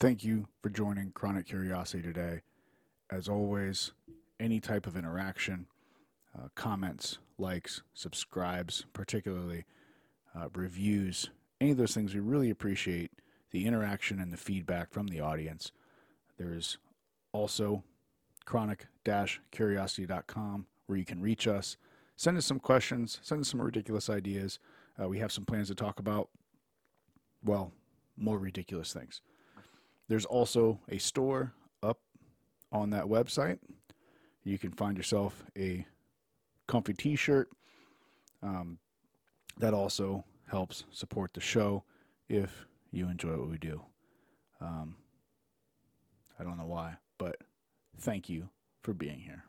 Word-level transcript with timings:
Thank 0.00 0.24
you 0.24 0.48
for 0.62 0.70
joining 0.70 1.10
Chronic 1.10 1.46
Curiosity 1.46 2.02
today. 2.02 2.40
As 3.10 3.28
always, 3.28 3.92
any 4.40 4.58
type 4.58 4.86
of 4.86 4.96
interaction, 4.96 5.66
uh, 6.34 6.48
comments, 6.54 7.18
likes, 7.36 7.82
subscribes, 7.92 8.86
particularly 8.94 9.66
uh, 10.34 10.48
reviews, 10.54 11.28
any 11.60 11.72
of 11.72 11.76
those 11.76 11.92
things, 11.92 12.14
we 12.14 12.20
really 12.20 12.48
appreciate 12.48 13.10
the 13.50 13.66
interaction 13.66 14.20
and 14.20 14.32
the 14.32 14.38
feedback 14.38 14.90
from 14.90 15.08
the 15.08 15.20
audience. 15.20 15.70
There's 16.38 16.78
also 17.32 17.84
chronic 18.46 18.86
curiosity.com 19.50 20.66
where 20.86 20.98
you 20.98 21.04
can 21.04 21.20
reach 21.20 21.46
us. 21.46 21.76
Send 22.16 22.38
us 22.38 22.46
some 22.46 22.58
questions, 22.58 23.18
send 23.20 23.42
us 23.42 23.48
some 23.48 23.60
ridiculous 23.60 24.08
ideas. 24.08 24.60
Uh, 24.98 25.10
we 25.10 25.18
have 25.18 25.30
some 25.30 25.44
plans 25.44 25.68
to 25.68 25.74
talk 25.74 25.98
about, 25.98 26.30
well, 27.44 27.74
more 28.16 28.38
ridiculous 28.38 28.94
things. 28.94 29.20
There's 30.10 30.26
also 30.26 30.80
a 30.88 30.98
store 30.98 31.52
up 31.84 32.00
on 32.72 32.90
that 32.90 33.04
website. 33.04 33.60
You 34.42 34.58
can 34.58 34.72
find 34.72 34.96
yourself 34.96 35.44
a 35.56 35.86
comfy 36.66 36.94
t 36.94 37.14
shirt. 37.14 37.48
Um, 38.42 38.80
that 39.58 39.72
also 39.72 40.24
helps 40.48 40.82
support 40.90 41.32
the 41.32 41.40
show 41.40 41.84
if 42.28 42.66
you 42.90 43.08
enjoy 43.08 43.36
what 43.36 43.50
we 43.50 43.58
do. 43.58 43.82
Um, 44.60 44.96
I 46.40 46.42
don't 46.42 46.58
know 46.58 46.66
why, 46.66 46.94
but 47.16 47.36
thank 47.98 48.28
you 48.28 48.48
for 48.82 48.92
being 48.92 49.20
here. 49.20 49.44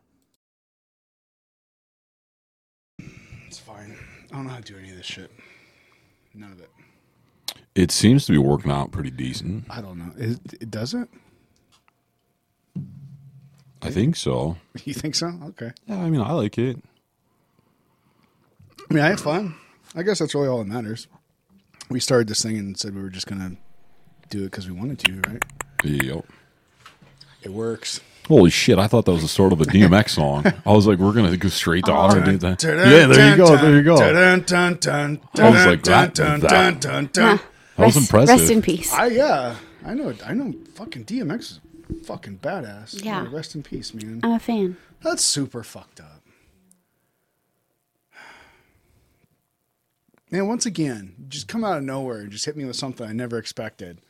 It's 3.48 3.58
fine. 3.58 3.96
I 4.30 4.34
don't 4.36 4.44
know 4.44 4.50
how 4.50 4.60
to 4.60 4.62
do 4.62 4.78
any 4.78 4.90
of 4.90 4.96
this 4.96 5.06
shit. 5.06 5.32
None 6.34 6.52
of 6.52 6.60
it. 6.60 6.70
It 7.74 7.90
seems 7.90 8.26
to 8.26 8.32
be 8.32 8.38
working 8.38 8.70
out 8.70 8.90
pretty 8.92 9.10
decent. 9.10 9.64
I 9.70 9.80
don't 9.80 9.98
know. 9.98 10.12
It, 10.18 10.38
it 10.60 10.70
doesn't? 10.70 11.08
I 13.80 13.90
think 13.90 14.16
so. 14.16 14.56
You 14.84 14.94
think 14.94 15.14
so? 15.14 15.32
Okay. 15.48 15.70
Yeah, 15.86 15.98
I 16.02 16.10
mean, 16.10 16.20
I 16.20 16.32
like 16.32 16.56
it. 16.58 16.78
I 18.90 18.94
mean, 18.94 19.02
I 19.04 19.08
had 19.08 19.20
fun. 19.20 19.54
I 19.94 20.02
guess 20.02 20.18
that's 20.18 20.34
really 20.34 20.48
all 20.48 20.58
that 20.58 20.66
matters. 20.66 21.06
We 21.90 22.00
started 22.00 22.28
this 22.28 22.42
thing 22.42 22.56
and 22.58 22.76
said 22.78 22.94
we 22.94 23.02
were 23.02 23.10
just 23.10 23.26
going 23.26 23.40
to 23.40 23.56
do 24.28 24.40
it 24.42 24.50
because 24.50 24.68
we 24.68 24.72
wanted 24.78 24.98
to, 25.00 25.20
right? 25.30 25.44
Yep. 25.84 26.26
It 27.42 27.50
works. 27.52 28.00
Holy 28.28 28.50
shit! 28.50 28.78
I 28.78 28.86
thought 28.86 29.04
that 29.06 29.12
was 29.12 29.24
a 29.24 29.28
sort 29.28 29.52
of 29.52 29.60
a 29.60 29.64
DMX 29.64 30.10
song. 30.14 30.46
I 30.64 30.72
was 30.72 30.86
like, 30.86 31.00
we're 31.00 31.12
gonna 31.12 31.36
go 31.36 31.48
straight 31.48 31.84
to 31.86 31.92
R 31.92 32.16
and 32.18 32.24
do 32.24 32.38
that. 32.38 32.62
Yeah, 32.62 33.06
there 33.06 33.30
you 33.30 33.36
go. 33.36 33.56
There 33.56 33.74
you 33.74 33.82
go. 33.82 33.96
I 33.96 35.50
was 35.50 35.66
like, 35.66 35.82
dun, 35.82 36.12
that- 36.40 36.80
dun, 36.80 37.10
that-. 37.82 37.94
That 37.94 37.94
was 37.94 37.96
rest, 37.96 38.10
impressive. 38.10 38.40
Rest 38.40 38.50
in 38.52 38.62
peace. 38.62 38.92
I 38.92 39.06
yeah, 39.06 39.56
I 39.84 39.94
know. 39.94 40.14
I 40.24 40.34
know. 40.34 40.54
Fucking 40.74 41.04
DMX 41.04 41.38
is 41.40 41.60
fucking 42.06 42.38
badass. 42.38 43.04
Yeah. 43.04 43.26
rest 43.30 43.54
in 43.54 43.62
peace, 43.62 43.92
man. 43.94 44.20
I'm 44.22 44.32
a 44.32 44.38
fan. 44.38 44.76
That's 45.02 45.24
super 45.24 45.62
fucked 45.62 46.00
up. 46.00 46.22
Man, 50.30 50.46
once 50.46 50.64
again, 50.64 51.14
just 51.28 51.46
come 51.46 51.62
out 51.62 51.76
of 51.76 51.84
nowhere 51.84 52.20
and 52.20 52.30
just 52.30 52.46
hit 52.46 52.56
me 52.56 52.64
with 52.64 52.76
something 52.76 53.06
I 53.06 53.12
never 53.12 53.36
expected. 53.36 54.00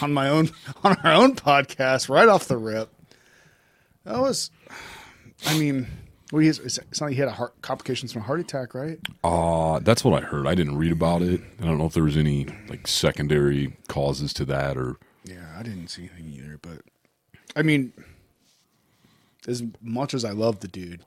On 0.00 0.12
my 0.12 0.28
own 0.28 0.50
on 0.84 0.96
our 1.02 1.12
own 1.12 1.34
podcast, 1.34 2.08
right 2.08 2.28
off 2.28 2.46
the 2.46 2.56
rip. 2.56 2.90
That 4.04 4.20
was 4.20 4.50
I 5.46 5.58
mean, 5.58 5.88
well, 6.32 6.40
he's, 6.42 6.58
it's 6.58 6.78
not 7.00 7.06
like 7.08 7.12
he 7.14 7.20
had 7.20 7.28
a 7.28 7.32
heart 7.32 7.60
complications 7.62 8.12
from 8.12 8.22
a 8.22 8.24
heart 8.24 8.40
attack, 8.40 8.74
right? 8.74 8.98
Uh, 9.22 9.78
that's 9.80 10.02
what 10.02 10.20
I 10.20 10.26
heard. 10.26 10.46
I 10.46 10.54
didn't 10.54 10.78
read 10.78 10.90
about 10.90 11.20
it. 11.22 11.40
I 11.60 11.64
don't 11.66 11.76
know 11.78 11.84
if 11.86 11.92
there 11.92 12.02
was 12.02 12.16
any 12.16 12.46
like 12.68 12.88
secondary 12.88 13.76
causes 13.88 14.32
to 14.34 14.44
that 14.46 14.76
or 14.78 14.96
Yeah, 15.24 15.54
I 15.56 15.62
didn't 15.62 15.88
see 15.88 16.08
anything 16.12 16.32
either, 16.32 16.58
but 16.60 16.78
I 17.54 17.62
mean, 17.62 17.92
as 19.46 19.62
much 19.82 20.14
as 20.14 20.24
I 20.24 20.30
love 20.30 20.60
the 20.60 20.68
dude, 20.68 21.02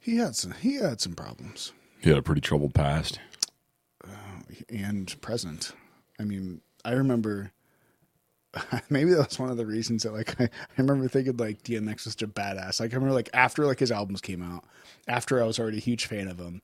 he 0.00 0.16
had 0.16 0.34
some 0.34 0.52
he 0.52 0.76
had 0.76 1.00
some 1.02 1.12
problems. 1.14 1.72
he 2.00 2.08
had 2.08 2.18
a 2.18 2.22
pretty 2.22 2.40
troubled 2.40 2.74
past. 2.74 3.20
and 4.70 5.20
present. 5.20 5.72
I 6.18 6.24
mean, 6.24 6.62
I 6.84 6.92
remember 6.92 7.52
maybe 8.90 9.10
that 9.12 9.28
was 9.28 9.38
one 9.38 9.50
of 9.50 9.56
the 9.56 9.66
reasons 9.66 10.02
that 10.04 10.12
like 10.12 10.40
I, 10.40 10.44
I 10.44 10.48
remember 10.78 11.08
thinking 11.08 11.36
like 11.36 11.62
DMX 11.62 12.04
was 12.04 12.12
such 12.14 12.22
a 12.22 12.26
badass. 12.28 12.80
Like 12.80 12.92
I 12.92 12.96
remember 12.96 13.14
like 13.14 13.30
after 13.34 13.66
like 13.66 13.78
his 13.80 13.90
albums 13.92 14.20
came 14.20 14.42
out, 14.42 14.64
after 15.06 15.42
I 15.42 15.46
was 15.46 15.58
already 15.58 15.78
a 15.78 15.80
huge 15.80 16.06
fan 16.06 16.28
of 16.28 16.38
him, 16.38 16.62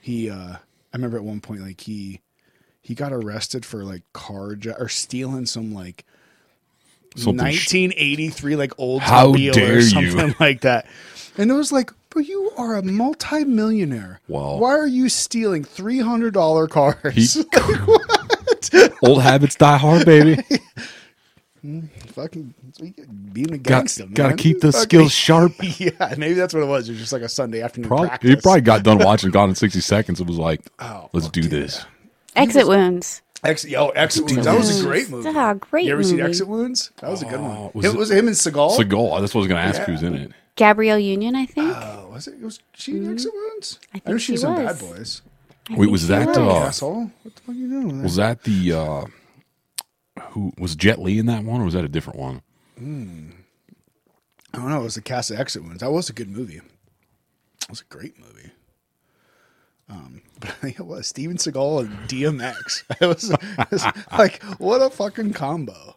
he 0.00 0.30
uh 0.30 0.56
I 0.56 0.60
remember 0.96 1.16
at 1.18 1.24
one 1.24 1.40
point 1.40 1.60
like 1.62 1.80
he 1.82 2.20
he 2.80 2.94
got 2.94 3.12
arrested 3.12 3.66
for 3.66 3.84
like 3.84 4.02
car 4.12 4.56
or 4.78 4.88
stealing 4.88 5.46
some 5.46 5.72
like 5.74 6.04
Something 7.16 7.38
1983 7.46 8.56
like 8.56 8.72
old 8.78 9.02
How 9.02 9.32
dare 9.32 9.76
or 9.76 9.78
you. 9.78 9.80
something 9.82 10.34
like 10.40 10.60
that. 10.60 10.86
And 11.38 11.50
it 11.50 11.54
was 11.54 11.72
like, 11.72 11.90
bro, 12.10 12.20
you 12.22 12.50
are 12.56 12.76
a 12.76 12.82
multimillionaire. 12.82 14.20
Well- 14.28 14.58
why 14.58 14.70
are 14.76 14.86
you 14.86 15.08
stealing 15.08 15.64
three 15.64 16.00
hundred 16.00 16.34
dollar 16.34 16.66
cars? 16.68 17.34
He- 17.34 17.44
Old 19.02 19.22
habits 19.22 19.54
die 19.54 19.78
hard, 19.78 20.04
baby. 20.04 20.42
Fucking 22.14 22.54
being 23.32 23.52
a 23.52 23.58
Got, 23.58 23.98
man. 23.98 24.12
gotta 24.12 24.36
keep 24.36 24.60
the 24.60 24.72
skills 24.72 25.12
sharp. 25.26 25.52
Yeah, 25.78 26.14
maybe 26.16 26.34
that's 26.34 26.54
what 26.54 26.62
it 26.62 26.66
was. 26.66 26.88
It 26.88 26.92
was 26.92 27.00
just 27.00 27.12
like 27.12 27.22
a 27.22 27.28
Sunday 27.28 27.62
afternoon 27.62 27.88
Probably, 27.88 28.08
practice. 28.08 28.30
he 28.30 28.36
probably 28.36 28.60
got 28.60 28.82
done 28.82 28.98
watching 29.04 29.30
Gone 29.30 29.48
in 29.50 29.54
60 29.54 29.80
Seconds 29.80 30.20
and 30.20 30.28
was 30.28 30.38
like, 30.38 30.60
Oh, 30.78 31.08
let's 31.12 31.28
do 31.28 31.40
yeah. 31.40 31.48
this. 31.48 31.84
Exit 32.36 32.66
wounds. 32.66 33.22
Ex- 33.44 33.64
yo, 33.64 33.88
Exit 33.90 34.24
Wounds. 34.26 34.44
That 34.46 34.56
was 34.56 34.80
a 34.80 34.84
great 34.84 35.08
movie. 35.10 35.28
Ah, 35.32 35.54
great 35.54 35.84
you 35.86 35.92
ever 35.92 36.02
seen. 36.02 36.20
Exit 36.20 36.48
Wounds? 36.48 36.90
That 37.00 37.10
was 37.10 37.22
a 37.22 37.26
good 37.26 37.40
one. 37.40 37.50
Oh, 37.56 37.70
was 37.72 37.86
it, 37.86 37.94
it- 37.94 37.96
was 37.96 38.10
him 38.10 38.26
and 38.26 38.36
Seagal. 38.36 38.76
Seagal. 38.76 39.20
That's 39.20 39.34
what 39.34 39.40
I 39.40 39.42
was 39.42 39.48
going 39.48 39.62
to 39.62 39.78
ask 39.78 39.82
who's 39.82 40.02
in 40.02 40.14
it. 40.14 40.32
Gabrielle 40.56 40.98
Union, 40.98 41.36
I 41.36 41.46
think. 41.46 41.72
Oh, 41.76 42.08
was 42.12 42.26
it? 42.26 42.40
Was 42.40 42.58
she 42.74 42.96
in 42.96 43.12
Exit 43.12 43.32
Wounds? 43.32 43.78
I 43.94 43.98
know 43.98 44.02
think 44.06 44.20
she 44.20 44.26
she 44.26 44.32
was 44.32 44.44
in 44.44 44.54
Bad. 44.56 44.78
Boys. 44.80 45.22
I 45.70 45.76
Wait, 45.76 45.90
was 45.90 46.08
that, 46.08 46.26
was. 46.28 46.38
uh, 46.38 46.50
Asshole. 46.64 47.12
What 47.22 47.34
the 47.36 47.40
fuck 47.42 47.48
are 47.50 47.52
you 47.58 47.68
doing? 47.68 47.86
With 47.88 48.02
Was 48.02 48.16
that 48.16 48.42
the, 48.42 48.72
uh, 48.72 49.04
who, 50.30 50.52
was 50.58 50.76
Jet 50.76 50.98
Li 50.98 51.18
in 51.18 51.26
that 51.26 51.44
one 51.44 51.60
or 51.60 51.64
was 51.64 51.74
that 51.74 51.84
a 51.84 51.88
different 51.88 52.18
one? 52.18 52.42
I 52.78 54.56
don't 54.58 54.70
know. 54.70 54.80
It 54.80 54.84
was 54.84 54.94
the 54.94 55.02
cast 55.02 55.30
of 55.30 55.38
Exit 55.38 55.62
Wounds. 55.62 55.80
That 55.80 55.90
was 55.90 56.08
a 56.08 56.12
good 56.12 56.28
movie. 56.28 56.56
It 56.56 57.70
was 57.70 57.80
a 57.80 57.94
great 57.94 58.18
movie. 58.18 58.50
Um, 59.90 60.22
but 60.40 60.50
I 60.50 60.52
think 60.52 60.80
it 60.80 60.86
was 60.86 61.06
Steven 61.06 61.36
Seagal 61.36 61.80
and 61.80 62.08
DMX. 62.08 62.84
It 63.00 63.06
was, 63.06 63.30
it 63.30 63.70
was 63.70 63.84
like 64.12 64.42
what 64.58 64.82
a 64.82 64.90
fucking 64.90 65.32
combo. 65.32 65.96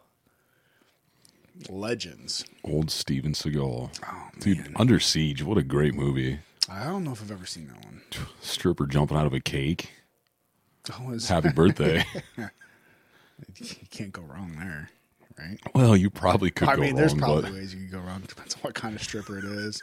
Legends. 1.69 2.43
Old 2.63 2.89
Steven 2.89 3.33
Seagal. 3.33 3.89
Oh, 4.07 4.27
Dude, 4.39 4.71
Under 4.75 4.99
Siege. 4.99 5.43
What 5.43 5.57
a 5.57 5.63
great 5.63 5.93
movie. 5.93 6.39
I 6.69 6.85
don't 6.85 7.03
know 7.03 7.11
if 7.11 7.21
I've 7.21 7.31
ever 7.31 7.45
seen 7.45 7.67
that 7.67 7.85
one. 7.85 8.01
Stripper 8.41 8.87
jumping 8.87 9.17
out 9.17 9.27
of 9.27 9.33
a 9.33 9.39
cake. 9.39 9.91
That 10.85 11.05
was, 11.05 11.27
Happy 11.27 11.49
birthday. 11.49 12.03
you 13.57 13.87
can't 13.89 14.11
go 14.11 14.21
wrong 14.21 14.55
there, 14.59 14.89
right? 15.39 15.57
well, 15.75 15.95
you 15.95 16.09
probably 16.09 16.49
could 16.51 16.67
I 16.69 16.75
go 16.75 16.81
mean, 16.81 16.95
there's 16.95 17.11
wrong, 17.13 17.19
probably 17.19 17.41
but 17.43 17.53
ways 17.53 17.73
you 17.75 17.81
could 17.81 17.91
go 17.91 17.99
wrong. 17.99 18.21
Depends 18.27 18.55
on 18.55 18.61
what 18.61 18.73
kind 18.73 18.95
of 18.95 19.03
stripper 19.03 19.37
it 19.37 19.43
is. 19.45 19.81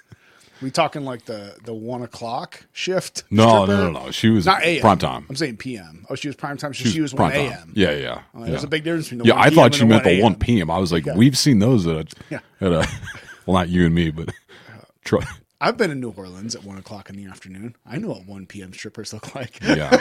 We 0.61 0.73
talking 0.73 1.05
like 1.05 1.25
the 1.25 1.55
the 1.65 1.73
one 1.73 2.03
o'clock 2.03 2.67
shift? 2.73 3.23
no, 3.31 3.65
stripper? 3.65 3.81
no, 3.83 3.91
no, 3.93 4.05
no. 4.07 4.11
She 4.11 4.29
was 4.29 4.45
Not 4.47 4.63
AM. 4.65 4.81
prime 4.81 4.99
time. 4.99 5.27
I'm 5.29 5.37
saying 5.37 5.57
PM. 5.59 6.05
Oh, 6.11 6.17
she 6.17 6.27
was 6.29 6.35
prime 6.35 6.57
time. 6.57 6.75
So 6.75 6.83
She 6.85 6.91
she, 6.91 7.01
was 7.01 7.15
one. 7.15 7.31
AM. 7.33 7.73
Yeah, 7.77 7.93
yeah. 7.93 8.23
Oh, 8.35 8.41
yeah. 8.41 8.47
There's 8.47 8.65
a 8.65 8.69
big 8.69 8.83
difference 8.83 9.05
between 9.07 9.19
the 9.21 9.27
Yeah, 9.27 9.35
1 9.37 9.47
I 9.47 9.51
thought 9.51 9.79
you 9.79 9.87
meant 9.87 10.03
the 10.03 10.21
1 10.21 10.35
p.m. 10.37 10.69
I 10.69 10.79
was 10.79 10.91
like, 10.91 11.07
we've 11.15 11.39
seen 11.39 11.61
those 11.61 11.87
at 11.87 11.97
a, 12.13 12.17
Yeah. 12.29 12.39
at 12.61 12.73
a 12.73 12.89
well, 13.47 13.57
not 13.57 13.69
you 13.69 13.87
and 13.87 13.95
me, 13.95 14.11
but 14.11 14.31
uh, 14.31 14.33
tr- 15.05 15.19
I've 15.61 15.77
been 15.77 15.91
in 15.91 15.99
New 16.01 16.11
Orleans 16.17 16.55
at 16.55 16.63
one 16.65 16.79
o'clock 16.79 17.11
in 17.11 17.17
the 17.17 17.27
afternoon. 17.27 17.75
I 17.85 17.99
know 17.99 18.09
what 18.09 18.27
one 18.27 18.47
PM 18.47 18.73
strippers 18.73 19.13
look 19.13 19.35
like. 19.35 19.59
yeah, 19.63 19.97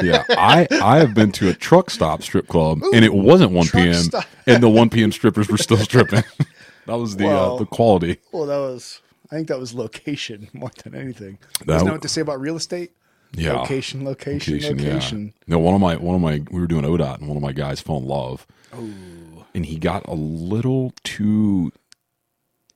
yeah. 0.00 0.24
I 0.30 0.66
I 0.82 0.98
have 1.00 1.12
been 1.12 1.32
to 1.32 1.48
a 1.50 1.54
truck 1.54 1.90
stop 1.90 2.22
strip 2.22 2.48
club, 2.48 2.80
and 2.94 3.04
it 3.04 3.12
wasn't 3.12 3.52
1 3.52 3.66
p.m. 3.68 4.04
and 4.46 4.62
the 4.62 4.70
1 4.70 4.88
p.m. 4.90 5.12
strippers 5.12 5.48
were 5.48 5.58
still 5.58 5.76
stripping. 5.76 6.24
that 6.86 6.94
was 6.94 7.16
the 7.16 7.28
uh, 7.28 7.56
the 7.58 7.66
quality. 7.66 8.18
Well, 8.32 8.46
that 8.46 8.58
was. 8.58 9.00
I 9.30 9.34
think 9.34 9.48
that 9.48 9.58
was 9.58 9.72
location 9.74 10.48
more 10.54 10.70
than 10.82 10.94
anything. 10.94 11.38
That 11.60 11.66
Doesn't 11.66 11.86
know 11.86 11.92
what 11.94 12.02
to 12.02 12.08
say 12.08 12.20
about 12.20 12.40
real 12.40 12.56
estate. 12.56 12.92
Yeah, 13.34 13.54
Location, 13.54 14.04
location, 14.04 14.54
Location, 14.54 14.76
location. 14.78 15.24
Yeah. 15.26 15.44
No, 15.46 15.58
one 15.58 15.74
of 15.74 15.80
my 15.80 15.96
one 15.96 16.14
of 16.14 16.20
my 16.20 16.42
we 16.50 16.60
were 16.60 16.66
doing 16.66 16.84
ODOT, 16.84 17.18
and 17.18 17.28
one 17.28 17.36
of 17.36 17.42
my 17.42 17.52
guys 17.52 17.80
fell 17.80 17.96
in 17.96 18.06
love, 18.06 18.46
Oh, 18.74 19.46
and 19.54 19.64
he 19.64 19.78
got 19.78 20.06
a 20.06 20.14
little 20.14 20.92
too 21.02 21.72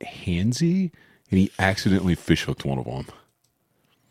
handsy, 0.03 0.93
and 1.31 1.39
he 1.41 1.51
accidentally 1.59 2.15
fish 2.15 2.45
hooked 2.45 2.65
one 2.65 2.79
of 2.79 2.85
them. 2.85 3.07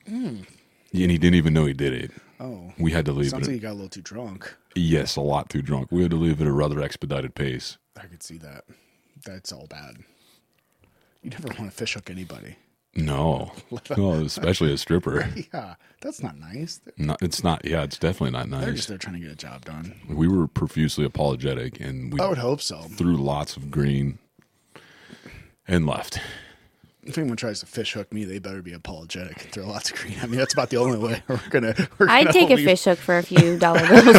And 0.08 0.46
he 0.92 1.18
didn't 1.18 1.36
even 1.36 1.54
know 1.54 1.66
he 1.66 1.74
did 1.74 1.94
it. 1.94 2.12
Oh, 2.40 2.74
We 2.78 2.92
had 2.92 3.06
to 3.06 3.12
leave 3.14 3.30
sounds 3.32 3.48
it. 3.48 3.52
like 3.52 3.56
you 3.56 3.62
got 3.62 3.72
a 3.72 3.74
little 3.74 3.90
too 3.90 4.02
drunk. 4.02 4.54
yes, 4.76 5.16
a 5.16 5.22
lot 5.22 5.50
too 5.50 5.62
drunk. 5.62 5.92
We 5.92 6.02
had 6.02 6.12
to 6.12 6.18
leave 6.18 6.42
at 6.42 6.48
a 6.48 6.52
rather 6.52 6.82
expedited 6.82 7.34
pace. 7.36 7.78
I 7.98 8.06
could 8.08 8.22
see 8.24 8.38
that. 8.40 8.66
That's 9.26 9.52
all 9.54 9.68
bad. 9.68 9.98
You 11.24 11.30
never 11.32 11.48
want 11.58 11.72
to 11.72 11.72
fish 11.72 11.94
hook 11.96 12.10
anybody. 12.10 12.58
No, 12.94 13.52
no, 13.98 14.14
especially 14.14 14.72
a 14.74 14.78
stripper. 14.78 15.28
Yeah, 15.54 15.76
that's 16.02 16.22
not 16.22 16.38
nice. 16.38 16.80
Not, 16.98 17.22
it's 17.22 17.44
not. 17.44 17.66
Yeah, 17.66 17.84
it's 17.84 17.98
definitely 17.98 18.32
not 18.32 18.48
nice. 18.50 18.64
they're 18.64 18.74
just 18.74 18.88
there 18.90 18.98
trying 18.98 19.16
to 19.16 19.22
get 19.22 19.32
a 19.32 19.36
job 19.36 19.66
done. 19.66 19.96
We 20.08 20.28
were 20.28 20.48
profusely 20.48 21.04
apologetic, 21.04 21.80
and 21.82 22.14
we 22.14 22.20
I 22.20 22.28
would 22.28 22.38
hope 22.38 22.62
so. 22.62 22.78
threw 22.96 23.18
lots 23.18 23.58
of 23.58 23.72
green 23.72 24.20
and 25.68 25.86
left. 25.88 26.20
If 27.06 27.18
anyone 27.18 27.38
tries 27.38 27.60
to 27.60 27.66
fish 27.68 27.94
hook 27.94 28.12
me, 28.12 28.24
they 28.26 28.40
better 28.40 28.62
be 28.62 28.74
apologetic 28.74 29.44
and 29.44 29.52
throw 29.52 29.68
lots 29.68 29.92
of 29.92 29.98
green 29.98 30.16
I 30.22 30.26
mean, 30.26 30.40
That's 30.40 30.54
about 30.54 30.70
the 30.72 30.78
only 30.78 30.98
way 30.98 31.22
we're 31.28 31.40
gonna. 31.50 31.76
We're 32.00 32.10
I'd 32.10 32.24
gonna 32.26 32.34
take 32.34 32.50
a 32.50 32.56
leave. 32.56 32.66
fish 32.66 32.84
hook 32.84 32.98
for 33.00 33.18
a 33.18 33.24
few 33.24 33.58
dollar 33.60 33.80
bills. 33.88 34.18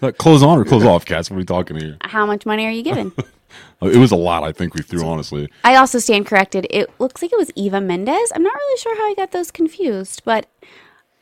Uh, 0.00 0.12
close 0.18 0.42
on 0.42 0.58
or 0.58 0.64
close 0.64 0.84
off, 0.84 1.04
cats? 1.04 1.30
What 1.30 1.36
are 1.36 1.38
we 1.38 1.44
talking 1.44 1.76
here? 1.76 1.96
How 2.02 2.26
much 2.26 2.46
money 2.46 2.66
are 2.66 2.70
you 2.70 2.82
giving? 2.82 3.12
Uh, 3.82 3.88
It 3.88 3.98
was 3.98 4.10
a 4.12 4.16
lot. 4.16 4.44
I 4.44 4.52
think 4.52 4.74
we 4.74 4.80
threw 4.80 5.04
honestly. 5.04 5.46
I 5.62 5.74
also 5.76 5.98
stand 5.98 6.24
corrected. 6.24 6.66
It 6.70 6.88
looks 6.98 7.20
like 7.20 7.32
it 7.32 7.38
was 7.38 7.50
Eva 7.54 7.82
Mendes. 7.82 8.32
I'm 8.34 8.42
not 8.42 8.54
really 8.54 8.78
sure 8.78 8.96
how 8.96 9.10
I 9.10 9.14
got 9.14 9.32
those 9.32 9.50
confused, 9.50 10.22
but 10.24 10.46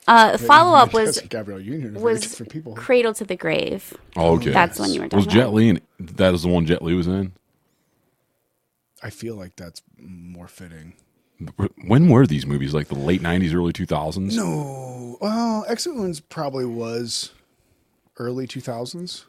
uh, 0.07 0.39
follow 0.39 0.77
up 0.77 0.93
was 0.93 1.17
Because 1.17 1.29
Gabrielle 1.29 1.59
Union 1.61 1.95
was 2.01 2.21
different 2.21 2.53
people. 2.53 2.75
Cradle 2.77 3.13
to 3.15 3.25
the 3.25 3.35
Grave. 3.35 3.95
Oh, 4.15 4.37
okay. 4.37 4.51
That's 4.53 4.77
the 4.77 4.83
one 4.83 4.93
you 4.93 5.01
were 5.01 5.07
talking. 5.09 5.17
Was 5.17 5.27
talking 5.27 5.41
Jet 5.41 5.45
about. 5.47 5.55
Li? 5.55 5.69
In, 5.71 5.81
that 5.99 6.33
is 6.35 6.43
the 6.43 6.49
one 6.49 6.67
Jet 6.67 6.83
Li 6.83 6.95
was 6.95 7.09
in. 7.09 7.33
I 9.02 9.11
feel 9.11 9.35
like 9.35 9.56
that's 9.56 9.82
more 9.99 10.49
fitting. 10.49 10.94
When 11.87 12.08
were 12.08 12.26
these 12.26 12.44
movies? 12.44 12.75
Like 12.75 12.88
the 12.88 12.94
late 12.94 13.23
'90s, 13.23 13.55
early 13.55 13.73
2000s? 13.73 14.37
No, 14.37 15.17
well, 15.20 15.64
Exit 15.69 15.94
Wounds 15.94 16.20
probably 16.20 16.67
was 16.67 17.32
early 18.19 18.47
two 18.47 18.61
thousands. 18.61 19.25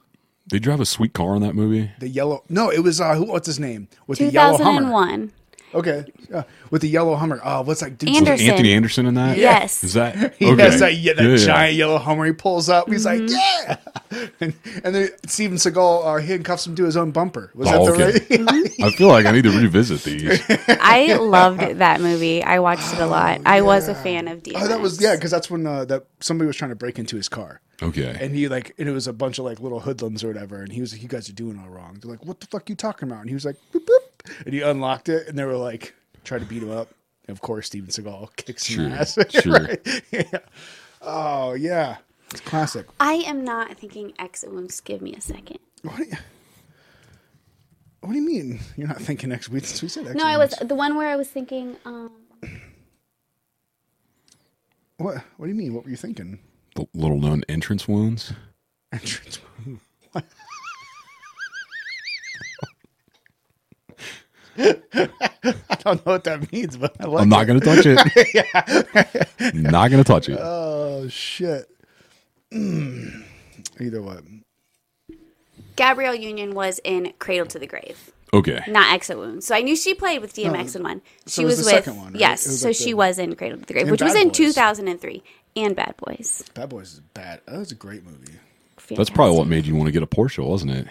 They 0.47 0.59
drive 0.59 0.81
a 0.81 0.85
sweet 0.85 1.13
car 1.13 1.35
in 1.35 1.41
that 1.43 1.55
movie. 1.55 1.91
The 1.99 2.09
yellow. 2.09 2.43
No, 2.49 2.69
it 2.69 2.79
was 2.79 2.99
uh, 2.99 3.15
who? 3.15 3.25
What's 3.25 3.47
his 3.47 3.59
name? 3.59 3.87
With 4.07 4.19
the 4.19 4.25
yellow 4.25 4.57
Hummer. 4.57 4.81
2001. 4.81 5.31
Okay, 5.73 6.03
yeah, 6.29 6.43
with 6.69 6.81
the 6.81 6.89
yellow 6.89 7.15
Hummer. 7.15 7.39
Oh, 7.43 7.61
what's 7.61 7.79
that? 7.79 7.97
dude? 7.97 8.09
Anderson. 8.15 8.49
Anthony 8.49 8.73
Anderson 8.73 9.05
in 9.05 9.13
that? 9.13 9.37
Yes. 9.37 9.83
Is 9.83 9.93
that 9.93 10.35
He 10.39 10.47
okay? 10.51 10.63
has 10.63 10.79
that, 10.81 10.95
yeah, 10.95 11.13
that 11.13 11.23
Yeah, 11.23 11.29
yeah. 11.29 11.37
giant 11.45 11.75
yellow 11.75 11.97
Hummer. 11.97 12.25
He 12.25 12.33
pulls 12.33 12.67
up. 12.67 12.89
He's 12.89 13.05
like, 13.05 13.21
Mm-hmm. 13.21 13.33
yeah. 13.33 13.77
And, 14.41 14.53
and 14.83 14.93
then 14.93 15.09
Steven 15.25 15.57
Seagal 15.57 16.05
uh, 16.05 16.21
handcuffs 16.21 16.67
him 16.67 16.75
to 16.75 16.83
his 16.83 16.97
own 16.97 17.11
bumper. 17.11 17.51
Was 17.55 17.69
Oh, 17.71 17.95
that 17.95 18.27
the 18.27 18.33
okay. 18.35 18.43
right? 18.43 18.71
I 18.83 18.91
feel 18.91 19.07
like 19.07 19.25
I 19.25 19.31
need 19.31 19.43
to 19.45 19.57
revisit 19.57 20.03
these. 20.03 20.41
I 20.67 21.15
loved 21.15 21.61
that 21.61 22.01
movie. 22.01 22.43
I 22.43 22.59
watched 22.59 22.91
it 22.93 22.99
a 22.99 23.05
lot. 23.05 23.39
I 23.45 23.61
was 23.61 23.87
a 23.87 23.95
fan 23.95 24.27
of 24.27 24.43
DMX. 24.43 24.61
oh, 24.63 24.67
that 24.67 24.81
was 24.81 25.01
yeah, 25.01 25.15
because 25.15 25.31
that's 25.31 25.49
when 25.49 25.65
uh, 25.65 25.85
that 25.85 26.05
somebody 26.19 26.47
was 26.47 26.57
trying 26.57 26.71
to 26.71 26.75
break 26.75 26.99
into 26.99 27.15
his 27.15 27.29
car. 27.29 27.61
Okay. 27.81 28.15
And 28.19 28.35
he 28.35 28.47
like, 28.49 28.75
and 28.77 28.89
it 28.89 28.91
was 28.91 29.07
a 29.07 29.13
bunch 29.13 29.39
of 29.39 29.45
like 29.45 29.61
little 29.61 29.79
hoodlums 29.79 30.23
or 30.25 30.27
whatever. 30.27 30.61
And 30.61 30.71
he 30.73 30.81
was 30.81 30.91
like, 30.93 31.01
"You 31.01 31.07
guys 31.07 31.29
are 31.29 31.33
doing 31.33 31.57
all 31.57 31.69
wrong." 31.69 31.97
They're 32.01 32.11
like, 32.11 32.25
"What 32.25 32.39
the 32.41 32.47
fuck 32.47 32.63
are 32.69 32.71
you 32.71 32.75
talking 32.75 33.09
about?" 33.09 33.21
And 33.21 33.29
he 33.29 33.33
was 33.33 33.45
like, 33.45 33.55
boop, 33.73 33.85
boop. 33.85 33.99
And 34.45 34.53
he 34.53 34.61
unlocked 34.61 35.09
it, 35.09 35.27
and 35.27 35.37
they 35.37 35.45
were 35.45 35.57
like, 35.57 35.93
trying 36.23 36.41
to 36.41 36.47
beat 36.47 36.63
him 36.63 36.71
up. 36.71 36.89
And 37.27 37.35
of 37.35 37.41
course, 37.41 37.67
Steven 37.67 37.89
Seagal 37.89 38.35
kicks 38.35 38.65
Sure, 38.65 38.85
him 38.85 38.93
ass. 38.93 39.17
sure. 39.29 39.53
Right? 39.53 40.03
Yeah. 40.11 40.39
Oh 41.01 41.53
yeah, 41.53 41.97
it's 42.31 42.41
classic. 42.41 42.85
I 42.99 43.13
am 43.13 43.43
not 43.43 43.75
thinking 43.77 44.13
exit 44.19 44.51
wounds. 44.51 44.79
Give 44.81 45.01
me 45.01 45.13
a 45.15 45.21
second. 45.21 45.59
What 45.83 45.97
do 45.97 46.03
you, 46.03 46.11
what 48.01 48.09
do 48.11 48.15
you 48.17 48.25
mean? 48.25 48.59
You're 48.77 48.87
not 48.87 49.01
thinking 49.01 49.29
next 49.29 49.49
week? 49.49 49.63
We 49.81 49.87
said 49.87 50.05
next 50.05 50.15
No, 50.17 50.25
I 50.25 50.37
was 50.37 50.51
the 50.61 50.75
one 50.75 50.95
where 50.95 51.07
I 51.07 51.15
was 51.15 51.27
thinking. 51.29 51.77
Um, 51.85 52.11
What? 54.97 55.17
What 55.37 55.45
do 55.47 55.49
you 55.49 55.55
mean? 55.55 55.73
What 55.73 55.83
were 55.85 55.89
you 55.89 55.95
thinking? 55.97 56.39
The 56.75 56.85
little 56.93 57.19
known 57.19 57.43
entrance 57.49 57.87
wounds. 57.87 58.33
Entrance. 58.91 59.39
I 64.57 65.75
don't 65.79 66.05
know 66.05 66.11
what 66.13 66.23
that 66.25 66.51
means, 66.51 66.77
but 66.77 66.95
I 66.99 67.05
like 67.05 67.21
I'm 67.23 67.29
not 67.29 67.47
going 67.47 67.59
to 67.59 67.65
touch 67.65 67.85
it. 67.85 69.53
not 69.55 69.89
going 69.89 70.03
to 70.03 70.07
touch 70.07 70.29
it. 70.29 70.37
Oh 70.41 71.07
shit. 71.09 71.65
Mm. 72.51 73.23
Either 73.79 74.01
way. 74.01 74.17
Gabrielle 75.75 76.15
Union 76.15 76.53
was 76.53 76.79
in 76.83 77.13
Cradle 77.17 77.47
to 77.47 77.57
the 77.57 77.65
Grave, 77.65 78.11
Okay. 78.33 78.59
not 78.67 78.93
Exit 78.93 79.17
Wounds. 79.17 79.45
So 79.47 79.55
I 79.55 79.61
knew 79.61 79.75
she 79.75 79.93
played 79.95 80.21
with 80.21 80.33
DMX 80.33 80.75
in 80.75 80.83
one. 80.83 81.01
She 81.27 81.41
it 81.41 81.45
was 81.45 81.57
was, 81.57 81.65
the 81.65 81.73
with 81.75 81.85
second 81.85 81.97
one, 82.01 82.11
right? 82.13 82.19
yes. 82.19 82.41
So 82.43 82.67
like 82.67 82.75
she 82.75 82.91
the- 82.91 82.93
was 82.95 83.17
in 83.17 83.35
Cradle 83.35 83.57
to 83.59 83.65
the 83.65 83.73
Grave, 83.73 83.83
And 83.83 83.91
which 83.91 84.01
was 84.01 84.13
in 84.15 84.27
Boys. 84.27 84.37
2003, 84.37 85.23
and 85.55 85.75
Bad 85.75 85.95
Boys. 85.97 86.43
Bad 86.53 86.69
Boys 86.69 86.93
is 86.95 86.99
bad. 87.13 87.41
That 87.47 87.57
was 87.57 87.71
a 87.71 87.75
great 87.75 88.03
movie. 88.05 88.33
That's 88.95 89.09
probably 89.09 89.37
what 89.37 89.47
made 89.47 89.65
you 89.65 89.75
want 89.75 89.87
to 89.87 89.91
get 89.93 90.03
a 90.03 90.07
Porsche, 90.07 90.45
wasn't 90.45 90.71
it? 90.71 90.87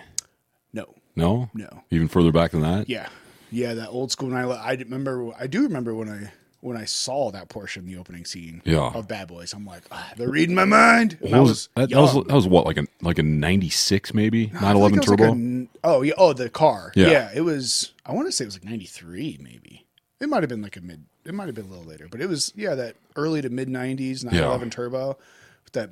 No. 0.72 0.86
No? 1.14 1.50
No. 1.52 1.68
Even 1.90 2.08
further 2.08 2.32
back 2.32 2.52
than 2.52 2.62
that? 2.62 2.88
Yeah. 2.88 3.08
Yeah, 3.50 3.74
that 3.74 3.88
old 3.88 4.10
school. 4.12 4.28
And 4.34 4.38
I, 4.38 4.42
I 4.54 4.72
remember. 4.74 5.32
I 5.38 5.46
do 5.46 5.62
remember 5.62 5.94
when 5.94 6.08
I 6.08 6.32
when 6.60 6.76
I 6.76 6.84
saw 6.84 7.30
that 7.30 7.48
portion, 7.48 7.86
the 7.86 7.96
opening 7.96 8.24
scene 8.26 8.60
Yeah. 8.66 8.90
of 8.94 9.08
Bad 9.08 9.28
Boys. 9.28 9.54
I'm 9.54 9.64
like, 9.64 9.82
ah, 9.90 10.12
they're 10.16 10.28
reading 10.28 10.54
my 10.54 10.66
mind. 10.66 11.16
I 11.32 11.40
was, 11.40 11.70
that, 11.74 11.88
that 11.88 11.98
was 11.98 12.12
that 12.12 12.34
was 12.34 12.46
what 12.46 12.66
like 12.66 12.76
a 12.76 12.84
like 13.00 13.18
a 13.18 13.22
96 13.22 14.12
maybe? 14.12 14.46
I 14.54 14.58
feel 14.58 14.60
911 14.60 14.98
like 14.98 15.06
it 15.06 15.10
like 15.10 15.18
turbo? 15.18 15.68
oh 15.84 16.02
yeah. 16.02 16.12
Oh, 16.18 16.32
the 16.32 16.50
car. 16.50 16.92
Yeah. 16.94 17.10
Yeah. 17.10 17.30
It 17.34 17.40
was. 17.42 17.92
I 18.04 18.12
want 18.12 18.28
to 18.28 18.32
say 18.32 18.44
it 18.44 18.48
was 18.48 18.56
like 18.56 18.64
'93, 18.64 19.38
maybe. 19.42 19.86
It 20.20 20.28
might 20.28 20.42
have 20.42 20.50
been 20.50 20.62
like 20.62 20.76
a 20.76 20.80
mid. 20.82 21.04
It 21.24 21.34
might 21.34 21.46
have 21.46 21.54
been 21.54 21.66
a 21.66 21.68
little 21.68 21.84
later, 21.84 22.08
but 22.10 22.20
it 22.20 22.28
was 22.28 22.52
yeah 22.56 22.74
that 22.74 22.96
early 23.16 23.40
to 23.42 23.48
mid 23.50 23.68
'90s 23.68 24.22
911 24.24 24.70
turbo 24.70 25.16
with 25.64 25.72
that 25.72 25.90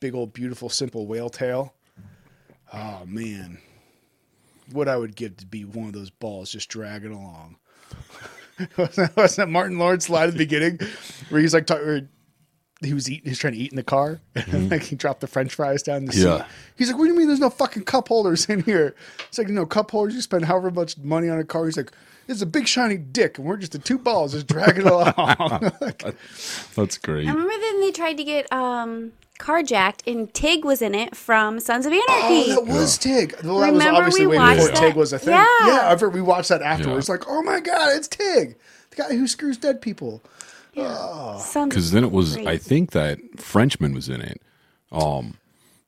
big 0.00 0.14
old 0.14 0.32
beautiful 0.32 0.68
simple 0.68 1.06
whale 1.06 1.30
tail. 1.30 1.74
Oh 2.72 3.02
man, 3.06 3.58
what 4.72 4.88
I 4.88 4.96
would 4.96 5.16
give 5.16 5.36
to 5.38 5.46
be 5.46 5.64
one 5.64 5.88
of 5.88 5.92
those 5.92 6.10
balls 6.10 6.50
just 6.50 6.68
dragging 6.68 7.12
along. 7.12 7.56
wasn't, 8.76 9.14
that 9.14 9.48
Martin 9.48 9.78
Lawrence 9.78 10.08
line 10.08 10.28
at 10.28 10.32
the 10.32 10.38
beginning 10.38 10.78
where 11.28 11.40
he's 11.40 11.54
like? 11.54 11.68
Where 11.68 12.08
he 12.84 12.94
was 12.94 13.08
eating, 13.08 13.24
he 13.24 13.30
was 13.30 13.38
trying 13.38 13.52
to 13.52 13.58
eat 13.58 13.70
in 13.70 13.76
the 13.76 13.82
car, 13.82 14.20
and 14.34 14.44
mm-hmm. 14.44 14.68
like 14.68 14.82
he 14.82 14.96
dropped 14.96 15.20
the 15.20 15.26
French 15.26 15.54
fries 15.54 15.82
down 15.82 16.04
the 16.04 16.16
Yeah. 16.16 16.38
seat. 16.38 16.46
He's 16.76 16.88
like, 16.88 16.98
"What 16.98 17.04
do 17.04 17.12
you 17.12 17.16
mean? 17.16 17.28
There's 17.28 17.40
no 17.40 17.50
fucking 17.50 17.84
cup 17.84 18.08
holders 18.08 18.46
in 18.46 18.62
here?" 18.62 18.94
It's 19.28 19.38
like, 19.38 19.48
"No 19.48 19.66
cup 19.66 19.90
holders. 19.90 20.14
You 20.14 20.20
spend 20.20 20.44
however 20.46 20.70
much 20.70 20.98
money 20.98 21.28
on 21.28 21.38
a 21.38 21.44
car." 21.44 21.64
He's 21.66 21.76
like, 21.76 21.92
"It's 22.28 22.42
a 22.42 22.46
big 22.46 22.66
shiny 22.68 22.96
dick, 22.96 23.38
and 23.38 23.46
we're 23.46 23.56
just 23.56 23.72
the 23.72 23.78
two 23.78 23.98
balls 23.98 24.32
just 24.32 24.46
dragging 24.46 24.86
along." 24.86 25.14
That's 26.74 26.98
great. 26.98 27.26
I 27.28 27.32
remember 27.32 27.54
then 27.58 27.80
they 27.80 27.90
tried 27.92 28.16
to 28.18 28.24
get 28.24 28.52
um, 28.52 29.12
carjacked, 29.38 30.00
and 30.06 30.32
Tig 30.32 30.64
was 30.64 30.82
in 30.82 30.94
it 30.94 31.16
from 31.16 31.60
Sons 31.60 31.86
of 31.86 31.92
Anarchy. 31.92 32.52
oh, 32.52 32.64
that 32.64 32.72
was 32.72 32.98
Tig. 32.98 33.34
Well, 33.42 33.60
that 33.60 33.72
was 33.72 33.80
Remember 33.80 33.98
obviously 34.00 34.26
we 34.26 34.38
way 34.38 34.54
before 34.54 34.68
watched 34.68 34.80
Tig 34.80 34.92
that? 34.94 34.96
was 34.96 35.12
a 35.12 35.18
thing. 35.18 35.34
Yeah. 35.34 35.46
yeah 35.66 35.80
I've 35.90 36.00
heard, 36.00 36.14
we 36.14 36.22
watched 36.22 36.48
that 36.50 36.62
afterwards. 36.62 37.08
Yeah. 37.08 37.14
Like, 37.14 37.24
oh 37.28 37.42
my 37.42 37.60
god, 37.60 37.96
it's 37.96 38.08
Tig, 38.08 38.56
the 38.90 38.96
guy 38.96 39.16
who 39.16 39.26
screws 39.26 39.56
dead 39.56 39.80
people. 39.80 40.22
Sons 40.74 41.68
Because 41.68 41.90
then 41.90 42.02
it 42.02 42.12
was, 42.12 42.34
Great. 42.36 42.48
I 42.48 42.56
think 42.56 42.92
that 42.92 43.18
Frenchman 43.36 43.92
was 43.92 44.08
in 44.08 44.22
it. 44.22 44.40
Um, 44.90 45.34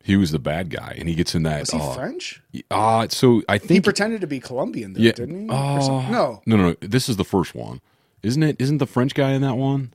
he 0.04 0.16
was 0.16 0.30
the 0.30 0.38
bad 0.38 0.70
guy, 0.70 0.94
and 0.98 1.08
he 1.08 1.14
gets 1.14 1.34
in 1.34 1.42
that. 1.44 1.60
Was 1.60 1.70
he 1.70 1.78
uh, 1.80 1.94
French? 1.94 2.42
Uh, 2.70 3.08
so 3.08 3.42
I 3.48 3.58
think 3.58 3.70
He 3.70 3.80
pretended 3.80 4.20
to 4.20 4.26
be 4.26 4.38
Colombian, 4.38 4.92
though, 4.92 5.00
yeah. 5.00 5.12
didn't 5.12 5.44
he? 5.44 5.48
Uh, 5.48 5.78
no. 6.10 6.42
no, 6.46 6.56
no, 6.56 6.56
no. 6.56 6.76
This 6.80 7.08
is 7.08 7.16
the 7.16 7.24
first 7.24 7.54
one, 7.54 7.80
isn't 8.22 8.42
it? 8.42 8.56
Isn't 8.60 8.78
the 8.78 8.86
French 8.86 9.14
guy 9.14 9.32
in 9.32 9.42
that 9.42 9.56
one? 9.56 9.94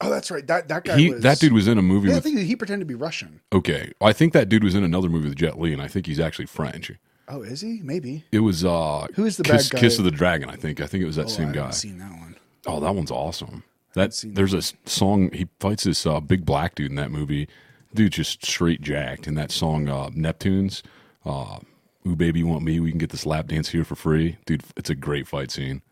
Oh, 0.00 0.10
that's 0.10 0.30
right. 0.30 0.46
That 0.46 0.68
that 0.68 0.84
guy 0.84 0.96
He 0.98 1.12
was 1.12 1.22
that 1.22 1.38
dude 1.40 1.52
was 1.52 1.66
in 1.66 1.76
a 1.78 1.82
movie 1.82 2.08
Yeah, 2.10 2.16
I 2.16 2.20
think 2.20 2.38
he 2.38 2.54
pretended 2.54 2.84
to 2.86 2.88
be 2.88 2.94
Russian. 2.94 3.40
Okay, 3.52 3.92
I 4.00 4.12
think 4.12 4.32
that 4.32 4.48
dude 4.48 4.62
was 4.62 4.74
in 4.74 4.84
another 4.84 5.08
movie 5.08 5.28
with 5.28 5.36
Jet 5.38 5.58
Li, 5.58 5.72
and 5.72 5.82
I 5.82 5.88
think 5.88 6.06
he's 6.06 6.20
actually 6.20 6.46
French. 6.46 6.92
Oh, 7.28 7.42
is 7.42 7.60
he? 7.60 7.80
Maybe. 7.82 8.24
It 8.32 8.40
was 8.40 8.64
uh, 8.64 9.06
Who 9.14 9.24
is 9.24 9.36
the 9.36 9.42
Kiss, 9.44 9.68
bad 9.68 9.74
guy? 9.76 9.80
Kiss 9.80 9.98
of 9.98 10.04
the 10.04 10.10
Dragon. 10.10 10.48
I 10.50 10.56
think. 10.56 10.80
I 10.80 10.86
think 10.86 11.02
it 11.02 11.06
was 11.06 11.16
that 11.16 11.26
Oh, 11.26 11.28
same 11.30 11.48
I 11.48 11.52
guy. 11.52 11.70
seen 11.70 11.98
that 11.98 12.10
one. 12.12 12.36
Oh, 12.66 12.80
that 12.80 12.94
one's 12.94 13.10
awesome. 13.10 13.64
That 13.94 14.18
there's 14.24 14.54
a 14.54 14.62
song 14.88 15.30
he 15.32 15.48
fights 15.58 15.82
this 15.84 16.06
uh, 16.06 16.20
big 16.20 16.44
black 16.46 16.74
dude 16.76 16.90
in 16.90 16.96
that 16.96 17.10
movie. 17.10 17.48
Dude, 17.94 18.12
just 18.12 18.44
straight 18.44 18.80
jacked. 18.82 19.26
In 19.26 19.34
that 19.34 19.50
song, 19.50 19.88
uh, 19.88 20.10
Neptunes. 20.10 20.82
Uh, 21.24 21.58
Ooh, 22.06 22.14
baby, 22.16 22.40
you 22.40 22.46
want 22.46 22.62
me? 22.64 22.80
We 22.80 22.90
can 22.90 22.98
get 22.98 23.10
this 23.10 23.26
lap 23.26 23.48
dance 23.48 23.68
here 23.70 23.84
for 23.84 23.94
free, 23.96 24.36
dude. 24.46 24.62
It's 24.76 24.88
a 24.90 24.94
great 24.94 25.26
fight 25.26 25.50
scene. 25.50 25.82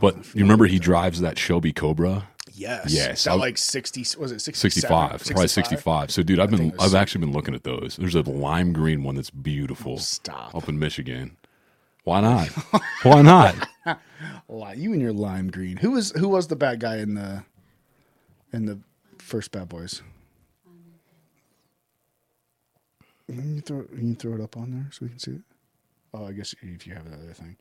But 0.00 0.16
you 0.34 0.42
remember 0.42 0.66
he 0.66 0.78
drives 0.78 1.20
that 1.20 1.38
Shelby 1.38 1.72
Cobra, 1.72 2.28
Yes. 2.56 2.92
Yes, 2.92 3.24
That 3.24 3.32
I- 3.32 3.34
like 3.34 3.58
sixty. 3.58 4.00
Was 4.18 4.30
it 4.30 4.40
67? 4.40 4.70
65, 4.70 5.26
probably 5.26 5.48
65. 5.48 6.10
So, 6.12 6.22
dude, 6.22 6.38
I've 6.38 6.50
been 6.50 6.72
I've 6.78 6.94
actually 6.94 7.22
been 7.22 7.32
looking 7.32 7.54
at 7.54 7.64
those. 7.64 7.96
There's 7.98 8.14
a 8.14 8.22
lime 8.22 8.72
green 8.72 9.02
one 9.02 9.16
that's 9.16 9.30
beautiful. 9.30 9.98
Stop. 9.98 10.54
up 10.54 10.68
in 10.68 10.78
Michigan. 10.78 11.36
Why 12.04 12.20
not? 12.20 12.48
Why 13.02 13.22
not? 13.22 13.68
You 14.76 14.92
and 14.92 15.00
your 15.02 15.12
lime 15.12 15.50
green. 15.50 15.76
Who 15.78 15.90
was 15.92 16.12
who 16.12 16.28
was 16.28 16.46
the 16.48 16.56
bad 16.56 16.80
guy 16.80 16.96
in 16.98 17.14
the 17.14 17.44
in 18.52 18.66
the 18.66 18.78
first 19.18 19.50
Bad 19.52 19.68
Boys? 19.68 20.00
Can 20.64 20.72
you 23.28 23.60
throw 23.60 23.82
can 23.84 24.08
you 24.08 24.14
throw 24.14 24.34
it 24.34 24.40
up 24.40 24.56
on 24.56 24.70
there 24.72 24.86
so 24.92 24.98
we 25.02 25.08
can 25.08 25.18
see 25.18 25.32
it? 25.32 25.40
Oh, 26.12 26.26
I 26.26 26.32
guess 26.32 26.54
if 26.62 26.86
you 26.86 26.94
have 26.94 27.10
that 27.10 27.18
other 27.18 27.32
thing. 27.32 27.56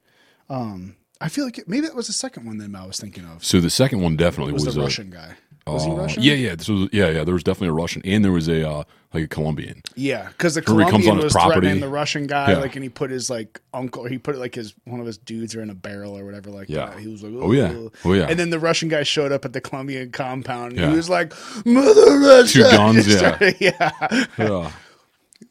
Um, 0.50 0.96
I 1.22 1.29
feel 1.29 1.46
like 1.46 1.58
it, 1.58 1.67
maybe 1.70 1.88
that 1.88 1.96
was 1.96 2.08
the 2.08 2.13
second 2.13 2.46
one. 2.46 2.58
Then 2.58 2.75
I 2.75 2.86
was 2.86 3.00
thinking 3.00 3.25
of 3.25 3.43
So 3.43 3.60
the 3.60 3.70
second 3.70 4.01
one 4.01 4.15
definitely 4.17 4.53
was 4.53 4.65
was, 4.65 4.75
the 4.75 4.82
a, 4.82 4.84
Russian 4.84 5.10
guy. 5.10 5.36
Was 5.65 5.86
he 5.86 5.91
Uh, 5.91 5.96
Russian? 5.96 6.24
Yeah, 6.24 6.34
yeah. 6.34 6.55
This 6.55 6.67
was 6.67 6.89
yeah, 6.91 7.10
yeah. 7.10 7.24
There 7.24 7.34
was 7.34 7.43
definitely 7.43 7.70
a 7.70 7.74
Russian, 7.74 8.01
and 8.03 8.24
there 8.25 8.34
was 8.34 8.50
a 8.50 8.70
uh, 8.70 8.84
like 9.13 9.24
a 9.24 9.27
Colombian. 9.27 9.82
Yeah, 9.96 10.27
because 10.27 10.55
the 10.55 10.62
comes 10.62 10.84
Colombian 10.89 11.12
on 11.12 11.17
was 11.17 11.24
his 11.25 11.34
property? 11.34 11.62
threatening 11.62 11.79
the 11.79 11.88
Russian 11.88 12.27
guy, 12.27 12.51
Yeah. 12.51 12.58
like, 12.58 12.75
and 12.75 12.84
he 12.84 12.89
put 12.89 13.10
his 13.12 13.29
like 13.29 13.62
uncle, 13.74 14.05
or 14.05 14.10
he 14.10 14.17
put 14.17 14.36
like 14.38 14.53
his 14.55 14.74
one 14.84 15.00
of 15.00 15.05
his 15.05 15.17
dudes 15.17 15.55
are 15.55 15.62
in 15.62 15.70
a 15.70 15.75
barrel 15.75 16.17
or 16.17 16.25
whatever, 16.25 16.50
like 16.50 16.67
Yeah. 16.67 16.88
that. 16.88 17.00
He 17.00 17.08
was 17.08 17.24
like, 17.24 17.32
Oh, 17.41 17.53
yeah. 17.53 17.70
"Ugh." 17.70 17.93
Oh, 18.03 18.12
yeah. 18.13 18.25
And 18.29 18.38
then 18.38 18.50
the 18.50 18.60
Russian 18.60 18.89
guy 18.89 19.03
showed 19.03 19.32
up 19.32 19.46
at 19.46 19.53
the 19.53 19.62
Colombian 19.62 20.12
compound. 20.12 20.74
And 20.74 20.82
Yeah. 20.82 20.89
He 20.89 20.96
was 20.98 21.10
like, 21.10 21.32
"Mother 21.65 22.20
Russia!" 22.20 22.53
Two 22.58 22.63
guns, 22.63 22.96
Just 23.05 23.10
yeah. 23.10 23.17
started- 23.17 23.55
yeah, 23.62 24.17
Yeah, 24.38 24.72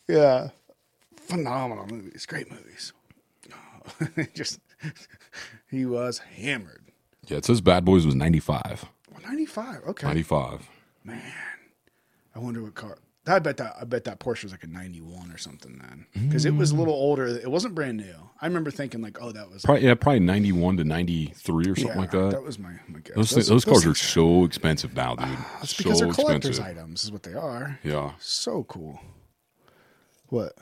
yeah. 0.08 0.48
Phenomenal 1.16 1.86
movies, 1.86 2.26
great 2.26 2.50
movies. 2.50 2.92
Just 4.34 4.60
he 5.68 5.86
was 5.86 6.18
hammered. 6.18 6.82
yeah. 7.26 7.38
It 7.38 7.44
says 7.44 7.60
Bad 7.60 7.84
Boys 7.84 8.06
was 8.06 8.14
ninety 8.14 8.40
five. 8.40 8.84
Oh, 9.12 9.18
ninety 9.26 9.46
five. 9.46 9.82
Okay. 9.86 10.06
Ninety 10.06 10.22
five. 10.22 10.68
Man, 11.04 11.20
I 12.34 12.38
wonder 12.38 12.62
what 12.62 12.74
car. 12.74 12.98
I 13.26 13.38
bet 13.38 13.56
that 13.58 13.76
I 13.80 13.84
bet 13.84 14.02
that 14.04 14.18
Porsche 14.18 14.44
was 14.44 14.52
like 14.52 14.64
a 14.64 14.66
'91 14.66 15.30
or 15.30 15.38
something 15.38 15.78
then, 15.80 16.06
because 16.26 16.44
it 16.44 16.54
was 16.54 16.72
a 16.72 16.74
little 16.74 16.94
older. 16.94 17.26
It 17.26 17.50
wasn't 17.50 17.74
brand 17.74 17.98
new. 17.98 18.14
I 18.40 18.46
remember 18.46 18.72
thinking 18.72 19.00
like, 19.00 19.18
"Oh, 19.20 19.30
that 19.30 19.48
was 19.48 19.62
Probably 19.62 19.84
yeah, 19.84 19.94
probably 19.94 20.20
ninety 20.20 20.50
one 20.50 20.76
to 20.78 20.84
ninety 20.84 21.26
three 21.36 21.70
or 21.70 21.76
something 21.76 21.94
yeah, 21.94 22.00
like 22.00 22.10
that. 22.10 22.30
That 22.32 22.42
was 22.42 22.58
my, 22.58 22.72
my 22.88 22.98
guess. 22.98 23.14
those 23.14 23.32
things, 23.32 23.46
those 23.46 23.64
cars 23.64 23.86
are 23.86 23.94
so 23.94 24.44
expensive 24.44 24.94
now, 24.94 25.14
dude. 25.14 25.28
That's 25.60 25.76
so 25.76 25.84
because 25.84 26.00
they're 26.00 26.12
collector's 26.12 26.58
expensive. 26.58 26.78
items, 26.78 27.04
is 27.04 27.12
what 27.12 27.22
they 27.22 27.34
are. 27.34 27.78
Yeah. 27.84 28.12
So 28.18 28.64
cool. 28.64 29.00
What? 30.32 30.54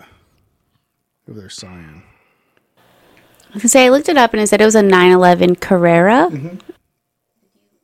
Over 1.29 1.39
there, 1.39 1.49
cyan. 1.49 2.03
I 2.77 3.55
was 3.55 3.63
gonna 3.63 3.69
say 3.69 3.87
I 3.87 3.91
looked 3.91 4.09
it 4.09 4.17
up 4.17 4.33
and 4.33 4.43
it 4.43 4.49
said 4.49 4.61
it 4.61 4.65
was 4.65 4.75
a 4.75 4.83
911 4.83 5.55
Carrera. 5.57 6.29
Mm-hmm. 6.29 6.57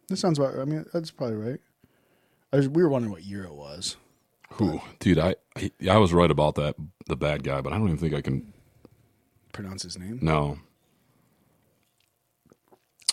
That 0.09 0.17
sounds 0.17 0.37
about. 0.41 0.59
I 0.59 0.65
mean, 0.65 0.85
that's 0.93 1.13
probably 1.13 1.37
right. 1.37 1.61
I 2.53 2.57
was, 2.57 2.69
we 2.69 2.83
were 2.83 2.89
wondering 2.89 3.13
what 3.13 3.23
year 3.23 3.45
it 3.45 3.55
was. 3.55 3.97
Who, 4.55 4.81
dude? 4.99 5.21
I, 5.21 5.37
I 5.57 5.71
I 5.89 5.99
was 5.99 6.13
right 6.13 6.31
about 6.31 6.57
that 6.57 6.75
the 7.07 7.17
bad 7.17 7.45
guy, 7.45 7.61
but 7.61 7.73
I 7.73 7.79
don't 7.79 7.87
even 7.87 7.99
think 7.99 8.15
I 8.15 8.21
can. 8.21 8.53
Pronounce 9.53 9.85
his 9.85 9.97
name. 9.97 10.19
No, 10.21 10.59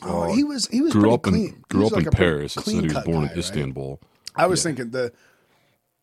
Oh, 0.01 0.34
he 0.34 0.44
was. 0.44 0.68
He 0.70 0.82
was 0.82 0.94
grew 0.94 1.13
up 1.13 1.22
clean. 1.22 1.50
in 1.50 1.63
grew 1.70 1.86
up 1.86 1.92
like 1.92 2.06
in 2.08 2.12
Paris. 2.12 2.58
It 2.58 2.63
said 2.63 2.74
he 2.74 2.82
was 2.82 2.94
born 2.94 3.06
guy, 3.06 3.13
in 3.22 3.27
right? 3.27 3.38
Istanbul. 3.38 4.00
I 4.36 4.48
was 4.48 4.63
thinking 4.63 4.89
the. 4.89 5.13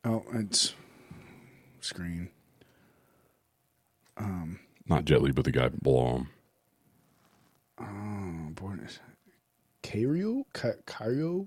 Oh, 0.05 0.25
it's 0.35 0.75
screen. 1.81 2.31
Not 4.91 5.05
Jet 5.05 5.23
Li, 5.23 5.31
but 5.31 5.45
the 5.45 5.53
guy 5.53 5.69
below 5.69 6.17
him. 6.17 6.29
Oh, 7.81 8.51
born 8.55 8.81
is 8.81 8.99
Cairo, 9.83 10.45
Ca- 10.53 10.83
Cairo, 10.85 11.47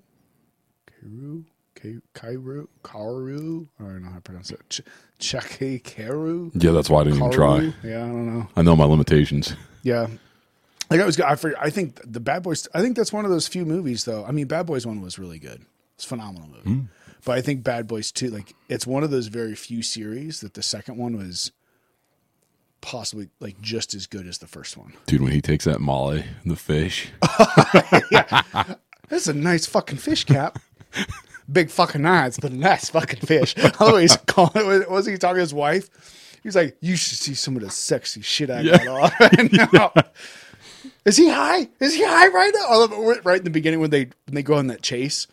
Cairo, 0.87 1.43
Ca- 1.75 2.01
Cairo, 2.13 2.69
Cairo. 2.81 3.67
I 3.79 3.83
don't 3.83 4.01
know 4.03 4.09
how 4.09 4.15
to 4.15 4.21
pronounce 4.21 4.49
it. 4.51 4.61
Ch- 4.69 4.81
Tchéky 5.19 5.83
Karyo. 5.83 6.51
Yeah, 6.55 6.71
that's 6.71 6.89
why 6.89 7.01
I 7.01 7.03
didn't 7.03 7.19
even 7.19 7.31
try. 7.31 7.71
Yeah, 7.83 7.97
I 8.05 8.07
don't 8.07 8.33
know. 8.33 8.47
I 8.55 8.61
know 8.61 8.75
my 8.77 8.85
limitations. 8.85 9.55
Yeah. 9.83 10.07
Like 10.89 11.01
I 11.01 11.05
was, 11.05 11.19
I, 11.19 11.35
forget, 11.35 11.57
I 11.61 11.69
think 11.69 11.99
the 12.09 12.19
Bad 12.19 12.43
Boys. 12.43 12.67
I 12.73 12.81
think 12.81 12.95
that's 12.95 13.11
one 13.11 13.25
of 13.25 13.31
those 13.31 13.47
few 13.47 13.65
movies, 13.65 14.05
though. 14.05 14.25
I 14.25 14.31
mean, 14.31 14.47
Bad 14.47 14.65
Boys 14.65 14.85
One 14.87 15.01
was 15.01 15.19
really 15.19 15.39
good. 15.39 15.65
It's 15.95 16.05
a 16.05 16.07
phenomenal 16.07 16.47
movie. 16.47 16.61
Hmm. 16.79 16.81
But 17.25 17.37
I 17.37 17.41
think 17.41 17.63
Bad 17.63 17.87
Boys 17.87 18.11
Two, 18.11 18.29
like, 18.29 18.53
it's 18.69 18.87
one 18.87 19.03
of 19.03 19.11
those 19.11 19.27
very 19.27 19.55
few 19.55 19.81
series 19.81 20.39
that 20.41 20.53
the 20.55 20.63
second 20.63 20.97
one 20.97 21.17
was 21.17 21.51
possibly 22.83 23.29
like 23.39 23.59
just 23.61 23.93
as 23.93 24.05
good 24.05 24.27
as 24.27 24.37
the 24.37 24.45
first 24.45 24.77
one. 24.77 24.93
Dude, 25.07 25.21
when 25.21 25.31
he 25.31 25.41
takes 25.41 25.65
that 25.65 25.79
Molly 25.79 26.25
and 26.43 26.51
the 26.51 26.55
fish. 26.55 27.09
That's 29.09 29.27
a 29.27 29.33
nice 29.33 29.65
fucking 29.65 29.97
fish 29.97 30.25
cap. 30.25 30.59
Big 31.51 31.69
fucking 31.69 32.05
eyes, 32.05 32.37
but 32.39 32.51
a 32.51 32.55
nice 32.55 32.89
fucking 32.89 33.21
fish. 33.21 33.55
I 33.57 33.71
always 33.79 34.17
call 34.17 34.51
it. 34.55 34.89
Was 34.89 35.05
he 35.05 35.17
talking 35.17 35.35
to 35.35 35.41
his 35.41 35.53
wife? 35.53 36.39
He's 36.43 36.55
like, 36.55 36.77
"You 36.81 36.95
should 36.97 37.17
see 37.17 37.33
some 37.33 37.55
of 37.55 37.61
the 37.61 37.69
sexy 37.69 38.21
shit 38.21 38.49
I 38.49 38.63
got 38.63 38.87
on 38.87 39.11
right 39.19 39.73
now." 39.73 39.93
Is 41.05 41.17
he 41.17 41.29
high? 41.29 41.69
Is 41.79 41.95
he 41.95 42.03
high 42.03 42.27
right 42.27 42.53
now? 42.53 42.65
I 42.67 42.75
love 42.75 42.91
it, 42.93 43.25
right 43.25 43.37
in 43.37 43.45
the 43.45 43.49
beginning 43.49 43.79
when 43.79 43.89
they 43.91 44.05
when 44.25 44.35
they 44.35 44.43
go 44.43 44.55
on 44.55 44.67
that 44.67 44.81
chase 44.81 45.27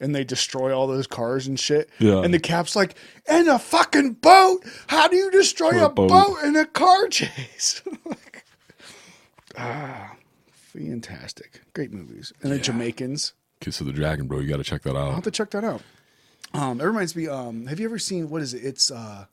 and 0.00 0.14
they 0.14 0.24
destroy 0.24 0.76
all 0.76 0.86
those 0.86 1.06
cars 1.06 1.46
and 1.46 1.58
shit. 1.58 1.88
Yeah. 1.98 2.22
And 2.22 2.32
the 2.34 2.38
cap's 2.38 2.76
like, 2.76 2.96
"In 3.28 3.48
a 3.48 3.58
fucking 3.58 4.14
boat? 4.14 4.64
How 4.88 5.08
do 5.08 5.16
you 5.16 5.30
destroy 5.30 5.80
A 5.82 5.86
a 5.86 5.88
boat. 5.88 6.08
boat 6.08 6.36
in 6.44 6.56
a 6.56 6.66
car 6.66 7.08
chase?" 7.08 7.82
ah, 9.58 10.16
fantastic, 10.50 11.60
great 11.72 11.92
movies. 11.92 12.32
And 12.42 12.52
the 12.52 12.58
Jamaicans. 12.58 13.32
Kiss 13.60 13.80
of 13.80 13.86
the 13.86 13.92
Dragon, 13.92 14.26
bro. 14.26 14.40
You 14.40 14.48
got 14.48 14.58
to 14.58 14.64
check 14.64 14.82
that 14.82 14.90
out. 14.90 14.96
I'll 15.08 15.12
have 15.14 15.24
to 15.24 15.30
check 15.30 15.50
that 15.50 15.64
out. 15.64 15.82
Um, 16.52 16.80
it 16.80 16.84
reminds 16.84 17.16
me. 17.16 17.26
Um, 17.26 17.66
have 17.66 17.80
you 17.80 17.86
ever 17.86 17.98
seen 17.98 18.28
what 18.28 18.42
is 18.42 18.52
it? 18.54 18.62
It's 18.64 18.90
uh, 18.90 19.26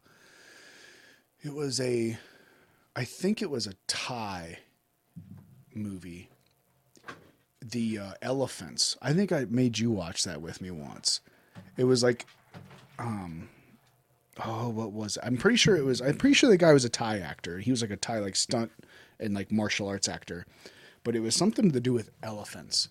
it 1.41 1.53
was 1.53 1.79
a, 1.82 2.17
I 2.96 3.03
think 3.03 3.41
it 3.41 3.50
was 3.50 3.67
a 3.67 3.74
Thai 3.88 4.60
movie. 5.75 6.29
The 7.72 8.00
uh, 8.00 8.12
elephants. 8.22 8.98
I 9.01 9.13
think 9.13 9.32
I 9.32 9.46
made 9.50 9.79
you 9.79 9.91
watch 9.91 10.24
that 10.24 10.41
with 10.41 10.62
me 10.62 10.70
once. 10.72 11.22
It 11.77 11.86
was 11.86 12.03
like, 12.03 12.25
um, 13.00 13.50
oh, 14.43 14.70
what 14.70 14.91
was? 14.91 15.17
It? 15.17 15.24
I'm 15.25 15.38
pretty 15.38 15.58
sure 15.58 15.75
it 15.75 15.86
was. 15.86 16.01
I'm 16.01 16.17
pretty 16.17 16.34
sure 16.34 16.50
the 16.50 16.58
guy 16.58 16.74
was 16.74 16.86
a 16.86 16.89
Thai 16.89 17.20
actor. 17.20 17.60
He 17.60 17.72
was 17.72 17.82
like 17.82 17.91
a 17.91 17.98
Thai 17.98 18.20
like 18.20 18.36
stunt 18.36 18.72
and 19.20 19.34
like 19.34 19.51
martial 19.51 19.88
arts 19.88 20.10
actor, 20.10 20.46
but 21.03 21.15
it 21.15 21.22
was 21.22 21.36
something 21.36 21.72
to 21.72 21.79
do 21.79 21.93
with 21.93 22.10
elephants 22.22 22.89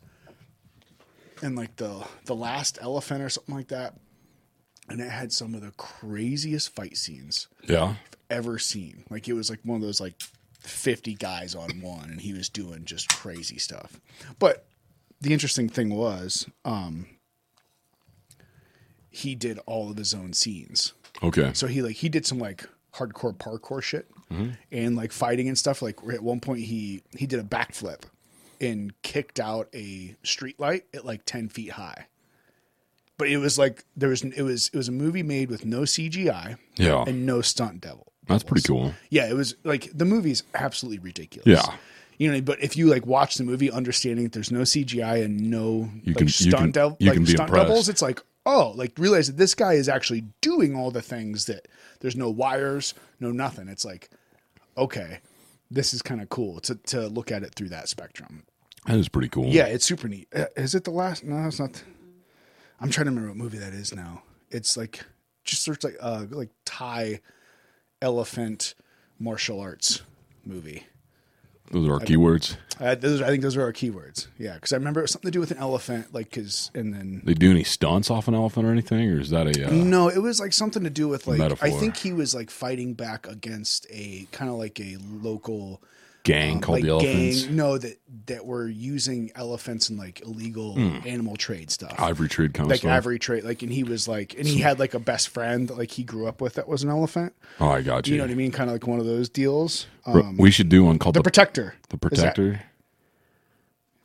and 1.42 1.56
like 1.56 1.76
the 1.76 2.06
the 2.26 2.34
last 2.34 2.78
elephant 2.80 3.20
or 3.22 3.28
something 3.28 3.54
like 3.54 3.68
that 3.68 3.94
and 4.88 5.00
it 5.00 5.10
had 5.10 5.32
some 5.32 5.54
of 5.54 5.60
the 5.60 5.72
craziest 5.72 6.74
fight 6.74 6.96
scenes 6.96 7.48
Yeah. 7.68 7.94
I've 7.96 8.16
ever 8.30 8.58
seen 8.58 9.04
like 9.10 9.26
it 9.28 9.32
was 9.32 9.50
like 9.50 9.58
one 9.64 9.76
of 9.76 9.82
those 9.82 10.00
like 10.00 10.14
50 10.62 11.14
guys 11.14 11.54
on 11.54 11.80
one 11.80 12.10
and 12.10 12.20
he 12.20 12.32
was 12.32 12.48
doing 12.48 12.84
just 12.84 13.08
crazy 13.08 13.58
stuff 13.58 14.00
but 14.38 14.64
the 15.20 15.32
interesting 15.32 15.68
thing 15.68 15.94
was 15.94 16.46
um 16.64 17.06
he 19.10 19.34
did 19.34 19.58
all 19.66 19.90
of 19.90 19.96
his 19.96 20.14
own 20.14 20.32
scenes 20.32 20.92
Okay. 21.22 21.50
so 21.54 21.66
he 21.66 21.82
like 21.82 21.96
he 21.96 22.08
did 22.08 22.26
some 22.26 22.38
like 22.38 22.66
hardcore 22.94 23.36
parkour 23.36 23.82
shit 23.82 24.08
and 24.70 24.96
like 24.96 25.12
fighting 25.12 25.46
and 25.46 25.58
stuff. 25.58 25.82
Like 25.82 25.98
at 26.10 26.22
one 26.22 26.40
point 26.40 26.60
he 26.60 27.02
he 27.16 27.26
did 27.26 27.38
a 27.38 27.42
backflip 27.44 28.04
and 28.62 28.90
kicked 29.02 29.38
out 29.38 29.68
a 29.74 30.16
street 30.22 30.58
light 30.58 30.84
at 30.94 31.04
like 31.04 31.20
ten 31.26 31.50
feet 31.50 31.72
high. 31.72 32.06
But 33.18 33.28
it 33.28 33.36
was 33.36 33.58
like 33.58 33.84
there 33.94 34.08
was 34.08 34.22
it 34.24 34.40
was 34.42 34.70
it 34.72 34.76
was 34.76 34.88
a 34.88 34.92
movie 34.92 35.22
made 35.22 35.50
with 35.50 35.66
no 35.66 35.82
CGI 35.82 36.56
Yeah. 36.76 37.04
and 37.06 37.26
no 37.26 37.42
stunt 37.42 37.82
devil. 37.82 38.11
That's 38.26 38.42
pretty 38.44 38.62
cool. 38.66 38.94
Yeah, 39.10 39.28
it 39.28 39.34
was 39.34 39.56
like 39.64 39.90
the 39.92 40.04
movie's 40.04 40.42
absolutely 40.54 40.98
ridiculous. 41.00 41.46
Yeah. 41.66 41.76
You 42.18 42.30
know, 42.30 42.40
but 42.40 42.62
if 42.62 42.76
you 42.76 42.86
like 42.86 43.04
watch 43.06 43.36
the 43.36 43.44
movie, 43.44 43.70
understanding 43.70 44.24
that 44.24 44.32
there's 44.32 44.52
no 44.52 44.60
CGI 44.60 45.24
and 45.24 45.50
no 45.50 45.90
You 46.04 46.12
like 46.12 46.16
can- 46.18 46.26
you 46.26 46.32
stunt, 46.32 46.56
can- 46.56 46.70
dev- 46.70 46.96
you 47.00 47.06
like 47.08 47.14
can 47.14 47.24
be 47.24 47.30
stunt 47.32 47.48
impressed. 47.48 47.66
doubles, 47.68 47.88
it's 47.88 48.02
like 48.02 48.20
oh, 48.46 48.72
like 48.76 48.92
realize 48.98 49.28
that 49.28 49.36
this 49.36 49.54
guy 49.54 49.74
is 49.74 49.88
actually 49.88 50.24
doing 50.40 50.74
all 50.76 50.90
the 50.90 51.02
things 51.02 51.46
that 51.46 51.66
there's 52.00 52.16
no 52.16 52.28
wires, 52.30 52.94
no 53.20 53.30
nothing. 53.32 53.68
It's 53.68 53.84
like 53.84 54.10
okay, 54.78 55.18
this 55.70 55.92
is 55.92 56.00
kind 56.02 56.20
of 56.20 56.28
cool 56.28 56.60
to 56.60 56.74
to 56.76 57.08
look 57.08 57.32
at 57.32 57.42
it 57.42 57.54
through 57.54 57.70
that 57.70 57.88
spectrum. 57.88 58.44
That 58.86 58.96
is 58.98 59.08
pretty 59.08 59.28
cool. 59.28 59.46
Yeah, 59.46 59.66
it's 59.66 59.84
super 59.84 60.08
neat. 60.08 60.28
Uh, 60.34 60.46
Is 60.56 60.74
it 60.74 60.84
the 60.84 60.90
last? 60.90 61.24
No, 61.24 61.46
it's 61.46 61.58
not. 61.60 61.82
I'm 62.80 62.90
trying 62.90 63.04
to 63.06 63.10
remember 63.10 63.28
what 63.30 63.36
movie 63.36 63.58
that 63.58 63.72
is 63.72 63.94
now. 63.94 64.22
It's 64.50 64.76
like 64.76 65.04
just 65.44 65.62
search 65.62 65.82
like 65.84 65.96
uh 66.00 66.26
like 66.30 66.50
Thai 66.64 67.20
elephant 68.02 68.74
martial 69.18 69.60
arts 69.60 70.02
movie. 70.44 70.84
Those 71.70 71.88
are 71.88 71.94
our 71.94 72.00
keywords. 72.00 72.56
Uh, 72.78 72.94
those, 72.94 73.22
I 73.22 73.28
think 73.28 73.42
those 73.42 73.56
are 73.56 73.62
our 73.62 73.72
keywords. 73.72 74.26
Yeah, 74.36 74.54
because 74.54 74.72
I 74.72 74.76
remember 74.76 75.00
it 75.00 75.04
was 75.04 75.12
something 75.12 75.28
to 75.28 75.32
do 75.32 75.40
with 75.40 75.52
an 75.52 75.56
elephant, 75.58 76.12
like 76.12 76.28
because 76.28 76.70
and 76.74 76.92
then 76.92 77.22
They 77.24 77.32
do 77.32 77.50
any 77.50 77.64
stunts 77.64 78.10
off 78.10 78.28
an 78.28 78.34
elephant 78.34 78.66
or 78.66 78.70
anything, 78.70 79.08
or 79.08 79.20
is 79.20 79.30
that 79.30 79.46
a? 79.46 79.68
Uh, 79.68 79.70
no, 79.70 80.08
it 80.08 80.18
was 80.18 80.38
like 80.38 80.52
something 80.52 80.84
to 80.84 80.90
do 80.90 81.08
with 81.08 81.26
like 81.26 81.38
Metaphor. 81.38 81.66
I 81.66 81.70
think 81.70 81.96
he 81.96 82.12
was 82.12 82.34
like 82.34 82.50
fighting 82.50 82.92
back 82.92 83.26
against 83.26 83.86
a 83.88 84.26
kind 84.32 84.50
of 84.50 84.58
like 84.58 84.78
a 84.80 84.98
local 85.00 85.80
gang 86.24 86.60
called 86.60 86.76
like 86.78 86.84
the 86.84 86.90
Elephants? 86.90 87.44
gang. 87.44 87.56
No, 87.56 87.78
that 87.78 87.98
that 88.26 88.46
were 88.46 88.68
using 88.68 89.30
elephants 89.34 89.90
in 89.90 89.96
like 89.96 90.20
illegal 90.22 90.78
animal 90.78 91.36
trade 91.36 91.70
stuff. 91.70 91.94
Ivory 91.98 92.28
trade 92.28 92.54
kind 92.54 92.66
of 92.66 92.70
like 92.70 92.80
stuff. 92.80 92.92
ivory 92.92 93.18
trade, 93.18 93.44
like, 93.44 93.62
and 93.62 93.72
he 93.72 93.82
was 93.82 94.06
like, 94.06 94.34
and 94.38 94.46
he 94.46 94.58
had 94.60 94.78
like 94.78 94.94
a 94.94 94.98
best 95.00 95.28
friend 95.30 95.68
that 95.68 95.76
like 95.78 95.90
he 95.90 96.04
grew 96.04 96.26
up 96.26 96.40
with 96.40 96.54
that 96.54 96.68
was 96.68 96.82
an 96.82 96.90
elephant. 96.90 97.34
Oh, 97.60 97.68
I 97.68 97.82
got 97.82 98.06
you. 98.06 98.12
You 98.14 98.18
know 98.18 98.24
what 98.24 98.30
I 98.30 98.34
mean? 98.34 98.52
Kind 98.52 98.70
of 98.70 98.74
like 98.74 98.86
one 98.86 99.00
of 99.00 99.06
those 99.06 99.28
deals. 99.28 99.86
Um, 100.06 100.36
we 100.36 100.50
should 100.50 100.68
do 100.68 100.84
one 100.84 100.98
called 100.98 101.14
the 101.14 101.20
the, 101.20 101.24
protector. 101.24 101.74
the 101.88 101.96
Protector. 101.98 102.62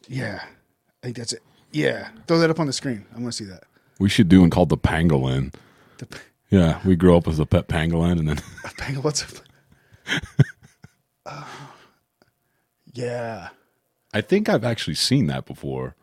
Yeah, 0.08 0.42
I 1.04 1.08
think 1.08 1.18
that's 1.18 1.34
it. 1.34 1.44
Yeah, 1.72 2.10
throw 2.28 2.40
that 2.40 2.50
up 2.50 2.60
on 2.60 2.66
the 2.68 2.74
screen. 2.74 3.06
I 3.14 3.20
want 3.20 3.34
to 3.34 3.44
see 3.44 3.46
that. 3.50 3.64
We 4.00 4.10
should 4.10 4.30
do 4.30 4.42
one 4.42 4.50
called 4.50 4.70
the 4.70 4.78
Pangolin. 4.78 5.54
The 5.98 6.08
Yeah, 6.50 6.80
we 6.86 6.96
grew 6.96 7.18
up 7.18 7.28
as 7.28 7.40
a 7.40 7.46
pet 7.46 7.68
pangolin, 7.68 8.20
and 8.20 8.30
then 8.30 8.38
Pang- 8.78 8.96
what's 9.02 9.24
up? 9.24 9.44
Oh, 11.26 11.48
yeah, 12.98 13.50
I 14.14 14.22
think 14.22 14.50
I've 14.50 14.64
actually 14.66 14.96
seen 14.96 15.28
that 15.28 15.46
before. 15.46 15.96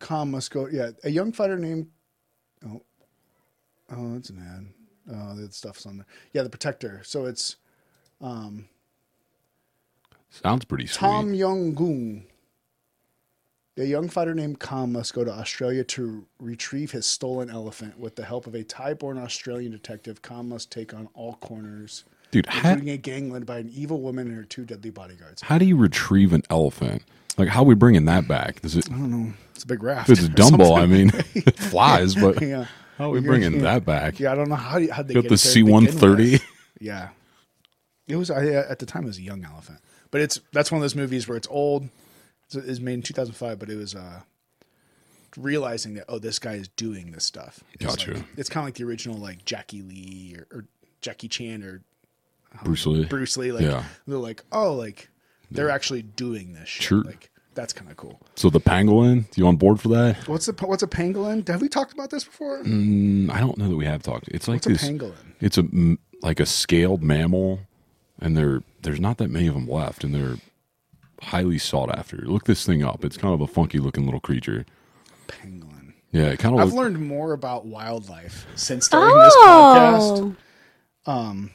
Kham 0.00 0.30
must 0.30 0.50
go. 0.50 0.66
Yeah, 0.66 0.90
a 1.04 1.10
young 1.10 1.32
fighter 1.32 1.58
named 1.58 1.88
Oh, 3.90 4.14
that's 4.14 4.30
an 4.30 4.38
ad. 4.38 5.14
Oh, 5.14 5.36
the 5.36 5.52
stuff's 5.52 5.86
on 5.86 5.98
there. 5.98 6.06
Yeah, 6.32 6.42
the 6.42 6.50
protector. 6.50 7.02
So 7.04 7.26
it's 7.26 7.56
um 8.20 8.68
Sounds 10.30 10.64
pretty 10.64 10.86
sweet. 10.86 10.98
Tom 10.98 11.34
Yum 11.34 11.74
Goong. 11.74 12.24
A 13.78 13.84
young 13.84 14.08
fighter 14.08 14.34
named 14.34 14.58
Kham 14.58 14.92
must 14.92 15.14
go 15.14 15.22
to 15.22 15.30
Australia 15.30 15.84
to 15.84 16.26
retrieve 16.40 16.90
his 16.92 17.06
stolen 17.06 17.50
elephant. 17.50 17.98
With 17.98 18.16
the 18.16 18.24
help 18.24 18.46
of 18.46 18.54
a 18.54 18.64
Thai-born 18.64 19.18
Australian 19.18 19.72
detective, 19.72 20.22
Kham 20.22 20.48
must 20.48 20.72
take 20.72 20.94
on 20.94 21.08
all 21.14 21.34
corners, 21.34 22.04
Dude, 22.30 22.46
how, 22.46 22.70
including 22.70 22.90
a 22.92 22.96
gang 22.96 23.32
led 23.32 23.46
by 23.46 23.58
an 23.58 23.70
evil 23.74 24.00
woman 24.00 24.28
and 24.28 24.36
her 24.36 24.44
two 24.44 24.64
deadly 24.64 24.90
bodyguards. 24.90 25.42
how 25.42 25.58
do 25.58 25.64
you 25.64 25.76
retrieve 25.76 26.32
an 26.32 26.42
elephant? 26.50 27.02
Like, 27.38 27.48
how 27.48 27.62
are 27.62 27.66
we 27.66 27.74
bringing 27.74 28.06
that 28.06 28.26
back? 28.26 28.62
Does 28.62 28.76
it, 28.76 28.90
I 28.90 28.94
don't 28.94 29.10
know. 29.10 29.32
It's 29.54 29.64
a 29.64 29.66
big 29.66 29.82
raft. 29.82 30.08
if 30.10 30.18
it's 30.18 30.28
a 30.28 30.30
Dumbo. 30.32 30.78
I 30.78 30.86
mean, 30.86 31.10
it 31.34 31.58
flies, 31.58 32.14
but 32.14 32.40
yeah. 32.40 32.66
how 32.98 33.06
are 33.06 33.10
we 33.10 33.20
bringing 33.20 33.54
yeah. 33.54 33.62
that 33.62 33.84
back? 33.84 34.18
Yeah, 34.18 34.32
I 34.32 34.34
don't 34.34 34.48
know 34.48 34.56
how 34.56 34.80
how 34.90 35.02
they 35.02 35.14
Got 35.14 35.22
get 35.22 35.28
the 35.28 35.34
it 35.34 35.38
C 35.38 35.62
one 35.62 35.86
thirty. 35.86 36.40
Yeah, 36.80 37.10
it 38.06 38.16
was 38.16 38.30
I, 38.30 38.44
at 38.46 38.78
the 38.78 38.86
time 38.86 39.04
it 39.04 39.06
was 39.06 39.18
a 39.18 39.22
young 39.22 39.44
elephant, 39.44 39.78
but 40.10 40.20
it's 40.20 40.40
that's 40.52 40.70
one 40.70 40.78
of 40.78 40.82
those 40.82 40.94
movies 40.94 41.28
where 41.28 41.36
it's 41.36 41.48
old. 41.50 41.88
It's, 42.46 42.54
it's 42.54 42.80
made 42.80 42.94
in 42.94 43.02
two 43.02 43.14
thousand 43.14 43.34
five, 43.34 43.58
but 43.58 43.70
it 43.70 43.76
was 43.76 43.94
uh, 43.94 44.20
realizing 45.36 45.94
that 45.94 46.04
oh, 46.08 46.18
this 46.18 46.38
guy 46.38 46.54
is 46.54 46.68
doing 46.68 47.12
this 47.12 47.24
stuff. 47.24 47.62
It's 47.74 47.84
Gotcha. 47.84 48.14
like- 48.14 48.24
it's 48.36 48.48
kind 48.48 48.64
of 48.64 48.66
like 48.66 48.74
the 48.74 48.84
original 48.84 49.16
like 49.18 49.44
Jackie 49.44 49.82
Lee 49.82 50.36
or, 50.38 50.46
or 50.58 50.64
Jackie 51.00 51.28
Chan 51.28 51.62
or 51.62 51.82
Bruce 52.64 52.86
Lee. 52.86 53.04
Bruce 53.04 53.36
Lee. 53.36 53.52
Like 53.52 53.62
Yeah. 53.64 53.84
they're 54.06 54.18
like 54.18 54.42
oh 54.52 54.72
like 54.74 55.08
they're 55.50 55.70
actually 55.70 56.02
doing 56.02 56.52
this 56.54 56.68
shit. 56.68 56.82
Sure. 56.84 57.02
Like 57.02 57.30
that's 57.54 57.72
kind 57.72 57.90
of 57.90 57.96
cool. 57.96 58.20
So 58.34 58.50
the 58.50 58.60
pangolin, 58.60 59.30
Do 59.30 59.40
you 59.40 59.46
on 59.46 59.56
board 59.56 59.80
for 59.80 59.88
that? 59.88 60.28
What's 60.28 60.46
a 60.48 60.52
what's 60.52 60.82
a 60.82 60.86
pangolin? 60.86 61.46
Have 61.48 61.62
we 61.62 61.68
talked 61.68 61.92
about 61.92 62.10
this 62.10 62.24
before? 62.24 62.62
Mm, 62.62 63.30
I 63.30 63.40
don't 63.40 63.56
know 63.58 63.68
that 63.68 63.76
we 63.76 63.86
have 63.86 64.02
talked. 64.02 64.28
It's 64.28 64.46
like 64.48 64.56
What's 64.56 64.66
a 64.66 64.70
this. 64.70 64.84
pangolin? 64.84 65.14
It's 65.40 65.56
a 65.58 65.62
mm, 65.62 65.96
like 66.22 66.38
a 66.40 66.46
scaled 66.46 67.02
mammal, 67.02 67.60
and 68.20 68.36
there 68.36 68.62
there's 68.82 69.00
not 69.00 69.16
that 69.18 69.30
many 69.30 69.46
of 69.46 69.54
them 69.54 69.66
left, 69.68 70.04
and 70.04 70.14
they're 70.14 70.36
highly 71.22 71.56
sought 71.58 71.90
after. 71.96 72.18
Look 72.18 72.44
this 72.44 72.66
thing 72.66 72.84
up. 72.84 73.04
It's 73.04 73.16
kind 73.16 73.32
of 73.32 73.40
a 73.40 73.46
funky 73.46 73.78
looking 73.78 74.04
little 74.04 74.20
creature. 74.20 74.66
Pangolin. 75.26 75.94
Yeah, 76.12 76.26
it 76.26 76.38
kind 76.38 76.54
of 76.54 76.60
I've 76.60 76.66
looks. 76.68 76.76
learned 76.76 77.00
more 77.06 77.32
about 77.32 77.64
wildlife 77.66 78.46
since 78.54 78.84
starting 78.86 79.18
this 79.18 79.34
podcast. 79.36 80.34
Oh, 81.06 81.12
That 81.32 81.50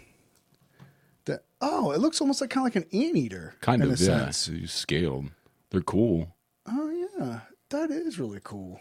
oh, 1.62 1.92
it 1.92 2.00
looks 2.00 2.20
almost 2.22 2.42
like 2.42 2.50
kind 2.50 2.68
of 2.68 2.76
like 2.76 2.84
an 2.84 2.90
anteater, 3.00 3.56
Kind 3.62 3.82
in 3.84 3.92
of, 3.92 4.00
a 4.00 4.04
yeah. 4.04 4.20
sense. 4.26 4.38
So 4.38 4.52
you 4.54 4.68
scaled. 4.68 5.28
They're 5.70 5.82
cool. 5.82 6.36
Oh 6.68 6.90
yeah, 7.20 7.40
that 7.70 7.92
is 7.92 8.20
really 8.20 8.40
cool. 8.44 8.80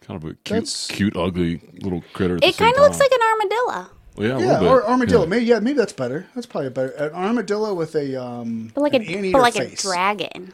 Kind 0.00 0.22
of 0.22 0.30
a 0.30 0.34
cute, 0.34 0.44
That's- 0.48 0.86
cute, 0.88 1.16
ugly 1.16 1.60
little 1.80 2.02
critter. 2.12 2.38
It 2.42 2.56
kind 2.56 2.74
of 2.76 2.82
looks 2.82 2.98
like 3.00 3.10
an 3.12 3.20
armadillo, 3.32 3.90
Well, 4.16 4.28
yeah, 4.28 4.36
a 4.36 4.40
Yeah, 4.54 4.60
bit. 4.60 4.68
or 4.68 4.84
armadillo. 4.86 5.22
Yeah. 5.22 5.28
Maybe 5.28 5.44
yeah, 5.46 5.58
maybe 5.60 5.76
that's 5.78 5.92
better. 5.94 6.26
That's 6.34 6.46
probably 6.46 6.70
better. 6.70 6.90
An 6.90 7.12
armadillo 7.14 7.72
with 7.74 7.94
a 7.94 8.22
um, 8.22 8.70
but 8.74 8.82
like 8.82 8.94
an 8.94 9.02
a 9.02 9.06
anteater 9.06 9.32
but 9.32 9.42
like 9.42 9.54
face. 9.54 9.80
a 9.84 9.88
dragon. 9.88 10.52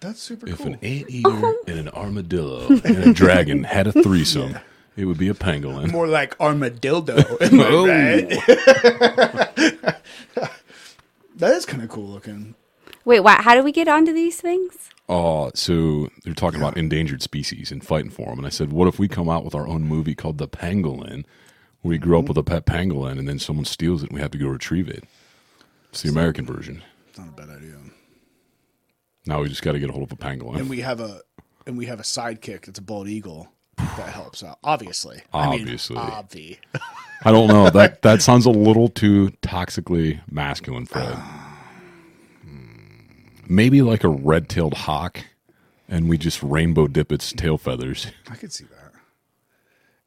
That's 0.00 0.20
super 0.20 0.48
If 0.48 0.58
cool. 0.58 0.66
an 0.68 0.74
anteater 0.82 1.54
and 1.68 1.78
an 1.78 1.88
armadillo 1.90 2.66
and 2.84 2.98
a 3.04 3.12
dragon 3.12 3.64
had 3.64 3.86
a 3.86 3.92
threesome, 3.92 4.58
it 4.96 5.04
would 5.04 5.18
be 5.18 5.28
a 5.28 5.34
pangolin. 5.34 5.92
More 5.92 6.08
like 6.08 6.34
armadillo. 6.40 7.04
Am 7.40 7.60
I 7.60 7.66
Oh. 7.70 7.86
right? 7.86 9.38
that 11.36 11.56
is 11.56 11.66
kind 11.66 11.82
of 11.82 11.88
cool 11.88 12.08
looking. 12.08 12.54
Wait, 13.04 13.20
what? 13.20 13.40
How 13.42 13.54
do 13.54 13.62
we 13.62 13.72
get 13.72 13.88
onto 13.88 14.12
these 14.12 14.40
things? 14.40 14.90
Oh, 15.08 15.50
so 15.54 16.08
they're 16.24 16.34
talking 16.34 16.60
about 16.60 16.76
endangered 16.76 17.22
species 17.22 17.72
and 17.72 17.84
fighting 17.84 18.10
for 18.10 18.26
them. 18.26 18.38
And 18.38 18.46
I 18.46 18.50
said, 18.50 18.72
what 18.72 18.88
if 18.88 18.98
we 18.98 19.08
come 19.08 19.28
out 19.28 19.44
with 19.44 19.54
our 19.54 19.66
own 19.66 19.82
movie 19.82 20.14
called 20.14 20.38
The 20.38 20.48
Pangolin, 20.48 21.24
where 21.80 21.90
we 21.90 21.98
grew 21.98 22.16
up 22.16 22.22
mm-hmm. 22.24 22.28
with 22.28 22.38
a 22.38 22.44
pet 22.44 22.66
pangolin 22.66 23.18
and 23.18 23.28
then 23.28 23.38
someone 23.38 23.64
steals 23.64 24.02
it 24.02 24.10
and 24.10 24.16
we 24.16 24.22
have 24.22 24.30
to 24.30 24.38
go 24.38 24.46
retrieve 24.46 24.88
it? 24.88 25.04
It's 25.90 26.02
the 26.02 26.08
American 26.08 26.46
version. 26.46 26.82
It's 27.08 27.18
not 27.18 27.28
a 27.28 27.32
bad 27.32 27.50
idea. 27.50 27.76
Now 29.26 29.42
we 29.42 29.48
just 29.48 29.62
got 29.62 29.72
to 29.72 29.78
get 29.78 29.90
a 29.90 29.92
hold 29.92 30.04
of 30.04 30.12
a 30.12 30.16
pangolin. 30.16 30.58
And 30.58 30.70
we 30.70 30.80
have 30.80 31.00
a 31.00 31.20
and 31.66 31.76
we 31.76 31.86
have 31.86 32.00
a 32.00 32.04
sidekick. 32.04 32.66
It's 32.66 32.78
a 32.78 32.82
bald 32.82 33.08
eagle 33.08 33.52
that 33.76 34.12
helps 34.12 34.42
out. 34.42 34.58
Obviously, 34.62 35.22
Obviously. 35.32 35.96
I 35.96 36.00
mean, 36.02 36.10
obvi. 36.10 36.58
I 37.24 37.32
don't 37.32 37.48
know. 37.48 37.70
That 37.70 38.02
that 38.02 38.22
sounds 38.22 38.46
a 38.46 38.50
little 38.50 38.88
too 38.88 39.32
toxically 39.42 40.20
masculine, 40.30 40.86
Fred. 40.86 41.18
Maybe 43.48 43.82
like 43.82 44.04
a 44.04 44.08
red-tailed 44.08 44.74
hawk, 44.74 45.20
and 45.88 46.08
we 46.08 46.16
just 46.16 46.42
rainbow 46.42 46.86
dip 46.86 47.12
its 47.12 47.32
tail 47.32 47.58
feathers. 47.58 48.06
I 48.30 48.36
could 48.36 48.52
see 48.52 48.64
that. 48.64 48.92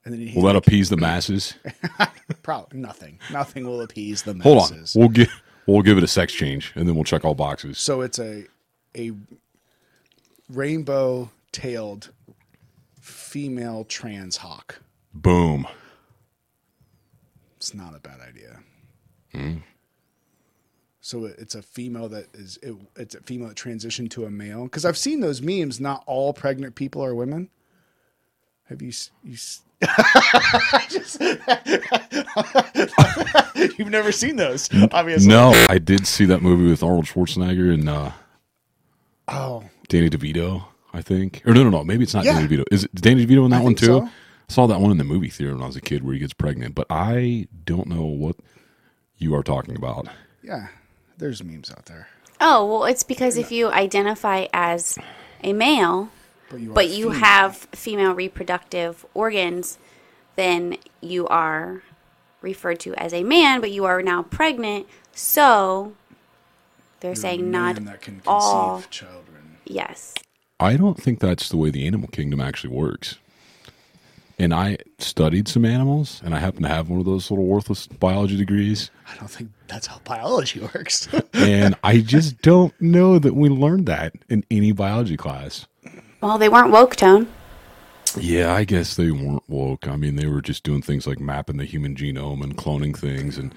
And 0.04 0.14
then 0.14 0.22
he 0.22 0.36
Will 0.36 0.46
that 0.48 0.56
appease 0.56 0.90
the 0.90 0.98
masses? 0.98 1.56
probably 2.44 2.80
nothing. 2.80 3.20
Nothing 3.32 3.66
will 3.66 3.82
appease 3.82 4.24
the 4.24 4.36
masses. 4.36 4.44
Hold 4.44 4.72
on, 4.72 5.00
we'll 5.02 5.10
give 5.10 5.42
we'll 5.66 5.82
give 5.82 5.98
it 5.98 6.04
a 6.04 6.08
sex 6.08 6.34
change, 6.34 6.72
and 6.76 6.88
then 6.88 6.96
we'll 6.96 7.04
check 7.04 7.26
all 7.26 7.36
boxes. 7.36 7.80
So 7.80 8.02
it's 8.02 8.20
a 8.20 8.46
a 8.96 9.12
rainbow 10.50 11.32
tailed 11.52 12.12
female 13.36 13.84
trans 13.84 14.38
hawk. 14.38 14.80
Boom. 15.14 15.68
It's 17.58 17.74
not 17.74 17.94
a 17.94 18.00
bad 18.00 18.22
idea. 18.22 18.60
Hmm. 19.34 19.58
So 21.02 21.26
it's 21.26 21.54
a 21.54 21.62
female 21.62 22.08
that 22.08 22.28
is 22.34 22.58
it, 22.64 22.74
it's 22.96 23.14
a 23.14 23.20
female 23.20 23.50
that 23.50 23.58
transitioned 23.58 24.12
to 24.12 24.24
a 24.24 24.32
male 24.32 24.64
because 24.64 24.86
I've 24.86 24.98
seen 24.98 25.20
those 25.20 25.42
memes. 25.42 25.82
Not 25.82 26.02
all 26.06 26.32
pregnant 26.32 26.76
people 26.76 27.04
are 27.04 27.14
women. 27.14 27.50
Have 28.70 28.82
you 28.82 28.94
you? 29.22 29.34
Just, 29.34 29.64
you've 33.78 33.90
never 33.90 34.14
seen 34.14 34.38
those, 34.38 34.70
obviously. 34.94 35.28
No, 35.28 35.52
I 35.68 35.78
did 35.78 36.08
see 36.08 36.24
that 36.24 36.42
movie 36.42 36.70
with 36.70 36.82
Arnold 36.82 37.04
Schwarzenegger 37.04 37.74
and 37.74 37.90
uh, 37.90 38.12
Oh, 39.28 39.66
Danny 39.90 40.10
DeVito. 40.10 40.68
I 40.96 41.02
think, 41.02 41.42
or 41.46 41.54
no, 41.54 41.64
no, 41.64 41.70
no. 41.70 41.84
Maybe 41.84 42.04
it's 42.04 42.14
not 42.14 42.24
Yeah. 42.24 42.34
Danny 42.40 42.48
DeVito. 42.48 42.64
Is 42.72 42.86
it 42.86 42.96
Danny 42.96 43.26
DeVito 43.26 43.44
in 43.46 43.52
that 43.52 43.62
I 43.62 43.64
one 43.64 43.76
too? 43.76 43.86
so. 43.86 44.02
I 44.06 44.10
saw 44.54 44.68
that 44.68 44.80
one 44.80 44.92
in 44.92 44.98
the 44.98 45.04
movie 45.04 45.30
theater 45.30 45.54
when 45.54 45.64
I 45.64 45.68
was 45.68 45.76
a 45.76 45.82
kid, 45.82 46.04
where 46.04 46.14
he 46.14 46.20
gets 46.20 46.34
pregnant. 46.34 46.76
But 46.76 46.86
I 46.90 47.48
don't 47.66 47.88
know 47.88 48.06
what 48.06 48.36
you 49.18 49.34
are 49.36 49.44
talking 49.44 49.76
about. 49.76 50.08
yeah. 50.44 50.68
There's 51.18 51.42
memes 51.44 51.72
out 51.72 51.86
there, 51.86 52.10
Oh, 52.42 52.66
well, 52.66 52.84
it's 52.84 53.04
because 53.04 53.38
if 53.38 53.50
you 53.52 53.70
identify 53.72 54.48
as 54.54 54.98
a 55.44 55.54
male, 55.54 56.10
but 56.50 56.60
you 56.60 56.72
but 56.74 56.90
you 56.90 57.06
female. 57.06 57.20
have 57.20 57.56
female 57.72 58.14
reproductive 58.14 59.06
organs, 59.14 59.78
then 60.36 60.76
you 61.02 61.26
are 61.28 61.82
referred 62.42 62.80
to 62.82 62.94
as 62.96 63.14
a 63.14 63.24
man, 63.24 63.62
but 63.62 63.72
you 63.72 63.86
are 63.86 64.02
now 64.02 64.24
pregnant. 64.24 64.88
So 65.14 65.94
they're 67.00 67.12
You're 67.12 67.14
a 67.14 67.16
saying 67.16 67.50
man 67.50 67.76
not 67.76 67.76
that 67.86 68.02
can 68.02 68.16
conceive 68.16 68.28
all. 68.28 68.84
children. 68.90 69.58
Yes. 69.66 70.14
I 70.60 70.78
don't 70.78 71.02
think 71.02 71.20
that's 71.20 71.50
the 71.50 71.58
way 71.58 71.70
the 71.70 71.86
animal 71.86 72.08
kingdom 72.08 72.40
actually 72.40 72.74
works. 72.74 73.18
And 74.38 74.54
I 74.54 74.78
studied 74.98 75.48
some 75.48 75.64
animals, 75.64 76.22
and 76.24 76.36
I 76.36 76.40
happen 76.40 76.64
to 76.64 76.68
have 76.68 76.90
one 76.90 77.00
of 77.00 77.06
those 77.06 77.32
little 77.32 77.46
worthless 77.46 77.88
biology 77.88 78.36
degrees. 78.36 78.92
I 79.10 79.16
don't 79.16 79.30
think 79.30 79.50
that's 79.68 79.88
how 79.88 80.00
biology 80.04 80.60
works. 80.60 81.08
And 81.34 81.76
I 81.84 82.00
just 82.00 82.42
don't 82.42 82.74
know 82.82 83.20
that 83.20 83.36
we 83.36 83.50
learned 83.50 83.86
that 83.86 84.14
in 84.30 84.44
any 84.50 84.72
biology 84.72 85.16
class. 85.16 85.68
Well, 86.22 86.38
they 86.38 86.50
weren't 86.50 86.72
woke 86.72 86.96
tone. 86.96 87.28
Yeah, 88.20 88.54
I 88.54 88.64
guess 88.64 88.96
they 88.96 89.12
weren't 89.12 89.44
woke. 89.50 89.88
I 89.88 89.96
mean, 89.96 90.16
they 90.16 90.26
were 90.28 90.42
just 90.42 90.64
doing 90.64 90.82
things 90.82 91.06
like 91.06 91.20
mapping 91.20 91.58
the 91.58 91.66
human 91.66 91.96
genome 91.96 92.44
and 92.44 92.56
cloning 92.58 92.96
things, 92.98 93.38
and 93.38 93.54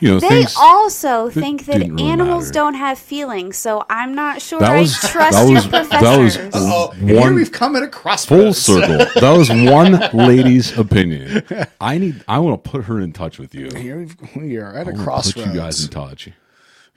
you 0.00 0.10
know, 0.10 0.20
They 0.20 0.28
things. 0.28 0.54
also 0.58 1.30
think 1.30 1.64
that 1.66 1.78
really 1.80 2.04
animals 2.04 2.44
matter. 2.46 2.52
don't 2.52 2.74
have 2.74 2.98
feelings, 2.98 3.56
so 3.56 3.84
I'm 3.88 4.14
not 4.14 4.42
sure 4.42 4.60
That 4.60 4.70
I 4.72 4.84
trust 4.84 5.32
that 5.32 5.44
your 5.46 5.54
was- 5.54 5.68
that 5.70 5.80
was- 6.18 6.36
professors. 6.36 6.50
oh, 6.54 6.88
One- 7.00 7.08
here 7.08 7.32
we've 7.34 7.52
come 7.52 7.74
at 7.76 7.82
a 7.82 7.88
Full 8.26 8.52
circle. 8.52 8.98
That 9.20 9.36
was 9.36 9.48
one 9.50 9.98
lady's 10.12 10.76
opinion. 10.78 11.42
I 11.80 11.98
need. 11.98 12.22
I 12.28 12.38
want 12.38 12.62
to 12.62 12.70
put 12.70 12.84
her 12.84 13.00
in 13.00 13.12
touch 13.12 13.38
with 13.38 13.54
you. 13.54 13.70
Here 13.74 13.98
we've, 13.98 14.16
are 14.62 14.74
at 14.74 14.86
a 14.86 14.90
I 14.90 14.92
wanna 14.92 15.04
crossroads. 15.04 15.46
Put 15.46 15.54
you 15.54 15.60
guys 15.60 15.82
in 15.84 15.90
touch. 15.90 16.30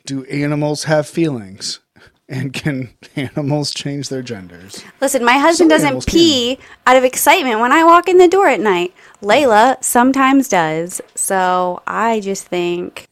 Do 0.06 0.24
animals 0.26 0.84
have 0.86 1.08
feelings? 1.08 1.80
And 2.32 2.54
can 2.54 2.94
animals 3.16 3.74
change 3.74 4.10
their 4.10 4.22
genders? 4.22 4.84
Listen, 5.02 5.26
my 5.26 5.34
husband 5.40 5.58
Some 5.58 5.70
doesn't 5.70 5.88
animals 5.88 6.06
pee 6.06 6.60
out 6.86 6.96
of 6.96 7.04
excitement 7.04 7.60
when 7.60 7.72
I 7.72 7.84
walk 7.84 8.08
in 8.08 8.20
the 8.20 8.28
door 8.28 8.48
at 8.48 8.60
night. 8.60 8.94
Layla 9.22 9.84
sometimes 9.84 10.48
does. 10.48 11.02
So 11.16 11.82
I 11.88 12.20
just 12.20 12.46
think 12.46 13.08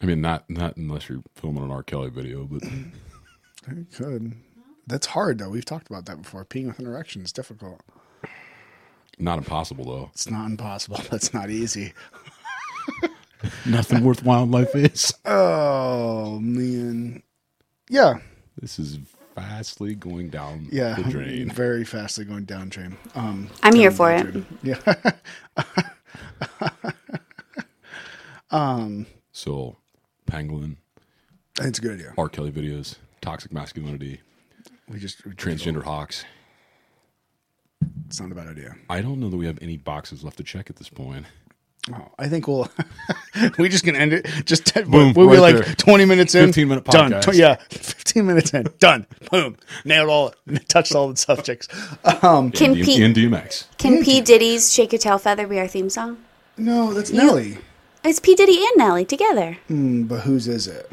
I 0.00 0.06
mean, 0.06 0.20
not 0.20 0.48
not 0.50 0.76
unless 0.76 1.08
you're 1.08 1.22
filming 1.34 1.64
an 1.64 1.70
R. 1.70 1.82
Kelly 1.82 2.10
video, 2.10 2.44
but 2.44 2.62
Very 3.64 3.86
good. 3.96 4.34
That's 4.86 5.06
hard 5.06 5.38
though. 5.38 5.48
We've 5.48 5.64
talked 5.64 5.88
about 5.88 6.06
that 6.06 6.20
before. 6.22 6.44
Peeing 6.44 6.66
with 6.66 6.78
an 6.78 6.86
erection 6.86 7.22
is 7.22 7.32
difficult. 7.32 7.80
not 9.18 9.38
impossible 9.38 9.84
though. 9.86 10.10
It's 10.12 10.30
not 10.30 10.46
impossible. 10.46 11.00
That's 11.10 11.32
not 11.32 11.50
easy. 11.50 11.94
Nothing 13.66 14.04
worth 14.04 14.22
wildlife 14.22 14.74
is. 14.74 15.14
Oh 15.24 16.38
man. 16.40 17.22
Yeah. 17.88 18.14
This 18.60 18.78
is 18.78 18.98
vastly 19.36 19.94
going 19.94 20.30
down 20.30 20.68
Yeah, 20.70 20.94
the 20.94 21.10
drain. 21.10 21.50
very 21.50 21.84
fastly 21.84 22.24
going 22.24 22.44
down 22.44 22.68
drain. 22.68 22.96
Um, 23.14 23.48
I'm 23.62 23.74
here 23.74 23.90
for 23.90 24.12
it. 24.12 24.30
drain. 24.30 24.46
Yeah. 24.62 24.80
So, 29.32 29.76
Pangolin, 30.30 30.76
It's 31.60 31.78
a 31.78 31.82
good 31.82 31.94
idea. 31.94 32.14
R. 32.16 32.28
Kelly 32.28 32.52
videos, 32.52 32.96
toxic 33.20 33.52
masculinity, 33.52 34.20
We 34.88 34.98
just 35.00 35.24
we 35.26 35.32
transgender 35.32 35.82
hawks. 35.82 36.24
It's 38.06 38.20
not 38.20 38.30
a 38.30 38.34
bad 38.34 38.46
idea. 38.46 38.76
I 38.88 39.00
don't 39.02 39.18
know 39.18 39.28
that 39.28 39.36
we 39.36 39.46
have 39.46 39.58
any 39.60 39.76
boxes 39.76 40.22
left 40.22 40.36
to 40.36 40.44
check 40.44 40.70
at 40.70 40.76
this 40.76 40.88
point. 40.88 41.26
Oh, 41.92 42.08
I 42.18 42.28
think 42.28 42.48
we'll. 42.48 42.68
we 43.58 43.68
just 43.68 43.84
gonna 43.84 43.98
end 43.98 44.12
it. 44.14 44.26
Just 44.46 44.72
Boom, 44.90 45.12
we 45.12 45.26
were 45.26 45.32
right 45.34 45.54
like 45.54 45.56
there. 45.66 45.74
twenty 45.74 46.04
minutes 46.06 46.34
in, 46.34 46.46
15 46.46 46.68
minute 46.68 46.84
done. 46.86 47.12
podcast. 47.12 47.32
Tw- 47.32 47.34
yeah, 47.34 47.56
fifteen 47.68 48.26
minutes 48.26 48.54
in, 48.54 48.66
done. 48.78 49.06
Boom, 49.30 49.56
nailed 49.84 50.08
all, 50.08 50.34
touched 50.68 50.94
all 50.94 51.08
the 51.10 51.16
subjects. 51.16 51.68
Um, 52.22 52.50
Can 52.52 52.70
in, 52.76 52.84
Pete 52.84 53.02
in 53.02 53.12
DMX. 53.12 53.66
can 53.76 54.02
P 54.02 54.20
Diddy's 54.22 54.72
"Shake 54.72 54.92
Your 54.92 54.98
Tail 54.98 55.18
Feather" 55.18 55.46
be 55.46 55.58
our 55.58 55.68
theme 55.68 55.90
song? 55.90 56.18
no, 56.56 56.94
that's 56.94 57.10
Nelly. 57.10 57.58
It's 58.02 58.18
P 58.20 58.34
Diddy 58.34 58.56
and 58.64 58.76
Nelly 58.76 59.04
together 59.04 59.58
Mm, 59.68 60.08
but 60.08 60.20
whose 60.20 60.46
is 60.48 60.66
it? 60.66 60.90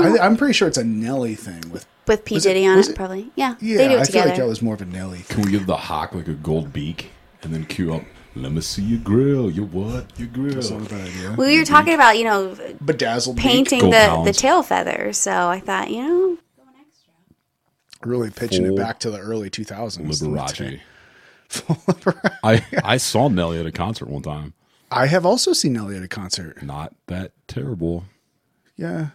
I, 0.00 0.18
I'm 0.18 0.36
pretty 0.36 0.54
sure 0.54 0.66
it's 0.66 0.78
a 0.78 0.84
Nelly 0.84 1.34
thing 1.36 1.70
with. 1.70 1.86
with 2.08 2.24
P 2.24 2.34
Was 2.34 2.46
it- 2.46 2.48
Diddy 2.54 2.66
on 2.66 2.78
it, 2.78 2.88
it- 2.88 2.96
probably. 2.96 3.30
Yeah, 3.36 3.54
Yeah, 3.60 3.76
they 3.78 3.88
do 3.88 3.94
it 3.94 4.00
I 4.00 4.04
feel 4.04 4.24
like 4.24 4.36
that 4.36 4.46
was 4.48 4.62
more 4.62 4.74
of 4.74 4.80
a 4.82 4.84
Nelly. 4.84 5.18
Thing. 5.18 5.36
Can 5.36 5.44
we 5.46 5.52
give 5.52 5.66
the 5.66 5.76
hawk 5.76 6.12
like 6.14 6.26
a 6.26 6.32
gold 6.34 6.72
beak 6.72 7.10
and 7.42 7.52
then 7.54 7.64
cue 7.66 7.94
up, 7.94 8.02
let 8.36 8.52
me 8.52 8.60
see 8.60 8.82
your 8.82 9.00
grill, 9.00 9.50
your 9.50 9.66
what, 9.66 10.06
your 10.18 10.28
grill. 10.28 10.54
That's 10.54 10.70
not 10.70 10.86
a 10.86 10.90
bad 10.90 11.08
idea. 11.08 11.32
we 11.32 11.58
were 11.58 11.64
talking 11.64 11.94
about 11.94 12.18
you 12.18 12.24
know 12.24 12.56
Bedazzled 12.84 13.36
painting 13.36 13.80
Gold 13.80 13.92
the 13.92 14.22
the 14.24 14.32
tail 14.32 14.62
feathers, 14.62 15.18
so 15.18 15.30
I 15.48 15.60
thought 15.60 15.90
you 15.90 16.02
know 16.02 16.38
really 18.04 18.30
pitching 18.30 18.66
Full 18.66 18.74
it 18.74 18.78
back 18.78 18.98
to 19.00 19.10
the 19.10 19.18
early 19.18 19.50
2000s. 19.50 19.98
Liberace. 20.06 20.80
I, 22.42 22.64
I 22.84 22.96
saw 22.96 23.28
Nelly 23.28 23.60
at 23.60 23.66
a 23.66 23.72
concert 23.72 24.08
one 24.08 24.22
time. 24.22 24.54
I 24.90 25.06
have 25.06 25.24
also 25.24 25.52
seen 25.52 25.72
Nelly 25.74 25.96
at 25.96 26.02
a 26.02 26.08
concert. 26.08 26.62
Not 26.62 26.94
that 27.06 27.32
terrible. 27.46 28.04
Yeah, 28.76 29.08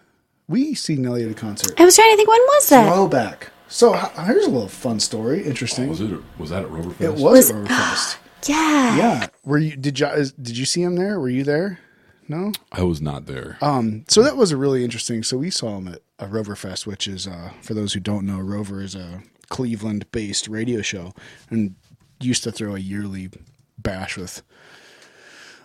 we 0.47 0.73
see 0.73 0.95
Nelly 0.95 1.23
at 1.25 1.31
a 1.31 1.35
concert. 1.35 1.79
I 1.79 1.85
was 1.85 1.95
trying 1.95 2.11
to 2.11 2.17
think 2.17 2.29
when 2.29 2.39
was 2.41 2.69
that? 2.69 2.93
Throwback. 2.93 3.51
So 3.67 3.93
here's 3.93 4.45
a 4.45 4.49
little 4.49 4.67
fun 4.67 4.99
story. 4.99 5.43
Interesting. 5.43 5.85
Oh, 5.85 5.89
was 5.89 6.01
it? 6.01 6.19
Was 6.37 6.49
that 6.49 6.63
at 6.63 6.69
Roverfest? 6.69 7.01
It 7.01 7.11
was, 7.11 7.21
Was- 7.21 7.51
at 7.51 7.55
Roverfest. 7.57 8.17
Yeah. 8.45 8.97
yeah. 8.97 9.27
Were 9.43 9.57
you? 9.57 9.75
Did 9.75 9.99
you? 9.99 10.07
Did 10.41 10.57
you 10.57 10.65
see 10.65 10.81
him 10.81 10.95
there? 10.95 11.19
Were 11.19 11.29
you 11.29 11.43
there? 11.43 11.79
No. 12.27 12.51
I 12.71 12.83
was 12.83 13.01
not 13.01 13.25
there. 13.25 13.57
Um. 13.61 14.05
So 14.07 14.21
that 14.23 14.37
was 14.37 14.51
a 14.51 14.57
really 14.57 14.83
interesting. 14.83 15.23
So 15.23 15.37
we 15.37 15.49
saw 15.49 15.77
him 15.77 15.87
at 15.87 16.01
a 16.19 16.27
Rover 16.27 16.55
Fest, 16.55 16.85
which 16.85 17.07
is, 17.07 17.27
uh, 17.27 17.51
for 17.61 17.73
those 17.73 17.93
who 17.93 17.99
don't 17.99 18.25
know, 18.25 18.39
Rover 18.39 18.81
is 18.81 18.93
a 18.93 19.23
Cleveland-based 19.49 20.47
radio 20.47 20.81
show 20.81 21.13
and 21.49 21.75
used 22.19 22.43
to 22.43 22.51
throw 22.51 22.75
a 22.75 22.79
yearly 22.79 23.29
bash 23.77 24.17
with 24.17 24.43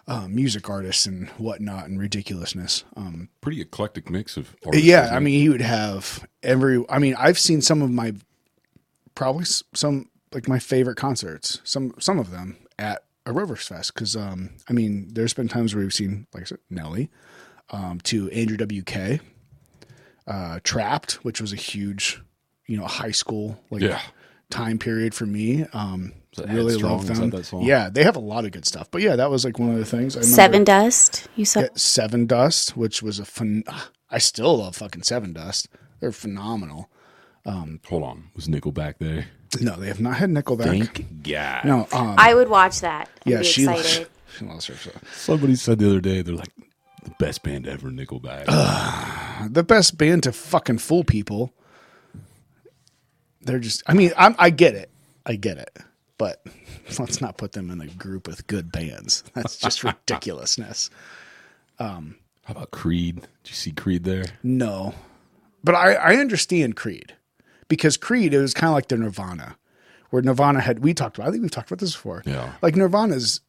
uh, 0.06 0.26
music 0.28 0.70
artists 0.70 1.06
and 1.06 1.28
whatnot 1.30 1.86
and 1.86 1.98
ridiculousness. 1.98 2.84
Um, 2.96 3.28
Pretty 3.40 3.60
eclectic 3.60 4.08
mix 4.10 4.36
of 4.36 4.54
artists. 4.64 4.86
yeah, 4.86 5.10
I 5.12 5.18
mean, 5.18 5.40
he 5.40 5.48
would 5.48 5.60
have 5.62 6.26
every. 6.42 6.84
I 6.88 6.98
mean, 6.98 7.14
I've 7.18 7.38
seen 7.38 7.60
some 7.60 7.82
of 7.82 7.90
my 7.90 8.14
probably 9.14 9.44
some 9.44 10.08
like 10.32 10.48
my 10.48 10.58
favorite 10.58 10.96
concerts. 10.96 11.60
Some 11.64 11.94
some 11.98 12.18
of 12.18 12.30
them 12.30 12.56
at 12.78 13.04
a 13.26 13.32
Rovers 13.32 13.66
Fest 13.66 13.94
because 13.94 14.16
um, 14.16 14.50
I 14.68 14.72
mean, 14.72 15.08
there's 15.12 15.34
been 15.34 15.48
times 15.48 15.74
where 15.74 15.82
we've 15.84 15.94
seen 15.94 16.26
like 16.34 16.42
I 16.42 16.46
said, 16.46 16.58
Nelly, 16.70 17.10
um, 17.70 18.00
to 18.04 18.28
Andrew 18.30 18.56
WK, 18.56 19.20
uh, 20.26 20.58
Trapt, 20.62 21.12
which 21.24 21.40
was 21.40 21.52
a 21.52 21.56
huge, 21.56 22.20
you 22.66 22.76
know, 22.76 22.84
high 22.86 23.10
school 23.10 23.58
like 23.70 23.82
Yeah. 23.82 24.00
time 24.50 24.78
period 24.78 25.14
for 25.14 25.26
me. 25.26 25.64
Um, 25.72 26.12
that 26.36 26.48
really 26.48 26.76
love 26.76 27.06
them. 27.06 27.30
that 27.30 27.36
that 27.38 27.44
song? 27.44 27.62
Yeah, 27.62 27.88
they 27.90 28.02
have 28.02 28.16
a 28.16 28.20
lot 28.20 28.44
of 28.44 28.50
good 28.50 28.66
stuff. 28.66 28.90
But 28.90 29.02
yeah, 29.02 29.14
that 29.16 29.30
was 29.30 29.44
like 29.44 29.58
one 29.58 29.70
of 29.70 29.78
the 29.78 29.84
things. 29.84 30.16
I 30.16 30.20
remember- 30.20 30.72
Sevendust. 30.72 31.26
You 31.36 31.44
saw 31.44 31.60
Sevendust, 31.76 32.70
which 32.70 33.02
was 33.02 33.18
a 33.20 33.24
fun. 33.24 33.62
I 34.10 34.18
still 34.18 34.58
love 34.58 34.76
fucking 34.76 35.02
Sevendust. 35.02 35.68
They're 36.00 36.12
phenomenal. 36.12 36.90
Hold 37.46 38.02
on. 38.02 38.30
Was 38.34 38.48
Nickelback 38.48 38.94
there? 38.98 39.26
No, 39.60 39.76
they 39.76 39.88
have 39.88 40.00
not 40.00 40.16
had 40.16 40.30
Nickelback. 40.30 40.64
Thank 40.64 41.22
God. 41.22 41.64
No, 41.64 41.88
um, 41.92 42.14
I 42.18 42.34
would 42.34 42.48
watch 42.48 42.80
that. 42.80 43.08
and 43.24 43.32
yeah, 43.32 43.38
be 43.40 43.44
she 43.44 43.62
excited. 43.64 44.08
she 44.36 44.44
loves 44.44 44.66
her. 44.66 44.74
So. 44.74 44.90
Somebody 45.12 45.56
said 45.56 45.78
the 45.78 45.88
other 45.88 46.00
day 46.00 46.22
they're 46.22 46.34
like 46.34 46.52
the 47.04 47.10
best 47.18 47.42
band 47.42 47.66
ever, 47.66 47.90
Nickelback. 47.90 49.52
The 49.52 49.62
best 49.62 49.98
band 49.98 50.22
to 50.24 50.32
fucking 50.32 50.78
fool 50.78 51.04
people. 51.04 51.52
They're 53.42 53.58
just. 53.58 53.82
I 53.86 53.94
mean, 53.94 54.12
I'm, 54.16 54.34
I 54.38 54.50
get 54.50 54.74
it. 54.74 54.90
I 55.26 55.36
get 55.36 55.58
it. 55.58 55.76
But 56.18 56.44
let's 56.98 57.20
not 57.20 57.36
put 57.36 57.52
them 57.52 57.70
in 57.70 57.80
a 57.80 57.86
group 57.88 58.26
with 58.26 58.46
good 58.46 58.72
bands. 58.72 59.22
That's 59.34 59.58
just 59.58 59.84
ridiculousness. 59.84 60.90
Um, 61.78 62.16
How 62.44 62.52
about 62.52 62.70
Creed? 62.70 63.16
Did 63.16 63.50
you 63.50 63.54
see 63.54 63.72
Creed 63.72 64.04
there? 64.04 64.24
No, 64.42 64.94
but 65.62 65.74
I, 65.74 65.94
I 65.94 66.16
understand 66.16 66.76
Creed 66.76 67.14
because 67.68 67.96
Creed 67.96 68.34
it 68.34 68.40
was 68.40 68.54
kind 68.54 68.68
of 68.70 68.74
like 68.74 68.88
the 68.88 68.96
Nirvana, 68.96 69.56
where 70.10 70.22
Nirvana 70.22 70.60
had 70.60 70.80
we 70.80 70.94
talked 70.94 71.18
about. 71.18 71.28
I 71.28 71.30
think 71.30 71.42
we've 71.42 71.50
talked 71.50 71.70
about 71.70 71.80
this 71.80 71.92
before. 71.92 72.22
Yeah. 72.26 72.52
like 72.62 72.76
Nirvana's 72.76 73.40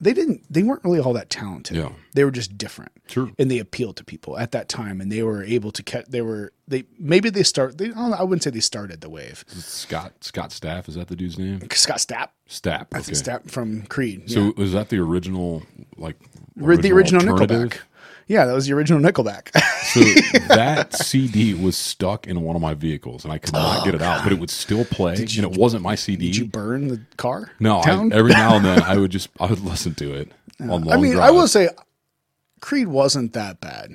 they 0.00 0.12
didn't 0.12 0.42
they 0.52 0.62
weren't 0.62 0.84
really 0.84 1.00
all 1.00 1.14
that 1.14 1.30
talented. 1.30 1.76
Yeah. 1.76 1.90
they 2.12 2.24
were 2.24 2.30
just 2.30 2.58
different. 2.58 2.92
Sure. 3.08 3.30
and 3.38 3.50
they 3.50 3.58
appealed 3.58 3.96
to 3.96 4.04
people 4.04 4.36
at 4.36 4.50
that 4.52 4.68
time, 4.68 5.00
and 5.00 5.10
they 5.10 5.22
were 5.22 5.42
able 5.44 5.70
to 5.72 5.82
catch. 5.82 6.06
They 6.06 6.20
were 6.20 6.52
they 6.68 6.84
maybe 6.98 7.30
they 7.30 7.42
start. 7.42 7.78
They 7.78 7.86
I, 7.86 7.88
don't 7.88 8.10
know, 8.10 8.16
I 8.16 8.22
wouldn't 8.22 8.42
say 8.42 8.50
they 8.50 8.60
started 8.60 9.00
the 9.00 9.08
wave. 9.08 9.44
Scott 9.48 10.12
Scott 10.22 10.52
Staff 10.52 10.88
is 10.88 10.96
that 10.96 11.08
the 11.08 11.16
dude's 11.16 11.38
name? 11.38 11.60
Scott 11.70 11.98
Stapp, 11.98 12.28
Stapp. 12.48 12.92
Okay. 12.94 13.12
Stapp 13.12 13.50
from 13.50 13.82
Creed. 13.82 14.30
So 14.30 14.46
yeah. 14.46 14.50
was 14.56 14.72
that 14.72 14.90
the 14.90 14.98
original 14.98 15.62
like 15.96 16.16
Ri- 16.56 16.76
the 16.76 16.92
original? 16.92 17.22
Nickelback. 17.22 17.78
Yeah, 18.26 18.44
that 18.46 18.52
was 18.54 18.66
the 18.66 18.72
original 18.74 19.00
Nickelback. 19.00 19.50
So 19.86 20.00
that 20.48 20.92
CD 20.94 21.54
was 21.54 21.76
stuck 21.76 22.26
in 22.26 22.42
one 22.42 22.56
of 22.56 22.60
my 22.60 22.74
vehicles, 22.74 23.22
and 23.24 23.32
I 23.32 23.38
could 23.38 23.52
not 23.54 23.84
get 23.84 23.94
it 23.94 24.02
out, 24.02 24.24
but 24.24 24.32
it 24.32 24.38
would 24.40 24.50
still 24.50 24.84
play. 24.84 25.14
and 25.14 25.38
it 25.38 25.52
wasn't 25.52 25.82
my 25.84 25.94
CD. 25.94 26.26
Did 26.26 26.36
you 26.36 26.44
burn 26.46 26.88
the 26.88 27.00
car? 27.16 27.52
no, 27.60 27.76
I, 27.78 28.08
every 28.12 28.32
now 28.32 28.56
and 28.56 28.64
then 28.64 28.82
I 28.84 28.96
would 28.98 29.12
just 29.12 29.28
I 29.40 29.46
would 29.46 29.60
listen 29.60 29.94
to 29.94 30.12
it 30.12 30.32
on 30.60 30.68
long 30.68 30.90
I 30.92 30.96
mean, 30.96 31.12
I 31.12 31.28
drives. 31.28 31.32
will 31.34 31.48
say, 31.48 31.68
Creed 32.60 32.88
wasn't 32.88 33.32
that 33.34 33.60
bad. 33.60 33.94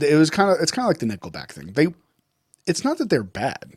It 0.00 0.16
was 0.16 0.28
kind 0.28 0.50
of 0.50 0.58
it's 0.60 0.72
kind 0.72 0.84
of 0.84 0.88
like 0.88 0.98
the 0.98 1.06
Nickelback 1.06 1.52
thing. 1.52 1.72
They, 1.72 1.86
it's 2.66 2.84
not 2.84 2.98
that 2.98 3.08
they're 3.10 3.22
bad. 3.22 3.76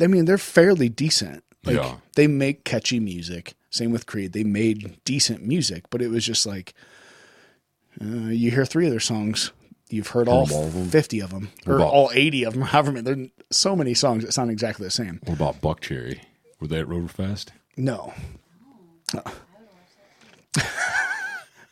I 0.00 0.06
mean, 0.06 0.24
they're 0.24 0.38
fairly 0.38 0.88
decent. 0.88 1.42
Like 1.64 1.76
Yeah. 1.76 1.96
they 2.14 2.26
make 2.28 2.64
catchy 2.64 3.00
music. 3.00 3.54
Same 3.70 3.90
with 3.90 4.06
Creed. 4.06 4.32
They 4.32 4.44
made 4.44 4.98
decent 5.04 5.44
music, 5.44 5.84
but 5.90 6.00
it 6.00 6.08
was 6.08 6.24
just 6.24 6.46
like 6.46 6.72
uh, 8.00 8.28
you 8.28 8.50
hear 8.50 8.64
three 8.64 8.84
of 8.86 8.90
their 8.90 9.00
songs, 9.00 9.52
you've 9.88 10.08
heard 10.08 10.28
all, 10.28 10.50
all 10.52 10.64
of 10.66 10.74
them. 10.74 10.88
fifty 10.88 11.20
of 11.20 11.30
them 11.30 11.50
or 11.66 11.76
about- 11.76 11.92
all 11.92 12.10
eighty 12.14 12.44
of 12.44 12.52
them. 12.54 12.62
However 12.72 12.92
many. 12.92 13.02
There's 13.04 13.28
so 13.50 13.74
many 13.76 13.94
songs 13.94 14.24
that 14.24 14.32
sound 14.32 14.50
exactly 14.50 14.84
the 14.84 14.90
same. 14.90 15.20
What 15.24 15.34
about 15.36 15.60
Buckcherry? 15.60 16.20
Were 16.60 16.66
they 16.66 16.80
at 16.80 16.86
Roverfest? 16.86 17.48
No. 17.76 18.12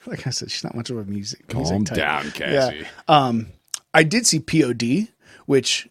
like 0.07 0.27
I 0.27 0.31
said, 0.31 0.51
she's 0.51 0.65
not 0.65 0.75
much 0.75 0.91
of 0.91 0.99
a 0.99 1.05
music. 1.05 1.53
music 1.55 1.73
Calm 1.75 1.85
type. 1.85 1.97
down, 1.97 2.31
Cassie. 2.33 2.87
I 3.97 4.03
did 4.03 4.27
see 4.27 4.41
POD, 4.41 5.09
which 5.47 5.89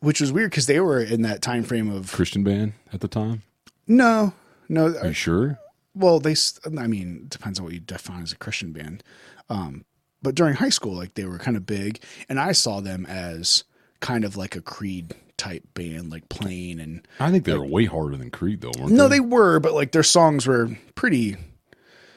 which 0.00 0.20
was 0.20 0.32
weird 0.32 0.50
because 0.50 0.66
they 0.66 0.80
were 0.80 1.00
in 1.00 1.22
that 1.22 1.40
time 1.42 1.62
frame 1.64 1.90
of 1.90 2.12
Christian 2.12 2.42
band 2.44 2.72
at 2.92 3.00
the 3.00 3.08
time. 3.08 3.42
no, 3.86 4.32
no. 4.68 4.94
Are 4.98 5.08
you 5.08 5.12
sure? 5.12 5.58
Well, 5.94 6.20
they. 6.20 6.34
I 6.78 6.86
mean, 6.86 7.22
it 7.24 7.30
depends 7.30 7.58
on 7.58 7.64
what 7.64 7.74
you 7.74 7.80
define 7.80 8.22
as 8.22 8.32
a 8.32 8.36
Christian 8.36 8.72
band. 8.72 9.02
Um, 9.48 9.84
but 10.22 10.34
during 10.34 10.54
high 10.54 10.68
school, 10.68 10.94
like 10.94 11.14
they 11.14 11.24
were 11.24 11.38
kind 11.38 11.56
of 11.56 11.64
big, 11.66 12.02
and 12.28 12.38
I 12.40 12.52
saw 12.52 12.80
them 12.80 13.06
as 13.06 13.64
kind 14.00 14.24
of 14.24 14.36
like 14.36 14.56
a 14.56 14.60
Creed 14.60 15.14
type 15.36 15.62
band, 15.74 16.10
like 16.10 16.28
playing 16.28 16.80
and 16.80 17.06
I 17.20 17.30
think 17.30 17.44
they 17.44 17.56
were 17.56 17.64
way 17.64 17.84
harder 17.84 18.16
than 18.16 18.30
Creed, 18.30 18.60
though, 18.60 18.72
weren't 18.78 18.90
no, 18.92 19.06
they? 19.08 19.16
they 19.16 19.20
were, 19.20 19.60
but 19.60 19.74
like 19.74 19.92
their 19.92 20.02
songs 20.02 20.46
were 20.46 20.76
pretty. 20.96 21.36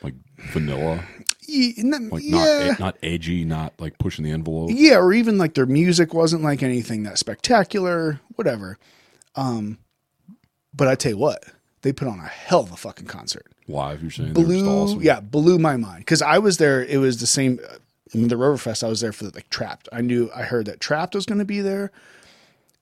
like 0.01 0.15
vanilla, 0.51 1.03
ye- 1.47 1.75
not- 1.77 2.01
like 2.11 2.23
yeah, 2.25 2.69
not 2.69 2.79
not 2.79 2.97
edgy, 3.03 3.45
not 3.45 3.73
like 3.79 3.97
pushing 3.99 4.25
the 4.25 4.31
envelope. 4.31 4.71
Yeah, 4.73 4.97
or 4.97 5.13
even 5.13 5.37
like 5.37 5.53
their 5.53 5.67
music 5.67 6.13
wasn't 6.13 6.41
like 6.43 6.63
anything 6.63 7.03
that 7.03 7.19
spectacular, 7.19 8.19
whatever. 8.35 8.79
Um, 9.35 9.77
but 10.73 10.87
I 10.87 10.95
tell 10.95 11.11
you 11.11 11.17
what, 11.19 11.43
they 11.83 11.93
put 11.93 12.07
on 12.07 12.19
a 12.19 12.27
hell 12.27 12.61
of 12.61 12.71
a 12.71 12.77
fucking 12.77 13.05
concert. 13.07 13.50
Live, 13.67 14.01
you're 14.01 14.11
saying 14.11 14.33
Blew, 14.33 14.67
awesome. 14.67 15.01
yeah, 15.01 15.19
blew 15.19 15.57
my 15.59 15.77
mind 15.77 15.99
because 15.99 16.21
I 16.21 16.39
was 16.39 16.57
there. 16.57 16.83
It 16.83 16.97
was 16.97 17.19
the 17.19 17.27
same. 17.27 17.59
uh, 17.69 17.75
In 18.13 18.27
the 18.27 18.35
Roverfest, 18.35 18.83
I 18.83 18.89
was 18.89 19.01
there 19.01 19.13
for 19.13 19.25
like 19.25 19.49
Trapt. 19.49 19.87
I 19.93 20.01
knew 20.01 20.29
I 20.35 20.43
heard 20.43 20.65
that 20.65 20.79
Trapt 20.79 21.13
was 21.15 21.25
going 21.25 21.39
to 21.39 21.45
be 21.45 21.61
there, 21.61 21.91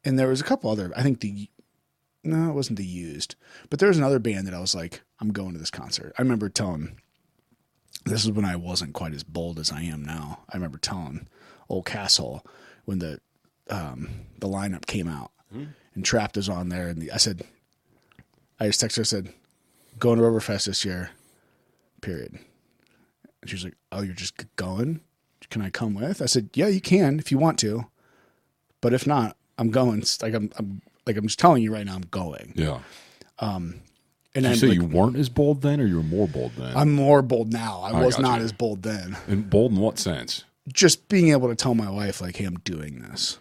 and 0.03 0.17
there 0.17 0.27
was 0.29 0.41
a 0.41 0.43
couple 0.45 0.69
other. 0.71 0.91
I 0.95 1.03
think 1.03 1.19
the 1.19 1.47
no, 2.23 2.49
it 2.49 2.53
wasn't 2.53 2.77
the 2.77 2.85
Used, 2.85 3.35
but 3.69 3.79
there 3.79 3.87
was 3.89 3.97
another 3.97 4.19
band 4.19 4.47
that 4.47 4.53
I 4.53 4.59
was 4.59 4.73
like, 4.75 5.01
I'm 5.19 5.31
going 5.31 5.53
to 5.53 5.59
this 5.59 5.71
concert. 5.71 6.13
I 6.17 6.21
remember 6.21 6.49
telling. 6.49 6.97
This 8.05 8.23
is 8.23 8.31
when 8.31 8.45
I 8.45 8.55
wasn't 8.55 8.93
quite 8.93 9.13
as 9.13 9.23
bold 9.23 9.59
as 9.59 9.71
I 9.71 9.81
am 9.81 10.03
now. 10.03 10.39
I 10.49 10.55
remember 10.55 10.77
telling 10.77 11.27
old 11.67 11.85
Castle 11.85 12.45
when 12.85 12.99
the 12.99 13.19
um, 13.69 14.09
the 14.39 14.47
lineup 14.47 14.85
came 14.87 15.07
out, 15.07 15.31
and 15.53 15.73
and 15.93 16.03
Trapt 16.05 16.37
is 16.37 16.47
on 16.49 16.69
there. 16.69 16.87
And 16.87 17.01
the, 17.01 17.11
I 17.11 17.17
said, 17.17 17.43
I 18.59 18.67
just 18.67 18.81
texted 18.81 18.95
her, 18.95 19.01
I 19.01 19.03
said, 19.03 19.33
going 19.99 20.17
to 20.19 20.23
Roverfest 20.25 20.65
this 20.65 20.85
year, 20.85 21.11
period. 22.01 22.37
And 23.41 23.49
she 23.49 23.55
was 23.55 23.63
like, 23.63 23.75
oh, 23.91 24.01
you're 24.01 24.13
just 24.13 24.35
going? 24.55 25.01
Can 25.49 25.61
I 25.61 25.69
come 25.69 25.95
with? 25.95 26.21
I 26.21 26.25
said, 26.25 26.49
yeah, 26.53 26.67
you 26.67 26.81
can 26.81 27.19
if 27.19 27.31
you 27.31 27.37
want 27.37 27.57
to. 27.59 27.87
But 28.81 28.93
if 28.93 29.07
not, 29.07 29.35
I'm 29.57 29.71
going. 29.71 29.99
It's 29.99 30.21
Like 30.21 30.33
I'm, 30.33 30.51
I'm 30.57 30.81
like 31.05 31.17
I'm 31.17 31.25
just 31.25 31.39
telling 31.39 31.63
you 31.63 31.73
right 31.73 31.85
now, 31.85 31.95
I'm 31.95 32.05
going. 32.11 32.53
Yeah. 32.55 32.79
Um, 33.39 33.81
and 34.35 34.43
Did 34.43 34.45
I'm 34.45 34.51
you 34.51 34.57
say 34.59 34.67
like, 34.67 34.77
you 34.77 34.85
weren't 34.85 35.15
as 35.15 35.27
bold 35.29 35.61
then, 35.61 35.81
or 35.81 35.85
you 35.85 35.97
were 35.97 36.03
more 36.03 36.27
bold 36.27 36.51
then? 36.55 36.75
I'm 36.77 36.91
more 36.93 37.21
bold 37.21 37.51
now. 37.51 37.81
I 37.81 37.91
I 37.91 38.05
was 38.05 38.19
not 38.19 38.39
you. 38.39 38.45
as 38.45 38.53
bold 38.53 38.83
then. 38.83 39.17
and 39.27 39.49
bold 39.49 39.71
in 39.71 39.79
what 39.79 39.97
sense? 39.97 40.43
Just 40.71 41.07
being 41.09 41.29
able 41.29 41.47
to 41.47 41.55
tell 41.55 41.73
my 41.73 41.89
wife, 41.89 42.21
like, 42.21 42.35
hey, 42.35 42.45
I'm 42.45 42.59
doing 42.59 42.99
this. 42.99 43.39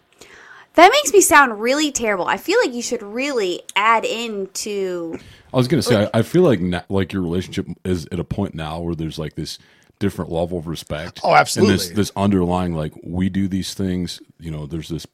That 0.79 0.91
makes 0.93 1.11
me 1.11 1.19
sound 1.19 1.59
really 1.59 1.91
terrible. 1.91 2.25
I 2.25 2.37
feel 2.37 2.57
like 2.63 2.73
you 2.73 2.81
should 2.81 3.03
really 3.03 3.63
add 3.75 4.05
into 4.05 5.19
I 5.53 5.57
was 5.57 5.67
gonna 5.67 5.81
say, 5.81 6.05
I, 6.13 6.19
I 6.19 6.21
feel 6.21 6.43
like 6.43 6.61
na- 6.61 6.83
like 6.87 7.11
your 7.11 7.21
relationship 7.21 7.67
is 7.83 8.07
at 8.13 8.19
a 8.19 8.23
point 8.23 8.55
now 8.55 8.79
where 8.79 8.95
there's 8.95 9.19
like 9.19 9.35
this 9.35 9.59
different 9.99 10.31
level 10.31 10.57
of 10.57 10.67
respect. 10.67 11.19
Oh, 11.21 11.35
absolutely. 11.35 11.73
And 11.73 11.79
this 11.81 11.89
this 11.89 12.11
underlying 12.15 12.75
like 12.75 12.93
we 13.03 13.27
do 13.27 13.49
these 13.49 13.73
things. 13.73 14.21
You 14.39 14.51
know, 14.51 14.65
there's 14.65 14.87
this 14.87 15.05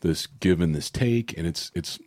this 0.00 0.26
give 0.26 0.62
and 0.62 0.74
this 0.74 0.88
take, 0.88 1.36
and 1.36 1.46
it's 1.46 1.70
it's 1.74 1.98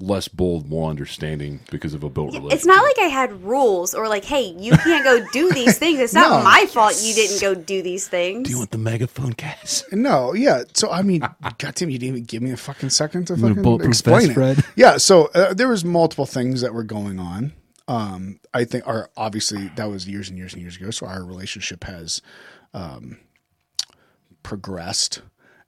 less 0.00 0.28
bold, 0.28 0.68
more 0.68 0.88
understanding 0.90 1.58
because 1.72 1.92
of 1.92 2.04
a 2.04 2.08
built 2.08 2.28
relationship. 2.28 2.54
It's 2.56 2.66
not 2.66 2.82
like 2.84 2.98
I 3.00 3.08
had 3.08 3.42
rules 3.42 3.94
or 3.94 4.06
like, 4.06 4.24
hey, 4.24 4.54
you 4.56 4.70
can't 4.76 5.02
go 5.04 5.26
do 5.32 5.50
these 5.52 5.76
things. 5.80 5.98
It's 5.98 6.14
not 6.14 6.38
No. 6.38 6.44
my 6.44 6.66
fault 6.66 6.94
you 7.02 7.14
didn't 7.14 7.40
go 7.40 7.54
do 7.54 7.82
these 7.82 8.06
things. 8.06 8.44
Do 8.46 8.52
you 8.52 8.58
want 8.58 8.70
the 8.70 8.78
megaphone, 8.78 9.32
Cass? 9.32 9.84
No, 9.92 10.34
yeah. 10.34 10.62
So 10.74 10.90
I 10.90 11.02
mean, 11.02 11.20
goddamn, 11.58 11.90
you 11.90 11.98
didn't 11.98 12.14
even 12.14 12.24
give 12.24 12.42
me 12.42 12.52
a 12.52 12.56
fucking 12.56 12.90
second 12.90 13.26
to 13.26 13.34
want 13.34 13.56
fucking 13.56 13.80
explain 13.88 14.28
vest, 14.28 14.30
it. 14.30 14.34
Fred? 14.34 14.64
Yeah. 14.76 14.96
So 14.98 15.26
uh, 15.34 15.52
there 15.54 15.68
was 15.68 15.84
multiple 15.84 16.26
things 16.26 16.60
that 16.60 16.72
were 16.72 16.84
going 16.84 17.18
on. 17.18 17.52
Um, 17.88 18.38
I 18.54 18.64
think, 18.64 18.86
are 18.86 19.10
obviously 19.16 19.68
that 19.76 19.88
was 19.90 20.06
years 20.06 20.28
and 20.28 20.38
years 20.38 20.52
and 20.52 20.60
years 20.62 20.76
ago. 20.76 20.90
So 20.90 21.06
our 21.06 21.24
relationship 21.24 21.84
has 21.84 22.20
um, 22.74 23.18
progressed 24.42 25.22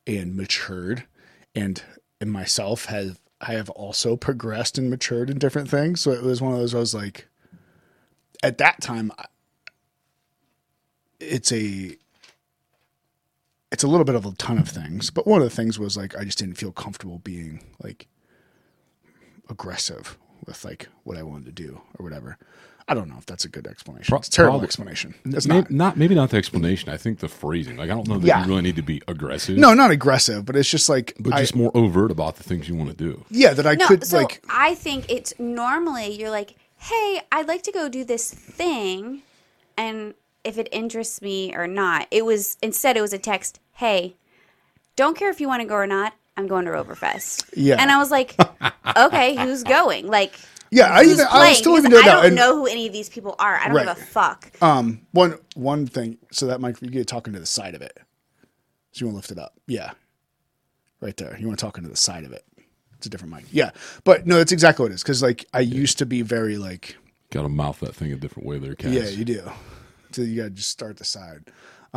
and 0.06 0.36
matured, 0.36 1.04
and 1.54 1.82
and 2.20 2.30
myself 2.30 2.86
have 2.86 3.19
I 3.40 3.52
have 3.52 3.70
also 3.70 4.16
progressed 4.16 4.76
and 4.76 4.90
matured 4.90 5.30
in 5.30 5.38
different 5.38 5.70
things. 5.70 6.00
So 6.00 6.10
it 6.10 6.22
was 6.22 6.42
one 6.42 6.52
of 6.52 6.58
those. 6.58 6.74
I 6.74 6.78
was 6.78 6.94
like, 6.94 7.26
at 8.42 8.58
that 8.58 8.80
time, 8.80 9.12
it's 11.18 11.52
a 11.52 11.96
it's 13.72 13.84
a 13.84 13.88
little 13.88 14.04
bit 14.04 14.16
of 14.16 14.26
a 14.26 14.32
ton 14.32 14.58
of 14.58 14.68
things, 14.68 15.10
but 15.10 15.26
one 15.26 15.40
of 15.40 15.48
the 15.48 15.54
things 15.54 15.78
was 15.78 15.96
like 15.96 16.16
I 16.16 16.24
just 16.24 16.38
didn't 16.38 16.56
feel 16.56 16.72
comfortable 16.72 17.18
being 17.18 17.62
like 17.82 18.08
aggressive 19.48 20.18
with 20.46 20.64
like 20.64 20.88
what 21.04 21.16
I 21.16 21.22
wanted 21.22 21.46
to 21.46 21.52
do 21.52 21.80
or 21.98 22.04
whatever. 22.04 22.36
I 22.90 22.94
don't 22.94 23.08
know 23.08 23.16
if 23.18 23.24
that's 23.26 23.44
a 23.44 23.48
good 23.48 23.66
explanation. 23.66 24.10
Pro- 24.10 24.18
it's 24.18 24.28
a 24.28 24.30
terrible 24.32 24.54
probably. 24.58 24.66
explanation. 24.66 25.14
It's 25.24 25.46
Maybe 25.46 25.60
not. 25.60 25.70
not. 25.70 25.96
maybe 25.96 26.14
not 26.14 26.30
the 26.30 26.36
explanation. 26.36 26.90
I 26.90 26.96
think 26.96 27.20
the 27.20 27.28
phrasing. 27.28 27.76
Like 27.76 27.88
I 27.90 27.94
don't 27.94 28.08
know 28.08 28.18
that 28.18 28.26
Yeah. 28.26 28.42
you 28.42 28.48
really 28.48 28.62
need 28.62 28.76
to 28.76 28.82
be 28.82 29.00
aggressive. 29.08 29.56
No, 29.56 29.72
not 29.74 29.90
aggressive, 29.90 30.44
but 30.44 30.56
it's 30.56 30.68
just 30.68 30.88
like 30.88 31.14
but 31.20 31.32
I, 31.32 31.40
just 31.40 31.54
more 31.54 31.70
overt 31.74 32.10
about 32.10 32.36
the 32.36 32.42
things 32.42 32.68
you 32.68 32.74
want 32.74 32.90
to 32.90 32.96
do. 32.96 33.24
yeah, 33.30 33.54
that 33.54 33.66
I 33.66 33.74
No, 33.76 33.86
could 33.86 34.04
so 34.04 34.16
like 34.18 34.42
I 34.50 34.74
think 34.74 35.06
it's 35.10 35.32
normally 35.38 36.10
you're 36.18 36.30
like, 36.30 36.56
hey, 36.76 37.22
I'd 37.32 37.46
like 37.48 37.62
to 37.62 37.72
go 37.72 37.88
do 37.88 38.04
this 38.04 38.30
thing, 38.34 39.22
and 39.76 40.14
if 40.42 40.58
it 40.58 40.68
interests 40.72 41.22
me 41.22 41.54
or 41.54 41.66
not, 41.66 42.08
it 42.10 42.24
was 42.24 42.56
instead 42.62 42.96
it 42.96 43.02
was 43.02 43.12
a 43.12 43.18
text, 43.18 43.60
hey, 43.74 44.16
don't 44.96 45.16
care 45.16 45.30
if 45.30 45.40
you 45.40 45.46
want 45.48 45.62
to 45.62 45.68
go 45.68 45.74
or 45.74 45.86
not. 45.86 46.14
I'm 46.36 46.46
going 46.46 46.64
to 46.64 46.70
Roverfest. 46.70 47.50
Yeah. 47.54 47.76
and 47.78 47.90
I 47.90 47.98
was 47.98 48.10
like, 48.10 48.34
okay, 48.96 49.36
who's 49.36 49.62
going? 49.62 50.06
Like, 50.06 50.32
yeah. 50.70 50.92
I 50.92 51.04
who's 51.04 51.12
even 51.14 51.26
I 51.26 51.30
playing? 51.30 51.54
still 51.56 51.72
Because 51.74 51.84
even 51.86 51.90
doing 51.92 52.04
I 52.08 52.12
don't 52.14 52.26
And, 52.26 52.36
know 52.36 52.56
who 52.56 52.66
any 52.66 52.86
of 52.86 52.92
these 52.92 53.08
people 53.08 53.34
are. 53.38 53.56
I 53.56 53.66
don't 53.66 53.76
Right. 53.76 53.86
give 53.86 53.98
a 53.98 54.00
fuck. 54.06 54.50
Um, 54.62 55.06
one 55.12 55.38
one 55.54 55.86
thing. 55.86 56.18
So 56.32 56.46
that 56.46 56.60
mic, 56.60 56.80
you 56.82 56.88
get 56.90 57.06
talking 57.06 57.32
to 57.34 57.40
the 57.40 57.46
side 57.46 57.74
of 57.74 57.82
it. 57.82 57.98
So 58.92 59.00
you 59.04 59.06
want 59.06 59.14
to 59.14 59.16
lift 59.18 59.30
it 59.30 59.38
up? 59.38 59.54
Yeah, 59.66 59.92
right 61.00 61.16
there. 61.16 61.36
You 61.38 61.46
want 61.46 61.58
to 61.58 61.64
talk 61.64 61.78
into 61.78 61.90
the 61.90 61.96
side 61.96 62.24
of 62.24 62.32
it. 62.32 62.44
It's 62.96 63.06
a 63.06 63.10
different 63.10 63.32
mic. 63.34 63.44
Yeah, 63.50 63.70
but 64.04 64.26
no, 64.26 64.36
that's 64.38 64.52
exactly 64.52 64.82
what 64.84 64.92
it 64.92 64.96
is. 64.96 65.02
Because 65.02 65.22
like 65.22 65.46
I 65.54 65.60
used 65.60 65.98
to 65.98 66.06
be 66.06 66.22
very 66.22 66.58
like 66.58 66.96
Got 67.30 67.42
to 67.42 67.48
mouth 67.48 67.78
that 67.80 67.94
thing 67.94 68.12
a 68.12 68.16
different 68.16 68.46
way 68.48 68.58
there, 68.58 68.74
Cass. 68.74 68.92
yeah, 68.92 69.08
you 69.08 69.24
do. 69.24 69.50
So 70.12 70.22
you 70.22 70.36
gotta 70.36 70.50
just 70.50 70.70
start 70.70 70.96
the 70.96 71.04
side. 71.04 71.44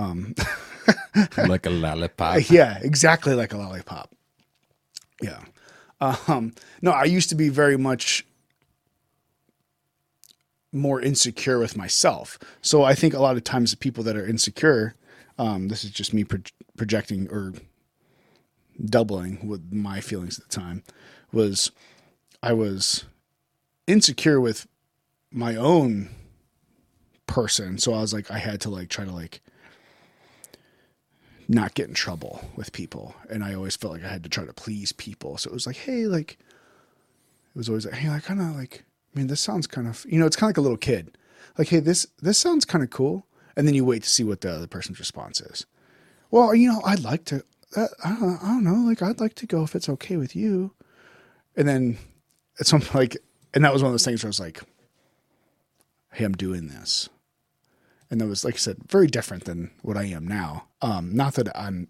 like 1.37 1.65
a 1.65 1.69
lollipop. 1.69 2.49
Yeah, 2.49 2.77
exactly 2.81 3.33
like 3.33 3.53
a 3.53 3.57
lollipop. 3.57 4.13
Yeah. 5.21 5.39
Um, 6.01 6.53
no, 6.81 6.91
I 6.91 7.05
used 7.05 7.29
to 7.29 7.35
be 7.35 7.49
very 7.49 7.77
much 7.77 8.25
more 10.73 10.99
insecure 10.99 11.59
with 11.59 11.77
myself. 11.77 12.39
So 12.61 12.83
I 12.83 12.95
think 12.95 13.13
a 13.13 13.21
lot 13.21 13.37
of 13.37 13.43
times 13.43 13.71
the 13.71 13.77
people 13.77 14.03
that 14.03 14.17
are 14.17 14.27
insecure, 14.27 14.95
um, 15.37 15.67
this 15.67 15.83
is 15.83 15.91
just 15.91 16.13
me 16.13 16.23
pro- 16.23 16.41
projecting 16.75 17.29
or 17.29 17.53
doubling 18.83 19.47
with 19.47 19.71
my 19.71 20.01
feelings 20.01 20.39
at 20.39 20.49
the 20.49 20.55
time, 20.55 20.83
was 21.31 21.71
I 22.41 22.53
was 22.53 23.05
insecure 23.87 24.41
with 24.41 24.67
my 25.31 25.55
own 25.55 26.09
person. 27.27 27.77
So 27.77 27.93
I 27.93 28.01
was 28.01 28.13
like, 28.13 28.29
I 28.31 28.39
had 28.39 28.59
to 28.61 28.69
like 28.69 28.89
try 28.89 29.05
to 29.05 29.11
like 29.11 29.41
not 31.47 31.73
get 31.73 31.87
in 31.87 31.93
trouble 31.93 32.49
with 32.55 32.71
people. 32.73 33.15
And 33.29 33.43
I 33.43 33.53
always 33.53 33.75
felt 33.75 33.93
like 33.93 34.03
I 34.03 34.09
had 34.09 34.23
to 34.23 34.29
try 34.29 34.45
to 34.45 34.53
please 34.53 34.91
people. 34.91 35.37
So 35.37 35.49
it 35.49 35.53
was 35.53 35.67
like, 35.67 35.75
hey, 35.75 36.05
like, 36.05 36.33
it 36.33 37.57
was 37.57 37.69
always 37.69 37.85
like, 37.85 37.95
hey, 37.95 38.09
I 38.09 38.19
kind 38.19 38.41
of 38.41 38.55
like, 38.55 38.85
I 39.13 39.19
mean, 39.19 39.27
this 39.27 39.41
sounds 39.41 39.67
kind 39.67 39.87
of, 39.87 40.05
you 40.09 40.19
know, 40.19 40.25
it's 40.25 40.35
kind 40.35 40.47
of 40.47 40.49
like 40.49 40.57
a 40.57 40.61
little 40.61 40.77
kid. 40.77 41.17
Like, 41.57 41.69
hey, 41.69 41.79
this, 41.79 42.07
this 42.21 42.37
sounds 42.37 42.65
kind 42.65 42.83
of 42.83 42.89
cool. 42.89 43.27
And 43.55 43.67
then 43.67 43.75
you 43.75 43.85
wait 43.85 44.03
to 44.03 44.09
see 44.09 44.23
what 44.23 44.41
the 44.41 44.51
other 44.51 44.67
person's 44.67 44.99
response 44.99 45.39
is. 45.39 45.65
Well, 46.31 46.55
you 46.55 46.71
know, 46.71 46.81
I'd 46.83 47.03
like 47.03 47.25
to, 47.25 47.43
uh, 47.75 47.87
I, 48.03 48.15
don't, 48.15 48.43
I 48.43 48.47
don't 48.47 48.63
know, 48.63 48.87
like, 48.87 49.01
I'd 49.01 49.19
like 49.19 49.35
to 49.35 49.45
go 49.45 49.63
if 49.63 49.75
it's 49.75 49.89
okay 49.89 50.17
with 50.17 50.35
you. 50.35 50.73
And 51.55 51.67
then 51.67 51.97
at 52.59 52.65
some 52.65 52.81
like, 52.93 53.17
and 53.53 53.63
that 53.63 53.73
was 53.73 53.83
one 53.83 53.89
of 53.89 53.93
those 53.93 54.05
things 54.05 54.23
where 54.23 54.29
I 54.29 54.31
was 54.31 54.39
like, 54.39 54.61
hey, 56.13 56.25
I'm 56.25 56.33
doing 56.33 56.67
this 56.67 57.09
and 58.13 58.21
that 58.21 58.27
was 58.27 58.45
like 58.45 58.53
I 58.53 58.57
said, 58.57 58.77
very 58.87 59.07
different 59.07 59.45
than 59.45 59.71
what 59.81 59.97
I 59.97 60.03
am 60.03 60.27
now. 60.27 60.65
Um, 60.83 61.15
not 61.15 61.33
that 61.33 61.49
I'm 61.57 61.87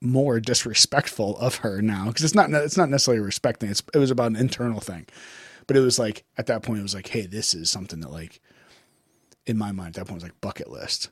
more 0.00 0.40
disrespectful 0.40 1.36
of 1.38 1.56
her 1.56 1.82
now 1.82 2.06
because 2.06 2.24
it's 2.24 2.34
not 2.34 2.50
it's 2.52 2.76
not 2.76 2.88
necessarily 2.88 3.22
respecting. 3.22 3.70
It's, 3.70 3.82
it 3.94 3.98
was 3.98 4.10
about 4.10 4.30
an 4.30 4.36
internal 4.36 4.80
thing, 4.80 5.06
but 5.66 5.76
it 5.76 5.80
was 5.80 5.98
like 5.98 6.24
at 6.38 6.46
that 6.46 6.62
point 6.62 6.80
it 6.80 6.82
was 6.82 6.94
like, 6.94 7.08
hey, 7.08 7.26
this 7.26 7.54
is 7.54 7.70
something 7.70 8.00
that 8.00 8.10
like 8.10 8.40
in 9.46 9.58
my 9.58 9.72
mind 9.72 9.88
at 9.88 9.94
that 9.94 10.04
point 10.06 10.16
was 10.16 10.22
like 10.24 10.40
bucket 10.40 10.70
list. 10.70 11.10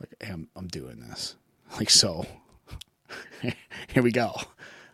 Like, 0.00 0.14
hey, 0.20 0.32
I'm 0.32 0.48
I'm 0.56 0.68
doing 0.68 1.00
this. 1.00 1.36
Like 1.78 1.90
so, 1.90 2.26
here 3.40 4.02
we 4.02 4.12
go. 4.12 4.34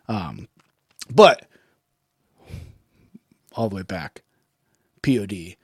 Um, 0.08 0.48
but 1.10 1.48
all 3.52 3.68
the 3.68 3.76
way 3.76 3.82
back, 3.82 4.22
POD 5.02 5.56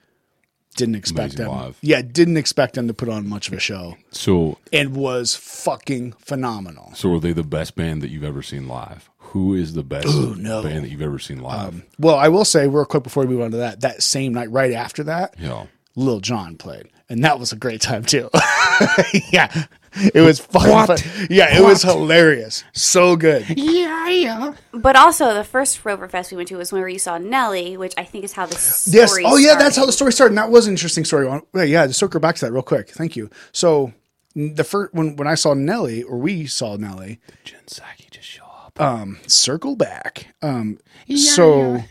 didn't 0.79 0.95
expect 0.95 1.35
Amazing 1.35 1.45
them. 1.47 1.55
Live. 1.65 1.79
Yeah, 1.83 2.01
didn't 2.01 2.37
expect 2.39 2.75
them 2.75 2.89
to 2.89 2.95
put 2.95 3.09
on 3.11 3.29
much 3.29 3.49
of 3.49 3.55
a 3.55 3.61
show, 3.61 3.97
So, 4.11 4.57
and 4.73 4.97
was 4.97 5.35
fucking 5.35 6.13
phenomenal. 6.13 6.93
so 6.95 7.13
are 7.15 7.21
they 7.21 7.33
the 7.33 7.43
best 7.43 7.77
band 7.77 8.01
that 8.03 8.09
you've 8.11 8.25
ever 8.25 8.41
seen 8.43 8.67
live? 8.69 9.11
Who 9.33 9.55
is 9.55 9.75
the 9.75 9.83
best 9.83 10.07
no. 10.07 10.63
band 10.63 10.85
that 10.85 10.91
you've 10.91 11.03
ever 11.03 11.19
seen 11.19 11.41
live? 11.41 11.69
Um, 11.69 11.83
well, 11.99 12.17
I 12.17 12.29
will 12.29 12.47
say 12.47 12.67
real 12.67 12.87
quick 12.87 13.03
before 13.03 13.25
we 13.27 13.29
move 13.35 13.43
on 13.43 13.51
to 13.51 13.59
that, 13.59 13.81
that 13.83 14.03
same 14.03 14.33
night, 14.33 14.51
right 14.51 14.73
after 14.73 15.03
that, 15.05 15.35
yeah. 15.39 15.67
Lil 15.97 16.21
Jon 16.21 16.57
played, 16.57 16.89
and 17.11 17.23
that 17.25 17.39
was 17.39 17.53
a 17.53 17.57
great 17.57 17.83
time 17.83 18.05
too. 18.05 18.31
yeah, 19.33 19.65
it 19.95 20.21
was 20.21 20.41
fucking 20.41 20.87
fun. 20.87 20.99
Yeah, 21.31 21.57
it 21.57 21.63
was 21.63 21.83
hilarious. 21.83 22.65
So 22.73 23.17
good. 23.17 23.47
Yeah, 23.57 24.09
yeah. 24.09 24.55
But 24.73 24.97
also, 24.97 25.35
the 25.35 25.45
first 25.45 25.83
Roverfest 25.85 26.31
we 26.31 26.37
went 26.37 26.49
to 26.49 26.57
was 26.57 26.73
whenever 26.73 26.89
you 26.89 26.99
saw 26.99 27.19
Nelly, 27.19 27.77
which 27.77 27.95
I 27.97 28.05
think 28.05 28.25
is 28.25 28.33
how 28.33 28.47
the 28.47 28.57
story 28.57 29.23
Yes. 29.23 29.33
Oh, 29.33 29.37
yeah. 29.37 29.57
That's 29.57 29.77
how 29.77 29.87
the 29.87 29.93
story 29.93 30.13
started. 30.13 30.33
And 30.33 30.39
that 30.39 30.51
was 30.51 30.67
an 30.67 30.73
interesting 30.73 31.05
story. 31.05 31.27
Yeah, 31.55 31.63
yeah. 31.63 31.87
To 31.87 31.93
circle 31.93 32.21
back 32.21 32.37
to 32.37 32.47
that 32.47 32.53
real 32.53 32.63
quick. 32.63 32.91
Thank 32.91 33.17
you. 33.17 33.31
So 33.53 33.93
the 34.35 34.65
first 34.65 34.95
when 34.95 35.17
when 35.17 35.27
I 35.29 35.35
saw 35.35 35.55
Nelly 35.55 36.03
or 36.03 36.19
we 36.19 36.47
saw 36.47 36.77
Nelly, 36.77 37.21
Jen 37.45 37.61
Psaki 37.67 38.11
just 38.11 38.29
show 38.29 38.45
up. 38.45 39.09
circle 39.27 39.77
back. 39.77 40.35
Um, 40.43 40.79
so 41.17 41.83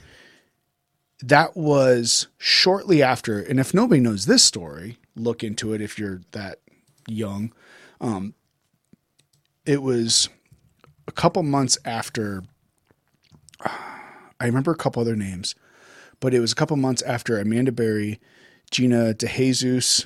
that 1.22 1.58
was 1.58 2.28
shortly 2.38 3.02
after. 3.02 3.40
And 3.42 3.60
if 3.60 3.74
nobody 3.74 4.00
knows 4.00 4.26
this 4.26 4.44
story, 4.44 4.98
look 5.16 5.44
into 5.44 5.74
it 5.74 5.82
if 5.82 5.98
you're 5.98 6.22
that 6.32 6.60
young. 7.08 7.54
Um, 8.00 8.34
it 9.66 9.82
was 9.82 10.30
a 11.08 11.12
couple 11.12 11.44
months 11.44 11.78
after. 11.86 12.44
I 14.40 14.46
remember 14.46 14.72
a 14.72 14.76
couple 14.76 15.02
other 15.02 15.16
names, 15.16 15.56
but 16.20 16.34
it 16.34 16.40
was 16.40 16.52
a 16.52 16.56
couple 16.56 16.78
months 16.78 17.02
after 17.02 17.40
Amanda 17.40 17.72
Berry, 17.72 18.20
Gina 18.70 19.14
DeJesus, 19.16 20.06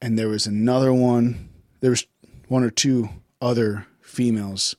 and 0.00 0.18
there 0.18 0.28
was 0.28 0.46
another 0.46 0.92
one. 0.92 1.48
There 1.80 1.90
was 1.90 2.06
one 2.48 2.62
or 2.62 2.70
two 2.70 3.08
other 3.40 3.86
females 4.02 4.76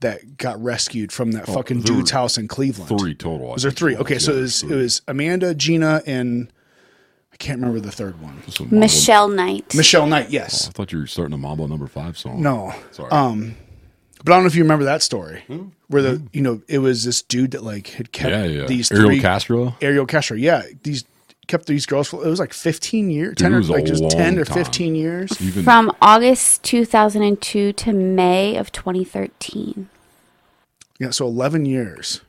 that 0.00 0.36
got 0.36 0.62
rescued 0.62 1.10
from 1.10 1.32
that 1.32 1.46
fucking 1.46 1.78
Oh, 1.78 1.80
there 1.80 1.96
dude's 1.96 2.12
house 2.12 2.38
in 2.38 2.46
Cleveland. 2.46 2.96
Three 3.00 3.14
total. 3.16 3.48
Was 3.48 3.62
there 3.64 3.72
three? 3.72 3.96
Okay, 3.96 4.20
so 4.20 4.32
it 4.36 4.40
was, 4.42 4.62
it 4.62 4.74
was 4.74 5.02
Amanda, 5.08 5.52
Gina, 5.54 6.00
and 6.06 6.52
I 7.32 7.36
can't 7.36 7.60
remember 7.60 7.80
the 7.80 7.92
third 7.92 8.20
one. 8.20 8.42
Some 8.50 8.66
Mambo- 8.66 8.76
Michelle 8.80 9.28
Knight. 9.28 9.74
Michelle 9.74 10.06
Knight. 10.06 10.26
I 10.26 10.30
Yes. 10.30 10.68
I 10.68 10.72
thought 10.72 10.92
you 10.92 10.98
were 10.98 11.06
starting 11.06 11.34
a 11.34 11.38
Mambo 11.38 11.66
number 11.66 11.86
five 11.86 12.18
song. 12.18 12.42
No. 12.42 12.74
Sorry. 12.90 13.10
Um, 13.10 13.54
but 14.24 14.32
I 14.32 14.36
don't 14.36 14.42
know 14.44 14.48
if 14.48 14.56
you 14.56 14.62
remember 14.64 14.84
that 14.86 15.02
story 15.02 15.44
where 15.86 16.02
the 16.02 16.22
you 16.32 16.42
know 16.42 16.60
it 16.66 16.78
was 16.78 17.04
this 17.04 17.22
dude 17.22 17.52
that 17.52 17.62
like 17.62 17.88
had 17.88 18.10
kept 18.10 18.30
yeah, 18.30 18.44
yeah. 18.44 18.66
these 18.66 18.90
Ariel 18.90 19.06
three 19.08 19.20
Castro. 19.20 19.76
Ariel 19.80 20.06
Castro. 20.06 20.36
Yeah, 20.36 20.62
these 20.82 21.04
kept 21.46 21.66
these 21.66 21.86
girls 21.86 22.08
for 22.08 22.24
it 22.24 22.28
was 22.28 22.40
like 22.40 22.52
15 22.52 23.10
years, 23.10 23.36
10 23.36 23.52
it 23.52 23.54
or 23.54 23.58
was 23.58 23.68
a 23.68 23.72
like 23.72 23.84
just 23.84 24.08
10 24.10 24.34
long 24.34 24.38
or 24.38 24.44
time. 24.44 24.54
15 24.56 24.94
years. 24.94 25.40
Even 25.40 25.64
From 25.64 25.92
August 26.02 26.62
2002 26.64 27.72
to 27.72 27.92
May 27.92 28.56
of 28.56 28.70
2013. 28.72 29.88
Yeah, 30.98 31.10
so 31.10 31.26
11 31.26 31.64
years. 31.64 32.20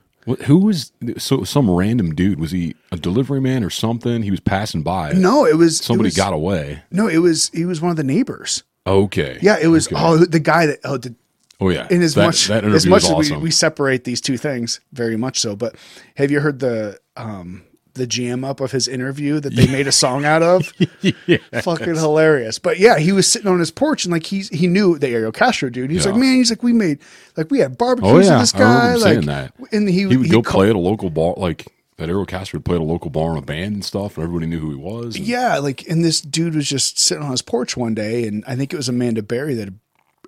Who 0.45 0.59
was 0.59 0.91
so 1.17 1.43
some 1.43 1.69
random 1.69 2.13
dude? 2.15 2.39
Was 2.39 2.51
he 2.51 2.75
a 2.91 2.97
delivery 2.97 3.41
man 3.41 3.63
or 3.63 3.69
something? 3.69 4.23
He 4.23 4.31
was 4.31 4.39
passing 4.39 4.81
by. 4.83 5.13
No, 5.13 5.45
it 5.45 5.57
was 5.57 5.79
it 5.79 5.83
somebody 5.83 6.07
was- 6.07 6.15
got 6.17 6.33
away. 6.33 6.81
No, 6.91 7.07
it 7.07 7.19
was 7.19 7.49
he 7.53 7.65
was 7.65 7.81
one 7.81 7.91
of 7.91 7.97
the 7.97 8.03
neighbors. 8.03 8.63
Okay. 8.87 9.37
Yeah, 9.41 9.57
it 9.61 9.67
was 9.67 9.87
Okay. 9.87 9.95
oh 9.97 10.17
the 10.17 10.39
guy 10.39 10.65
that 10.67 10.79
oh 10.83 10.97
the 10.97 11.13
Oh 11.61 11.69
yeah. 11.69 11.87
in 11.91 12.01
as 12.01 12.15
that, 12.15 12.25
much 12.25 12.47
that 12.47 12.63
as 12.63 12.87
much 12.87 13.03
as 13.03 13.31
we, 13.31 13.37
we 13.37 13.51
separate 13.51 14.05
these 14.05 14.21
two 14.21 14.37
things 14.37 14.79
very 14.93 15.17
much 15.17 15.39
so 15.41 15.57
but 15.57 15.75
have 16.15 16.31
you 16.31 16.39
heard 16.39 16.59
the 16.59 16.97
um 17.17 17.63
the 17.99 18.07
jam 18.07 18.43
up 18.43 18.59
of 18.59 18.71
his 18.71 18.87
interview 18.87 19.39
that 19.39 19.53
they 19.55 19.67
made 19.67 19.85
a 19.87 19.91
song 19.91 20.25
out 20.25 20.41
of 20.41 20.65
fucking 21.61 21.95
hilarious 21.95 22.57
but 22.59 22.79
yeah 22.79 22.97
he 22.97 23.11
was 23.11 23.27
sitting 23.31 23.47
on 23.47 23.59
his 23.59 23.71
porch 23.71 24.05
and 24.05 24.11
like 24.11 24.25
he's 24.25 24.49
he 24.49 24.67
knew 24.67 24.97
the 24.97 25.07
Ariel 25.07 25.31
Castro 25.31 25.69
dude 25.69 25.91
he's 25.91 26.05
Yeah. 26.05 26.11
like 26.11 26.19
man 26.19 26.35
he's 26.35 26.49
like 26.49 26.63
we 26.63 26.73
made 26.73 26.99
like 27.37 27.51
we 27.51 27.59
had 27.59 27.77
barbecues 27.77 28.11
oh 28.11 28.15
with 28.15 28.25
yeah. 28.25 28.39
this 28.39 28.51
guy 28.51 28.95
like 28.95 29.21
that. 29.25 29.53
and 29.71 29.87
he, 29.87 30.07
he 30.07 30.17
would 30.17 30.31
go 30.31 30.41
ca- 30.41 30.51
play 30.51 30.69
at 30.69 30.75
a 30.75 30.79
local 30.79 31.09
bar, 31.09 31.35
like 31.37 31.67
that. 31.97 32.09
Ariel 32.09 32.25
Castro 32.25 32.57
would 32.57 32.65
play 32.65 32.75
at 32.75 32.81
a 32.81 32.83
local 32.85 33.09
bar 33.09 33.31
in 33.33 33.37
a 33.37 33.41
band 33.41 33.73
and 33.75 33.85
stuff, 33.85 34.15
and 34.17 34.23
everybody 34.23 34.45
knew 34.47 34.59
who 34.59 34.69
he 34.69 34.75
was. 34.77 35.15
and- 35.17 35.27
Yeah, 35.27 35.57
like, 35.59 35.85
and 35.89 36.03
this 36.03 36.21
dude 36.21 36.55
was 36.55 36.67
just 36.67 36.97
sitting 36.97 37.23
on 37.23 37.31
his 37.31 37.41
porch 37.41 37.75
one 37.75 37.93
day, 37.93 38.25
and 38.25 38.43
I 38.47 38.55
think 38.55 38.71
it 38.73 38.77
was 38.77 38.87
Amanda 38.89 39.21
Berry 39.21 39.53
that, 39.55 39.73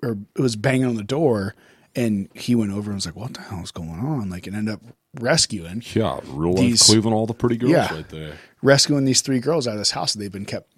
or 0.02 0.18
it 0.36 0.40
was 0.42 0.54
banging 0.54 0.84
on 0.84 0.96
the 0.96 1.02
door, 1.02 1.54
and 1.96 2.28
he 2.34 2.54
went 2.54 2.72
over 2.72 2.90
and 2.90 2.96
was 2.96 3.06
like, 3.06 3.16
"What 3.16 3.32
the 3.34 3.40
hell 3.40 3.62
is 3.62 3.70
going 3.70 3.88
on?" 4.00 4.28
Like, 4.28 4.46
and 4.46 4.54
ended 4.54 4.74
up 4.74 4.82
rescuing, 5.20 5.82
Yeah, 5.94 6.20
real 6.26 6.52
life 6.52 6.60
These- 6.60 6.82
Cleveland, 6.84 7.14
all 7.14 7.26
the 7.26 7.34
pretty 7.34 7.56
girls 7.56 7.72
Yeah. 7.72 7.94
right 7.94 8.08
there. 8.08 8.38
rescuing 8.62 9.04
these 9.04 9.20
three 9.22 9.40
girls 9.40 9.66
out 9.66 9.72
of 9.74 9.78
this 9.78 9.90
house 9.90 10.12
that 10.12 10.20
they've 10.20 10.30
been 10.32 10.44
kept 10.46 10.70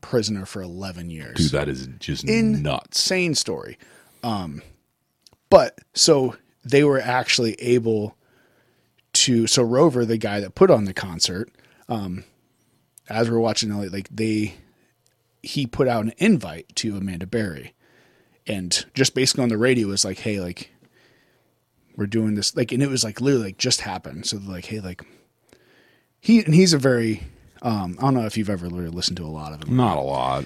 prisoner 0.00 0.46
for 0.46 0.62
eleven 0.62 1.10
years. 1.10 1.36
Dude, 1.36 1.50
that 1.52 1.68
is 1.68 1.88
just 1.98 2.24
In- 2.24 2.62
nuts. 2.62 2.98
Insane 3.00 3.34
story. 3.34 3.78
Um, 4.22 4.62
but 5.50 5.78
so 5.94 6.36
they 6.64 6.84
were 6.84 7.00
actually 7.00 7.54
able 7.54 8.16
to. 9.14 9.46
So 9.46 9.62
Rover, 9.62 10.04
the 10.04 10.18
guy 10.18 10.40
that 10.40 10.54
put 10.54 10.70
on 10.70 10.84
the 10.84 10.94
concert, 10.94 11.50
um, 11.88 12.24
as 13.08 13.28
we're 13.30 13.38
watching, 13.40 13.70
like 13.76 13.92
like, 13.92 14.08
they, 14.10 14.54
he 15.42 15.66
put 15.66 15.88
out 15.88 16.04
an 16.04 16.12
invite 16.18 16.74
to 16.76 16.96
Amanda 16.96 17.26
Berry, 17.26 17.72
and 18.46 18.84
just 18.94 19.14
basically 19.14 19.42
on 19.44 19.48
the 19.48 19.58
radio 19.58 19.88
was 19.88 20.04
like, 20.04 20.18
hey, 20.20 20.40
like, 20.40 20.70
we're 21.96 22.06
doing 22.06 22.34
this, 22.34 22.54
like, 22.56 22.72
and 22.72 22.82
it 22.82 22.88
was 22.88 23.04
like 23.04 23.20
literally 23.20 23.46
like 23.46 23.58
just 23.58 23.80
happened. 23.80 24.26
So 24.26 24.38
like, 24.44 24.66
hey, 24.66 24.80
like, 24.80 25.02
he 26.20 26.44
and 26.44 26.54
he's 26.54 26.72
a 26.72 26.78
very, 26.78 27.22
um, 27.62 27.96
I 27.98 28.02
don't 28.02 28.14
know 28.14 28.26
if 28.26 28.36
you've 28.36 28.50
ever 28.50 28.66
really 28.66 28.88
listened 28.88 29.16
to 29.18 29.24
a 29.24 29.28
lot 29.28 29.52
of 29.52 29.62
him. 29.62 29.76
Not 29.76 29.96
a 29.96 30.02
lot. 30.02 30.44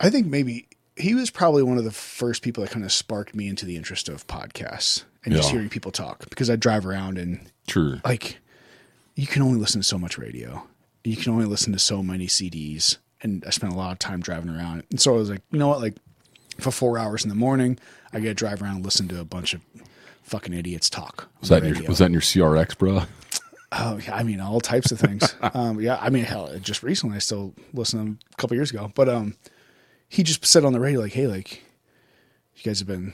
I 0.00 0.08
think 0.08 0.26
maybe 0.26 0.66
he 0.96 1.14
was 1.14 1.30
probably 1.30 1.62
one 1.62 1.78
of 1.78 1.84
the 1.84 1.90
first 1.90 2.42
people 2.42 2.64
that 2.64 2.70
kind 2.70 2.84
of 2.84 2.92
sparked 2.92 3.34
me 3.34 3.48
into 3.48 3.66
the 3.66 3.76
interest 3.76 4.08
of 4.08 4.26
podcasts 4.26 5.04
and 5.24 5.34
just 5.34 5.50
hearing 5.50 5.68
people 5.68 5.92
talk 5.92 6.28
because 6.30 6.48
I 6.48 6.56
drive 6.56 6.86
around 6.86 7.18
and 7.18 7.40
True. 7.66 8.00
like 8.04 8.38
you 9.14 9.26
can 9.26 9.42
only 9.42 9.58
listen 9.58 9.82
to 9.82 9.86
so 9.86 9.98
much 9.98 10.16
radio. 10.16 10.66
You 11.04 11.16
can 11.16 11.32
only 11.32 11.44
listen 11.44 11.72
to 11.74 11.78
so 11.78 12.02
many 12.02 12.26
CDs. 12.26 12.96
And 13.22 13.44
I 13.46 13.50
spent 13.50 13.72
a 13.72 13.76
lot 13.76 13.92
of 13.92 13.98
time 13.98 14.20
driving 14.20 14.48
around. 14.48 14.84
And 14.90 14.98
so 14.98 15.14
I 15.14 15.18
was 15.18 15.28
like, 15.28 15.42
you 15.50 15.58
know 15.58 15.68
what? 15.68 15.80
Like 15.80 15.96
for 16.58 16.70
four 16.70 16.96
hours 16.96 17.22
in 17.22 17.28
the 17.28 17.34
morning, 17.34 17.78
I 18.12 18.20
get 18.20 18.28
to 18.28 18.34
drive 18.34 18.62
around 18.62 18.76
and 18.76 18.84
listen 18.84 19.08
to 19.08 19.20
a 19.20 19.24
bunch 19.24 19.54
of 19.54 19.60
fucking 20.22 20.54
idiots 20.54 20.90
talk. 20.90 21.28
Was 21.40 21.48
that 21.50 21.64
in 21.64 21.74
your, 21.74 21.88
was 21.88 21.98
that 21.98 22.06
in 22.06 22.12
your 22.12 22.22
CRX, 22.22 22.76
bro? 22.76 23.02
Oh, 23.72 23.98
yeah, 24.04 24.16
I 24.16 24.24
mean, 24.24 24.40
all 24.40 24.60
types 24.60 24.90
of 24.90 24.98
things. 24.98 25.34
um, 25.54 25.80
yeah, 25.80 25.98
I 26.00 26.10
mean, 26.10 26.24
hell, 26.24 26.52
just 26.58 26.82
recently, 26.82 27.16
I 27.16 27.20
still 27.20 27.54
listened 27.72 28.00
to 28.00 28.06
him 28.06 28.18
a 28.32 28.36
couple 28.36 28.56
years 28.56 28.70
ago, 28.70 28.90
but 28.94 29.08
um, 29.08 29.36
he 30.08 30.22
just 30.22 30.44
said 30.44 30.64
on 30.64 30.72
the 30.72 30.80
radio, 30.80 31.00
like, 31.00 31.12
"Hey, 31.12 31.26
like, 31.26 31.62
you 32.56 32.62
guys 32.64 32.80
have 32.80 32.88
been 32.88 33.12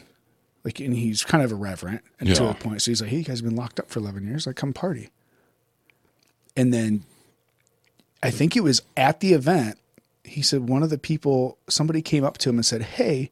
like," 0.64 0.80
and 0.80 0.94
he's 0.94 1.24
kind 1.24 1.44
of 1.44 1.52
irreverent 1.52 2.02
and 2.18 2.34
to 2.34 2.48
a 2.48 2.54
point. 2.54 2.80
So 2.82 2.90
he's 2.90 3.02
like, 3.02 3.10
"Hey, 3.10 3.18
you 3.18 3.24
guys 3.24 3.40
have 3.40 3.48
been 3.48 3.56
locked 3.56 3.78
up 3.78 3.90
for 3.90 3.98
eleven 3.98 4.26
years. 4.26 4.46
Like, 4.46 4.56
come 4.56 4.72
party." 4.72 5.10
And 6.56 6.72
then, 6.72 7.04
I 8.22 8.30
think 8.30 8.56
it 8.56 8.62
was 8.62 8.80
at 8.96 9.20
the 9.20 9.34
event. 9.34 9.78
He 10.24 10.40
said 10.40 10.68
one 10.70 10.82
of 10.82 10.88
the 10.88 10.98
people, 10.98 11.58
somebody 11.68 12.00
came 12.00 12.24
up 12.24 12.38
to 12.38 12.48
him 12.48 12.56
and 12.56 12.64
said, 12.64 12.80
"Hey, 12.82 13.30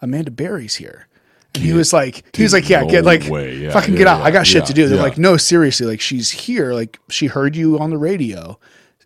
Amanda 0.00 0.30
Berry's 0.30 0.76
here." 0.76 1.06
And 1.54 1.64
he 1.64 1.72
was 1.72 1.92
like, 1.92 2.36
he 2.36 2.42
was 2.42 2.52
like, 2.52 2.68
yeah, 2.68 2.84
get 2.84 3.04
like. 3.04 3.24
Yeah, 3.26 3.72
fucking 3.72 3.94
yeah, 3.94 3.98
get 3.98 4.06
out. 4.06 4.18
yeah, 4.18 4.24
I 4.24 4.30
got 4.30 4.46
shit 4.46 4.66
to 4.66 4.74
do. 4.74 4.86
They're 4.86 5.02
like, 5.02 5.18
no, 5.18 5.36
seriously, 5.36 5.86
like 5.86 6.00
she's 6.00 6.30
here. 6.30 6.72
Like 6.74 6.98
she 7.08 7.26
heard 7.26 7.56
you 7.56 7.78
on 7.78 7.90
the 7.90 7.98
radio, 7.98 8.58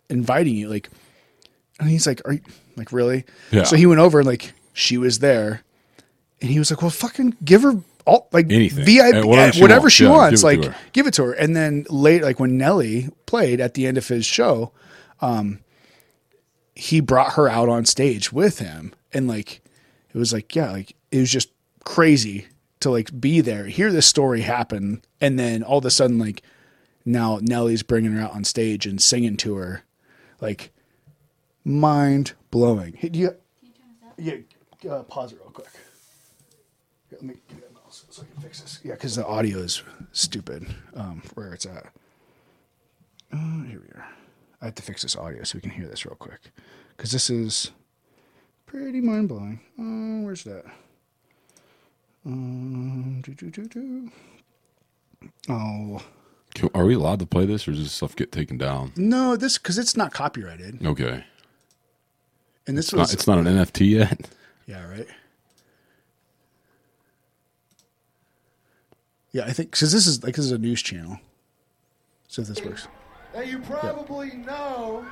inviting 0.09 0.55
you. 0.55 0.67
Like, 0.67 0.89
and 1.79 1.89
he's 1.89 2.05
like, 2.05 2.21
are 2.25 2.33
you 2.33 2.41
like 2.75 2.91
really? 2.91 3.23
Yeah. 3.51 3.63
So 3.63 3.75
he 3.75 3.85
went 3.85 4.01
over 4.01 4.19
and 4.19 4.27
like 4.27 4.53
she 4.73 4.97
was 4.97 5.19
there, 5.19 5.63
and 6.41 6.49
he 6.51 6.59
was 6.59 6.69
like, 6.69 6.81
well, 6.81 6.91
fucking 6.91 7.37
give 7.43 7.63
her 7.63 7.81
all 8.05 8.27
like 8.33 8.51
Anything. 8.51 8.83
VIP, 8.83 9.25
whatever 9.25 9.53
she 9.53 9.61
whatever 9.61 9.81
wants. 9.83 9.95
she 9.95 10.05
wants. 10.05 10.41
give 10.41 10.61
like 10.65 10.75
give 10.91 11.07
it 11.07 11.13
to 11.15 11.23
her. 11.23 11.33
And 11.33 11.55
then 11.55 11.85
late, 11.89 12.23
like 12.23 12.39
when 12.39 12.57
Nelly 12.57 13.09
played 13.25 13.61
at 13.61 13.73
the 13.73 13.87
end 13.87 13.97
of 13.97 14.07
his 14.07 14.25
show, 14.25 14.73
um, 15.21 15.59
he 16.75 16.99
brought 16.99 17.33
her 17.33 17.47
out 17.47 17.69
on 17.69 17.85
stage 17.85 18.33
with 18.33 18.59
him, 18.59 18.93
and 19.13 19.27
like 19.27 19.61
it 20.13 20.17
was 20.17 20.33
like 20.33 20.55
yeah, 20.55 20.71
like 20.71 20.95
it 21.11 21.19
was 21.19 21.31
just 21.31 21.49
crazy 21.83 22.47
to 22.79 22.89
like 22.89 23.19
be 23.19 23.41
there, 23.41 23.65
hear 23.65 23.91
this 23.91 24.05
story 24.05 24.41
happen, 24.41 25.01
and 25.21 25.39
then 25.39 25.63
all 25.63 25.79
of 25.79 25.85
a 25.85 25.91
sudden 25.91 26.19
like 26.19 26.41
now 27.05 27.39
Nelly's 27.41 27.83
bringing 27.83 28.13
her 28.13 28.21
out 28.21 28.33
on 28.33 28.43
stage 28.43 28.85
and 28.85 29.01
singing 29.01 29.37
to 29.37 29.55
her, 29.55 29.83
like 30.41 30.71
mind 31.63 32.33
blowing. 32.51 32.93
Hey, 32.93 33.09
do 33.09 33.19
you, 33.19 33.35
yeah, 34.17 34.35
uh, 34.89 35.03
pause 35.03 35.31
it 35.31 35.39
real 35.41 35.51
quick. 35.51 35.67
Here, 37.09 37.17
let 37.19 37.23
me 37.23 37.35
give 37.47 37.57
you 37.57 37.63
that 37.63 37.73
mouse 37.73 38.05
so 38.09 38.21
I 38.21 38.33
can 38.33 38.41
fix 38.41 38.61
this. 38.61 38.79
Yeah, 38.83 38.93
because 38.93 39.15
the 39.15 39.25
audio 39.25 39.59
is 39.59 39.83
stupid 40.11 40.67
um, 40.95 41.21
where 41.33 41.53
it's 41.53 41.65
at. 41.65 41.87
Uh, 43.31 43.63
here 43.63 43.81
we 43.81 43.89
are. 43.95 44.07
I 44.61 44.65
have 44.65 44.75
to 44.75 44.83
fix 44.83 45.01
this 45.01 45.15
audio 45.15 45.43
so 45.43 45.57
we 45.57 45.61
can 45.61 45.71
hear 45.71 45.87
this 45.87 46.05
real 46.05 46.15
quick 46.15 46.39
because 46.95 47.11
this 47.11 47.29
is 47.29 47.71
pretty 48.73 49.01
mind 49.01 49.27
blowing. 49.29 49.59
Uh, 49.79 50.25
where's 50.25 50.43
that? 50.45 50.65
Um, 52.25 53.21
do, 53.21 53.33
do, 53.33 53.49
do, 53.51 53.65
do. 53.67 54.11
Oh 55.49 56.01
Can- 56.55 56.69
Are 56.73 56.85
we 56.85 56.95
allowed 56.95 57.19
to 57.19 57.25
play 57.25 57.45
this, 57.45 57.67
or 57.67 57.71
does 57.71 57.83
this 57.83 57.91
stuff 57.91 58.15
get 58.15 58.31
taken 58.31 58.57
down? 58.57 58.91
no, 58.95 59.35
this 59.35 59.57
because 59.57 59.77
it's 59.77 59.95
not 59.95 60.11
copyrighted, 60.13 60.85
Okay. 60.85 61.23
and 62.67 62.77
this 62.77 62.85
It's 62.87 62.93
was 62.93 63.09
not, 63.09 63.13
it's 63.13 63.27
not 63.27 63.37
an 63.39 63.45
NFT 63.45 63.89
yet. 63.91 64.29
yeah 64.65 64.87
right. 64.89 65.07
Yeah, 69.31 69.43
I 69.45 69.51
think 69.53 69.71
because 69.71 69.91
this 69.91 70.05
is 70.07 70.23
like 70.23 70.35
this 70.35 70.45
is 70.45 70.51
a 70.51 70.57
news 70.57 70.81
channel, 70.81 71.19
so 72.27 72.41
if 72.43 72.47
this 72.47 72.63
works. 72.63 72.87
that 73.33 73.47
you 73.47 73.59
probably 73.59 74.31
know. 74.37 75.05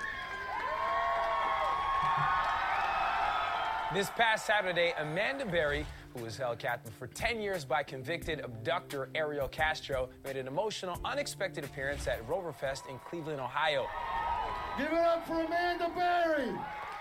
This 3.94 4.10
past 4.12 4.46
Saturday, 4.46 4.94
Amanda 5.00 5.46
Berry, 5.46 5.86
who 6.16 6.24
was 6.24 6.38
held 6.38 6.60
captive 6.60 6.94
for 6.94 7.08
10 7.08 7.42
years 7.42 7.66
by 7.66 7.84
convicted 7.84 8.40
abductor 8.40 9.10
Ariel 9.16 9.50
Castro, 9.50 10.08
made 10.24 10.38
an 10.38 10.48
emotional, 10.48 10.98
unexpected 11.04 11.66
appearance 11.66 12.08
at 12.08 12.26
Roverfest 12.26 12.90
in 12.90 12.98
Cleveland, 13.00 13.42
Ohio. 13.42 13.86
Give 14.78 14.88
it 14.88 14.94
up 14.94 15.28
for 15.28 15.44
Amanda 15.44 15.90
Berry. 15.94 16.58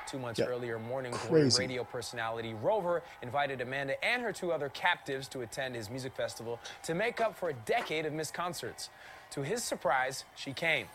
Two 0.09 0.18
months 0.18 0.40
Yeah. 0.40 0.46
earlier, 0.46 0.81
morning 0.81 1.12
glory 1.29 1.48
radio 1.57 1.85
personality 1.85 2.55
Rover 2.55 3.03
invited 3.22 3.61
Amanda 3.61 4.03
and 4.05 4.20
her 4.22 4.33
two 4.33 4.53
other 4.53 4.68
captives 4.70 5.29
to 5.29 5.42
attend 5.42 5.76
his 5.76 5.88
music 5.90 6.12
festival 6.16 6.59
to 6.83 6.94
make 6.94 7.20
up 7.20 7.37
for 7.37 7.50
a 7.50 7.55
decade 7.55 8.05
of 8.05 8.12
missed 8.12 8.35
concerts. 8.35 8.90
To 9.31 9.42
his 9.42 9.62
surprise, 9.62 10.24
she 10.35 10.53
came. 10.53 10.88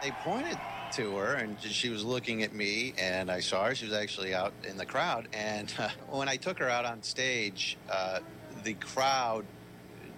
They 0.00 0.12
pointed 0.12 0.58
to 0.92 1.16
her, 1.16 1.34
and 1.34 1.60
she 1.60 1.88
was 1.88 2.04
looking 2.04 2.42
at 2.42 2.54
me, 2.54 2.94
and 2.98 3.30
I 3.30 3.40
saw 3.40 3.64
her. 3.64 3.74
She 3.74 3.84
was 3.84 3.94
actually 3.94 4.32
out 4.32 4.52
in 4.68 4.76
the 4.76 4.86
crowd. 4.86 5.28
And 5.32 5.72
uh, 5.78 5.88
when 6.08 6.28
I 6.28 6.36
took 6.36 6.58
her 6.60 6.68
out 6.68 6.84
on 6.84 7.02
stage, 7.02 7.76
uh, 7.90 8.20
the 8.62 8.74
crowd 8.74 9.44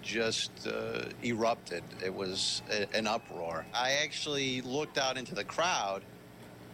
just 0.01 0.67
uh, 0.67 1.05
erupted. 1.23 1.83
It 2.03 2.13
was 2.13 2.61
a, 2.71 2.87
an 2.95 3.07
uproar. 3.07 3.65
I 3.73 3.93
actually 4.03 4.61
looked 4.61 4.97
out 4.97 5.17
into 5.17 5.35
the 5.35 5.43
crowd, 5.43 6.03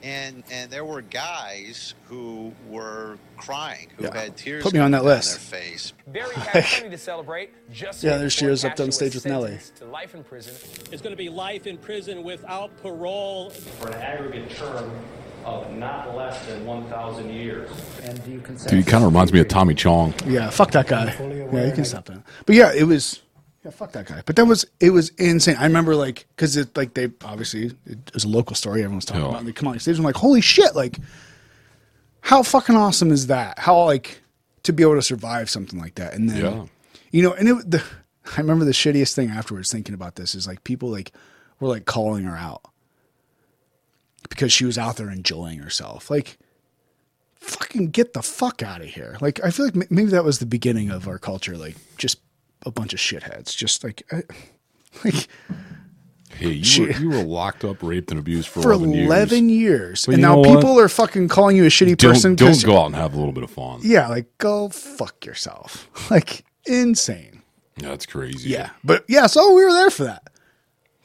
and 0.04 0.44
and 0.52 0.70
there 0.72 0.86
were 0.86 1.02
guys 1.02 1.94
who 2.06 2.52
were 2.70 3.18
crying, 3.38 3.88
who 3.98 4.06
Yeah. 4.06 4.18
had 4.18 4.38
tears 4.38 4.64
Put 4.64 4.74
me 4.74 4.80
on 4.80 4.92
that 4.92 5.04
list. 5.04 5.52
their 5.52 5.62
face. 5.62 5.94
Berry 6.08 6.34
had 6.36 6.64
plenty 6.66 6.90
to 6.90 6.98
celebrate. 6.98 7.52
Just 7.72 8.04
Yeah, 8.04 8.12
days 8.12 8.20
there 8.22 8.30
she 8.30 8.46
is 8.46 8.64
up 8.66 8.80
on 8.80 8.92
stage 8.92 9.16
with 9.16 9.26
Nelly. 9.26 9.60
To 9.78 9.86
life 9.86 10.16
in 10.16 10.24
prison. 10.24 10.54
is 10.92 11.02
going 11.02 11.12
to 11.14 11.18
be 11.18 11.30
life 11.30 11.68
in 11.68 11.78
prison 11.78 12.24
without 12.24 12.76
parole. 12.82 13.50
for 13.50 13.90
an 13.90 13.96
aggregate 14.02 14.50
term 14.56 14.90
of 15.46 15.72
not 15.74 16.16
less 16.16 16.46
than 16.46 16.66
1,000 16.66 17.30
years. 17.30 17.70
And 18.04 18.24
do 18.26 18.32
you 18.32 18.40
consent? 18.42 18.70
Dude, 18.70 18.84
he 18.86 18.92
kind 18.92 19.04
of 19.04 19.10
reminds 19.12 19.32
me 19.32 19.40
of 19.40 19.48
Tommy 19.48 19.74
Chong. 19.76 20.14
Yeah, 20.26 20.50
fuck 20.50 20.72
that 20.72 20.88
guy. 20.88 21.16
Yeah, 21.54 21.66
you 21.68 21.72
can 21.72 21.86
stop 21.86 22.06
that. 22.06 22.22
But 22.46 22.56
yeah, 22.56 22.74
it 22.74 22.84
was. 22.84 23.22
Yeah, 23.66 23.72
fuck 23.72 23.92
that 23.94 24.06
guy. 24.06 24.22
But 24.26 24.36
that 24.38 24.46
was 24.46 24.66
it 24.80 24.92
was 24.92 25.10
insane. 25.18 25.56
I 25.58 25.64
remember 25.64 25.96
like 25.96 26.26
because 26.36 26.56
it 26.58 26.76
like 26.78 26.94
they 26.94 27.10
obviously 27.24 27.72
it 27.86 28.14
was 28.14 28.24
a 28.24 28.28
local 28.30 28.56
story 28.56 28.84
everyone's 28.84 29.06
talking 29.06 29.22
Yeah. 29.24 29.30
about. 29.30 29.40
And 29.40 29.48
they 29.48 29.52
come 29.54 29.68
on 29.68 29.78
stage. 29.80 29.98
I'm 29.98 30.04
like, 30.06 30.16
holy 30.16 30.42
shit! 30.42 30.76
Like, 30.76 31.00
how 32.22 32.44
fucking 32.44 32.76
awesome 32.76 33.12
is 33.12 33.28
that? 33.28 33.60
How 33.60 33.84
like 33.86 34.22
to 34.64 34.74
be 34.74 34.84
able 34.84 34.96
to 34.96 35.02
survive 35.02 35.50
something 35.50 35.80
like 35.80 35.96
that, 35.96 36.14
and 36.14 36.30
then 36.30 36.44
Yeah. 36.44 36.66
you 37.12 37.24
know, 37.24 37.34
and 37.34 37.48
it. 37.50 37.72
The, 37.72 37.84
I 38.38 38.42
remember 38.42 38.66
the 38.66 38.72
shittiest 38.72 39.14
thing 39.14 39.30
afterwards 39.30 39.72
thinking 39.72 39.96
about 39.96 40.16
this 40.16 40.36
is 40.36 40.46
like 40.48 40.64
people 40.66 40.90
like 40.90 41.14
were 41.60 41.68
like 41.70 41.86
calling 41.86 42.26
her 42.26 42.36
out 42.36 42.62
because 44.30 44.52
she 44.52 44.66
was 44.66 44.78
out 44.78 44.98
there 44.98 45.10
enjoying 45.10 45.60
herself. 45.60 46.12
Like, 46.12 46.38
fucking 47.40 47.92
get 47.92 48.14
the 48.14 48.22
fuck 48.22 48.62
out 48.62 48.82
of 48.82 48.88
here. 48.88 49.18
Like, 49.22 49.42
I 49.44 49.52
feel 49.52 49.66
like 49.66 49.76
m- 49.78 49.88
maybe 49.90 50.10
that 50.12 50.26
was 50.26 50.40
the 50.40 50.46
beginning 50.46 50.90
of 50.90 51.08
our 51.08 51.18
culture. 51.18 51.58
Like, 51.58 51.78
just 51.98 52.20
a 52.68 52.72
bunch 52.72 52.94
of 52.94 53.00
shitheads. 53.00 53.56
Just 53.56 53.84
like, 53.84 54.04
I, 54.12 54.24
like 55.06 55.28
Hey, 56.30 56.50
you, 56.52 56.64
She- 56.64 56.82
were, 56.82 56.92
you 56.92 57.10
were 57.10 57.24
locked 57.24 57.64
up, 57.66 57.82
raped, 57.82 58.12
and 58.12 58.20
abused 58.20 58.48
for, 58.50 58.62
for 58.62 58.72
11 58.74 58.94
years. 58.94 59.08
11 59.08 59.50
years. 59.50 60.06
But 60.06 60.14
and 60.16 60.22
now 60.22 60.34
know 60.36 60.42
what? 60.42 60.56
people 60.60 60.80
are 60.80 60.90
fucking 60.90 61.30
calling 61.30 61.58
you 61.58 61.64
a 61.66 61.70
shitty 61.70 61.98
Don't, 61.98 62.12
person. 62.14 62.36
don't 62.36 62.64
go 62.64 62.78
out 62.80 62.88
and 62.88 62.96
have 62.96 63.14
a 63.16 63.18
little 63.18 63.32
bit 63.32 63.44
of 63.44 63.50
fun. 63.50 63.80
Yeah, 63.82 64.08
like, 64.08 64.38
go 64.38 64.70
fuck 64.70 65.26
yourself. 65.26 65.90
Like, 66.12 66.46
insane. 66.66 67.42
Yeah, 67.78 67.90
that's 67.90 68.06
crazy. 68.06 68.50
Yeah. 68.50 68.70
But 68.84 69.04
yeah, 69.08 69.26
so 69.28 69.54
we 69.54 69.64
were 69.64 69.74
there 69.74 69.90
for 69.90 70.04
that. 70.06 70.24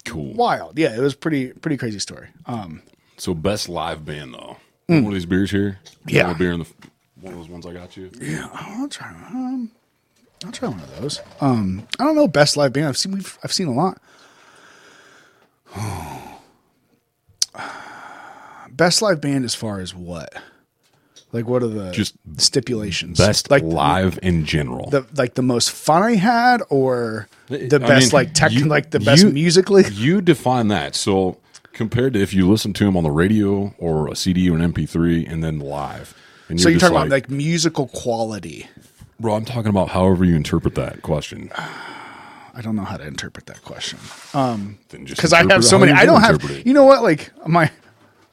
Cool. 0.05 0.35
Wild. 0.35 0.79
Yeah, 0.79 0.95
it 0.97 1.01
was 1.01 1.15
pretty, 1.15 1.53
pretty 1.53 1.77
crazy 1.77 1.99
story. 1.99 2.29
Um, 2.47 2.83
So 3.17 3.33
best 3.35 3.69
live 3.69 4.05
band 4.05 4.35
though. 4.35 4.57
One 4.87 5.07
of 5.07 5.13
these 5.13 5.27
beers 5.27 5.51
here. 5.51 5.79
Mm. 6.07 6.13
Yeah. 6.13 6.33
Beer 6.35 6.53
in 6.53 6.61
the 6.61 6.67
one 7.21 7.33
of 7.35 7.39
those 7.39 7.49
ones 7.49 7.65
I 7.67 7.73
got 7.73 7.97
you. 7.97 8.11
Yeah, 8.21 8.49
I'll 8.53 8.89
try. 8.89 9.09
Um, 9.09 9.71
I'll 10.45 10.53
try 10.53 10.69
one 10.69 10.81
of 10.81 11.01
those. 11.01 11.21
Um, 11.41 11.87
I 11.99 12.05
don't 12.05 12.15
know 12.17 12.29
best 12.29 12.57
live 12.57 12.73
band. 12.73 12.87
I've 12.89 12.97
seen. 12.99 13.13
We've, 13.13 13.39
I've 13.45 13.53
seen 13.53 13.69
a 13.69 13.73
lot. 13.73 13.99
best 18.71 19.03
live 19.03 19.21
band 19.21 19.45
as 19.45 19.55
far 19.55 19.81
as 19.81 19.95
what? 19.95 20.33
Like, 21.33 21.47
what 21.47 21.63
are 21.63 21.69
the 21.69 21.91
Just 21.93 22.15
stipulations? 22.37 23.17
Best 23.19 23.51
like 23.51 23.63
live 23.63 24.19
in 24.23 24.45
general. 24.45 24.91
The 24.91 25.07
like 25.17 25.35
the 25.35 25.43
most 25.43 25.71
fun 25.71 26.03
I 26.03 26.17
had, 26.17 26.61
or 26.69 27.27
the 27.49 27.77
I 27.77 27.79
best 27.79 28.13
mean, 28.13 28.21
like 28.21 28.35
tech, 28.35 28.53
you- 28.53 28.67
like 28.67 28.91
the 28.91 29.01
best 29.01 29.23
you- 29.23 29.31
musically. 29.31 29.85
You 29.93 30.21
define 30.21 30.69
that. 30.69 30.95
So 30.95 31.39
compared 31.73 32.13
to 32.15 32.21
if 32.21 32.35
you 32.35 32.51
listen 32.51 32.75
to 32.75 32.85
them 32.85 32.99
on 32.99 33.03
the 33.05 33.11
radio 33.11 33.75
or 33.79 34.09
a 34.09 34.17
CD 34.17 34.51
or 34.51 34.57
an 34.59 34.73
MP3 34.75 35.31
and 35.31 35.43
then 35.43 35.59
live. 35.59 36.15
And 36.51 36.61
So 36.61 36.69
you're 36.69 36.79
just 36.79 36.91
talking 36.91 36.97
about 36.99 37.09
like 37.11 37.31
musical 37.31 37.87
quality. 37.89 38.67
Bro, 39.23 39.35
I'm 39.37 39.45
talking 39.45 39.69
about 39.71 39.91
however 39.91 40.25
you 40.25 40.35
interpret 40.35 40.75
that 40.75 41.03
question. 41.03 41.51
I 42.55 42.61
don't 42.61 42.75
know 42.75 42.83
how 42.85 42.97
to 42.97 43.07
interpret 43.07 43.47
that 43.47 43.63
question. 43.63 44.01
Um, 44.35 44.79
Then 44.89 45.07
just 45.07 45.17
because 45.17 45.33
I 45.33 45.45
have 45.51 45.65
so 45.65 45.79
many. 45.79 45.93
I 45.93 46.01
do 46.01 46.07
don't 46.07 46.21
have. 46.21 46.43
it. 46.51 46.67
You 46.67 46.75
know 46.75 46.85
what? 46.85 47.03
Like 47.05 47.31
my 47.47 47.71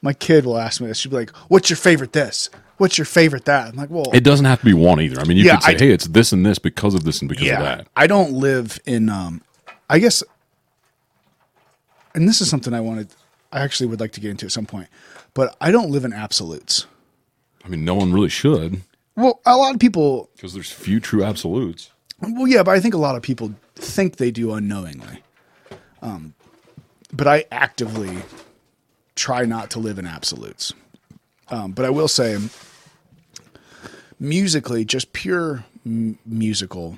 my 0.02 0.14
kid 0.14 0.46
will 0.46 0.58
ask 0.58 0.82
me 0.82 0.88
this. 0.88 0.98
She'll 0.98 1.12
be 1.12 1.18
like, 1.18 1.30
"What's 1.48 1.70
your 1.70 1.78
favorite 1.78 2.12
this? 2.12 2.50
What's 2.78 2.98
your 2.98 3.06
favorite 3.06 3.46
that?" 3.46 3.68
I'm 3.70 3.76
like, 3.76 3.92
"Well, 3.92 4.08
It 4.12 4.24
doesn't 4.24 4.46
have 4.48 4.60
to 4.60 4.66
be 4.66 4.74
one 4.74 5.00
either. 5.00 5.22
I 5.22 5.26
mean, 5.26 5.38
you 5.38 5.44
Yeah, 5.46 5.56
could 5.58 5.64
say, 5.64 5.76
I- 5.76 5.78
"Hey, 5.78 5.92
it's 5.92 6.08
this 6.08 6.34
and 6.34 6.44
this 6.44 6.58
because 6.58 6.96
of 6.96 7.04
this 7.04 7.22
and 7.22 7.30
because 7.30 7.50
of 7.50 7.60
that." 7.60 7.88
I 7.96 8.08
don't 8.08 8.34
live 8.34 8.80
in. 8.88 9.10
Um, 9.10 9.42
I 9.90 10.00
guess, 10.00 10.24
and 12.16 12.28
this 12.28 12.42
is 12.42 12.50
something 12.50 12.74
I 12.74 12.82
wanted. 12.82 13.10
I 13.54 13.62
actually 13.62 13.88
would 13.88 14.00
like 14.02 14.12
to 14.14 14.20
get 14.20 14.32
into 14.32 14.48
at 14.48 14.52
some 14.52 14.66
point, 14.66 14.88
but 15.36 15.56
I 15.62 15.72
don't 15.72 15.92
live 15.92 16.04
in 16.04 16.14
absolutes. 16.14 16.88
I 17.64 17.68
mean, 17.70 17.86
no 17.86 17.94
one 17.96 18.12
really 18.12 18.30
should 18.30 18.82
Well, 19.20 19.42
a 19.46 19.58
lot 19.58 19.74
of 19.74 19.80
people. 19.80 20.30
because 20.36 20.54
there's 20.54 20.72
few 20.72 21.00
true 21.00 21.24
absolutes. 21.24 21.92
Well, 22.22 22.48
yeah, 22.48 22.64
but 22.64 22.72
I 22.76 22.80
think 22.80 22.94
a 22.94 22.98
lot 22.98 23.16
of 23.16 23.22
people 23.22 23.54
think 23.76 24.16
they 24.18 24.32
do 24.32 24.54
unknowingly. 24.54 25.22
Um, 26.02 26.34
but 27.12 27.28
I 27.28 27.46
actively 27.52 28.20
try 29.16 29.44
not 29.44 29.72
to 29.72 29.80
live 29.80 30.00
in 30.00 30.08
absolutes. 30.08 30.74
Um, 31.50 31.72
but 31.72 31.84
I 31.84 31.90
will 31.90 32.08
say, 32.08 32.38
musically, 34.20 34.86
just 34.86 35.14
pure 35.14 35.66
m- 35.86 36.18
musical, 36.26 36.98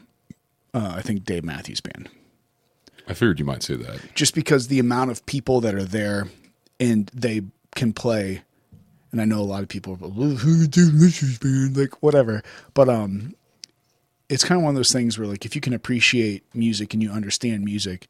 uh, 0.74 0.94
I 0.96 1.02
think 1.02 1.24
Dave 1.24 1.44
Matthews 1.44 1.82
Band. 1.82 2.10
I 3.08 3.14
figured 3.14 3.40
you 3.40 3.46
might 3.46 3.64
say 3.64 3.76
that. 3.76 4.00
Just 4.16 4.36
because 4.36 4.68
the 4.68 4.80
amount 4.80 5.12
of 5.12 5.26
people 5.26 5.62
that 5.62 5.74
are 5.74 5.84
there 5.84 6.28
and 6.80 7.10
they 7.14 7.42
can 7.76 7.94
play, 7.94 8.42
and 9.12 9.22
I 9.22 9.26
know 9.26 9.40
a 9.40 9.44
lot 9.44 9.64
of 9.64 9.70
people 9.70 9.94
are 9.94 10.08
like, 10.08 10.18
"Well, 10.18 10.30
who 10.30 10.68
Dave 10.68 10.94
Matthews 10.94 11.40
Band, 11.40 11.78
like 11.78 12.02
whatever. 12.02 12.44
But 12.74 12.90
um, 12.90 13.36
it's 14.32 14.46
kind 14.46 14.58
of 14.58 14.64
one 14.64 14.72
of 14.72 14.78
those 14.78 14.94
things 14.94 15.20
where 15.20 15.28
like 15.28 15.46
if 15.46 15.56
you 15.56 15.62
can 15.62 15.74
appreciate 15.74 16.44
music 16.56 16.94
and 16.94 17.04
you 17.04 17.12
understand 17.12 17.66
music 17.66 18.08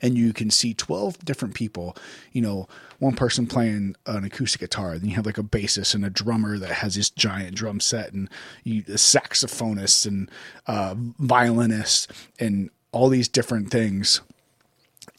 and 0.00 0.16
you 0.16 0.32
can 0.32 0.48
see 0.50 0.72
12 0.72 1.24
different 1.24 1.54
people 1.54 1.94
you 2.32 2.40
know 2.40 2.66
one 3.00 3.14
person 3.14 3.46
playing 3.46 3.94
an 4.06 4.24
acoustic 4.24 4.60
guitar 4.60 4.98
then 4.98 5.10
you 5.10 5.16
have 5.16 5.26
like 5.26 5.36
a 5.36 5.42
bassist 5.42 5.94
and 5.94 6.06
a 6.06 6.10
drummer 6.10 6.56
that 6.56 6.70
has 6.70 6.94
this 6.94 7.10
giant 7.10 7.54
drum 7.54 7.80
set 7.80 8.14
and 8.14 8.30
you 8.64 8.80
a 8.88 8.92
saxophonist 8.92 10.06
and 10.06 10.30
uh, 10.66 10.94
violinist 11.18 12.10
and 12.40 12.70
all 12.90 13.10
these 13.10 13.28
different 13.28 13.70
things 13.70 14.22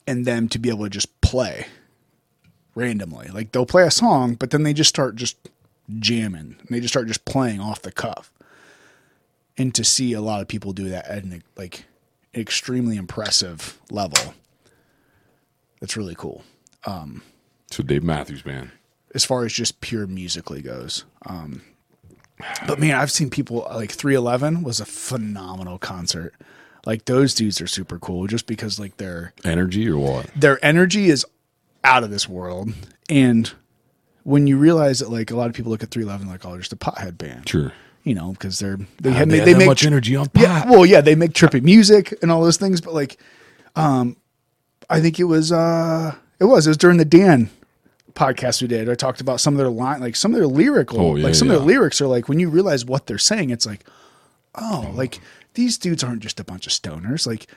and 0.08 0.26
them 0.26 0.50
to 0.50 0.58
be 0.58 0.70
able 0.70 0.86
to 0.86 0.90
just 0.90 1.22
play 1.22 1.68
randomly. 2.80 3.28
Like 3.28 3.52
they'll 3.52 3.66
play 3.66 3.84
a 3.84 3.92
song 3.92 4.36
but 4.36 4.50
then 4.52 4.64
they 4.64 4.74
just 4.74 4.90
start 4.90 5.16
just 5.16 5.38
jamming. 6.00 6.56
And 6.60 6.68
they 6.70 6.80
just 6.80 6.94
start 6.94 7.08
just 7.08 7.26
playing 7.26 7.60
off 7.60 7.82
the 7.82 7.92
cuff. 7.92 8.32
And 9.58 9.76
to 9.76 9.84
see 9.84 10.14
a 10.14 10.22
lot 10.22 10.42
of 10.42 10.48
people 10.48 10.72
do 10.74 10.90
that 10.90 11.06
at 11.08 11.24
an 11.24 11.44
like 11.58 11.86
extremely 12.34 12.96
impressive 12.96 13.80
level 13.92 14.34
that's 15.80 15.96
really 15.96 16.16
cool. 16.16 16.44
So 17.72 17.84
Dave 17.84 18.04
Matthews 18.04 18.42
Band. 18.42 18.72
as 19.16 19.24
far 19.26 19.46
as 19.46 19.54
just 19.54 19.80
pure 19.82 20.06
musically 20.08 20.62
goes 20.62 21.06
um 21.26 21.62
but 22.68 22.80
man 22.80 22.96
i've 22.96 23.12
seen 23.12 23.30
people 23.30 23.68
like 23.74 23.92
311 23.92 24.64
was 24.64 24.80
a 24.80 24.86
phenomenal 24.86 25.78
concert. 25.78 26.34
Like 26.86 27.06
those 27.06 27.34
dudes 27.34 27.60
are 27.62 27.68
super 27.68 28.00
cool 28.00 28.26
just 28.28 28.48
because 28.48 28.80
like 28.80 28.98
their 28.98 29.34
Energy 29.44 29.90
or 29.90 29.98
what? 29.98 30.28
their 30.36 30.64
energy 30.64 31.10
is 31.10 31.26
out 31.84 32.04
of 32.04 32.10
this 32.10 32.28
world. 32.28 32.72
And 33.10 33.52
when 34.24 34.48
you 34.48 34.58
realize 34.58 35.00
that 35.00 35.10
like 35.10 35.32
a 35.32 35.36
lot 35.36 35.50
of 35.50 35.56
people 35.56 35.72
look 35.72 35.84
at 35.84 35.92
311 35.92 36.32
like 36.32 36.46
oh 36.46 36.52
they're 36.52 36.60
just 36.60 36.74
a 36.74 36.76
pothead 36.76 37.18
band. 37.18 37.48
Sure. 37.50 37.72
you 38.04 38.14
know 38.14 38.32
because 38.34 38.60
they're 38.60 38.78
they, 39.02 39.12
have, 39.12 39.30
they 39.30 39.40
they, 39.40 39.54
make 39.56 39.68
much 39.68 39.86
energy 39.86 40.16
on 40.16 40.28
yeah 40.36 40.64
pot. 40.64 40.70
well 40.70 40.86
yeah 40.86 41.02
they 41.02 41.16
make 41.16 41.32
trippy 41.32 41.62
music 41.64 42.14
and 42.22 42.32
all 42.32 42.42
those 42.42 42.58
things 42.58 42.80
but 42.82 42.94
like 42.94 43.18
um 43.76 44.16
i 44.90 45.02
think 45.02 45.20
it 45.20 45.24
was 45.24 45.52
uh 45.52 46.14
it 46.40 46.46
was 46.46 46.68
it 46.68 46.70
was 46.70 46.78
during 46.78 46.98
the 46.98 47.06
dan 47.06 47.50
podcast 48.14 48.62
we 48.62 48.68
did. 48.68 48.90
I 48.90 48.96
talked 48.96 49.22
about 49.22 49.40
some 49.40 49.54
of 49.54 49.58
their 49.58 49.70
line 49.70 50.02
like 50.02 50.16
some 50.16 50.34
of 50.34 50.38
their 50.38 50.48
lyrical 50.48 51.00
Oh, 51.00 51.16
yeah, 51.16 51.24
like 51.24 51.36
some 51.36 51.50
of 51.50 51.56
their 51.56 51.66
lyrics 51.66 52.02
are 52.02 52.08
like 52.08 52.28
when 52.28 52.40
you 52.40 52.50
realize 52.50 52.84
what 52.86 53.08
they're 53.08 53.18
saying 53.18 53.50
it's 53.50 53.66
like 53.66 53.86
oh 54.56 54.92
like 54.94 55.22
these 55.54 55.78
dudes 55.78 56.04
aren't 56.04 56.22
just 56.22 56.40
a 56.40 56.44
bunch 56.44 56.68
of 56.68 56.74
stoners. 56.74 57.26
Like 57.28 57.48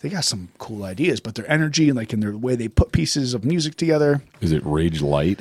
they 0.00 0.08
got 0.08 0.24
some 0.24 0.48
cool 0.58 0.84
ideas 0.84 1.20
but 1.20 1.34
their 1.34 1.50
energy 1.50 1.88
and 1.88 1.96
like 1.96 2.12
in 2.12 2.20
their 2.20 2.36
way 2.36 2.54
they 2.56 2.68
put 2.68 2.92
pieces 2.92 3.34
of 3.34 3.44
music 3.44 3.76
together 3.76 4.22
Is 4.40 4.52
it 4.52 4.62
Rage 4.64 5.00
Light? 5.02 5.40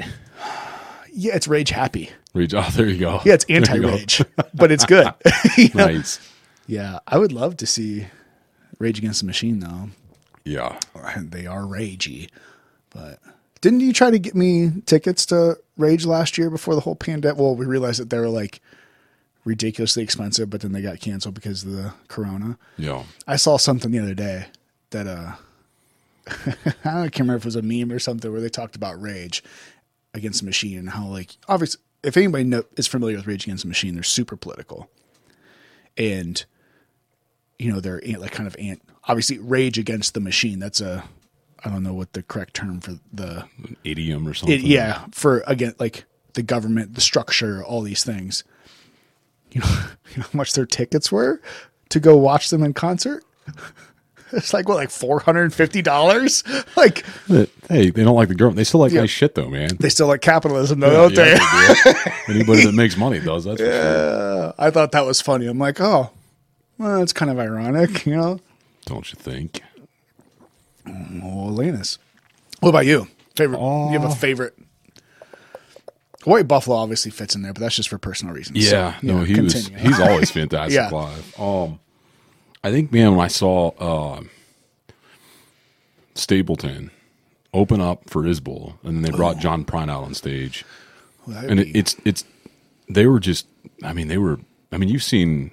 yeah 1.11 1.35
it's 1.35 1.47
rage 1.47 1.69
happy 1.71 2.11
Rage. 2.33 2.53
Oh, 2.53 2.67
there 2.73 2.87
you 2.87 2.97
go. 2.99 3.21
yeah 3.25 3.33
it's 3.33 3.45
go. 3.45 3.53
anti-rage 3.55 4.21
but 4.53 4.71
it's 4.71 4.85
good 4.85 5.07
You 5.57 5.69
know? 5.75 5.85
Nice. 5.87 6.19
yeah 6.67 6.99
i 7.07 7.17
would 7.17 7.31
love 7.31 7.57
to 7.57 7.65
see 7.65 8.07
rage 8.79 8.99
against 8.99 9.21
the 9.21 9.25
machine 9.25 9.59
though 9.59 9.89
Yeah. 10.45 10.79
they 11.17 11.45
are 11.47 11.61
ragey. 11.63 12.29
But 12.91 13.19
didn't 13.61 13.81
you 13.81 13.93
try 13.93 14.09
to 14.09 14.17
get 14.17 14.33
me 14.35 14.71
tickets 14.87 15.25
to 15.27 15.57
Rage 15.77 16.05
last 16.07 16.37
year 16.39 16.49
before 16.49 16.73
the 16.73 16.81
whole 16.81 16.95
pandemic? 16.95 17.37
Well, 17.37 17.55
we 17.55 17.65
realized 17.67 17.99
that 17.99 18.09
they 18.09 18.17
were 18.17 18.29
like 18.29 18.61
ridiculously 19.49 20.03
expensive, 20.03 20.49
but 20.49 20.61
then 20.61 20.71
they 20.71 20.81
got 20.81 20.99
canceled 20.99 21.33
because 21.33 21.63
of 21.63 21.71
the 21.71 21.91
corona. 22.07 22.57
Yeah. 22.77 23.03
I 23.27 23.35
saw 23.35 23.57
something 23.57 23.91
the 23.91 23.99
other 23.99 24.13
day 24.13 24.45
that 24.91 25.07
uh 25.07 25.33
I 26.85 27.09
can't 27.09 27.19
remember 27.19 27.37
if 27.37 27.43
it 27.43 27.45
was 27.45 27.55
a 27.55 27.63
meme 27.63 27.91
or 27.91 27.97
something 27.97 28.31
where 28.31 28.39
they 28.39 28.49
talked 28.49 28.75
about 28.75 29.01
Rage 29.01 29.43
Against 30.13 30.41
the 30.41 30.45
Machine 30.45 30.77
and 30.77 30.91
how 30.91 31.07
like 31.07 31.37
obviously 31.47 31.81
if 32.03 32.15
anybody 32.15 32.43
know, 32.43 32.63
is 32.77 32.87
familiar 32.87 33.17
with 33.17 33.27
Rage 33.27 33.45
Against 33.45 33.63
the 33.63 33.67
Machine, 33.67 33.95
they're 33.95 34.03
super 34.03 34.37
political. 34.37 34.89
And 35.97 36.45
you 37.57 37.73
know, 37.73 37.79
they're 37.79 38.01
like 38.17 38.31
kind 38.31 38.47
of 38.47 38.55
ant 38.59 38.81
obviously 39.05 39.39
Rage 39.39 39.79
Against 39.79 40.13
the 40.13 40.19
Machine. 40.19 40.59
That's 40.59 40.79
a 40.79 41.03
I 41.65 41.69
don't 41.69 41.83
know 41.83 41.95
what 41.95 42.13
the 42.13 42.21
correct 42.21 42.53
term 42.53 42.79
for 42.81 42.99
the 43.11 43.45
An 43.63 43.75
idiom 43.83 44.27
or 44.27 44.35
something. 44.35 44.59
it, 44.59 44.61
yeah, 44.61 45.05
for 45.11 45.43
again, 45.47 45.73
like 45.79 46.05
the 46.33 46.43
government, 46.43 46.93
the 46.93 47.01
structure, 47.01 47.63
all 47.63 47.81
these 47.81 48.03
things. 48.03 48.43
You 49.51 49.61
know, 49.61 49.67
you 50.11 50.17
know 50.17 50.23
how 50.23 50.29
much 50.37 50.53
their 50.53 50.65
tickets 50.65 51.11
were 51.11 51.41
to 51.89 51.99
go 51.99 52.15
watch 52.17 52.49
them 52.49 52.63
in 52.63 52.73
concert? 52.73 53.23
It's 54.31 54.53
like 54.53 54.69
what, 54.69 54.75
like 54.75 54.91
four 54.91 55.19
hundred 55.21 55.41
and 55.45 55.53
fifty 55.55 55.81
dollars? 55.81 56.43
Like 56.77 57.03
hey, 57.27 57.89
they 57.89 58.03
don't 58.03 58.13
like 58.15 58.27
the 58.27 58.35
government. 58.35 58.57
They 58.57 58.63
still 58.63 58.79
like 58.79 58.91
Yeah. 58.91 58.99
nice 59.01 59.09
shit 59.09 59.33
though, 59.33 59.49
man. 59.49 59.69
they 59.79 59.89
still 59.89 60.05
like 60.05 60.21
capitalism, 60.21 60.81
though, 60.81 60.91
Yeah, 60.91 60.97
don't 60.97 61.15
they? 61.15 61.31
yeah, 61.33 61.73
they 62.27 62.33
do. 62.33 62.39
Anybody 62.39 62.65
that 62.65 62.75
makes 62.75 62.95
money 62.95 63.19
does. 63.19 63.45
That's 63.45 63.59
for 63.59 63.65
sure. 63.65 63.73
Uh, 64.49 64.53
I 64.59 64.69
thought 64.69 64.91
that 64.91 65.03
was 65.03 65.19
funny. 65.19 65.47
I'm 65.47 65.57
like, 65.57 65.81
oh, 65.81 66.11
well, 66.77 67.01
it's 67.01 67.11
kind 67.11 67.31
of 67.31 67.39
ironic, 67.39 68.05
you 68.05 68.15
know. 68.17 68.39
Don't 68.85 69.11
you 69.11 69.17
think? 69.19 69.61
Oh, 70.87 71.45
Linus. 71.49 71.97
What 72.59 72.69
about 72.69 72.85
you? 72.85 73.07
Favorite? 73.35 73.59
you 73.59 73.99
have 73.99 74.03
a 74.11 74.13
favorite? 74.13 74.55
White 76.29 76.47
Buffalo 76.47 76.75
obviously 76.77 77.11
fits 77.11 77.35
in 77.35 77.41
there, 77.41 77.53
but 77.53 77.59
that's 77.61 77.75
just 77.75 77.89
for 77.89 77.97
personal 77.97 78.33
reasons. 78.35 78.57
Yeah, 78.71 78.95
you 79.01 79.07
no, 79.11 79.17
know, 79.19 79.23
he 79.23 79.33
continue. 79.33 79.73
was. 79.73 79.81
He's 79.81 79.99
always 80.07 80.31
fantastic 80.31 80.75
Yeah. 80.75 80.89
live. 80.89 81.39
Um, 81.39 81.79
I 82.63 82.71
think, 82.71 82.91
man, 82.91 83.15
when 83.15 83.25
I 83.25 83.29
saw 83.29 83.69
uh, 83.79 84.21
Stapleton 86.13 86.91
open 87.53 87.81
up 87.81 88.09
for 88.09 88.23
Isbell, 88.23 88.75
and 88.83 88.97
then 88.97 89.01
they 89.01 89.15
brought 89.15 89.39
John 89.39 89.65
Prine 89.65 89.89
out 89.89 90.03
on 90.03 90.13
stage, 90.13 90.65
Well, 91.25 91.37
and 91.37 91.59
it, 91.59 91.75
it's 91.75 91.95
it's 92.05 92.23
they 92.87 93.05
were 93.07 93.19
just. 93.19 93.47
I 93.83 93.93
mean, 93.93 94.07
they 94.07 94.17
were. 94.17 94.39
I 94.71 94.77
mean, 94.77 94.89
you've 94.89 95.03
seen 95.03 95.51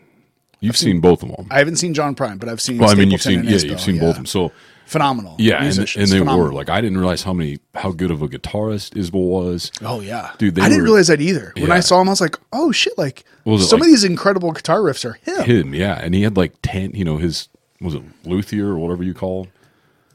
you've 0.61 0.77
seen, 0.77 1.01
both 1.01 1.23
of 1.23 1.31
them. 1.31 1.47
I 1.51 1.59
haven't 1.59 1.77
seen 1.77 1.95
John 1.95 2.15
Prine, 2.15 2.39
but 2.39 2.49
I've 2.49 2.61
seen. 2.61 2.79
well, 2.79 2.91
I 2.91 2.95
mean, 2.95 3.11
you've 3.11 3.21
Stapleton 3.21 3.49
seen 3.51 3.69
yeah, 3.69 3.73
you've 3.73 3.81
seen 3.81 3.95
yeah. 3.97 4.01
both 4.03 4.11
of 4.11 4.17
them. 4.17 4.27
So 4.27 4.53
Phenomenal. 4.87 5.35
yeah, 5.39 5.63
and, 5.65 5.77
and 5.79 5.87
they 5.87 6.19
phenomenal. 6.19 6.39
were 6.47 6.53
like 6.53 6.69
I 6.71 6.81
didn't 6.81 6.99
realize 6.99 7.23
how 7.25 7.33
many 7.33 7.59
how 7.75 7.91
good 7.91 8.11
of 8.11 8.23
a 8.23 8.29
guitarist 8.29 8.95
Isbell 8.95 9.29
was. 9.29 9.71
Oh 9.83 10.01
yeah, 10.01 10.33
Dude, 10.39 10.55
they 10.55 10.63
I 10.63 10.69
didn't 10.69 10.85
realize 10.85 11.09
that 11.09 11.21
either. 11.21 11.53
When 11.57 11.73
I 11.73 11.81
saw 11.81 12.01
him, 12.01 12.09
I 12.09 12.13
was 12.13 12.21
like, 12.21 12.37
"Oh 12.53 12.71
shit!" 12.73 12.97
Like 12.97 13.25
some 13.45 13.57
like- 13.57 13.73
of 13.73 13.87
these 13.87 14.05
incredible 14.05 14.53
guitar 14.53 14.79
riffs 14.81 15.05
are 15.05 15.15
him. 15.15 15.45
him, 15.45 15.75
yeah, 15.75 15.99
and 16.01 16.15
he 16.15 16.23
had 16.23 16.37
like 16.37 16.55
ten. 16.63 16.93
You 16.93 17.05
know, 17.05 17.17
his 17.17 17.49
was 17.81 17.95
it 17.95 18.03
luthier 18.25 18.69
or 18.69 18.79
whatever 18.79 19.03
you 19.03 19.13
call 19.13 19.49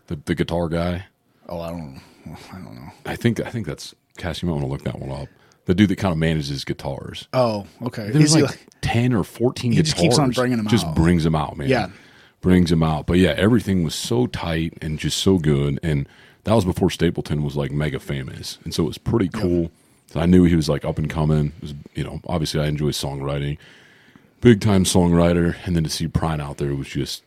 the 0.08 0.16
the 0.26 0.36
guitar 0.36 0.70
guy. 0.70 1.06
Oh, 1.50 1.60
I 1.60 1.70
don't, 1.72 2.02
I 2.54 2.54
don't 2.60 2.76
know. 2.76 2.92
I 3.06 3.18
think 3.18 3.42
I 3.42 3.50
think 3.50 3.68
that's 3.68 3.94
Cass. 4.18 4.42
You 4.42 4.48
might 4.48 4.54
want 4.54 4.64
to 4.66 4.72
look 4.72 4.84
that 4.86 5.00
one 5.00 5.12
up. 5.12 5.28
The 5.66 5.76
dude 5.76 5.90
that 5.90 5.98
kind 5.98 6.12
of 6.14 6.18
manages 6.18 6.64
guitars. 6.66 7.28
Oh, 7.34 7.68
okay. 7.84 8.10
There's 8.10 8.34
like, 8.34 8.46
like- 8.46 8.68
ten 8.82 9.14
or 9.14 9.24
fourteen. 9.26 9.72
He 9.74 9.78
guitars. 9.78 9.92
just 9.94 10.02
keeps 10.02 10.18
on 10.18 10.32
bringing 10.32 10.60
'em 10.60 10.68
Just 10.68 10.86
out. 10.86 10.96
brings 10.96 11.24
them 11.26 11.36
out, 11.36 11.58
man. 11.58 11.68
Yeah. 11.68 11.90
Brings 12.42 12.72
him 12.72 12.84
out. 12.84 13.06
But 13.08 13.18
yeah, 13.20 13.32
everything 13.38 13.84
was 13.84 13.96
so 13.96 14.28
tight 14.28 14.74
and 14.82 15.00
just 15.00 15.18
so 15.18 15.38
good. 15.38 15.80
And 15.84 16.08
that 16.44 16.54
was 16.54 16.66
before 16.66 16.90
Stapleton 16.90 17.44
was 17.44 17.56
like 17.56 17.72
mega 17.72 18.00
famous, 18.00 18.58
and 18.64 18.74
so 18.74 18.84
it 18.84 18.88
was 18.88 18.98
pretty 18.98 19.30
cool. 19.30 19.72
So 20.08 20.20
I 20.20 20.26
knew 20.26 20.44
he 20.44 20.56
was 20.56 20.68
like 20.68 20.84
up 20.84 20.98
and 20.98 21.10
coming. 21.10 21.54
Was, 21.62 21.74
you 21.96 22.04
know, 22.04 22.20
obviously 22.28 22.60
I 22.60 22.66
enjoy 22.66 22.90
songwriting, 22.90 23.58
big 24.42 24.60
time 24.60 24.84
songwriter, 24.84 25.56
and 25.66 25.76
then 25.76 25.84
to 25.84 25.90
see 25.90 26.08
Prine 26.08 26.42
out 26.42 26.58
there 26.58 26.76
was 26.76 26.88
just 26.88 27.24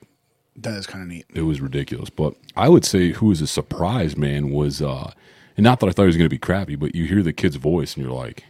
that 0.56 0.74
is 0.74 0.86
kind 0.86 1.02
of 1.02 1.08
neat. 1.08 1.26
it 1.34 1.42
was 1.42 1.60
ridiculous. 1.60 2.10
But 2.10 2.34
I 2.56 2.68
would 2.68 2.84
say 2.84 3.12
who 3.12 3.26
was 3.26 3.40
a 3.40 3.46
surprise, 3.46 4.16
man, 4.16 4.50
was 4.50 4.82
uh 4.82 5.12
and 5.56 5.62
not 5.64 5.78
that 5.80 5.86
I 5.88 5.92
thought 5.92 6.02
he 6.02 6.06
was 6.08 6.16
gonna 6.16 6.28
be 6.28 6.36
crappy, 6.38 6.74
but 6.76 6.94
you 6.94 7.06
hear 7.06 7.22
the 7.22 7.32
kid's 7.32 7.56
voice 7.56 7.96
and 7.96 8.04
you're 8.04 8.14
like 8.14 8.44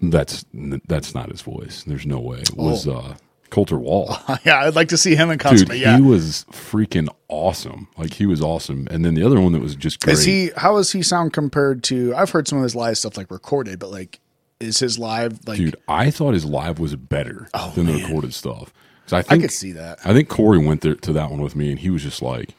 that's 0.00 0.44
that's 0.86 1.14
not 1.14 1.30
his 1.30 1.42
voice. 1.42 1.82
There's 1.84 2.06
no 2.06 2.18
way. 2.20 2.38
It 2.38 2.56
was 2.56 2.86
Oh. 2.86 2.96
uh 2.96 3.14
Colter 3.50 3.78
Wall. 3.78 4.16
yeah, 4.44 4.60
I'd 4.60 4.74
like 4.74 4.88
to 4.88 4.96
see 4.96 5.14
him 5.14 5.30
in 5.30 5.38
concert. 5.38 5.68
Dude, 5.68 5.78
yeah, 5.80 5.96
he 5.96 6.02
was 6.02 6.44
freaking 6.50 7.08
awesome. 7.28 7.88
Like 7.96 8.14
he 8.14 8.26
was 8.26 8.40
awesome. 8.42 8.86
And 8.90 9.04
then 9.04 9.14
the 9.14 9.22
other 9.22 9.40
one 9.40 9.52
that 9.52 9.62
was 9.62 9.74
just 9.76 10.00
great. 10.00 10.14
Is 10.14 10.24
he? 10.24 10.50
How 10.56 10.76
does 10.76 10.92
he 10.92 11.02
sound 11.02 11.32
compared 11.32 11.82
to? 11.84 12.14
I've 12.14 12.30
heard 12.30 12.48
some 12.48 12.58
of 12.58 12.62
his 12.64 12.74
live 12.74 12.98
stuff 12.98 13.16
like 13.16 13.30
recorded, 13.30 13.78
but 13.78 13.90
like, 13.90 14.20
is 14.60 14.78
his 14.78 14.98
live 14.98 15.46
like? 15.46 15.58
Dude, 15.58 15.76
I 15.88 16.10
thought 16.10 16.34
his 16.34 16.44
live 16.44 16.78
was 16.78 16.94
better 16.96 17.48
Oh, 17.54 17.72
than 17.74 17.86
the 17.86 17.92
man. 17.92 18.02
recorded 18.04 18.34
stuff. 18.34 18.72
I 19.12 19.22
think 19.22 19.32
I 19.40 19.42
could 19.42 19.52
see 19.52 19.70
that. 19.72 20.00
I 20.04 20.12
think 20.12 20.28
Corey 20.28 20.58
went 20.58 20.80
there 20.80 20.96
to 20.96 21.12
that 21.12 21.30
one 21.30 21.40
with 21.40 21.54
me, 21.54 21.70
and 21.70 21.78
he 21.78 21.90
was 21.90 22.02
just 22.02 22.22
like, 22.22 22.54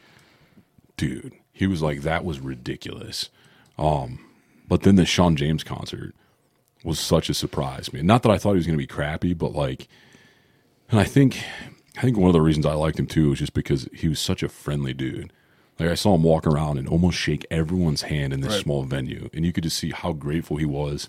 "Dude," 0.95 1.33
he 1.51 1.67
was 1.67 1.81
like, 1.81 2.01
"That 2.03 2.23
was 2.23 2.39
ridiculous." 2.39 3.29
Um, 3.77 4.19
but 4.67 4.83
then 4.83 4.95
the 4.95 5.05
Shawn 5.05 5.35
James 5.35 5.63
concert 5.63 6.15
was 6.83 6.99
such 6.99 7.29
a 7.29 7.33
surprise, 7.33 7.91
man. 7.91 8.05
Not 8.05 8.23
that 8.23 8.31
I 8.31 8.38
thought 8.38 8.51
he 8.51 8.57
was 8.57 8.65
going 8.65 8.77
to 8.77 8.81
be 8.81 8.88
crappy, 8.88 9.33
but 9.33 9.53
like, 9.53 9.88
and 10.89 10.99
I 10.99 11.03
think 11.03 11.43
I 11.97 12.01
think 12.01 12.17
one 12.17 12.29
of 12.29 12.33
the 12.33 12.41
reasons 12.41 12.65
I 12.65 12.73
liked 12.73 12.99
him 12.99 13.07
too 13.07 13.29
was 13.29 13.39
just 13.39 13.53
because 13.53 13.88
he 13.93 14.07
was 14.07 14.19
such 14.19 14.43
a 14.43 14.49
friendly 14.49 14.93
dude. 14.93 15.31
Like 15.79 15.89
I 15.89 15.95
saw 15.95 16.15
him 16.15 16.23
walk 16.23 16.45
around 16.47 16.77
and 16.79 16.88
almost 16.88 17.17
shake 17.17 17.45
everyone's 17.51 18.03
hand 18.03 18.33
in 18.33 18.41
this 18.41 18.53
Right. 18.53 18.63
small 18.63 18.83
venue, 18.83 19.29
and 19.33 19.45
you 19.45 19.53
could 19.53 19.63
just 19.63 19.77
see 19.77 19.91
how 19.91 20.13
grateful 20.13 20.57
he 20.57 20.65
was 20.65 21.07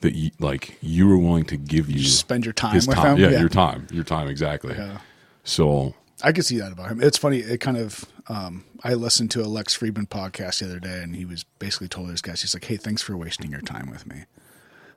that 0.00 0.14
you, 0.14 0.30
like 0.40 0.76
you 0.80 1.06
were 1.06 1.18
willing 1.18 1.44
to 1.44 1.56
give 1.56 1.88
you 1.88 2.00
Just 2.00 2.18
spend 2.18 2.44
your 2.44 2.52
time 2.52 2.74
with 2.74 2.86
time. 2.86 3.16
him? 3.16 3.22
Yeah, 3.22 3.30
Yeah. 3.30 3.40
your 3.40 3.48
time, 3.48 3.86
your 3.92 4.02
time 4.04 4.26
exactly. 4.28 4.74
Yeah. 4.74 4.98
So 5.44 5.94
I 6.22 6.32
could 6.32 6.44
see 6.44 6.58
that 6.58 6.72
about 6.72 6.90
him. 6.90 7.00
It's 7.02 7.18
funny. 7.18 7.38
It 7.38 7.60
kind 7.60 7.76
of. 7.76 8.04
Um, 8.28 8.64
I 8.84 8.94
listened 8.94 9.32
to 9.32 9.42
a 9.42 9.46
Lex 9.48 9.76
Fridman 9.76 10.08
podcast 10.08 10.60
the 10.60 10.66
other 10.66 10.78
day, 10.78 11.02
and 11.02 11.16
he 11.16 11.24
was 11.24 11.44
basically 11.58 11.88
told 11.88 12.08
this 12.08 12.20
guys, 12.22 12.42
he's 12.42 12.54
like, 12.54 12.64
"Hey, 12.64 12.76
thanks 12.76 13.02
for 13.02 13.16
wasting 13.16 13.50
your 13.50 13.60
time 13.60 13.90
with 13.90 14.06
me." 14.06 14.24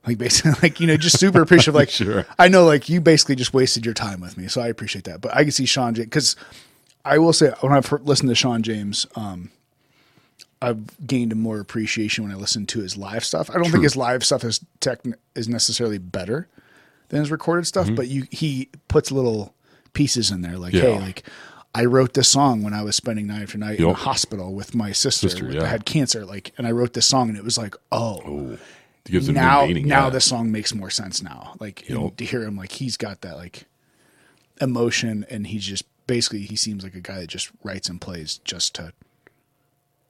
Like 0.06 0.18
basically, 0.18 0.52
like 0.62 0.80
you 0.80 0.86
know, 0.86 0.96
just 0.96 1.18
super 1.18 1.42
appreciative. 1.42 1.74
Like, 1.74 1.90
Sure. 1.96 2.26
I 2.38 2.48
know, 2.48 2.64
like 2.64 2.88
you 2.88 3.00
basically 3.00 3.36
just 3.36 3.54
wasted 3.54 3.84
your 3.84 3.94
time 3.94 4.20
with 4.20 4.36
me, 4.36 4.48
so 4.48 4.60
I 4.60 4.68
appreciate 4.68 5.04
that. 5.04 5.20
But 5.20 5.34
I 5.34 5.42
can 5.42 5.52
see 5.52 5.66
Shawn 5.66 5.94
James 5.94 6.06
because 6.06 6.36
I 7.04 7.18
will 7.18 7.32
say 7.32 7.52
when 7.60 7.72
I've 7.72 7.86
heard, 7.86 8.06
listened 8.06 8.28
to 8.28 8.34
Shawn 8.34 8.62
James, 8.62 9.06
um, 9.16 9.50
I've 10.62 11.06
gained 11.06 11.32
a 11.32 11.36
more 11.36 11.60
appreciation 11.60 12.24
when 12.24 12.32
I 12.32 12.36
listen 12.36 12.66
to 12.66 12.80
his 12.80 12.96
live 12.96 13.24
stuff. 13.24 13.50
I 13.50 13.54
don't 13.54 13.64
True. 13.64 13.72
think 13.72 13.84
his 13.84 13.96
live 13.96 14.24
stuff 14.24 14.44
is 14.44 14.64
tech 14.80 15.00
is 15.34 15.48
necessarily 15.48 15.98
better 15.98 16.48
than 17.08 17.20
his 17.20 17.30
recorded 17.30 17.66
stuff, 17.66 17.88
but 17.94 18.08
you 18.08 18.26
he 18.30 18.68
puts 18.88 19.10
little 19.10 19.54
pieces 19.92 20.30
in 20.30 20.42
there 20.42 20.58
like, 20.58 20.74
hey, 20.74 20.98
like 20.98 21.24
I 21.76 21.84
wrote 21.84 22.14
this 22.14 22.28
song 22.28 22.62
when 22.62 22.72
I 22.72 22.82
was 22.82 22.96
spending 22.96 23.26
night 23.26 23.42
after 23.42 23.58
night 23.58 23.78
in 23.78 23.86
the 23.86 23.92
hospital 23.92 24.54
with 24.54 24.74
my 24.74 24.92
sister, 24.92 25.28
Sister, 25.28 25.46
that 25.48 25.54
yeah. 25.54 25.66
had 25.66 25.84
cancer, 25.84 26.24
like, 26.24 26.52
and 26.56 26.66
I 26.66 26.70
wrote 26.70 26.94
this 26.94 27.04
song, 27.04 27.28
and 27.28 27.36
it 27.36 27.44
was 27.44 27.58
like, 27.58 27.74
oh, 27.92 28.22
oh, 28.26 28.58
gives 29.12 29.28
it 29.28 29.32
now 29.32 29.66
meaning. 29.66 29.86
now 29.88 30.04
yeah. 30.04 30.10
this 30.10 30.24
song 30.24 30.50
makes 30.52 30.74
more 30.74 30.90
sense 30.90 31.22
now. 31.22 31.54
Like 31.60 31.88
and 31.88 32.02
Yup. 32.02 32.16
to 32.16 32.24
hear 32.24 32.42
him, 32.42 32.56
like 32.56 32.72
he's 32.72 32.96
got 32.96 33.20
that 33.22 33.36
like 33.36 33.64
emotion, 34.60 35.24
and 35.30 35.46
he's 35.46 35.64
just 35.64 35.84
basically 36.06 36.40
he 36.40 36.56
seems 36.56 36.84
like 36.84 36.94
a 36.94 37.00
guy 37.00 37.20
that 37.20 37.28
just 37.28 37.50
writes 37.62 37.88
and 37.88 38.00
plays 38.00 38.38
just 38.38 38.74
to 38.76 38.92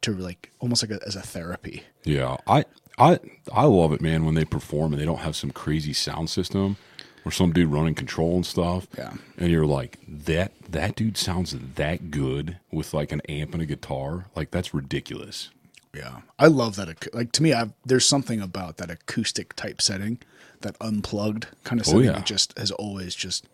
to 0.02 0.12
like 0.14 0.52
almost 0.60 0.88
like 0.88 1.00
a, 1.00 1.04
as 1.06 1.16
a 1.16 1.22
therapy. 1.22 1.82
Yeah, 2.04 2.36
I 2.46 2.64
I 2.98 3.18
I 3.52 3.64
love 3.64 3.92
it, 3.92 4.00
man. 4.00 4.24
When 4.24 4.34
they 4.34 4.44
perform 4.44 4.92
and 4.92 5.00
they 5.00 5.06
don't 5.06 5.18
have 5.20 5.36
some 5.36 5.50
crazy 5.50 5.92
sound 5.92 6.30
system 6.30 6.76
or 7.24 7.32
some 7.32 7.52
dude 7.52 7.70
running 7.72 7.94
control 7.94 8.36
and 8.36 8.46
stuff. 8.46 8.86
Yeah. 8.96 9.14
and 9.36 9.50
you're 9.50 9.66
like 9.66 9.98
that 10.06 10.52
that 10.68 10.94
dude 10.94 11.16
sounds 11.18 11.56
that 11.74 12.10
good 12.12 12.58
with 12.70 12.94
like 12.94 13.10
an 13.12 13.20
amp 13.28 13.52
and 13.52 13.62
a 13.62 13.66
guitar. 13.66 14.26
Like 14.36 14.52
that's 14.52 14.72
ridiculous. 14.72 15.50
Yeah, 15.96 16.20
I 16.38 16.46
love 16.48 16.76
that. 16.76 17.14
Like 17.14 17.32
to 17.32 17.42
me, 17.42 17.52
I've, 17.52 17.72
there's 17.84 18.06
something 18.06 18.40
about 18.40 18.76
that 18.76 18.90
acoustic 18.90 19.54
type 19.54 19.80
setting, 19.80 20.18
that 20.60 20.76
unplugged 20.80 21.46
kind 21.64 21.80
of 21.80 21.86
Oh, 21.88 21.92
setting. 21.92 22.04
yeah. 22.06 22.12
that 22.12 22.26
just 22.26 22.56
has 22.58 22.70
always 22.70 23.14
just, 23.14 23.46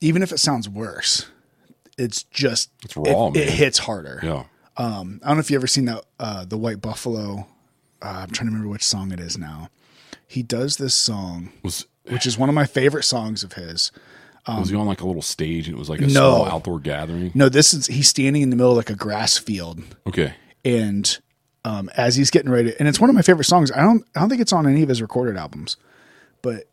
even 0.00 0.22
if 0.22 0.32
it 0.32 0.38
sounds 0.38 0.68
worse, 0.68 1.26
it's 1.98 2.22
just 2.24 2.70
It's 2.84 2.96
raw, 2.96 3.28
It, 3.28 3.36
it 3.36 3.50
hits 3.50 3.78
harder. 3.80 4.20
Yeah, 4.22 4.44
Um, 4.76 5.20
I 5.22 5.28
don't 5.28 5.36
know 5.36 5.40
if 5.40 5.50
you 5.50 5.56
ever 5.56 5.66
seen 5.66 5.86
that 5.86 6.04
uh, 6.20 6.44
the 6.44 6.58
White 6.58 6.80
Buffalo. 6.80 7.46
Uh, 8.02 8.06
I'm 8.24 8.30
trying 8.30 8.48
to 8.48 8.52
remember 8.52 8.68
which 8.68 8.84
song 8.84 9.12
it 9.12 9.20
is 9.20 9.38
now. 9.38 9.70
He 10.26 10.42
does 10.42 10.76
this 10.76 10.94
song, 10.94 11.52
was 11.62 11.86
which 12.08 12.26
is 12.26 12.36
one 12.38 12.48
of 12.48 12.54
my 12.54 12.66
favorite 12.66 13.04
songs 13.04 13.42
of 13.42 13.54
his. 13.54 13.90
Was 14.48 14.70
he 14.70 14.76
on 14.76 14.86
like 14.86 15.00
a 15.00 15.06
little 15.06 15.22
stage 15.22 15.68
and 15.68 15.76
it 15.76 15.78
was 15.78 15.88
like 15.90 16.00
a 16.00 16.06
no. 16.06 16.10
small 16.10 16.46
outdoor 16.46 16.78
gathering? 16.78 17.32
No, 17.34 17.48
this 17.48 17.74
is 17.74 17.86
he's 17.86 18.08
standing 18.08 18.42
in 18.42 18.50
the 18.50 18.56
middle 18.56 18.72
of 18.72 18.76
like 18.76 18.90
a 18.90 18.94
grass 18.94 19.36
field, 19.38 19.82
Okay, 20.06 20.34
and 20.64 21.18
um, 21.64 21.90
as 21.96 22.14
he's 22.14 22.30
getting 22.30 22.50
ready, 22.50 22.74
and 22.78 22.86
it's 22.88 23.00
one 23.00 23.10
of 23.10 23.16
my 23.16 23.22
favorite 23.22 23.44
songs. 23.44 23.72
I 23.72 23.82
don't, 23.82 24.06
I 24.14 24.20
don't 24.20 24.28
think 24.28 24.40
it's 24.40 24.52
on 24.52 24.68
any 24.68 24.82
of 24.84 24.88
his 24.88 25.02
recorded 25.02 25.36
albums, 25.36 25.76
but 26.40 26.68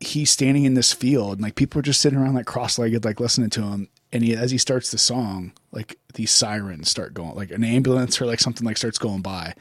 he's 0.00 0.30
standing 0.30 0.64
in 0.64 0.72
this 0.74 0.94
field, 0.94 1.34
and 1.34 1.42
like 1.42 1.56
people 1.56 1.78
are 1.78 1.82
just 1.82 2.00
sitting 2.00 2.18
around 2.18 2.34
like 2.34 2.46
cross-legged, 2.46 3.04
like 3.04 3.20
listening 3.20 3.50
to 3.50 3.62
him. 3.62 3.88
And 4.12 4.24
he, 4.24 4.34
as 4.34 4.50
he 4.50 4.58
starts 4.58 4.90
the 4.90 4.98
song, 4.98 5.52
like 5.70 5.98
these 6.14 6.30
sirens 6.32 6.90
start 6.90 7.14
going, 7.14 7.36
like 7.36 7.50
an 7.50 7.62
ambulance 7.62 8.20
or 8.20 8.26
like 8.26 8.40
something 8.40 8.66
like 8.66 8.78
starts 8.78 8.98
going 8.98 9.20
by, 9.20 9.54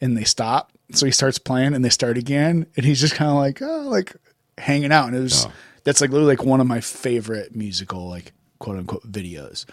and 0.00 0.16
they 0.16 0.24
stop. 0.24 0.72
So 0.90 1.06
he 1.06 1.12
starts 1.12 1.38
playing, 1.38 1.74
and 1.74 1.84
they 1.84 1.90
start 1.90 2.18
again, 2.18 2.66
and 2.76 2.84
he's 2.84 3.00
just 3.00 3.14
kind 3.14 3.30
of 3.30 3.36
like, 3.36 3.62
oh, 3.62 3.88
like 3.88 4.16
hanging 4.58 4.90
out. 4.92 5.06
And 5.06 5.16
it 5.16 5.20
was 5.20 5.44
Yeah. 5.44 5.52
That's 5.84 6.00
like 6.00 6.10
literally 6.10 6.36
like 6.36 6.46
one 6.46 6.60
of 6.60 6.66
my 6.66 6.80
favorite 6.80 7.54
musical 7.54 8.08
like 8.08 8.32
quote 8.58 8.78
unquote 8.78 9.10
videos. 9.10 9.66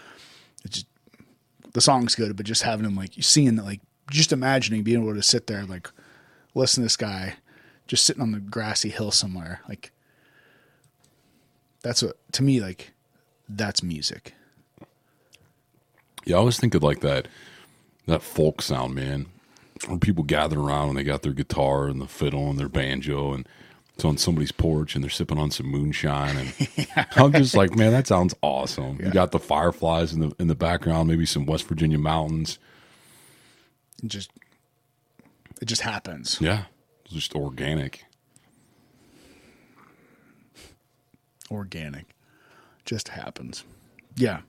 It's 0.64 0.78
just 0.78 0.86
the 1.72 1.80
song's 1.80 2.14
good, 2.14 2.36
but 2.36 2.46
just 2.46 2.62
having 2.62 2.86
him 2.86 2.96
like 2.96 3.12
seeing 3.20 3.56
that 3.56 3.64
like 3.64 3.80
just 4.10 4.32
imagining 4.32 4.82
being 4.82 5.02
able 5.02 5.14
to 5.14 5.22
sit 5.22 5.46
there 5.46 5.64
like 5.64 5.88
listen 6.54 6.82
to 6.82 6.86
this 6.86 6.96
guy 6.96 7.34
just 7.86 8.04
sitting 8.04 8.22
on 8.22 8.32
the 8.32 8.40
grassy 8.40 8.88
hill 8.88 9.12
somewhere 9.12 9.60
like 9.68 9.92
that's 11.82 12.02
what 12.02 12.16
to 12.32 12.42
me 12.42 12.60
like 12.60 12.92
that's 13.48 13.82
music. 13.82 14.34
yeah. 16.24 16.36
I 16.36 16.38
always 16.38 16.58
think 16.58 16.74
of 16.74 16.82
like 16.82 17.00
that 17.00 17.28
that 18.06 18.22
folk 18.22 18.62
sound, 18.62 18.94
man. 18.94 19.26
When 19.86 19.98
people 19.98 20.24
gather 20.24 20.60
around 20.60 20.90
and 20.90 20.98
they 20.98 21.04
got 21.04 21.22
their 21.22 21.32
guitar 21.32 21.86
and 21.86 22.00
the 22.00 22.06
fiddle 22.06 22.50
and 22.50 22.58
their 22.58 22.68
banjo 22.68 23.32
and 23.32 23.48
it's 24.00 24.04
on 24.06 24.16
somebody's 24.16 24.50
porch 24.50 24.94
and 24.94 25.04
they're 25.04 25.10
sipping 25.10 25.38
on 25.38 25.50
some 25.50 25.66
moonshine 25.66 26.34
and 26.36 26.88
I'm 27.16 27.32
just 27.32 27.54
like, 27.54 27.76
man, 27.76 27.92
that 27.92 28.06
sounds 28.06 28.34
awesome. 28.40 28.98
You 28.98 29.10
got 29.10 29.30
the 29.30 29.38
fireflies 29.38 30.14
in 30.14 30.20
the 30.20 30.34
in 30.38 30.48
the 30.48 30.54
background, 30.54 31.08
maybe 31.08 31.26
some 31.26 31.44
West 31.44 31.66
Virginia 31.68 31.98
mountains. 31.98 32.58
It 34.02 34.08
just 34.08 34.30
it 35.60 35.66
just 35.66 35.82
happens. 35.82 36.38
Yeah. 36.40 36.64
It's 37.04 37.12
just 37.12 37.34
organic. 37.34 38.06
Organic. 41.50 42.06
Just 42.86 43.08
happens. 43.08 43.64
Yeah. 44.16 44.40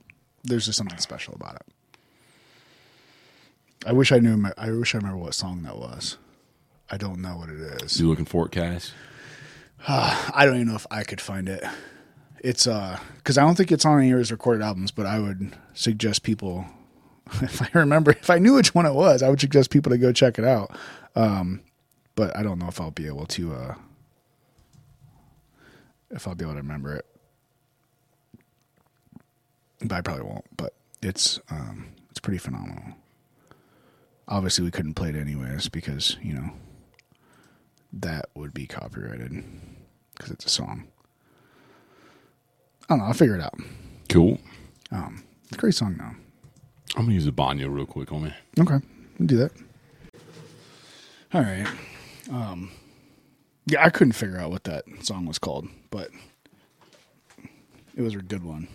There's 0.44 0.64
just 0.64 0.78
something 0.78 0.98
special 0.98 1.34
about 1.34 1.56
it. 1.56 1.66
I 3.84 3.92
wish 3.92 4.12
I 4.12 4.18
knew 4.18 4.50
I 4.56 4.70
wish 4.70 4.94
I 4.94 4.98
remember 4.98 5.18
what 5.18 5.34
song 5.34 5.62
that 5.64 5.76
was. 5.76 6.16
I 6.90 6.96
don't 6.96 7.20
know 7.20 7.36
what 7.36 7.50
it 7.50 7.60
is. 7.82 8.00
You 8.00 8.08
looking 8.08 8.24
for 8.24 8.46
it, 8.46 8.52
Cass? 8.52 8.92
I 9.88 10.44
don't 10.44 10.54
even 10.54 10.68
know 10.68 10.76
if 10.76 10.86
I 10.90 11.02
could 11.02 11.20
find 11.20 11.48
it. 11.48 11.64
It's 12.38 12.66
uh 12.66 12.98
because 13.16 13.36
I 13.36 13.42
don't 13.42 13.56
think 13.56 13.72
it's 13.72 13.84
on 13.84 13.98
any 13.98 14.12
of 14.12 14.18
his 14.18 14.30
recorded 14.30 14.62
albums, 14.62 14.90
but 14.92 15.06
I 15.06 15.18
would 15.18 15.56
suggest 15.74 16.22
people 16.22 16.66
if 17.42 17.62
I 17.62 17.68
remember 17.78 18.12
if 18.12 18.30
I 18.30 18.38
knew 18.38 18.54
which 18.54 18.74
one 18.74 18.86
it 18.86 18.94
was, 18.94 19.22
I 19.22 19.28
would 19.28 19.40
suggest 19.40 19.70
people 19.70 19.90
to 19.90 19.98
go 19.98 20.12
check 20.12 20.38
it 20.38 20.44
out. 20.44 20.76
Um 21.16 21.62
but 22.14 22.36
I 22.36 22.42
don't 22.42 22.58
know 22.58 22.68
if 22.68 22.80
I'll 22.80 22.90
be 22.92 23.06
able 23.06 23.26
to 23.26 23.54
uh 23.54 23.74
if 26.10 26.28
I'll 26.28 26.34
be 26.34 26.44
able 26.44 26.54
to 26.54 26.60
remember 26.60 26.94
it. 26.96 27.06
But 29.80 29.92
I 29.92 30.00
probably 30.00 30.24
won't, 30.24 30.56
but 30.56 30.74
it's 31.02 31.40
um 31.50 31.88
it's 32.10 32.20
pretty 32.20 32.38
phenomenal. 32.38 32.94
Obviously 34.28 34.64
we 34.64 34.70
couldn't 34.70 34.94
play 34.94 35.08
it 35.08 35.16
anyways 35.16 35.68
because, 35.68 36.16
you 36.22 36.34
know, 36.34 36.50
that 37.92 38.26
would 38.34 38.54
be 38.54 38.66
copyrighted 38.66 39.42
because 40.22 40.34
it's 40.34 40.46
a 40.46 40.48
song. 40.48 40.84
I 42.84 42.84
don't 42.90 42.98
know. 42.98 43.04
I'll 43.06 43.12
figure 43.12 43.34
it 43.34 43.42
out. 43.42 43.54
Cool. 44.08 44.38
Um, 44.92 45.24
it's 45.44 45.56
a 45.56 45.60
great 45.60 45.74
song 45.74 45.96
though. 45.98 46.14
I'm 46.96 47.04
gonna 47.04 47.14
use 47.14 47.26
a 47.26 47.32
banjo 47.32 47.68
real 47.68 47.86
quick 47.86 48.12
on 48.12 48.24
me. 48.24 48.34
Okay, 48.60 48.78
we'll 49.18 49.26
do 49.26 49.36
that. 49.38 49.52
All 51.34 51.40
right. 51.40 51.66
Um, 52.30 52.70
yeah, 53.66 53.84
I 53.84 53.90
couldn't 53.90 54.12
figure 54.12 54.38
out 54.38 54.50
what 54.50 54.64
that 54.64 54.84
song 55.00 55.26
was 55.26 55.38
called, 55.38 55.66
but 55.90 56.10
it 57.96 58.02
was 58.02 58.14
a 58.14 58.18
good 58.18 58.44
one. 58.44 58.68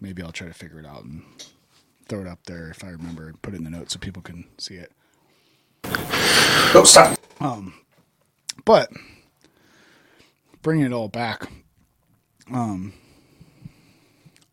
Maybe 0.00 0.22
I'll 0.22 0.32
try 0.32 0.46
to 0.46 0.54
figure 0.54 0.78
it 0.78 0.86
out 0.86 1.04
and 1.04 1.22
throw 2.08 2.20
it 2.20 2.26
up 2.26 2.44
there 2.46 2.70
if 2.70 2.84
I 2.84 2.88
remember. 2.90 3.28
And 3.28 3.42
put 3.42 3.54
it 3.54 3.58
in 3.58 3.64
the 3.64 3.70
notes 3.70 3.92
so 3.94 3.98
people 3.98 4.22
can 4.22 4.46
see 4.58 4.74
it. 4.76 4.92
Oh, 5.84 6.84
stop. 6.86 7.18
Um, 7.40 7.74
but 8.64 8.90
bringing 10.64 10.86
it 10.86 10.92
all 10.92 11.08
back, 11.08 11.46
um, 12.50 12.94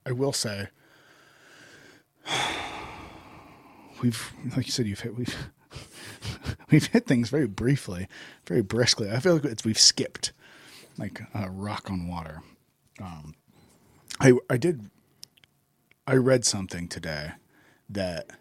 I 0.05 0.11
will 0.11 0.33
say 0.33 0.67
we've, 4.03 4.31
like 4.55 4.67
you 4.67 4.71
said, 4.71 4.85
you've 4.85 4.99
hit 4.99 5.15
we've 5.17 5.35
we've 6.69 6.85
hit 6.87 7.07
things 7.07 7.29
very 7.29 7.47
briefly, 7.47 8.07
very 8.45 8.61
briskly. 8.61 9.09
I 9.09 9.19
feel 9.19 9.37
like 9.37 9.65
we've 9.65 9.79
skipped 9.79 10.33
like 10.97 11.21
a 11.33 11.49
rock 11.49 11.89
on 11.89 12.07
water. 12.07 12.43
Um, 13.01 13.33
I 14.19 14.33
I 14.49 14.57
did 14.57 14.91
I 16.05 16.15
read 16.15 16.45
something 16.45 16.87
today 16.89 17.31
that 17.89 18.31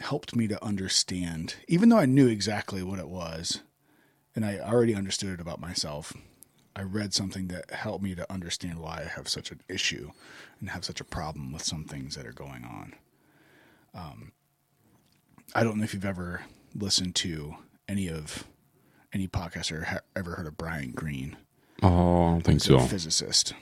helped 0.00 0.34
me 0.34 0.48
to 0.48 0.62
understand, 0.64 1.54
even 1.68 1.88
though 1.88 1.98
I 1.98 2.06
knew 2.06 2.26
exactly 2.26 2.82
what 2.82 2.98
it 2.98 3.08
was, 3.08 3.60
and 4.34 4.44
I 4.44 4.58
already 4.58 4.94
understood 4.94 5.30
it 5.30 5.40
about 5.40 5.60
myself. 5.60 6.12
I 6.76 6.82
read 6.82 7.14
something 7.14 7.48
that 7.48 7.70
helped 7.70 8.02
me 8.02 8.14
to 8.16 8.30
understand 8.32 8.80
why 8.80 9.02
I 9.04 9.08
have 9.16 9.28
such 9.28 9.52
an 9.52 9.60
issue 9.68 10.10
and 10.60 10.70
have 10.70 10.84
such 10.84 11.00
a 11.00 11.04
problem 11.04 11.52
with 11.52 11.62
some 11.62 11.84
things 11.84 12.16
that 12.16 12.26
are 12.26 12.32
going 12.32 12.64
on. 12.64 12.94
Um, 13.94 14.32
I 15.54 15.62
don't 15.62 15.78
know 15.78 15.84
if 15.84 15.94
you've 15.94 16.04
ever 16.04 16.42
listened 16.74 17.14
to 17.16 17.54
any 17.88 18.08
of 18.08 18.44
any 19.12 19.28
podcast 19.28 19.70
or 19.70 19.84
ha- 19.84 20.00
ever 20.16 20.32
heard 20.32 20.48
of 20.48 20.56
Brian 20.56 20.90
Greene. 20.90 21.36
Oh, 21.82 22.24
I 22.24 22.30
don't 22.30 22.40
think 22.40 22.60
so. 22.60 22.80
physicist 22.80 23.54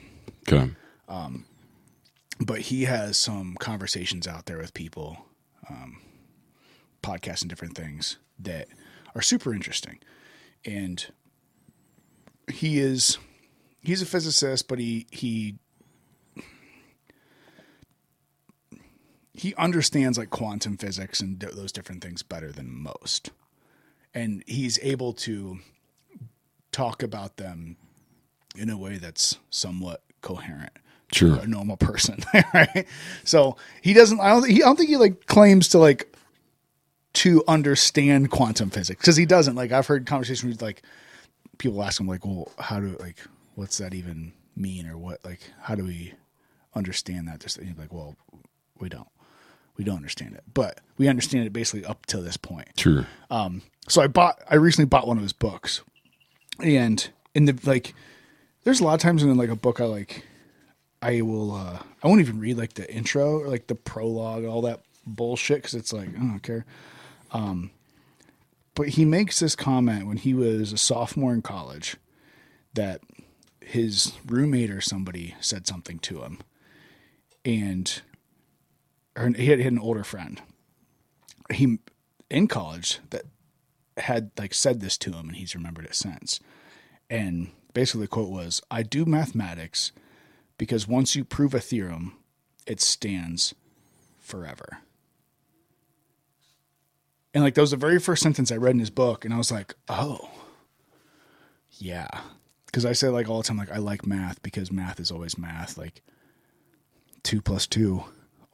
Okay. 0.47 0.71
Um, 1.07 1.45
but 2.39 2.61
he 2.61 2.83
has 2.83 3.17
some 3.17 3.55
conversations 3.59 4.27
out 4.27 4.45
there 4.45 4.57
with 4.57 4.73
people, 4.73 5.25
um, 5.69 6.01
podcasts 7.01 7.41
and 7.41 7.49
different 7.49 7.75
things 7.75 8.17
that 8.39 8.67
are 9.15 9.21
super 9.21 9.53
interesting. 9.53 9.99
And 10.65 11.05
he 12.51 12.79
is 12.79 13.17
he's 13.81 14.01
a 14.01 14.05
physicist, 14.05 14.67
but 14.67 14.79
he 14.79 15.07
he 15.11 15.55
he 19.33 19.55
understands 19.55 20.17
like 20.17 20.29
quantum 20.29 20.77
physics 20.77 21.19
and 21.19 21.39
th- 21.39 21.53
those 21.53 21.71
different 21.71 22.03
things 22.03 22.23
better 22.23 22.51
than 22.51 22.71
most. 22.71 23.31
And 24.13 24.43
he's 24.47 24.79
able 24.83 25.13
to 25.13 25.59
talk 26.71 27.03
about 27.03 27.37
them 27.37 27.77
in 28.55 28.69
a 28.69 28.77
way 28.77 28.97
that's 28.97 29.37
somewhat 29.49 30.03
coherent 30.21 30.71
Sure. 31.11 31.37
a 31.39 31.47
normal 31.47 31.77
person, 31.77 32.19
right? 32.53 32.87
So 33.23 33.57
he 33.81 33.93
doesn't. 33.93 34.19
I 34.19 34.29
don't. 34.29 34.49
He, 34.49 34.63
I 34.63 34.65
don't 34.65 34.77
think 34.77 34.89
he 34.89 34.97
like 34.97 35.25
claims 35.27 35.67
to 35.69 35.77
like 35.79 36.12
to 37.13 37.43
understand 37.47 38.31
quantum 38.31 38.69
physics 38.69 39.01
because 39.01 39.15
he 39.15 39.25
doesn't. 39.25 39.55
Like 39.55 39.71
I've 39.71 39.87
heard 39.87 40.05
conversations 40.05 40.53
with 40.53 40.61
like 40.61 40.81
people 41.57 41.83
ask 41.83 41.99
him 41.99 42.07
like, 42.07 42.25
"Well, 42.25 42.51
how 42.59 42.79
do 42.79 42.95
like 42.99 43.17
what's 43.55 43.77
that 43.77 43.93
even 43.93 44.33
mean 44.55 44.87
or 44.87 44.97
what 44.97 45.23
like 45.23 45.41
how 45.61 45.75
do 45.75 45.83
we 45.83 46.13
understand 46.75 47.27
that?" 47.27 47.39
Just 47.39 47.59
he's 47.59 47.77
like, 47.77 47.93
"Well, 47.93 48.15
we 48.79 48.89
don't. 48.89 49.07
We 49.75 49.83
don't 49.83 49.95
understand 49.95 50.35
it, 50.35 50.43
but 50.53 50.81
we 50.97 51.07
understand 51.07 51.47
it 51.47 51.53
basically 51.53 51.85
up 51.85 52.05
to 52.07 52.21
this 52.21 52.37
point." 52.37 52.69
Sure. 52.77 53.07
so 53.87 54.01
I 54.01 54.07
bought 54.07 54.39
I 54.49 54.55
recently 54.55 54.87
bought 54.87 55.07
one 55.07 55.17
of 55.17 55.23
his 55.23 55.33
books. 55.33 55.81
And 56.59 57.07
in 57.33 57.45
the 57.45 57.57
like 57.65 57.93
there's 58.63 58.79
a 58.79 58.83
lot 58.83 58.93
of 58.93 58.99
times 59.01 59.23
in 59.23 59.35
like 59.35 59.49
a 59.49 59.55
book 59.55 59.81
I 59.81 59.85
like 59.85 60.25
I 61.01 61.21
will 61.21 61.53
uh 61.53 61.79
I 62.01 62.07
won't 62.07 62.21
even 62.21 62.39
read 62.39 62.57
like 62.57 62.73
the 62.73 62.91
intro 62.93 63.39
or 63.39 63.47
like 63.47 63.67
the 63.67 63.75
prologue 63.75 64.45
all 64.45 64.61
that 64.61 64.81
bullshit 65.05 65.63
cuz 65.63 65.73
it's 65.73 65.91
like 65.91 66.09
I 66.09 66.19
don't 66.19 66.39
care. 66.39 66.65
Um 67.33 67.71
but 68.75 68.89
he 68.89 69.05
makes 69.05 69.39
this 69.39 69.55
comment 69.55 70.07
when 70.07 70.17
he 70.17 70.33
was 70.33 70.71
a 70.71 70.77
sophomore 70.77 71.33
in 71.33 71.43
college 71.43 71.97
that 72.73 73.01
his 73.61 74.13
roommate 74.25 74.71
or 74.71 74.81
somebody 74.81 75.35
said 75.39 75.67
something 75.67 75.99
to 75.99 76.21
him 76.21 76.39
and 77.45 78.01
he 79.15 79.21
had, 79.21 79.35
he 79.59 79.63
had 79.63 79.73
an 79.73 79.77
older 79.77 80.03
friend 80.03 80.41
he 81.51 81.77
in 82.29 82.47
college 82.47 82.99
that 83.11 83.23
had 83.97 84.31
like 84.37 84.53
said 84.53 84.79
this 84.79 84.97
to 84.97 85.11
him 85.11 85.29
and 85.29 85.35
he's 85.37 85.55
remembered 85.55 85.85
it 85.85 85.95
since. 85.95 86.39
And 87.09 87.51
basically 87.73 88.01
the 88.01 88.07
quote 88.07 88.29
was, 88.29 88.61
I 88.71 88.83
do 88.83 89.05
mathematics 89.05 89.91
because 90.57 90.87
once 90.87 91.15
you 91.15 91.23
prove 91.23 91.53
a 91.53 91.59
theorem, 91.59 92.17
it 92.65 92.81
stands 92.81 93.53
forever. 94.19 94.79
And 97.33 97.43
like 97.43 97.55
that 97.55 97.61
was 97.61 97.71
the 97.71 97.77
very 97.77 97.99
first 97.99 98.21
sentence 98.21 98.51
I 98.51 98.57
read 98.57 98.73
in 98.75 98.79
his 98.79 98.89
book, 98.89 99.25
and 99.25 99.33
I 99.33 99.37
was 99.37 99.51
like, 99.51 99.73
oh, 99.89 100.29
yeah. 101.71 102.07
Because 102.65 102.85
I 102.85 102.93
say 102.93 103.07
like 103.09 103.29
all 103.29 103.37
the 103.41 103.47
time, 103.47 103.57
like 103.57 103.71
I 103.71 103.77
like 103.77 104.05
math 104.05 104.41
because 104.43 104.71
math 104.71 104.99
is 104.99 105.11
always 105.11 105.37
math. 105.37 105.77
Like 105.77 106.01
two 107.23 107.41
plus 107.41 107.67
two 107.67 108.03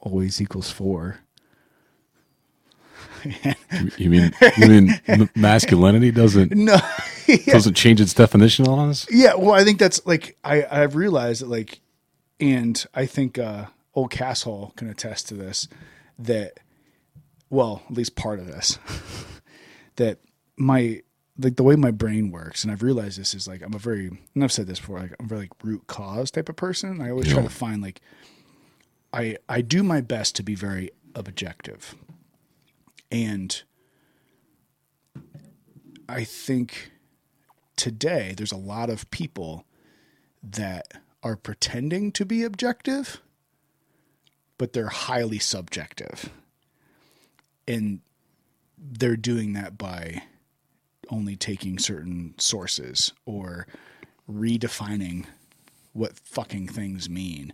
always 0.00 0.40
equals 0.40 0.70
four. 0.70 1.20
You 3.98 4.10
mean 4.10 4.32
you 4.56 4.66
mean 4.68 5.30
masculinity 5.34 6.10
doesn't 6.10 6.52
No, 6.52 6.78
doesn't 7.46 7.74
change 7.74 8.00
its 8.00 8.14
definition 8.14 8.66
on 8.66 8.88
us? 8.90 9.06
Yeah, 9.10 9.34
well, 9.34 9.52
I 9.52 9.64
think 9.64 9.78
that's 9.78 10.04
like 10.06 10.36
I 10.42 10.66
I've 10.70 10.96
realized 10.96 11.42
that 11.42 11.48
like, 11.48 11.80
and 12.38 12.82
I 12.94 13.06
think 13.06 13.38
uh, 13.38 13.66
old 13.94 14.10
Casshole 14.10 14.72
can 14.76 14.88
attest 14.88 15.28
to 15.28 15.34
this 15.34 15.68
that, 16.18 16.60
well, 17.50 17.82
at 17.90 17.96
least 17.96 18.16
part 18.16 18.38
of 18.38 18.46
this 18.46 18.78
that 19.96 20.18
my 20.56 21.02
like 21.38 21.56
the 21.56 21.62
way 21.62 21.74
my 21.74 21.90
brain 21.90 22.30
works, 22.30 22.62
and 22.62 22.72
I've 22.72 22.82
realized 22.82 23.18
this 23.18 23.34
is 23.34 23.48
like 23.48 23.62
I'm 23.62 23.74
a 23.74 23.78
very 23.78 24.08
and 24.34 24.44
I've 24.44 24.52
said 24.52 24.66
this 24.66 24.80
before 24.80 25.00
like 25.00 25.14
I'm 25.18 25.26
a 25.26 25.28
very 25.28 25.40
like 25.42 25.64
root 25.64 25.86
cause 25.86 26.30
type 26.30 26.48
of 26.48 26.56
person. 26.56 27.00
I 27.00 27.10
always 27.10 27.32
try 27.32 27.42
to 27.42 27.48
find 27.48 27.82
like 27.82 28.00
I 29.12 29.36
I 29.48 29.60
do 29.60 29.82
my 29.82 30.00
best 30.00 30.36
to 30.36 30.42
be 30.42 30.54
very 30.54 30.90
objective, 31.14 31.94
and 33.10 33.62
I 36.08 36.24
think 36.24 36.92
today 37.76 38.34
there's 38.36 38.52
a 38.52 38.56
lot 38.56 38.90
of 38.90 39.10
people 39.10 39.64
that 40.42 40.92
are 41.22 41.36
pretending 41.36 42.12
to 42.12 42.24
be 42.24 42.42
objective, 42.42 43.20
but 44.58 44.72
they're 44.72 44.88
highly 44.88 45.38
subjective. 45.38 46.30
And 47.70 48.00
they're 48.76 49.16
doing 49.16 49.52
that 49.52 49.78
by 49.78 50.22
only 51.08 51.36
taking 51.36 51.78
certain 51.78 52.34
sources 52.38 53.12
or 53.24 53.66
redefining 54.30 55.26
what 55.92 56.18
fucking 56.18 56.68
things 56.68 57.08
mean. 57.08 57.52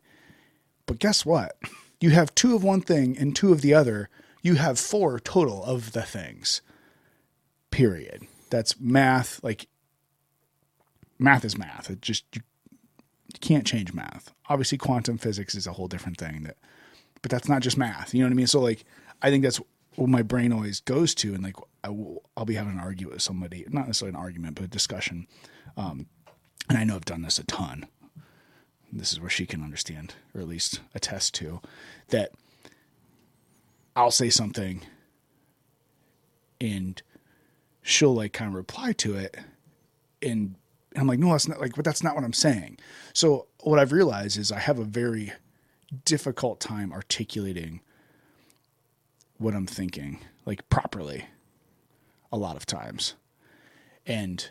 But 0.86 0.98
guess 0.98 1.26
what? 1.26 1.56
You 2.00 2.10
have 2.10 2.34
two 2.34 2.54
of 2.54 2.62
one 2.62 2.80
thing 2.80 3.16
and 3.18 3.34
two 3.34 3.52
of 3.52 3.60
the 3.60 3.74
other. 3.74 4.08
You 4.42 4.54
have 4.54 4.78
four 4.78 5.18
total 5.18 5.64
of 5.64 5.92
the 5.92 6.02
things. 6.02 6.62
Period. 7.70 8.22
That's 8.50 8.78
math. 8.78 9.42
Like, 9.42 9.66
math 11.18 11.44
is 11.44 11.58
math. 11.58 11.90
It 11.90 12.00
just, 12.00 12.24
you, 12.34 12.42
you 13.32 13.40
can't 13.40 13.66
change 13.66 13.92
math. 13.92 14.32
Obviously, 14.48 14.78
quantum 14.78 15.18
physics 15.18 15.54
is 15.54 15.66
a 15.66 15.72
whole 15.72 15.88
different 15.88 16.18
thing. 16.18 16.44
That, 16.44 16.56
but 17.22 17.30
that's 17.30 17.48
not 17.48 17.62
just 17.62 17.76
math. 17.76 18.14
You 18.14 18.20
know 18.20 18.26
what 18.26 18.32
I 18.32 18.36
mean? 18.36 18.46
So, 18.46 18.60
like, 18.60 18.84
I 19.22 19.30
think 19.30 19.42
that's 19.42 19.60
what 19.96 20.08
my 20.08 20.22
brain 20.22 20.52
always 20.52 20.80
goes 20.80 21.14
to. 21.16 21.34
And, 21.34 21.42
like, 21.42 21.56
I 21.82 21.90
will, 21.90 22.22
I'll 22.36 22.44
be 22.44 22.54
having 22.54 22.72
an 22.72 22.78
argument 22.80 23.14
with 23.14 23.22
somebody, 23.22 23.64
not 23.68 23.86
necessarily 23.86 24.16
an 24.16 24.22
argument, 24.22 24.56
but 24.56 24.64
a 24.64 24.68
discussion. 24.68 25.26
Um, 25.76 26.06
and 26.68 26.78
I 26.78 26.84
know 26.84 26.96
I've 26.96 27.04
done 27.04 27.22
this 27.22 27.38
a 27.38 27.44
ton 27.44 27.86
this 28.98 29.12
is 29.12 29.20
where 29.20 29.30
she 29.30 29.46
can 29.46 29.62
understand, 29.62 30.14
or 30.34 30.40
at 30.40 30.48
least 30.48 30.80
attest 30.94 31.34
to, 31.34 31.60
that 32.08 32.32
I'll 33.94 34.10
say 34.10 34.30
something 34.30 34.82
and 36.60 37.02
she'll 37.82 38.14
like 38.14 38.32
kind 38.32 38.48
of 38.48 38.54
reply 38.54 38.92
to 38.92 39.16
it. 39.16 39.36
And, 40.22 40.56
and 40.92 41.00
I'm 41.00 41.06
like, 41.06 41.18
no, 41.18 41.32
that's 41.32 41.48
not 41.48 41.60
like, 41.60 41.74
but 41.74 41.84
that's 41.84 42.02
not 42.02 42.14
what 42.14 42.24
I'm 42.24 42.32
saying. 42.32 42.78
So 43.12 43.46
what 43.62 43.78
I've 43.78 43.92
realized 43.92 44.38
is 44.38 44.50
I 44.50 44.58
have 44.58 44.78
a 44.78 44.84
very 44.84 45.32
difficult 46.04 46.60
time 46.60 46.92
articulating 46.92 47.80
what 49.38 49.54
I'm 49.54 49.66
thinking, 49.66 50.20
like 50.44 50.68
properly, 50.68 51.26
a 52.32 52.36
lot 52.36 52.56
of 52.56 52.66
times. 52.66 53.14
And 54.06 54.48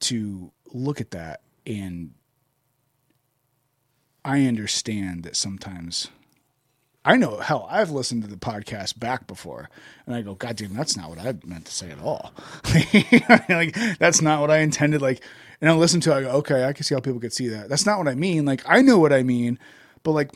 to 0.00 0.52
look 0.72 1.00
at 1.00 1.12
that 1.12 1.40
and 1.66 2.12
I 4.24 4.46
understand 4.46 5.24
that 5.24 5.36
sometimes 5.36 6.08
I 7.06 7.16
know 7.16 7.36
hell, 7.38 7.68
I've 7.70 7.90
listened 7.90 8.22
to 8.22 8.28
the 8.28 8.36
podcast 8.36 8.98
back 8.98 9.26
before 9.26 9.68
and 10.06 10.14
I 10.14 10.22
go, 10.22 10.34
God 10.34 10.56
damn, 10.56 10.74
that's 10.74 10.96
not 10.96 11.10
what 11.10 11.18
I 11.18 11.34
meant 11.44 11.66
to 11.66 11.72
say 11.72 11.90
at 11.90 12.00
all. 12.00 12.32
like 13.48 13.76
that's 13.98 14.22
not 14.22 14.40
what 14.40 14.50
I 14.50 14.58
intended. 14.58 15.02
Like 15.02 15.22
and 15.60 15.70
I 15.70 15.74
listen 15.74 16.00
to 16.02 16.12
it, 16.12 16.14
I 16.14 16.22
go, 16.22 16.30
okay, 16.30 16.64
I 16.64 16.72
can 16.72 16.84
see 16.84 16.94
how 16.94 17.00
people 17.00 17.20
could 17.20 17.32
see 17.32 17.48
that. 17.48 17.68
That's 17.68 17.86
not 17.86 17.98
what 17.98 18.08
I 18.08 18.14
mean. 18.14 18.44
Like 18.46 18.62
I 18.66 18.80
know 18.80 18.98
what 18.98 19.12
I 19.12 19.22
mean, 19.22 19.58
but 20.02 20.12
like 20.12 20.30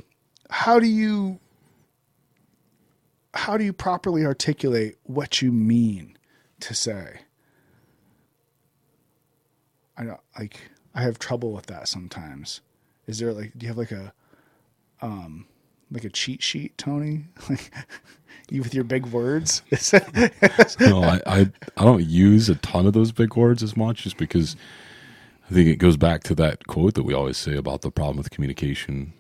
how 0.50 0.78
do 0.78 0.86
you 0.86 1.40
how 3.38 3.56
do 3.56 3.64
you 3.64 3.72
properly 3.72 4.26
articulate 4.26 4.96
what 5.04 5.40
you 5.40 5.52
mean 5.52 6.18
to 6.58 6.74
say? 6.74 7.20
I 9.96 10.04
don't 10.04 10.20
like 10.36 10.60
I 10.94 11.02
have 11.02 11.20
trouble 11.20 11.52
with 11.52 11.66
that 11.66 11.86
sometimes. 11.86 12.60
Is 13.06 13.20
there 13.20 13.32
like 13.32 13.52
do 13.56 13.64
you 13.64 13.68
have 13.68 13.78
like 13.78 13.92
a 13.92 14.12
um 15.00 15.46
like 15.90 16.04
a 16.04 16.10
cheat 16.10 16.42
sheet, 16.42 16.76
Tony? 16.76 17.26
Like 17.48 17.70
you 18.50 18.60
with 18.60 18.74
your 18.74 18.84
big 18.84 19.06
words? 19.06 19.62
no, 20.80 21.02
I, 21.02 21.20
I 21.26 21.50
I 21.76 21.84
don't 21.84 22.04
use 22.04 22.48
a 22.48 22.56
ton 22.56 22.86
of 22.86 22.92
those 22.92 23.12
big 23.12 23.36
words 23.36 23.62
as 23.62 23.76
much 23.76 24.02
just 24.02 24.16
because 24.16 24.56
I 25.48 25.54
think 25.54 25.68
it 25.68 25.76
goes 25.76 25.96
back 25.96 26.24
to 26.24 26.34
that 26.36 26.66
quote 26.66 26.94
that 26.94 27.04
we 27.04 27.14
always 27.14 27.36
say 27.36 27.56
about 27.56 27.82
the 27.82 27.90
problem 27.90 28.16
with 28.16 28.30
communication 28.30 29.12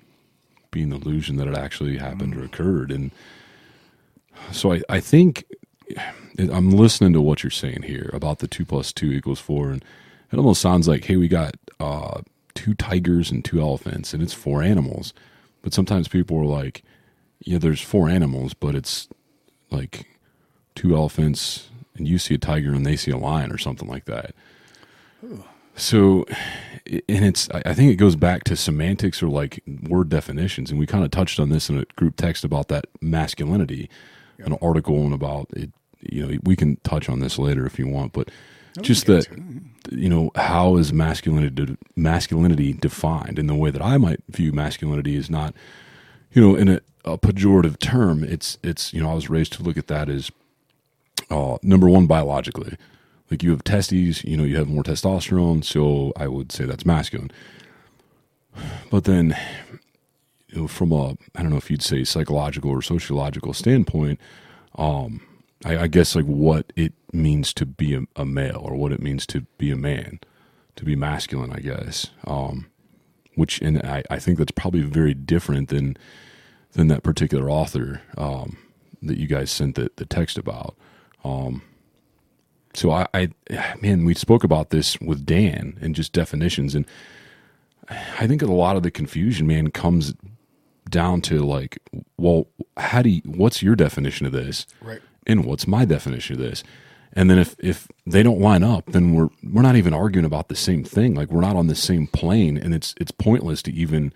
being 0.72 0.88
the 0.90 0.96
illusion 0.96 1.36
that 1.36 1.46
it 1.46 1.56
actually 1.56 1.98
happened 1.98 2.36
or 2.36 2.42
occurred. 2.42 2.90
And 2.90 3.12
so 4.52 4.72
I, 4.72 4.82
I 4.88 5.00
think 5.00 5.44
I'm 6.38 6.70
listening 6.70 7.12
to 7.14 7.20
what 7.20 7.42
you're 7.42 7.50
saying 7.50 7.82
here 7.82 8.10
about 8.12 8.38
the 8.38 8.48
two 8.48 8.64
plus 8.64 8.92
two 8.92 9.12
equals 9.12 9.40
four. 9.40 9.70
And 9.70 9.84
it 10.32 10.36
almost 10.36 10.60
sounds 10.60 10.86
like, 10.86 11.04
hey, 11.04 11.16
we 11.16 11.28
got 11.28 11.56
uh, 11.80 12.20
two 12.54 12.74
tigers 12.74 13.30
and 13.30 13.44
two 13.44 13.60
elephants, 13.60 14.12
and 14.12 14.22
it's 14.22 14.34
four 14.34 14.62
animals. 14.62 15.12
But 15.62 15.74
sometimes 15.74 16.08
people 16.08 16.38
are 16.38 16.44
like, 16.44 16.82
yeah, 17.40 17.58
there's 17.58 17.80
four 17.80 18.08
animals, 18.08 18.54
but 18.54 18.74
it's 18.74 19.08
like 19.70 20.06
two 20.74 20.94
elephants, 20.94 21.68
and 21.96 22.06
you 22.06 22.18
see 22.18 22.34
a 22.34 22.38
tiger 22.38 22.72
and 22.72 22.86
they 22.86 22.96
see 22.96 23.10
a 23.10 23.16
lion 23.16 23.52
or 23.52 23.58
something 23.58 23.88
like 23.88 24.04
that. 24.04 24.34
So, 25.74 26.24
and 26.86 27.24
it's, 27.24 27.48
I 27.50 27.74
think 27.74 27.92
it 27.92 27.96
goes 27.96 28.16
back 28.16 28.44
to 28.44 28.56
semantics 28.56 29.22
or 29.22 29.28
like 29.28 29.62
word 29.88 30.08
definitions. 30.08 30.70
And 30.70 30.78
we 30.78 30.86
kind 30.86 31.04
of 31.04 31.10
touched 31.10 31.38
on 31.38 31.50
this 31.50 31.68
in 31.70 31.78
a 31.78 31.84
group 31.96 32.16
text 32.16 32.44
about 32.44 32.68
that 32.68 32.86
masculinity, 33.00 33.88
an 34.38 34.56
article 34.60 34.96
and 34.96 35.12
about 35.12 35.48
it. 35.54 35.70
You 36.00 36.26
know, 36.26 36.38
we 36.44 36.56
can 36.56 36.76
touch 36.84 37.08
on 37.08 37.20
this 37.20 37.38
later 37.38 37.66
if 37.66 37.78
you 37.78 37.88
want, 37.88 38.12
but 38.12 38.30
just 38.80 39.06
that, 39.06 39.26
you 39.90 40.08
know, 40.08 40.30
how 40.36 40.76
is 40.76 40.92
masculinity, 40.92 41.76
masculinity 41.96 42.72
defined 42.72 43.38
in 43.38 43.48
the 43.48 43.54
way 43.54 43.70
that 43.70 43.82
I 43.82 43.96
might 43.96 44.20
view 44.28 44.52
masculinity 44.52 45.16
is 45.16 45.28
not, 45.28 45.54
you 46.32 46.40
know, 46.40 46.54
in 46.54 46.68
a, 46.68 46.80
a 47.04 47.18
pejorative 47.18 47.80
term. 47.80 48.22
It's, 48.22 48.58
it's, 48.62 48.94
you 48.94 49.02
know, 49.02 49.10
I 49.10 49.14
was 49.14 49.28
raised 49.28 49.54
to 49.54 49.62
look 49.62 49.76
at 49.76 49.88
that 49.88 50.08
as, 50.08 50.30
uh, 51.30 51.58
number 51.62 51.88
one, 51.88 52.06
biologically 52.06 52.76
like 53.30 53.42
you 53.42 53.50
have 53.50 53.64
testes, 53.64 54.24
you 54.24 54.36
know, 54.36 54.44
you 54.44 54.56
have 54.56 54.68
more 54.68 54.82
testosterone, 54.82 55.64
so 55.64 56.12
I 56.16 56.28
would 56.28 56.50
say 56.52 56.64
that's 56.64 56.86
masculine. 56.86 57.30
But 58.90 59.04
then, 59.04 59.36
you 60.48 60.62
know, 60.62 60.68
from 60.68 60.92
a 60.92 61.10
I 61.34 61.42
don't 61.42 61.50
know 61.50 61.56
if 61.56 61.70
you'd 61.70 61.82
say 61.82 62.04
psychological 62.04 62.70
or 62.70 62.82
sociological 62.82 63.52
standpoint, 63.52 64.20
um, 64.76 65.20
I, 65.64 65.78
I 65.78 65.86
guess 65.86 66.14
like 66.14 66.24
what 66.24 66.72
it 66.76 66.92
means 67.12 67.52
to 67.54 67.66
be 67.66 67.94
a, 67.94 68.02
a, 68.16 68.24
male 68.24 68.60
or 68.62 68.76
what 68.76 68.92
it 68.92 69.02
means 69.02 69.26
to 69.26 69.42
be 69.58 69.70
a 69.70 69.76
man, 69.76 70.20
to 70.76 70.84
be 70.84 70.96
masculine, 70.96 71.52
I 71.52 71.60
guess. 71.60 72.08
Um, 72.26 72.66
which 73.34 73.60
and 73.60 73.78
I, 73.82 74.02
I 74.10 74.18
think 74.18 74.38
that's 74.38 74.52
probably 74.52 74.80
very 74.80 75.14
different 75.14 75.68
than 75.68 75.96
than 76.72 76.88
that 76.88 77.02
particular 77.02 77.50
author 77.50 78.02
um, 78.16 78.58
that 79.02 79.18
you 79.18 79.26
guys 79.26 79.50
sent 79.50 79.76
the, 79.76 79.90
the 79.96 80.04
text 80.04 80.38
about. 80.38 80.76
Um, 81.24 81.62
so 82.74 82.90
I, 82.90 83.06
I, 83.14 83.28
man, 83.80 84.04
we 84.04 84.14
spoke 84.14 84.44
about 84.44 84.70
this 84.70 85.00
with 85.00 85.24
Dan 85.24 85.78
and 85.80 85.94
just 85.94 86.12
definitions, 86.12 86.74
and 86.74 86.86
I 87.88 88.26
think 88.26 88.42
a 88.42 88.46
lot 88.46 88.76
of 88.76 88.82
the 88.82 88.90
confusion, 88.90 89.46
man, 89.46 89.70
comes 89.70 90.14
down 90.90 91.20
to 91.22 91.44
like, 91.44 91.78
well, 92.16 92.46
how 92.76 93.02
do 93.02 93.10
you, 93.10 93.22
what's 93.24 93.62
your 93.62 93.76
definition 93.76 94.26
of 94.26 94.32
this, 94.32 94.66
right? 94.80 95.00
And 95.26 95.44
what's 95.44 95.66
my 95.66 95.84
definition 95.84 96.36
of 96.36 96.40
this? 96.40 96.62
And 97.12 97.30
then 97.30 97.38
if 97.38 97.56
if 97.58 97.88
they 98.06 98.22
don't 98.22 98.40
line 98.40 98.62
up, 98.62 98.86
then 98.86 99.14
we're 99.14 99.28
we're 99.42 99.62
not 99.62 99.76
even 99.76 99.94
arguing 99.94 100.24
about 100.26 100.48
the 100.48 100.56
same 100.56 100.84
thing. 100.84 101.14
Like 101.14 101.30
we're 101.30 101.40
not 101.40 101.56
on 101.56 101.66
the 101.66 101.74
same 101.74 102.06
plane, 102.06 102.56
and 102.56 102.74
it's 102.74 102.94
it's 103.00 103.10
pointless 103.10 103.62
to 103.62 103.72
even 103.72 104.12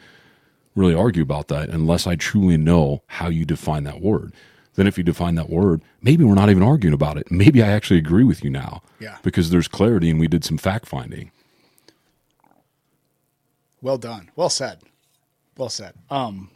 really 0.74 0.94
argue 0.94 1.22
about 1.22 1.48
that 1.48 1.68
unless 1.68 2.06
I 2.06 2.16
truly 2.16 2.56
know 2.56 3.02
how 3.06 3.28
you 3.28 3.44
define 3.44 3.84
that 3.84 4.00
word 4.00 4.32
then 4.74 4.86
if 4.86 4.96
you 4.96 5.04
define 5.04 5.34
that 5.34 5.50
word, 5.50 5.82
maybe 6.00 6.24
we're 6.24 6.34
not 6.34 6.50
even 6.50 6.62
arguing 6.62 6.94
about 6.94 7.18
it. 7.18 7.30
Maybe 7.30 7.62
I 7.62 7.68
actually 7.68 7.98
agree 7.98 8.24
with 8.24 8.42
you 8.42 8.50
now. 8.50 8.82
Yeah. 9.00 9.18
Because 9.22 9.50
there's 9.50 9.68
clarity 9.68 10.10
and 10.10 10.18
we 10.18 10.28
did 10.28 10.44
some 10.44 10.58
fact 10.58 10.86
finding. 10.86 11.30
Well 13.80 13.98
done. 13.98 14.30
Well 14.36 14.48
said. 14.48 14.80
Well 15.56 15.68
said. 15.68 15.94
Um 16.08 16.50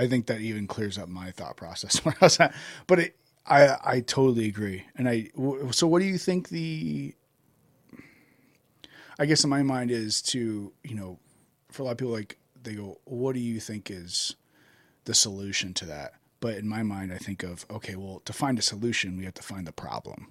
I 0.00 0.08
think 0.08 0.26
that 0.26 0.40
even 0.40 0.66
clears 0.66 0.96
up 0.98 1.08
my 1.08 1.30
thought 1.30 1.56
process 1.56 1.98
where 2.04 2.14
I 2.20 2.24
was 2.24 2.40
at. 2.40 2.54
But 2.86 2.98
it, 3.00 3.16
I 3.46 3.76
I 3.84 4.00
totally 4.00 4.46
agree. 4.46 4.84
And 4.96 5.08
I 5.08 5.28
so 5.72 5.86
what 5.86 6.00
do 6.00 6.06
you 6.06 6.18
think 6.18 6.48
the 6.48 7.14
I 9.18 9.26
guess 9.26 9.44
in 9.44 9.50
my 9.50 9.62
mind 9.62 9.90
is 9.90 10.22
to, 10.22 10.72
you 10.82 10.94
know, 10.94 11.18
for 11.70 11.82
a 11.82 11.84
lot 11.84 11.92
of 11.92 11.98
people 11.98 12.14
like 12.14 12.38
they 12.62 12.74
go, 12.74 12.98
what 13.04 13.34
do 13.34 13.40
you 13.40 13.60
think 13.60 13.90
is 13.90 14.34
the 15.04 15.14
solution 15.14 15.74
to 15.74 15.84
that? 15.86 16.14
But 16.40 16.54
in 16.56 16.66
my 16.66 16.82
mind, 16.82 17.12
I 17.12 17.18
think 17.18 17.42
of 17.42 17.66
okay, 17.70 17.96
well, 17.96 18.22
to 18.24 18.32
find 18.32 18.58
a 18.58 18.62
solution, 18.62 19.18
we 19.18 19.26
have 19.26 19.34
to 19.34 19.42
find 19.42 19.66
the 19.66 19.72
problem. 19.72 20.28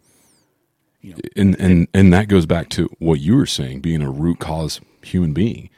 You 1.02 1.14
know, 1.14 1.20
and 1.36 1.60
and 1.60 1.88
and 1.94 2.12
that 2.14 2.28
goes 2.28 2.48
back 2.48 2.70
to 2.70 2.90
what 2.98 3.20
you 3.20 3.36
were 3.36 3.46
saying, 3.46 3.82
being 3.82 4.02
a 4.02 4.10
root 4.10 4.40
cause 4.40 4.82
human 5.04 5.34
being. 5.34 5.70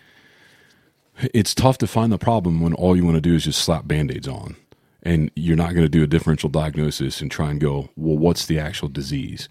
It's 1.33 1.53
tough 1.53 1.77
to 1.79 1.87
find 1.87 2.11
the 2.11 2.17
problem 2.17 2.61
when 2.61 2.73
all 2.73 2.95
you 2.95 3.05
want 3.05 3.15
to 3.15 3.21
do 3.21 3.35
is 3.35 3.45
just 3.45 3.61
slap 3.61 3.87
band-aids 3.87 4.27
on, 4.27 4.55
and 5.03 5.31
you're 5.35 5.57
not 5.57 5.73
going 5.73 5.85
to 5.85 5.89
do 5.89 6.03
a 6.03 6.07
differential 6.07 6.49
diagnosis 6.49 7.21
and 7.21 7.29
try 7.29 7.51
and 7.51 7.59
go, 7.59 7.89
well, 7.95 8.17
what's 8.17 8.45
the 8.45 8.59
actual 8.59 8.87
disease? 8.87 9.49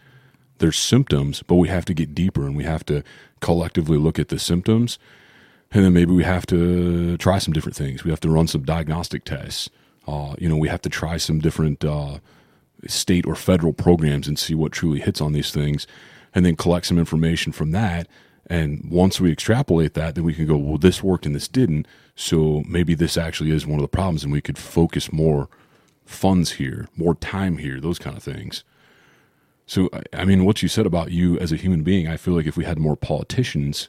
There's 0.58 0.78
symptoms, 0.78 1.42
but 1.42 1.56
we 1.56 1.68
have 1.68 1.84
to 1.86 1.94
get 1.94 2.14
deeper 2.14 2.46
and 2.46 2.56
we 2.56 2.64
have 2.64 2.84
to 2.86 3.02
collectively 3.40 3.98
look 3.98 4.18
at 4.18 4.28
the 4.28 4.38
symptoms, 4.38 4.98
and 5.72 5.84
then 5.84 5.92
maybe 5.92 6.12
we 6.12 6.24
have 6.24 6.46
to 6.46 7.16
try 7.18 7.38
some 7.38 7.54
different 7.54 7.76
things. 7.76 8.04
We 8.04 8.10
have 8.10 8.20
to 8.20 8.28
run 8.28 8.48
some 8.48 8.64
diagnostic 8.64 9.24
tests 9.24 9.70
uh, 10.06 10.34
you 10.38 10.48
know, 10.48 10.56
we 10.56 10.68
have 10.68 10.82
to 10.82 10.88
try 10.88 11.16
some 11.16 11.38
different 11.38 11.84
uh, 11.84 12.18
state 12.86 13.26
or 13.26 13.34
federal 13.34 13.72
programs 13.72 14.26
and 14.26 14.38
see 14.38 14.54
what 14.54 14.72
truly 14.72 15.00
hits 15.00 15.20
on 15.20 15.32
these 15.32 15.52
things, 15.52 15.86
and 16.34 16.44
then 16.44 16.56
collect 16.56 16.86
some 16.86 16.98
information 16.98 17.52
from 17.52 17.70
that. 17.72 18.08
And 18.50 18.84
once 18.90 19.20
we 19.20 19.30
extrapolate 19.30 19.94
that, 19.94 20.16
then 20.16 20.24
we 20.24 20.34
can 20.34 20.44
go, 20.46 20.56
well, 20.56 20.76
this 20.76 21.04
worked 21.04 21.24
and 21.24 21.34
this 21.36 21.46
didn't. 21.46 21.86
So 22.16 22.64
maybe 22.68 22.94
this 22.94 23.16
actually 23.16 23.52
is 23.52 23.64
one 23.64 23.78
of 23.78 23.82
the 23.82 23.88
problems, 23.88 24.24
and 24.24 24.32
we 24.32 24.40
could 24.40 24.58
focus 24.58 25.12
more 25.12 25.48
funds 26.04 26.52
here, 26.52 26.88
more 26.96 27.14
time 27.14 27.58
here, 27.58 27.80
those 27.80 28.00
kind 28.00 28.16
of 28.16 28.24
things. 28.24 28.64
So, 29.66 29.88
I- 30.12 30.24
mean, 30.24 30.44
what 30.44 30.62
you 30.62 30.68
said 30.68 30.84
about 30.84 31.12
you 31.12 31.38
as 31.38 31.52
a 31.52 31.56
human 31.56 31.84
being, 31.84 32.08
I 32.08 32.16
feel 32.16 32.34
like 32.34 32.46
if 32.46 32.56
we 32.56 32.64
had 32.64 32.76
more 32.76 32.96
politicians 32.96 33.88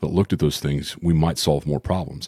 that 0.00 0.08
looked 0.08 0.32
at 0.32 0.38
those 0.38 0.60
things, 0.60 0.96
we 1.02 1.12
might 1.12 1.36
solve 1.36 1.66
more 1.66 1.78
problems. 1.78 2.26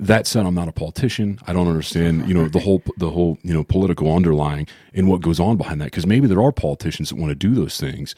That 0.00 0.26
said, 0.26 0.44
I'm 0.44 0.54
not 0.56 0.66
a 0.66 0.72
politician. 0.72 1.38
I 1.46 1.52
don't 1.52 1.68
understand, 1.68 2.26
you 2.26 2.34
know, 2.34 2.48
the 2.48 2.60
whole 2.60 2.82
the 2.96 3.10
whole 3.10 3.38
you 3.42 3.54
know 3.54 3.62
political 3.62 4.12
underlying 4.12 4.66
and 4.92 5.08
what 5.08 5.20
goes 5.20 5.38
on 5.38 5.56
behind 5.56 5.80
that. 5.80 5.86
Because 5.86 6.06
maybe 6.06 6.26
there 6.26 6.42
are 6.42 6.52
politicians 6.52 7.10
that 7.10 7.16
want 7.16 7.30
to 7.30 7.34
do 7.34 7.54
those 7.54 7.78
things, 7.78 8.14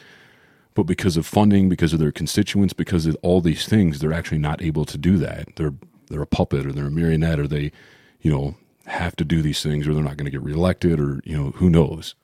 but 0.74 0.84
because 0.84 1.16
of 1.16 1.26
funding, 1.26 1.68
because 1.68 1.92
of 1.92 1.98
their 1.98 2.12
constituents, 2.12 2.72
because 2.72 3.06
of 3.06 3.16
all 3.22 3.40
these 3.40 3.66
things, 3.66 3.98
they're 3.98 4.12
actually 4.12 4.38
not 4.38 4.62
able 4.62 4.84
to 4.86 4.98
do 4.98 5.18
that. 5.18 5.56
They're 5.56 5.74
they're 6.08 6.22
a 6.22 6.26
puppet 6.26 6.66
or 6.66 6.72
they're 6.72 6.86
a 6.86 6.90
marionette 6.90 7.40
or 7.40 7.46
they, 7.46 7.72
you 8.20 8.30
know, 8.30 8.56
have 8.86 9.16
to 9.16 9.24
do 9.24 9.42
these 9.42 9.62
things 9.62 9.86
or 9.86 9.94
they're 9.94 10.02
not 10.02 10.16
going 10.16 10.26
to 10.26 10.30
get 10.30 10.42
reelected 10.42 11.00
or 11.00 11.20
you 11.24 11.36
know 11.36 11.50
who 11.52 11.70
knows. 11.70 12.14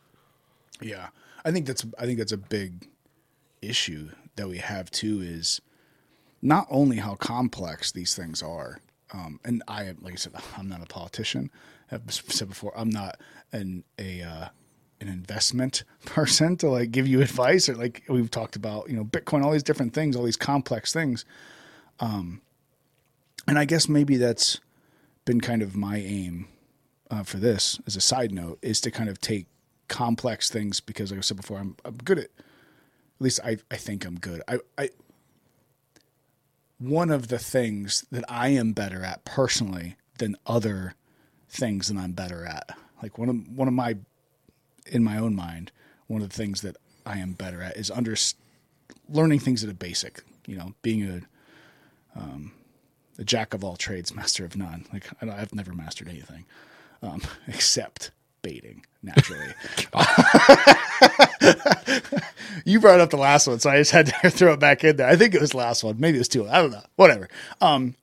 Yeah, 0.81 1.09
I 1.45 1.53
think 1.53 1.67
that's 1.67 1.85
I 1.99 2.07
think 2.07 2.19
that's 2.19 2.33
a 2.33 2.39
big 2.39 2.89
issue 3.61 4.11
that 4.37 4.49
we 4.49 4.59
have 4.59 4.91
too. 4.91 5.21
Is 5.21 5.61
not 6.41 6.67
only 6.71 6.97
how 6.97 7.15
complex 7.17 7.93
these 7.93 8.15
things 8.15 8.43
are, 8.43 8.81
um, 9.13 9.41
and 9.45 9.63
I 9.69 9.95
like 10.01 10.15
I 10.15 10.17
said, 10.17 10.33
I'm 10.57 10.69
not 10.69 10.83
a 10.83 10.87
politician. 10.87 11.51
I've 11.91 12.03
said 12.09 12.49
before, 12.49 12.73
I'm 12.77 12.91
not 12.91 13.21
an 13.53 13.85
a 13.99 14.23
uh, 14.23 14.49
an 15.01 15.09
investment 15.09 15.85
person 16.05 16.57
to 16.59 16.69
like 16.69 16.91
give 16.91 17.07
you 17.07 17.21
advice 17.21 17.69
or 17.69 17.75
like 17.75 18.03
we've 18.09 18.31
talked 18.31 18.57
about, 18.57 18.89
you 18.89 18.97
know, 18.97 19.05
Bitcoin, 19.05 19.45
all 19.45 19.53
these 19.53 19.63
different 19.63 19.93
things, 19.93 20.17
all 20.17 20.25
these 20.25 20.37
complex 20.37 20.93
things. 20.93 21.25
Um, 22.01 22.41
and 23.47 23.59
I 23.59 23.65
guess 23.65 23.89
maybe 23.89 24.17
that's 24.17 24.61
been 25.25 25.41
kind 25.41 25.63
of 25.63 25.77
my 25.77 25.97
aim 25.99 26.49
uh, 27.11 27.23
for 27.23 27.39
this 27.39 27.81
as 27.87 27.97
a 27.97 28.01
side 28.01 28.33
note 28.33 28.59
is 28.63 28.81
to 28.83 28.91
kind 28.91 29.09
of 29.09 29.21
take 29.21 29.47
complex 29.89 30.51
things 30.51 30.81
because 30.81 31.11
like 31.11 31.19
I 31.19 31.23
said 31.23 31.37
before, 31.39 31.59
I'm, 31.59 31.77
I'm 31.85 31.97
good 31.97 32.19
at, 32.19 32.25
at 32.25 33.21
least 33.21 33.41
I, 33.45 33.59
I 33.71 33.77
think 33.77 34.05
I'm 34.05 34.19
good. 34.19 34.43
I, 34.47 34.59
I, 34.77 34.91
one 36.79 37.11
of 37.11 37.29
the 37.29 37.39
things 37.39 38.07
that 38.13 38.25
I 38.29 38.51
am 38.51 38.73
better 38.73 39.03
at 39.03 39.25
personally 39.25 39.97
than 40.19 40.37
other 40.47 40.95
things 41.49 41.89
that 41.89 41.99
I'm 41.99 42.13
better 42.13 42.45
at, 42.45 42.77
like 43.03 43.19
one 43.19 43.29
of, 43.29 43.49
one 43.49 43.67
of 43.69 43.75
my, 43.75 43.97
in 44.89 45.05
my 45.05 45.19
own 45.19 45.35
mind, 45.35 45.71
one 46.07 46.23
of 46.23 46.29
the 46.29 46.37
things 46.37 46.63
that 46.63 46.77
I 47.07 47.19
am 47.19 47.33
better 47.33 47.63
at 47.63 47.77
is 47.77 47.91
under 47.91 48.15
learning 49.09 49.41
things 49.41 49.65
at 49.65 49.71
a 49.71 49.75
basic, 49.75 50.23
you 50.47 50.57
know, 50.57 50.75
being 50.83 51.03
a, 51.05 52.19
um, 52.19 52.53
a 53.19 53.25
jack 53.25 53.55
of 53.55 53.65
all 53.65 53.77
trades, 53.77 54.15
master 54.17 54.45
of 54.45 54.57
none. 54.57 54.87
Like 54.93 55.07
I 55.23 55.27
have 55.27 55.55
never 55.55 55.73
mastered 55.73 56.09
anything 56.09 56.45
um, 57.03 57.23
except 57.47 58.11
baiting 58.43 58.85
naturally. 59.03 59.47
you 62.65 62.81
brought 62.81 63.01
up 63.01 63.11
the 63.11 63.17
last 63.19 63.47
one, 63.47 63.59
so 63.59 63.71
I 63.71 63.79
just 63.79 63.91
had 63.91 64.07
to 64.23 64.31
throw 64.31 64.53
it 64.55 64.61
back 64.61 64.85
in 64.85 64.97
there. 64.97 65.09
I 65.09 65.17
think 65.17 65.35
it 65.35 65.41
was 65.41 65.51
the 65.51 65.59
last 65.59 65.85
one. 65.85 65.97
Maybe 65.99 66.17
it 66.19 66.21
was 66.21 66.29
two. 66.29 66.49
I 66.49 66.61
don't 66.61 66.71
know. 66.71 66.83
Whatever. 66.97 67.29
Um, 67.61 67.95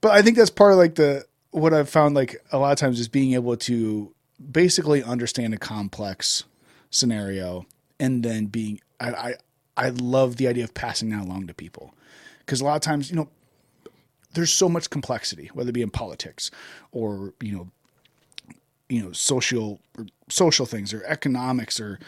but 0.00 0.12
I 0.12 0.22
think 0.22 0.36
that's 0.36 0.50
part 0.50 0.72
of 0.72 0.78
like 0.78 0.96
the 0.96 1.24
what 1.50 1.72
I've 1.72 1.88
found 1.88 2.14
like 2.14 2.44
a 2.52 2.58
lot 2.58 2.72
of 2.72 2.78
times 2.78 2.98
is 3.00 3.08
being 3.08 3.34
able 3.34 3.56
to 3.56 4.13
basically 4.50 5.02
understand 5.02 5.54
a 5.54 5.58
complex 5.58 6.44
scenario 6.90 7.66
and 7.98 8.22
then 8.22 8.46
being 8.46 8.80
I 9.00 9.10
I, 9.10 9.34
I 9.76 9.88
love 9.90 10.36
the 10.36 10.48
idea 10.48 10.64
of 10.64 10.74
passing 10.74 11.10
that 11.10 11.22
along 11.22 11.46
to 11.48 11.54
people 11.54 11.94
because 12.40 12.60
a 12.60 12.64
lot 12.64 12.76
of 12.76 12.82
times 12.82 13.10
you 13.10 13.16
know 13.16 13.28
there's 14.34 14.52
so 14.52 14.68
much 14.68 14.90
complexity, 14.90 15.50
whether 15.54 15.70
it 15.70 15.72
be 15.72 15.82
in 15.82 15.90
politics 15.90 16.50
or 16.92 17.32
you 17.40 17.52
know, 17.52 17.68
you 18.88 19.02
know, 19.02 19.12
social 19.12 19.80
social 20.28 20.66
things 20.66 20.92
or 20.92 21.02
economics 21.06 21.80
or, 21.80 21.98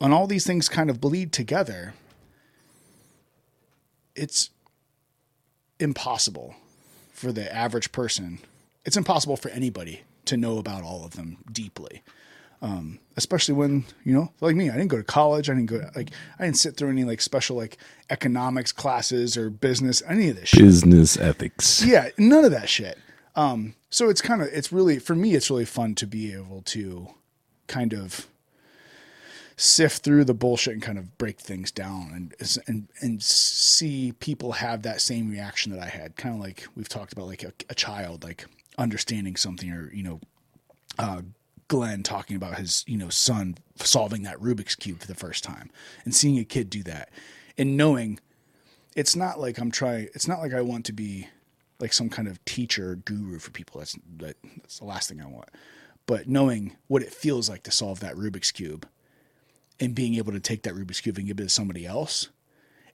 and 0.00 0.12
all 0.12 0.26
these 0.26 0.46
things 0.46 0.68
kind 0.68 0.90
of 0.90 1.00
bleed 1.00 1.32
together. 1.32 1.94
It's 4.14 4.50
impossible 5.78 6.56
for 7.12 7.32
the 7.32 7.52
average 7.54 7.92
person. 7.92 8.40
It's 8.84 8.96
impossible 8.96 9.36
for 9.36 9.50
anybody 9.50 10.02
to 10.30 10.36
know 10.36 10.58
about 10.58 10.82
all 10.82 11.04
of 11.04 11.12
them 11.12 11.38
deeply. 11.52 12.02
Um, 12.62 12.98
especially 13.16 13.54
when 13.54 13.84
you 14.04 14.12
know, 14.12 14.32
like 14.40 14.54
me, 14.54 14.68
I 14.68 14.76
didn't 14.76 14.90
go 14.90 14.98
to 14.98 15.02
college. 15.02 15.48
I 15.48 15.54
didn't 15.54 15.70
go 15.70 15.80
like 15.96 16.10
I 16.38 16.44
didn't 16.44 16.58
sit 16.58 16.76
through 16.76 16.90
any 16.90 17.04
like 17.04 17.20
special 17.20 17.56
like 17.56 17.78
economics 18.10 18.70
classes 18.72 19.36
or 19.36 19.48
business, 19.48 20.02
any 20.06 20.28
of 20.28 20.36
this 20.36 20.50
shit. 20.50 20.60
Business 20.60 21.16
ethics. 21.16 21.82
Yeah, 21.84 22.08
none 22.18 22.44
of 22.44 22.50
that 22.50 22.68
shit. 22.68 22.98
Um, 23.34 23.74
so 23.88 24.10
it's 24.10 24.20
kind 24.20 24.42
of 24.42 24.48
it's 24.48 24.72
really 24.72 24.98
for 24.98 25.14
me 25.14 25.34
it's 25.34 25.50
really 25.50 25.64
fun 25.64 25.94
to 25.96 26.06
be 26.06 26.34
able 26.34 26.62
to 26.62 27.08
kind 27.66 27.94
of 27.94 28.26
sift 29.56 30.02
through 30.02 30.24
the 30.24 30.34
bullshit 30.34 30.72
and 30.72 30.82
kind 30.82 30.98
of 30.98 31.16
break 31.18 31.38
things 31.38 31.70
down 31.70 32.10
and 32.14 32.60
and 32.66 32.88
and 33.00 33.22
see 33.22 34.12
people 34.20 34.52
have 34.52 34.82
that 34.82 35.00
same 35.00 35.30
reaction 35.30 35.72
that 35.72 35.82
I 35.82 35.88
had. 35.88 36.16
Kind 36.16 36.34
of 36.34 36.40
like 36.40 36.66
we've 36.76 36.88
talked 36.88 37.12
about 37.12 37.26
like 37.26 37.42
a, 37.42 37.52
a 37.70 37.74
child 37.74 38.22
like 38.22 38.46
understanding 38.80 39.36
something 39.36 39.70
or 39.70 39.92
you 39.92 40.02
know 40.02 40.20
uh, 40.98 41.22
Glenn 41.68 42.02
talking 42.02 42.34
about 42.34 42.56
his, 42.56 42.84
you 42.88 42.96
know, 42.96 43.10
son 43.10 43.56
solving 43.76 44.24
that 44.24 44.38
Rubik's 44.38 44.74
cube 44.74 44.98
for 44.98 45.06
the 45.06 45.14
first 45.14 45.44
time 45.44 45.70
and 46.04 46.12
seeing 46.12 46.36
a 46.36 46.44
kid 46.44 46.68
do 46.68 46.82
that 46.82 47.10
and 47.56 47.76
knowing 47.76 48.18
it's 48.96 49.14
not 49.14 49.38
like 49.38 49.58
I'm 49.58 49.70
trying 49.70 50.08
it's 50.14 50.26
not 50.26 50.40
like 50.40 50.52
I 50.52 50.62
want 50.62 50.84
to 50.86 50.92
be 50.92 51.28
like 51.78 51.92
some 51.92 52.08
kind 52.08 52.26
of 52.26 52.44
teacher 52.44 52.96
guru 52.96 53.38
for 53.38 53.52
people. 53.52 53.78
That's 53.78 53.96
that, 54.16 54.36
that's 54.56 54.80
the 54.80 54.84
last 54.84 55.08
thing 55.08 55.22
I 55.22 55.26
want. 55.26 55.48
But 56.06 56.26
knowing 56.26 56.76
what 56.88 57.02
it 57.02 57.14
feels 57.14 57.48
like 57.48 57.62
to 57.62 57.70
solve 57.70 58.00
that 58.00 58.16
Rubik's 58.16 58.50
cube 58.50 58.88
and 59.78 59.94
being 59.94 60.16
able 60.16 60.32
to 60.32 60.40
take 60.40 60.64
that 60.64 60.74
Rubik's 60.74 61.00
cube 61.00 61.18
and 61.18 61.26
give 61.26 61.38
it 61.38 61.44
to 61.44 61.48
somebody 61.48 61.86
else 61.86 62.30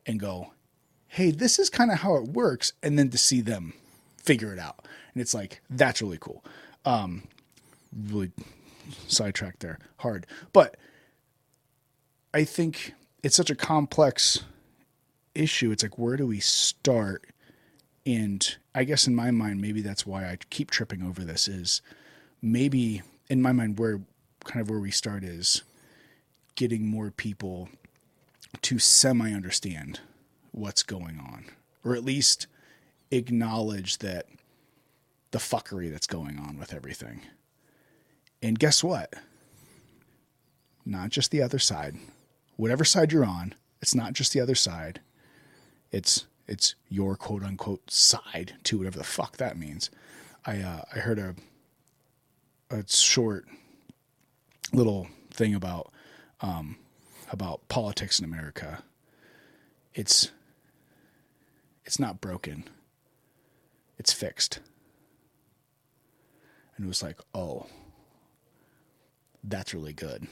and 0.04 0.20
go, 0.20 0.52
"Hey, 1.08 1.30
this 1.30 1.58
is 1.58 1.70
kind 1.70 1.90
of 1.90 2.00
how 2.00 2.16
it 2.16 2.28
works," 2.28 2.74
and 2.82 2.98
then 2.98 3.08
to 3.08 3.18
see 3.18 3.40
them 3.40 3.72
figure 4.22 4.52
it 4.52 4.58
out. 4.58 4.85
And 5.16 5.22
it's 5.22 5.32
like 5.32 5.62
that's 5.70 6.02
really 6.02 6.18
cool. 6.20 6.44
Um 6.84 7.22
really 8.10 8.32
sidetracked 9.08 9.60
there 9.60 9.78
hard. 9.96 10.26
But 10.52 10.76
I 12.34 12.44
think 12.44 12.92
it's 13.22 13.34
such 13.34 13.48
a 13.48 13.54
complex 13.54 14.44
issue. 15.34 15.70
It's 15.70 15.82
like, 15.82 15.96
where 15.96 16.18
do 16.18 16.26
we 16.26 16.38
start? 16.38 17.24
And 18.04 18.56
I 18.74 18.84
guess 18.84 19.06
in 19.06 19.14
my 19.14 19.30
mind, 19.30 19.62
maybe 19.62 19.80
that's 19.80 20.04
why 20.04 20.26
I 20.26 20.36
keep 20.50 20.70
tripping 20.70 21.02
over 21.02 21.24
this 21.24 21.48
is 21.48 21.80
maybe 22.42 23.00
in 23.30 23.40
my 23.40 23.52
mind, 23.52 23.78
where 23.78 24.02
kind 24.44 24.60
of 24.60 24.68
where 24.68 24.78
we 24.78 24.90
start 24.90 25.24
is 25.24 25.62
getting 26.56 26.86
more 26.86 27.10
people 27.10 27.70
to 28.60 28.78
semi 28.78 29.32
understand 29.32 30.00
what's 30.52 30.82
going 30.82 31.18
on, 31.18 31.46
or 31.84 31.94
at 31.94 32.04
least 32.04 32.46
acknowledge 33.10 33.98
that 33.98 34.26
the 35.30 35.38
fuckery 35.38 35.90
that's 35.90 36.06
going 36.06 36.38
on 36.38 36.58
with 36.58 36.72
everything. 36.72 37.22
And 38.42 38.58
guess 38.58 38.84
what? 38.84 39.14
Not 40.84 41.10
just 41.10 41.30
the 41.30 41.42
other 41.42 41.58
side. 41.58 41.96
Whatever 42.56 42.84
side 42.84 43.12
you're 43.12 43.24
on, 43.24 43.54
it's 43.82 43.94
not 43.94 44.12
just 44.12 44.32
the 44.32 44.40
other 44.40 44.54
side. 44.54 45.00
It's 45.90 46.26
it's 46.46 46.74
your 46.88 47.16
quote 47.16 47.42
unquote 47.42 47.90
side 47.90 48.54
to 48.64 48.78
whatever 48.78 48.98
the 48.98 49.04
fuck 49.04 49.36
that 49.36 49.58
means. 49.58 49.90
I 50.44 50.60
uh, 50.60 50.82
I 50.94 50.98
heard 51.00 51.18
a 51.18 51.34
a 52.70 52.84
short 52.88 53.46
little 54.72 55.08
thing 55.30 55.54
about 55.54 55.92
um, 56.40 56.76
about 57.32 57.66
politics 57.68 58.18
in 58.18 58.24
America. 58.24 58.82
It's 59.94 60.30
it's 61.84 61.98
not 61.98 62.20
broken. 62.20 62.64
It's 63.98 64.12
fixed. 64.12 64.60
And 66.76 66.84
it 66.84 66.88
was 66.88 67.02
like, 67.02 67.18
oh, 67.34 67.66
that's 69.44 69.72
really 69.74 69.92
good. 69.92 70.26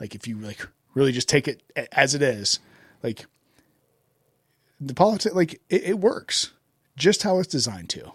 Like 0.00 0.14
if 0.14 0.26
you 0.26 0.38
like 0.38 0.66
really 0.94 1.12
just 1.12 1.28
take 1.28 1.48
it 1.48 1.62
as 1.92 2.14
it 2.14 2.22
is, 2.22 2.58
like 3.02 3.26
the 4.80 4.94
politics, 4.94 5.34
like 5.34 5.54
it, 5.70 5.82
it 5.84 5.98
works 6.00 6.52
just 6.96 7.22
how 7.22 7.38
it's 7.38 7.48
designed 7.48 7.88
to, 7.90 8.12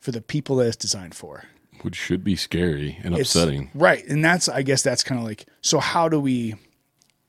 for 0.00 0.12
the 0.12 0.20
people 0.20 0.56
that 0.56 0.66
it's 0.68 0.76
designed 0.76 1.14
for. 1.14 1.44
Which 1.82 1.96
should 1.96 2.22
be 2.22 2.36
scary 2.36 2.98
and 3.02 3.14
It's- 3.14 3.34
upsetting. 3.34 3.70
right? 3.74 4.06
And 4.06 4.24
that's 4.24 4.48
I 4.48 4.62
guess 4.62 4.82
that's 4.82 5.02
kind 5.02 5.18
of 5.20 5.26
like 5.26 5.46
so. 5.60 5.80
How 5.80 6.08
do 6.08 6.20
we, 6.20 6.54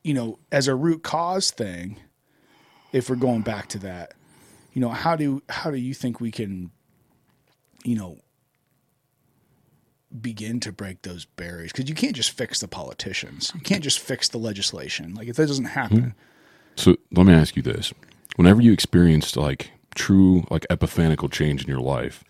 you 0.04 0.14
know, 0.14 0.40
as 0.52 0.68
a 0.68 0.76
root 0.76 1.04
cause 1.04 1.52
thing, 1.52 1.98
if 2.94 3.10
we're 3.10 3.16
going 3.16 3.42
back 3.42 3.68
to 3.70 3.80
that, 3.80 4.14
you 4.74 4.82
know, 4.82 4.90
how 4.90 5.16
do 5.16 5.42
how 5.50 5.72
do 5.72 5.78
you 5.78 5.94
think 5.94 6.20
we 6.22 6.32
can, 6.32 6.70
you 7.84 7.96
know, 7.96 8.18
begin 10.22 10.60
to 10.62 10.72
break 10.72 11.02
those 11.04 11.26
barriers? 11.26 11.72
Because 11.72 11.90
you 11.90 11.96
can't 11.96 12.16
just 12.16 12.32
fix 12.32 12.60
the 12.60 12.68
politicians. 12.68 13.52
You 13.56 13.62
can't 13.62 13.84
just 13.84 14.00
fix 14.00 14.30
the 14.30 14.38
legislation. 14.38 15.14
Like 15.14 15.28
if 15.28 15.36
that 15.36 15.48
doesn't 15.48 15.66
happen, 15.66 16.02
hmm. 16.02 16.10
So 16.76 16.98
let 17.12 17.26
me 17.26 17.34
ask 17.34 17.56
you 17.56 17.62
this: 17.62 17.94
Whenever 18.36 18.62
you 18.62 18.74
experienced 18.74 19.38
like 19.38 19.72
true 19.96 20.46
like 20.50 20.66
epiphanical 20.70 21.30
change 21.30 21.64
in 21.64 21.70
your 21.70 21.80
life, 21.80 22.24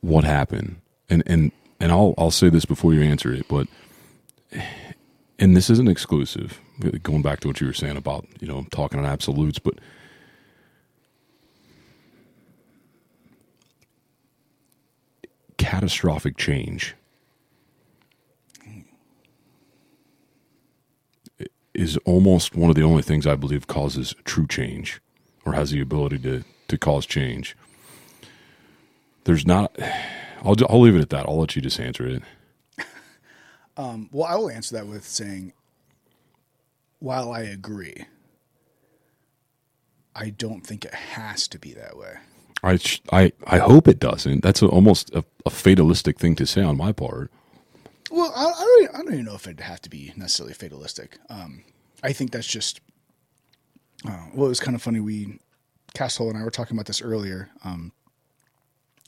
what 0.00 0.24
happened? 0.24 0.80
And 1.08 1.22
and 1.26 1.52
and 1.80 1.90
I'll 1.90 2.14
I'll 2.18 2.30
say 2.30 2.48
this 2.48 2.64
before 2.64 2.94
you 2.94 3.02
answer 3.02 3.32
it, 3.32 3.46
but 3.48 3.66
and 5.38 5.56
this 5.56 5.70
isn't 5.70 5.88
exclusive. 5.88 6.60
Going 7.02 7.22
back 7.22 7.40
to 7.40 7.48
what 7.48 7.60
you 7.60 7.66
were 7.66 7.72
saying 7.72 7.96
about 7.96 8.26
you 8.40 8.48
know 8.48 8.66
talking 8.70 8.98
on 8.98 9.06
absolutes, 9.06 9.58
but 9.58 9.78
catastrophic 15.56 16.36
change 16.36 16.94
is 21.74 21.96
almost 22.04 22.54
one 22.54 22.70
of 22.70 22.76
the 22.76 22.82
only 22.82 23.02
things 23.02 23.26
I 23.26 23.34
believe 23.34 23.66
causes 23.66 24.14
true 24.24 24.46
change 24.46 25.00
or 25.44 25.54
has 25.54 25.70
the 25.70 25.80
ability 25.80 26.18
to 26.20 26.44
to 26.68 26.78
cause 26.78 27.04
change. 27.04 27.56
There's 29.24 29.46
not. 29.46 29.76
I'll 30.42 30.56
I'll 30.68 30.80
leave 30.80 30.96
it 30.96 31.00
at 31.00 31.10
that. 31.10 31.26
I'll 31.26 31.38
let 31.38 31.56
you 31.56 31.62
just 31.62 31.80
answer 31.80 32.06
it. 32.06 32.22
Um, 33.76 34.08
well, 34.12 34.28
I 34.28 34.36
will 34.36 34.50
answer 34.50 34.76
that 34.76 34.86
with 34.86 35.04
saying, 35.04 35.52
while 37.00 37.32
I 37.32 37.40
agree, 37.40 38.06
I 40.14 40.30
don't 40.30 40.64
think 40.64 40.84
it 40.84 40.94
has 40.94 41.48
to 41.48 41.58
be 41.58 41.72
that 41.72 41.96
way. 41.96 42.14
I 42.64 42.78
I 43.12 43.32
I 43.46 43.58
hope 43.58 43.88
it 43.88 43.98
doesn't. 44.00 44.42
That's 44.42 44.62
a, 44.62 44.66
almost 44.66 45.10
a, 45.14 45.24
a 45.44 45.50
fatalistic 45.50 46.18
thing 46.18 46.34
to 46.36 46.46
say 46.46 46.62
on 46.62 46.76
my 46.76 46.92
part. 46.92 47.30
Well, 48.10 48.32
I, 48.34 48.44
I 48.44 48.52
don't. 48.52 48.94
I 48.94 48.98
don't 48.98 49.12
even 49.12 49.24
know 49.24 49.34
if 49.34 49.46
it'd 49.46 49.60
have 49.60 49.82
to 49.82 49.90
be 49.90 50.12
necessarily 50.16 50.54
fatalistic. 50.54 51.18
Um, 51.28 51.64
I 52.02 52.12
think 52.12 52.30
that's 52.30 52.46
just. 52.46 52.80
Uh, 54.06 54.26
well, 54.34 54.46
it 54.46 54.50
was 54.50 54.60
kind 54.60 54.74
of 54.74 54.82
funny. 54.82 55.00
We, 55.00 55.38
Castle 55.94 56.28
and 56.28 56.38
I 56.38 56.42
were 56.42 56.50
talking 56.50 56.76
about 56.76 56.86
this 56.86 57.00
earlier. 57.00 57.50
Um, 57.64 57.92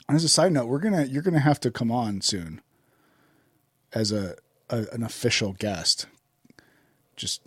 and 0.09 0.17
as 0.17 0.25
a 0.25 0.29
side 0.29 0.53
note, 0.53 0.67
we're 0.67 0.79
gonna 0.79 1.05
you're 1.05 1.23
gonna 1.23 1.41
have 1.41 1.61
to 1.61 1.71
come 1.71 1.91
on 1.91 2.21
soon. 2.21 2.61
As 3.93 4.13
a, 4.13 4.37
a 4.69 4.87
an 4.93 5.03
official 5.03 5.53
guest, 5.53 6.07
just 7.17 7.43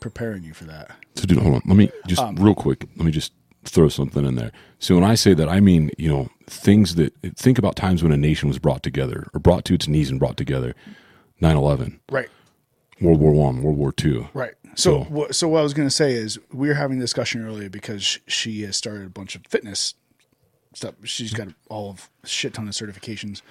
preparing 0.00 0.44
you 0.44 0.54
for 0.54 0.64
that. 0.64 0.90
So, 1.14 1.26
dude, 1.26 1.38
hold 1.38 1.56
on. 1.56 1.62
Let 1.66 1.76
me 1.76 1.90
just 2.06 2.22
real 2.34 2.54
quick. 2.54 2.86
Let 2.96 3.04
me 3.04 3.10
just 3.12 3.32
throw 3.68 3.88
something 3.88 4.24
in 4.24 4.34
there. 4.36 4.52
So, 4.78 4.94
when 4.94 5.04
I 5.04 5.14
say 5.14 5.34
that, 5.34 5.48
I 5.48 5.60
mean 5.60 5.90
you 5.98 6.08
know 6.08 6.28
things 6.46 6.94
that 6.94 7.12
think 7.36 7.58
about 7.58 7.76
times 7.76 8.02
when 8.02 8.12
a 8.12 8.16
nation 8.16 8.48
was 8.48 8.58
brought 8.58 8.82
together 8.82 9.28
or 9.34 9.40
brought 9.40 9.64
to 9.66 9.74
its 9.74 9.88
knees 9.88 10.10
and 10.10 10.18
brought 10.18 10.36
together. 10.36 10.74
9-11, 11.42 11.98
Right. 12.10 12.28
World 13.00 13.20
War 13.20 13.32
One, 13.32 13.62
World 13.62 13.76
War 13.76 13.92
Two. 13.92 14.28
Right. 14.32 14.54
So, 14.74 15.04
So- 15.10 15.26
so 15.30 15.48
what 15.48 15.60
I 15.60 15.62
was 15.62 15.74
going 15.74 15.86
to 15.88 15.94
say 15.94 16.12
is 16.12 16.38
we 16.52 16.68
were 16.68 16.74
having 16.74 16.96
a 16.98 17.00
discussion 17.00 17.44
earlier 17.44 17.68
because 17.68 18.18
she 18.26 18.62
has 18.62 18.76
started 18.76 19.06
a 19.06 19.10
bunch 19.10 19.34
of 19.34 19.42
fitness 19.46 19.94
stuff. 20.74 20.94
She's 21.04 21.34
got 21.34 21.48
all 21.68 21.90
of 21.90 22.08
shit 22.24 22.54
ton 22.54 22.68
of 22.68 22.74
certifications, 22.74 23.42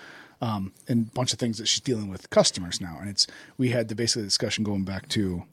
um, 0.41 0.73
and 0.87 1.07
a 1.07 1.11
bunch 1.11 1.31
of 1.33 1.37
things 1.39 1.57
that 1.59 1.67
she's 1.67 1.81
dealing 1.81 2.09
with 2.09 2.29
customers 2.31 2.81
now. 2.81 2.97
And 2.99 3.07
it's 3.09 3.27
we 3.57 3.69
had 3.69 3.87
the 3.87 3.95
basically 3.95 4.23
discussion 4.23 4.63
going 4.63 4.83
back 4.83 5.07
to 5.09 5.43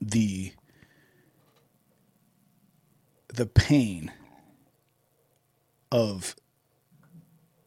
the 0.00 0.52
the 3.34 3.46
pain 3.46 4.12
of 5.92 6.36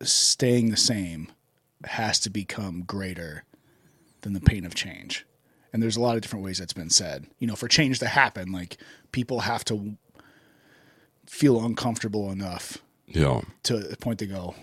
staying 0.01 0.69
the 0.69 0.77
same 0.77 1.31
has 1.85 2.19
to 2.21 2.29
become 2.29 2.83
greater 2.83 3.43
than 4.21 4.33
the 4.33 4.39
pain 4.41 4.65
of 4.65 4.75
change. 4.75 5.25
And 5.71 5.81
there's 5.81 5.97
a 5.97 6.01
lot 6.01 6.15
of 6.15 6.21
different 6.21 6.45
ways 6.45 6.59
that's 6.59 6.73
been 6.73 6.89
said. 6.89 7.25
You 7.39 7.47
know, 7.47 7.55
for 7.55 7.67
change 7.67 7.99
to 7.99 8.07
happen, 8.07 8.51
like 8.51 8.77
people 9.11 9.41
have 9.41 9.65
to 9.65 9.97
feel 11.25 11.63
uncomfortable 11.65 12.31
enough 12.31 12.77
Yeah. 13.07 13.41
to 13.63 13.79
the 13.79 13.97
point 13.97 14.19
to 14.19 14.27
go, 14.27 14.55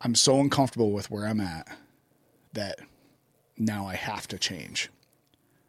I'm 0.00 0.14
so 0.14 0.40
uncomfortable 0.40 0.92
with 0.92 1.10
where 1.10 1.26
I'm 1.26 1.40
at 1.40 1.68
that 2.52 2.80
now 3.56 3.86
I 3.86 3.94
have 3.94 4.26
to 4.28 4.38
change. 4.38 4.90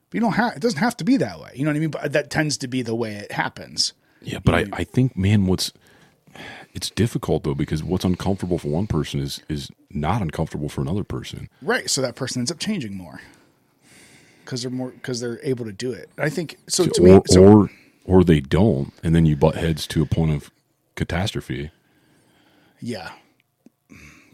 But 0.09 0.15
you 0.15 0.21
don't 0.21 0.33
have 0.33 0.55
it 0.55 0.61
doesn't 0.61 0.79
have 0.79 0.97
to 0.97 1.03
be 1.03 1.17
that 1.17 1.39
way. 1.39 1.51
You 1.55 1.63
know 1.65 1.71
what 1.71 1.77
I 1.77 1.79
mean? 1.79 1.91
But 1.91 2.13
that 2.13 2.29
tends 2.29 2.57
to 2.57 2.67
be 2.67 2.81
the 2.81 2.95
way 2.95 3.13
it 3.15 3.31
happens. 3.31 3.93
Yeah, 4.23 4.39
but 4.43 4.55
I, 4.55 4.65
I 4.73 4.83
think 4.83 5.17
man, 5.17 5.45
what's 5.45 5.71
it's 6.73 6.89
difficult 6.89 7.43
though 7.43 7.53
because 7.53 7.83
what's 7.83 8.03
uncomfortable 8.05 8.57
for 8.57 8.69
one 8.69 8.87
person 8.87 9.19
is 9.19 9.41
is 9.49 9.69
not 9.89 10.21
uncomfortable 10.21 10.69
for 10.69 10.81
another 10.81 11.03
person. 11.03 11.49
Right. 11.61 11.89
So 11.89 12.01
that 12.01 12.15
person 12.15 12.39
ends 12.41 12.51
up 12.51 12.59
changing 12.59 12.95
more. 12.95 13.21
Because 14.43 14.61
they're 14.63 14.71
more 14.71 14.89
because 14.89 15.19
they're 15.21 15.39
able 15.43 15.65
to 15.65 15.71
do 15.71 15.91
it. 15.91 16.09
I 16.17 16.29
think 16.29 16.57
so 16.67 16.85
to 16.85 17.01
or 17.01 17.05
me 17.05 17.21
so, 17.27 17.43
or 17.43 17.69
or 18.05 18.23
they 18.23 18.41
don't, 18.41 18.91
and 19.03 19.15
then 19.15 19.25
you 19.25 19.35
butt 19.37 19.55
heads 19.55 19.87
to 19.87 20.01
a 20.01 20.05
point 20.05 20.31
of 20.31 20.51
catastrophe. 20.95 21.71
yeah. 22.81 23.11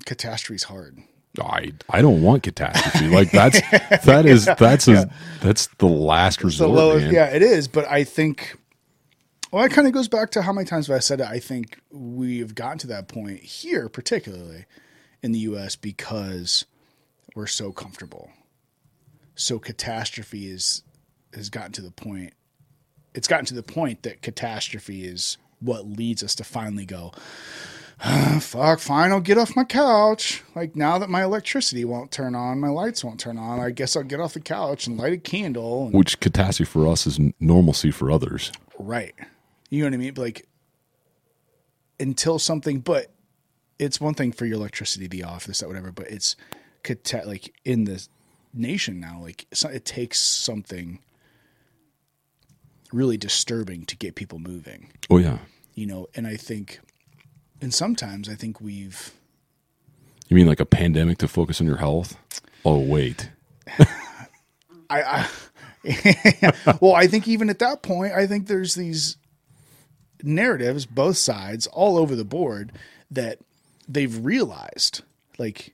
Catastrophe's 0.05 0.63
hard. 0.63 0.97
I 1.39 1.73
I 1.89 2.01
don't 2.01 2.23
want 2.23 2.41
catastrophe. 2.41 3.07
like 3.09 3.29
that's 3.31 3.59
that 4.05 4.25
is 4.25 4.45
that's 4.57 4.87
a, 4.87 5.09
that's 5.41 5.67
the 5.77 5.85
last 5.87 6.39
the 6.39 6.45
resort. 6.45 6.71
lowest, 6.71 7.11
yeah, 7.11 7.27
it 7.27 7.43
is. 7.43 7.67
But 7.67 7.85
I 7.87 8.03
think, 8.03 8.57
well, 9.51 9.63
it 9.65 9.71
kind 9.71 9.87
of 9.87 9.93
goes 9.93 10.07
back 10.07 10.31
to 10.31 10.41
how 10.43 10.53
many 10.53 10.65
times 10.65 10.87
have 10.87 10.95
I 10.95 10.99
said 10.99 11.21
it. 11.21 11.27
I 11.27 11.39
think 11.39 11.79
we've 11.91 12.53
gotten 12.55 12.77
to 12.79 12.87
that 12.87 13.07
point 13.07 13.39
here, 13.41 13.89
particularly 13.89 14.65
in 15.21 15.31
the 15.31 15.39
U.S., 15.39 15.75
because 15.75 16.65
we're 17.35 17.47
so 17.47 17.71
comfortable. 17.71 18.29
So 19.35 19.59
catastrophe 19.59 20.49
is 20.49 20.83
has 21.33 21.49
gotten 21.49 21.71
to 21.73 21.81
the 21.81 21.91
point. 21.91 22.33
It's 23.13 23.27
gotten 23.27 23.45
to 23.45 23.53
the 23.53 23.63
point 23.63 24.03
that 24.03 24.21
catastrophe 24.21 25.05
is 25.05 25.37
what 25.59 25.85
leads 25.87 26.23
us 26.23 26.35
to 26.35 26.43
finally 26.43 26.85
go. 26.85 27.11
"Ah, 28.01 28.39
fuck, 28.41 28.79
fine, 28.79 29.11
I'll 29.11 29.19
get 29.19 29.37
off 29.37 29.55
my 29.55 29.63
couch. 29.63 30.43
Like 30.55 30.75
now 30.75 30.97
that 30.99 31.09
my 31.09 31.23
electricity 31.23 31.85
won't 31.85 32.11
turn 32.11 32.35
on, 32.35 32.59
my 32.59 32.69
lights 32.69 33.03
won't 33.03 33.19
turn 33.19 33.37
on. 33.37 33.59
I 33.59 33.71
guess 33.71 33.95
I'll 33.95 34.03
get 34.03 34.19
off 34.19 34.33
the 34.33 34.39
couch 34.39 34.87
and 34.87 34.97
light 34.97 35.13
a 35.13 35.17
candle. 35.17 35.85
And, 35.85 35.93
Which 35.93 36.19
catastrophe 36.19 36.69
for 36.69 36.87
us 36.87 37.05
is 37.07 37.19
normalcy 37.39 37.91
for 37.91 38.09
others. 38.11 38.51
Right. 38.77 39.15
You 39.69 39.81
know 39.81 39.87
what 39.87 39.93
I 39.93 39.97
mean? 39.97 40.13
Like 40.15 40.47
until 41.99 42.39
something, 42.39 42.79
but 42.79 43.11
it's 43.77 43.99
one 44.01 44.13
thing 44.13 44.31
for 44.31 44.45
your 44.45 44.55
electricity 44.55 45.05
to 45.05 45.09
be 45.09 45.23
off, 45.23 45.45
this, 45.45 45.59
that, 45.59 45.67
whatever, 45.67 45.91
but 45.91 46.07
it's 46.09 46.35
like 47.27 47.53
in 47.65 47.85
the 47.85 48.05
nation 48.53 48.99
now, 48.99 49.19
like 49.21 49.45
it 49.51 49.85
takes 49.85 50.19
something 50.19 50.99
really 52.91 53.17
disturbing 53.17 53.85
to 53.85 53.95
get 53.95 54.15
people 54.15 54.39
moving, 54.39 54.91
Oh 55.09 55.17
yeah. 55.17 55.39
you 55.75 55.85
know, 55.85 56.07
and 56.15 56.25
I 56.25 56.35
think, 56.35 56.79
and 57.61 57.73
sometimes 57.73 58.27
I 58.27 58.35
think 58.35 58.59
we've, 58.59 59.11
You 60.29 60.35
mean 60.35 60.47
like 60.47 60.59
a 60.59 60.65
pandemic 60.65 61.19
to 61.19 61.27
focus 61.27 61.61
on 61.61 61.67
your 61.67 61.77
health? 61.77 62.17
Oh 62.65 62.79
wait. 62.79 63.29
I, 64.89 65.03
I 65.03 65.29
well, 66.81 66.93
I 66.93 67.07
think 67.07 67.27
even 67.27 67.49
at 67.49 67.59
that 67.59 67.83
point, 67.83 68.13
I 68.13 68.27
think 68.27 68.47
there's 68.47 68.75
these 68.75 69.15
narratives, 70.23 70.85
both 70.85 71.17
sides, 71.17 71.67
all 71.67 71.97
over 71.97 72.15
the 72.15 72.25
board, 72.25 72.71
that 73.11 73.39
they've 73.87 74.23
realized, 74.23 75.01
like 75.37 75.73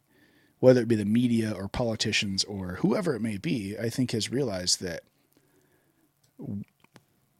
whether 0.59 0.81
it 0.81 0.87
be 0.87 0.95
the 0.95 1.05
media 1.05 1.51
or 1.51 1.67
politicians 1.67 2.43
or 2.43 2.79
whoever 2.81 3.15
it 3.15 3.21
may 3.21 3.37
be, 3.37 3.77
I 3.77 3.89
think 3.89 4.11
has 4.11 4.31
realized 4.31 4.81
that, 4.81 5.03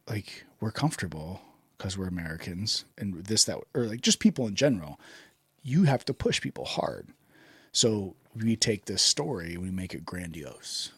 like, 0.08 0.44
we're 0.60 0.70
comfortable 0.70 1.40
because 1.76 1.98
we're 1.98 2.08
Americans 2.08 2.84
and 2.96 3.24
this, 3.24 3.44
that, 3.44 3.58
or 3.74 3.84
like 3.84 4.00
just 4.00 4.20
people 4.20 4.46
in 4.46 4.54
general. 4.54 4.98
You 5.62 5.84
have 5.84 6.04
to 6.06 6.14
push 6.14 6.40
people 6.40 6.64
hard. 6.64 7.08
So 7.72 8.14
we 8.34 8.56
take 8.56 8.84
this 8.84 9.02
story 9.02 9.56
we 9.56 9.70
make 9.70 9.94
it 9.94 10.04
grandiose 10.04 10.92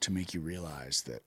to 0.00 0.12
make 0.12 0.32
you 0.32 0.40
realize 0.40 1.02
that 1.02 1.22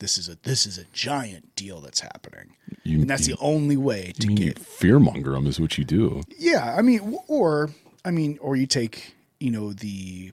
this 0.00 0.16
is 0.18 0.28
a 0.28 0.36
this 0.42 0.66
is 0.66 0.78
a 0.78 0.84
giant 0.92 1.54
deal 1.56 1.80
that's 1.80 2.00
happening, 2.00 2.54
You- 2.84 3.00
and 3.00 3.10
that's 3.10 3.26
you- 3.28 3.34
the 3.34 3.40
only 3.40 3.76
way 3.76 4.12
to 4.20 4.28
you 4.28 4.36
get. 4.36 4.58
fearmonger 4.60 5.32
them 5.34 5.46
is 5.46 5.58
what 5.60 5.76
you 5.78 5.84
do. 5.84 6.22
Yeah, 6.38 6.74
I 6.76 6.82
mean, 6.82 7.18
or 7.26 7.70
I 8.04 8.10
mean, 8.10 8.38
or 8.40 8.56
you 8.56 8.66
take 8.66 9.14
you 9.40 9.50
know 9.50 9.72
the 9.72 10.32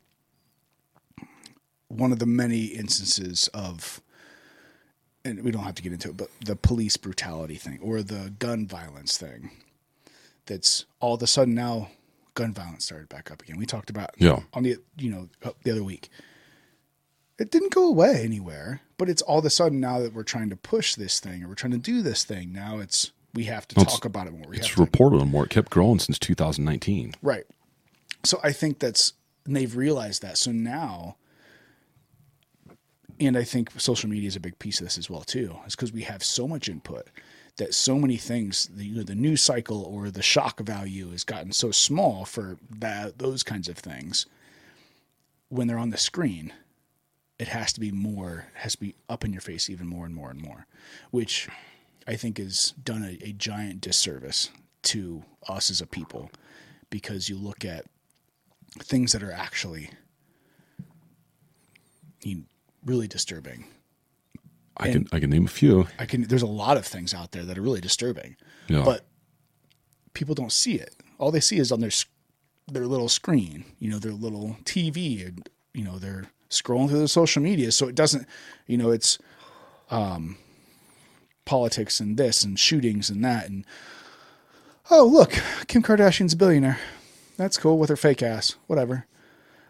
one 1.88 2.12
of 2.12 2.20
the 2.20 2.26
many 2.26 2.66
instances 2.66 3.48
of, 3.54 4.02
and 5.24 5.44
we 5.44 5.52
don't 5.52 5.64
have 5.64 5.76
to 5.76 5.84
get 5.84 5.94
into 5.94 6.10
it, 6.10 6.18
but 6.18 6.30
the 6.44 6.56
police 6.56 6.98
brutality 6.98 7.56
thing 7.56 7.80
or 7.82 8.02
the 8.02 8.34
gun 8.40 8.68
violence 8.68 9.18
thing. 9.18 9.52
That's 10.48 10.86
all 11.00 11.16
of 11.16 11.24
a 11.24 11.28
sudden 11.28 11.56
now 11.56 11.90
gun 12.36 12.54
violence 12.54 12.86
started 12.86 13.10
back 13.10 13.32
up 13.32 13.42
again. 13.42 13.58
We 13.58 13.66
talked 13.66 13.90
about 13.90 14.12
Yeah. 14.18 14.42
on 14.54 14.64
the 14.64 14.78
you 14.98 15.10
know 15.10 15.30
the 15.64 15.72
other 15.72 15.84
week. 15.84 16.10
It 17.38 17.52
didn't 17.52 17.74
go 17.74 17.88
away 17.88 18.22
anywhere, 18.24 18.82
but 18.98 19.10
it's 19.10 19.22
all 19.22 19.40
of 19.40 19.46
a 19.46 19.50
sudden 19.50 19.80
now 19.80 20.00
that 20.00 20.14
we're 20.14 20.24
trying 20.24 20.50
to 20.50 20.56
push 20.56 20.96
this 20.96 21.20
thing 21.20 21.44
or 21.44 21.50
we're 21.50 21.56
trying 21.56 21.74
to 21.74 21.78
do 21.78 22.02
this 22.02 22.24
thing. 22.24 22.54
Now 22.54 22.80
it's 22.80 23.12
we 23.34 23.46
have 23.46 23.68
to 23.68 23.76
Well, 23.76 23.86
talk 23.86 24.06
about 24.06 24.28
it 24.28 24.34
more. 24.34 24.48
We 24.50 24.58
It's 24.58 24.68
have 24.68 24.76
to, 24.78 24.82
reported 24.82 25.20
on 25.22 25.30
more. 25.30 25.44
It 25.44 25.50
kept 25.50 25.70
growing 25.70 26.00
since 26.00 26.18
2019. 26.18 27.16
Right. 27.22 27.44
So 28.24 28.40
I 28.44 28.54
think 28.54 28.80
that's 28.80 29.14
and 29.46 29.56
they've 29.56 29.76
realized 29.76 30.22
that. 30.22 30.38
So 30.38 30.52
now 30.52 31.18
and 33.20 33.38
I 33.38 33.44
think 33.44 33.72
social 33.80 34.10
media 34.10 34.28
is 34.28 34.36
a 34.36 34.42
big 34.42 34.58
piece 34.60 34.80
of 34.80 34.86
this 34.86 34.98
as 34.98 35.10
well 35.10 35.22
too. 35.22 35.56
Is 35.68 35.76
because 35.76 35.92
we 35.94 36.04
have 36.04 36.24
so 36.24 36.48
much 36.48 36.70
input 36.70 37.08
that 37.58 37.74
so 37.74 37.98
many 37.98 38.18
things, 38.18 38.68
the, 38.74 38.86
you 38.86 38.96
know, 38.98 39.04
the 39.04 39.16
news 39.16 39.42
cycle 39.42 39.84
or 39.84 40.10
the 40.12 40.22
shock 40.22 40.60
value 40.60 41.12
has 41.12 41.24
gotten 41.24 41.52
so 41.54 41.72
small 41.72 42.26
for 42.26 42.58
that 42.70 43.20
those 43.20 43.44
kinds 43.44 43.70
of 43.70 43.78
things. 43.78 44.26
When 45.50 45.68
they're 45.68 45.78
on 45.78 45.92
the 45.92 45.98
screen, 45.98 46.52
it 47.40 47.48
has 47.50 47.74
to 47.74 47.80
be 47.80 47.92
more, 47.92 48.48
has 48.56 48.74
to 48.74 48.80
be 48.80 48.96
up 49.10 49.24
in 49.26 49.32
your 49.34 49.42
face 49.42 49.70
even 49.70 49.88
more 49.88 50.06
and 50.06 50.16
more 50.16 50.30
and 50.30 50.42
more, 50.42 50.66
which 51.12 51.48
I 52.08 52.16
think 52.16 52.38
has 52.38 52.74
done 52.84 53.04
a, 53.04 53.18
a 53.28 53.34
giant 53.34 53.82
disservice 53.82 54.50
to 54.84 55.24
us 55.50 55.70
as 55.72 55.82
a 55.82 55.88
people 55.88 56.30
because 56.90 57.28
you 57.30 57.36
look 57.38 57.66
at 57.66 57.86
things 58.80 59.12
that 59.12 59.24
are 59.24 59.32
actually 59.32 59.90
you 62.22 62.36
know, 62.36 62.42
really 62.86 63.08
disturbing. 63.08 63.66
I 64.78 64.90
And- 64.90 65.10
can 65.10 65.18
I 65.18 65.20
can 65.22 65.30
name 65.30 65.46
a 65.46 65.50
few. 65.50 65.88
I 66.00 66.06
can. 66.06 66.24
There's 66.24 66.42
a 66.42 66.48
lot 66.48 66.78
of 66.78 66.86
things 66.86 67.14
out 67.14 67.32
there 67.32 67.44
that 67.46 67.58
are 67.58 67.62
really 67.62 67.80
disturbing, 67.82 68.36
Yeah. 68.68 68.84
but 68.84 69.06
people 70.14 70.36
don't 70.36 70.52
see 70.52 70.76
it. 70.76 70.96
All 71.18 71.32
they 71.32 71.40
see 71.40 71.58
is 71.58 71.72
on 71.72 71.80
their 71.80 71.92
their 72.68 72.86
little 72.88 73.08
screen, 73.10 73.64
you 73.80 73.90
know, 73.90 74.00
their 74.00 74.12
little 74.12 74.58
TV, 74.66 75.26
and 75.26 75.50
you 75.74 75.84
know, 75.84 75.98
they're 75.98 76.26
scrolling 76.62 76.90
through 76.90 77.00
the 77.00 77.08
social 77.08 77.42
media. 77.42 77.72
So 77.72 77.88
it 77.88 77.96
doesn't, 77.96 78.28
you 78.68 78.78
know, 78.78 78.92
it's 78.92 79.18
um, 79.90 80.38
politics 81.46 82.00
and 82.00 82.18
this 82.18 82.44
and 82.44 82.60
shootings 82.60 83.10
and 83.10 83.24
that 83.24 83.48
and 83.48 83.66
oh 84.92 85.06
look, 85.06 85.34
Kim 85.68 85.84
Kardashian's 85.84 86.34
a 86.34 86.38
billionaire. 86.38 86.80
That's 87.38 87.58
cool 87.58 87.78
with 87.78 87.90
her 87.90 87.96
fake 87.96 88.24
ass. 88.24 88.56
Whatever. 88.68 89.06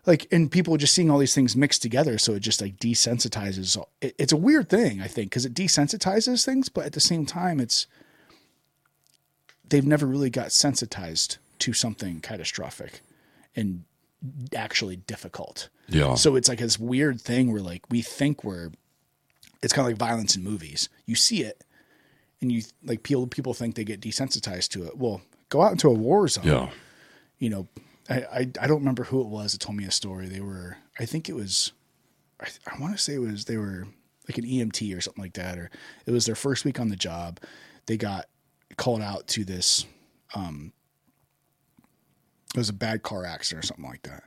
Like 0.05 0.27
and 0.31 0.51
people 0.51 0.77
just 0.77 0.93
seeing 0.93 1.09
all 1.09 1.17
these 1.17 1.33
things 1.33 1.55
mixed 1.55 1.81
together, 1.81 2.17
so 2.17 2.33
it 2.33 2.41
just 2.41 2.61
like 2.61 2.77
desensitizes. 2.77 3.83
It, 4.01 4.15
it's 4.19 4.33
a 4.33 4.37
weird 4.37 4.69
thing, 4.69 5.01
I 5.01 5.07
think, 5.07 5.31
because 5.31 5.45
it 5.45 5.55
desensitizes 5.55 6.45
things, 6.45 6.69
but 6.69 6.85
at 6.85 6.93
the 6.93 6.99
same 6.99 7.25
time, 7.25 7.59
it's 7.59 7.87
they've 9.67 9.85
never 9.85 10.05
really 10.05 10.29
got 10.29 10.51
sensitized 10.51 11.37
to 11.57 11.73
something 11.73 12.19
catastrophic 12.19 13.01
and 13.55 13.83
actually 14.55 14.95
difficult. 14.95 15.69
Yeah. 15.87 16.15
So 16.15 16.35
it's 16.35 16.49
like 16.49 16.59
this 16.59 16.79
weird 16.79 17.21
thing 17.21 17.51
where 17.51 17.61
like 17.61 17.83
we 17.89 18.01
think 18.01 18.43
we're 18.43 18.71
it's 19.61 19.73
kind 19.73 19.85
of 19.85 19.91
like 19.91 19.99
violence 19.99 20.35
in 20.35 20.43
movies. 20.43 20.89
You 21.05 21.15
see 21.15 21.43
it 21.43 21.63
and 22.41 22.51
you 22.51 22.63
like 22.83 23.03
people 23.03 23.27
people 23.27 23.53
think 23.53 23.75
they 23.75 23.83
get 23.83 24.01
desensitized 24.01 24.69
to 24.69 24.85
it. 24.85 24.97
Well, 24.97 25.21
go 25.49 25.61
out 25.61 25.71
into 25.71 25.89
a 25.89 25.93
war 25.93 26.27
zone. 26.27 26.45
Yeah. 26.45 26.69
You 27.39 27.49
know, 27.49 27.67
I, 28.09 28.15
I 28.15 28.39
I 28.61 28.67
don't 28.67 28.79
remember 28.79 29.03
who 29.03 29.21
it 29.21 29.27
was 29.27 29.51
that 29.51 29.59
told 29.59 29.77
me 29.77 29.85
a 29.85 29.91
story. 29.91 30.27
They 30.27 30.41
were 30.41 30.77
I 30.99 31.05
think 31.05 31.29
it 31.29 31.35
was 31.35 31.71
I, 32.39 32.47
I 32.71 32.79
want 32.79 32.95
to 32.95 33.01
say 33.01 33.15
it 33.15 33.19
was 33.19 33.45
they 33.45 33.57
were 33.57 33.87
like 34.27 34.37
an 34.37 34.45
EMT 34.45 34.95
or 34.97 35.01
something 35.01 35.23
like 35.23 35.33
that, 35.33 35.57
or 35.57 35.69
it 36.05 36.11
was 36.11 36.25
their 36.25 36.35
first 36.35 36.65
week 36.65 36.79
on 36.79 36.89
the 36.89 36.95
job. 36.95 37.39
They 37.85 37.97
got 37.97 38.25
called 38.77 39.01
out 39.01 39.27
to 39.29 39.45
this. 39.45 39.85
Um, 40.33 40.73
it 42.55 42.59
was 42.59 42.69
a 42.69 42.73
bad 42.73 43.03
car 43.03 43.25
accident 43.25 43.63
or 43.63 43.67
something 43.67 43.85
like 43.85 44.03
that, 44.03 44.23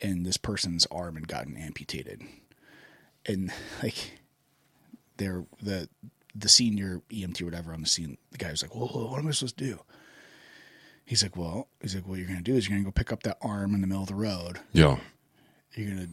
and 0.00 0.24
this 0.26 0.36
person's 0.36 0.86
arm 0.86 1.14
had 1.16 1.28
gotten 1.28 1.56
amputated, 1.56 2.22
and 3.26 3.52
like 3.82 4.18
they're 5.16 5.44
the 5.62 5.88
the 6.34 6.48
senior 6.48 7.02
EMT 7.10 7.42
or 7.42 7.46
whatever 7.46 7.72
on 7.72 7.80
the 7.80 7.86
scene. 7.88 8.16
The 8.32 8.38
guy 8.38 8.50
was 8.50 8.62
like, 8.62 8.74
"Well, 8.74 9.08
what 9.10 9.18
am 9.18 9.26
I 9.28 9.30
supposed 9.32 9.58
to 9.58 9.64
do?" 9.64 9.80
He's 11.04 11.22
like, 11.22 11.36
"Well, 11.36 11.68
he's 11.80 11.94
like, 11.94 12.06
what 12.06 12.18
you're 12.18 12.28
gonna 12.28 12.42
do 12.42 12.54
is 12.54 12.68
you're 12.68 12.76
gonna 12.76 12.84
go 12.84 12.92
pick 12.92 13.12
up 13.12 13.22
that 13.22 13.38
arm 13.40 13.74
in 13.74 13.80
the 13.80 13.86
middle 13.86 14.02
of 14.02 14.08
the 14.08 14.14
road, 14.14 14.60
Yeah. 14.72 14.98
you're 15.74 15.88
gonna 15.88 16.08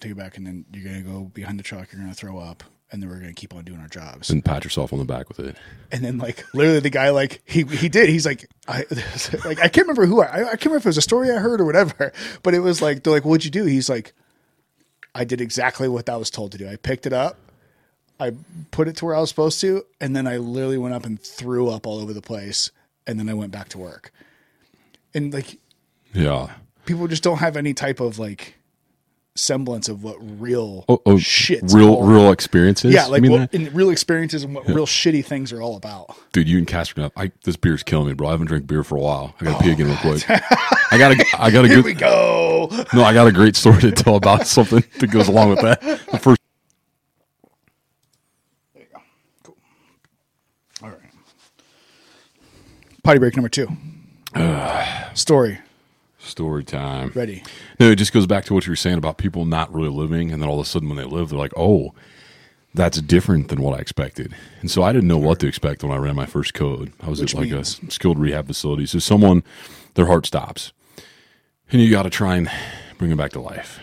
take 0.00 0.12
it 0.12 0.16
back 0.16 0.36
and 0.36 0.46
then 0.46 0.66
you're 0.72 0.84
gonna 0.84 1.00
go 1.02 1.24
behind 1.24 1.58
the 1.58 1.62
truck 1.62 1.90
you're 1.92 2.00
gonna 2.02 2.12
throw 2.14 2.38
up 2.38 2.62
and 2.94 3.02
then 3.02 3.10
we're 3.10 3.18
gonna 3.18 3.32
keep 3.34 3.54
on 3.54 3.64
doing 3.64 3.80
our 3.80 3.88
jobs 3.88 4.30
And 4.30 4.44
pat 4.44 4.64
yourself 4.64 4.92
on 4.92 4.98
the 4.98 5.04
back 5.04 5.28
with 5.28 5.38
it. 5.40 5.56
and 5.92 6.02
then 6.04 6.16
like 6.18 6.44
literally 6.54 6.80
the 6.80 6.90
guy 6.90 7.10
like 7.10 7.42
he 7.44 7.64
he 7.64 7.88
did 7.88 8.08
he's 8.08 8.24
like 8.24 8.48
i 8.68 8.84
like 9.44 9.58
i 9.60 9.68
can't 9.68 9.86
remember 9.86 10.06
who 10.06 10.22
i 10.22 10.26
i 10.26 10.42
can't 10.56 10.64
remember 10.66 10.78
if 10.78 10.86
it 10.86 10.88
was 10.90 10.96
a 10.98 11.02
story 11.02 11.30
i 11.30 11.36
heard 11.36 11.60
or 11.60 11.64
whatever 11.66 12.12
but 12.42 12.54
it 12.54 12.60
was 12.60 12.80
like 12.80 13.02
they're 13.02 13.12
like 13.12 13.24
what'd 13.24 13.44
you 13.44 13.50
do 13.50 13.64
he's 13.64 13.88
like 13.90 14.14
i 15.14 15.24
did 15.24 15.40
exactly 15.40 15.88
what 15.88 16.08
i 16.08 16.16
was 16.16 16.30
told 16.30 16.52
to 16.52 16.58
do 16.58 16.68
i 16.68 16.76
picked 16.76 17.04
it 17.06 17.12
up 17.12 17.36
i 18.20 18.32
put 18.70 18.86
it 18.88 18.96
to 18.96 19.04
where 19.04 19.14
i 19.14 19.20
was 19.20 19.28
supposed 19.28 19.60
to 19.60 19.84
and 20.00 20.14
then 20.16 20.26
i 20.26 20.36
literally 20.36 20.78
went 20.78 20.94
up 20.94 21.04
and 21.04 21.20
threw 21.20 21.68
up 21.68 21.86
all 21.86 21.98
over 22.00 22.12
the 22.12 22.22
place 22.22 22.70
and 23.06 23.18
then 23.18 23.28
i 23.28 23.34
went 23.34 23.50
back 23.52 23.68
to 23.68 23.78
work 23.78 24.12
and 25.14 25.32
like 25.32 25.58
Yeah. 26.12 26.50
people 26.86 27.08
just 27.08 27.22
don't 27.24 27.38
have 27.38 27.56
any 27.56 27.74
type 27.74 27.98
of 28.00 28.18
like 28.18 28.54
semblance 29.36 29.88
of 29.88 30.04
what 30.04 30.16
real 30.40 30.84
Oh, 30.88 31.02
oh 31.06 31.18
shit 31.18 31.60
real 31.72 32.02
real 32.02 32.30
experiences. 32.30 32.94
yeah 32.94 33.06
like 33.06 33.20
mean 33.20 33.32
what, 33.32 33.52
real 33.72 33.90
experiences 33.90 34.44
and 34.44 34.54
what 34.54 34.64
real 34.68 34.86
shitty 34.86 35.24
things 35.24 35.52
are 35.52 35.60
all 35.60 35.76
about 35.76 36.16
dude, 36.32 36.48
you 36.48 36.58
and 36.58 36.66
Casper, 36.68 37.10
I 37.16 37.32
this 37.44 37.56
beer's 37.56 37.82
killing 37.82 38.06
me, 38.08 38.12
bro. 38.14 38.28
I 38.28 38.30
haven't 38.32 38.46
drank 38.46 38.66
beer 38.68 38.84
for 38.84 38.96
a 38.96 39.00
while. 39.00 39.34
I 39.40 39.44
gotta 39.44 39.62
pee 39.62 39.70
oh, 39.70 39.72
again 39.72 39.86
real 39.86 39.96
quick. 39.96 40.24
I 40.28 40.98
gotta, 40.98 41.24
I 41.38 41.50
gotta 41.50 41.66
Oh, 41.66 41.70
here 41.70 41.76
good. 41.76 41.84
we 41.84 41.94
go 41.94 42.68
No, 42.94 43.02
I 43.02 43.12
got 43.12 43.26
a 43.26 43.32
great 43.32 43.56
story 43.56 43.80
to 43.82 43.90
tell 43.92 44.14
about 44.16 44.46
something 44.46 44.84
that 45.00 45.10
goes 45.10 45.26
along 45.28 45.50
with 45.50 45.60
that. 45.62 45.80
The 45.80 46.18
first, 46.18 46.40
all 50.82 50.88
right 50.90 50.98
potty 53.02 53.18
break 53.18 53.36
number 53.36 53.48
two 53.48 53.68
story 55.14 55.58
story 56.24 56.64
time. 56.64 57.12
ready 57.14 57.42
No, 57.78 57.90
it 57.90 57.96
just 57.96 58.12
goes 58.12 58.26
back 58.26 58.44
to 58.46 58.54
what 58.54 58.66
you 58.66 58.72
were 58.72 58.76
saying 58.76 58.98
about 58.98 59.18
people 59.18 59.44
not 59.44 59.72
really 59.72 59.88
living, 59.90 60.30
and 60.32 60.42
then 60.42 60.48
all 60.48 60.58
of 60.60 60.66
a 60.66 60.68
sudden 60.68 60.88
when 60.88 60.96
they 60.98 61.04
live, 61.04 61.28
they're 61.30 61.38
like, 61.38 61.52
"Oh, 61.56 61.94
that's 62.74 63.00
different 63.00 63.48
than 63.48 63.60
what 63.62 63.78
I 63.78 63.80
expected." 63.80 64.34
And 64.60 64.70
so 64.70 64.82
I 64.82 64.92
didn't 64.92 65.08
know 65.08 65.18
what 65.18 65.38
to 65.40 65.46
expect 65.46 65.82
when 65.84 65.92
I 65.92 65.96
ran 65.96 66.16
my 66.16 66.26
first 66.26 66.54
code. 66.54 66.92
I 67.00 67.08
was 67.08 67.20
Which 67.20 67.34
at 67.34 67.40
like 67.40 67.50
means? 67.50 67.80
a 67.86 67.90
skilled 67.90 68.18
rehab 68.18 68.46
facility. 68.46 68.86
So 68.86 68.98
someone, 68.98 69.42
their 69.94 70.06
heart 70.06 70.26
stops, 70.26 70.72
and 71.70 71.80
you 71.80 71.90
got 71.90 72.02
to 72.04 72.10
try 72.10 72.36
and 72.36 72.50
bring 72.98 73.10
them 73.10 73.18
back 73.18 73.32
to 73.32 73.40
life. 73.40 73.80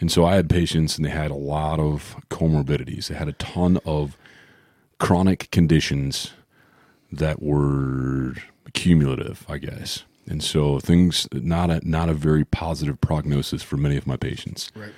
And 0.00 0.10
so 0.10 0.24
I 0.24 0.34
had 0.34 0.48
patients, 0.48 0.96
and 0.96 1.04
they 1.04 1.10
had 1.10 1.30
a 1.30 1.34
lot 1.34 1.78
of 1.78 2.16
comorbidities. 2.30 3.08
They 3.08 3.14
had 3.14 3.28
a 3.28 3.34
ton 3.34 3.78
of 3.84 4.16
chronic 4.98 5.50
conditions 5.50 6.32
that 7.12 7.42
were 7.42 8.34
cumulative, 8.72 9.44
I 9.48 9.58
guess. 9.58 10.04
And 10.28 10.42
so 10.42 10.78
things 10.78 11.26
not 11.32 11.70
a 11.70 11.80
not 11.88 12.08
a 12.08 12.14
very 12.14 12.44
positive 12.44 13.00
prognosis 13.00 13.62
for 13.62 13.76
many 13.76 13.96
of 13.96 14.06
my 14.06 14.16
patients. 14.16 14.70
right 14.74 14.92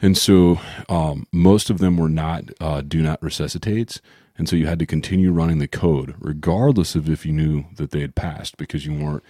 And 0.00 0.16
so 0.16 0.60
um, 0.88 1.26
most 1.32 1.70
of 1.70 1.78
them 1.78 1.96
were 1.96 2.08
not 2.08 2.44
uh, 2.60 2.82
do 2.82 3.02
not 3.02 3.22
resuscitates. 3.22 4.00
And 4.36 4.48
so 4.48 4.54
you 4.54 4.66
had 4.66 4.78
to 4.78 4.86
continue 4.86 5.32
running 5.32 5.58
the 5.58 5.66
code, 5.66 6.14
regardless 6.20 6.94
of 6.94 7.10
if 7.10 7.26
you 7.26 7.32
knew 7.32 7.64
that 7.74 7.90
they 7.90 8.00
had 8.00 8.14
passed, 8.14 8.56
because 8.56 8.86
you 8.86 8.94
weren't 8.94 9.24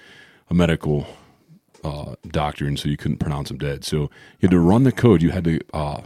a 0.50 0.54
medical 0.54 1.06
uh, 1.82 2.16
doctor, 2.26 2.66
and 2.66 2.78
so 2.78 2.90
you 2.90 2.98
couldn't 2.98 3.16
pronounce 3.16 3.48
them 3.48 3.56
dead. 3.56 3.84
So 3.84 3.96
you 3.96 4.42
had 4.42 4.50
to 4.50 4.60
run 4.60 4.82
the 4.82 4.92
code. 4.92 5.22
You 5.22 5.30
had 5.30 5.44
to 5.44 5.60
uh, 5.72 6.02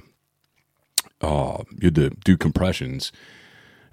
uh, 1.21 1.65
you 1.81 1.87
had 1.87 1.95
to 1.97 2.11
do 2.11 2.37
compressions 2.37 3.13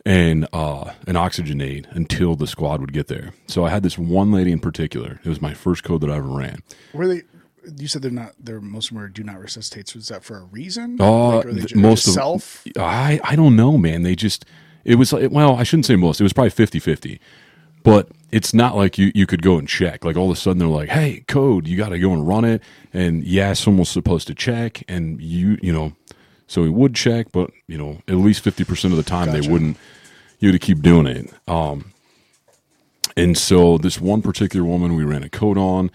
and 0.09 0.47
uh, 0.53 0.91
an 1.05 1.61
aid 1.61 1.87
until 1.91 2.35
the 2.35 2.47
squad 2.47 2.81
would 2.81 2.93
get 2.93 3.07
there. 3.07 3.31
So 3.45 3.63
I 3.63 3.69
had 3.69 3.83
this 3.83 3.95
one 3.95 4.31
lady 4.31 4.51
in 4.51 4.59
particular. 4.59 5.19
It 5.23 5.29
was 5.29 5.39
my 5.39 5.53
first 5.53 5.83
code 5.83 6.01
that 6.01 6.09
I 6.09 6.15
ever 6.17 6.27
ran. 6.27 6.63
were 6.93 7.07
they 7.07 7.21
you 7.77 7.87
said 7.87 8.01
they're 8.01 8.09
not 8.09 8.31
they're 8.39 8.59
most 8.59 8.89
of 8.89 8.95
them 8.95 9.03
are 9.03 9.09
do 9.09 9.23
not 9.23 9.37
resuscitates 9.39 9.93
was 9.93 10.07
that 10.07 10.23
for 10.23 10.37
a 10.37 10.43
reason 10.45 10.97
Uh, 10.99 11.35
Like, 11.35 11.45
are 11.45 11.51
they 11.51 11.59
th- 11.59 11.73
ju- 11.73 11.79
most 11.79 12.07
of 12.07 12.13
self 12.13 12.65
I 12.77 13.19
I 13.23 13.35
don't 13.35 13.55
know, 13.55 13.77
man. 13.77 14.01
They 14.01 14.15
just 14.15 14.45
it 14.83 14.95
was 14.95 15.13
like 15.13 15.29
well, 15.29 15.55
I 15.55 15.63
shouldn't 15.63 15.85
say 15.85 15.95
most. 15.95 16.19
It 16.19 16.23
was 16.23 16.33
probably 16.33 16.51
50-50. 16.51 17.19
But 17.83 18.09
it's 18.31 18.53
not 18.53 18.75
like 18.75 18.97
you 18.97 19.11
you 19.13 19.27
could 19.27 19.43
go 19.43 19.57
and 19.59 19.67
check. 19.67 20.03
Like 20.03 20.17
all 20.17 20.31
of 20.31 20.37
a 20.37 20.39
sudden 20.39 20.57
they're 20.57 20.67
like, 20.67 20.89
"Hey, 20.89 21.23
code, 21.27 21.67
you 21.67 21.77
got 21.77 21.89
to 21.89 21.99
go 21.99 22.11
and 22.13 22.27
run 22.27 22.43
it." 22.45 22.61
And 22.93 23.23
yeah, 23.23 23.53
someone's 23.53 23.89
supposed 23.89 24.25
to 24.27 24.35
check 24.35 24.83
and 24.89 25.21
you, 25.21 25.57
you 25.61 25.71
know, 25.71 25.93
so 26.47 26.63
he 26.63 26.69
would 26.69 26.93
check, 26.95 27.31
but 27.31 27.51
you 27.67 27.77
know, 27.77 28.01
at 28.07 28.15
least 28.15 28.43
50% 28.43 28.85
of 28.85 28.97
the 28.97 29.03
time 29.03 29.27
Gotcha. 29.27 29.41
they 29.41 29.47
wouldn't 29.47 29.77
you 30.39 30.51
to 30.51 30.59
keep 30.59 30.81
doing 30.81 31.07
it. 31.07 31.33
Um 31.47 31.93
and 33.15 33.37
so 33.37 33.77
this 33.77 33.99
one 33.99 34.21
particular 34.21 34.65
woman 34.65 34.95
we 34.95 35.03
ran 35.03 35.23
a 35.23 35.29
code 35.29 35.57
on 35.57 35.91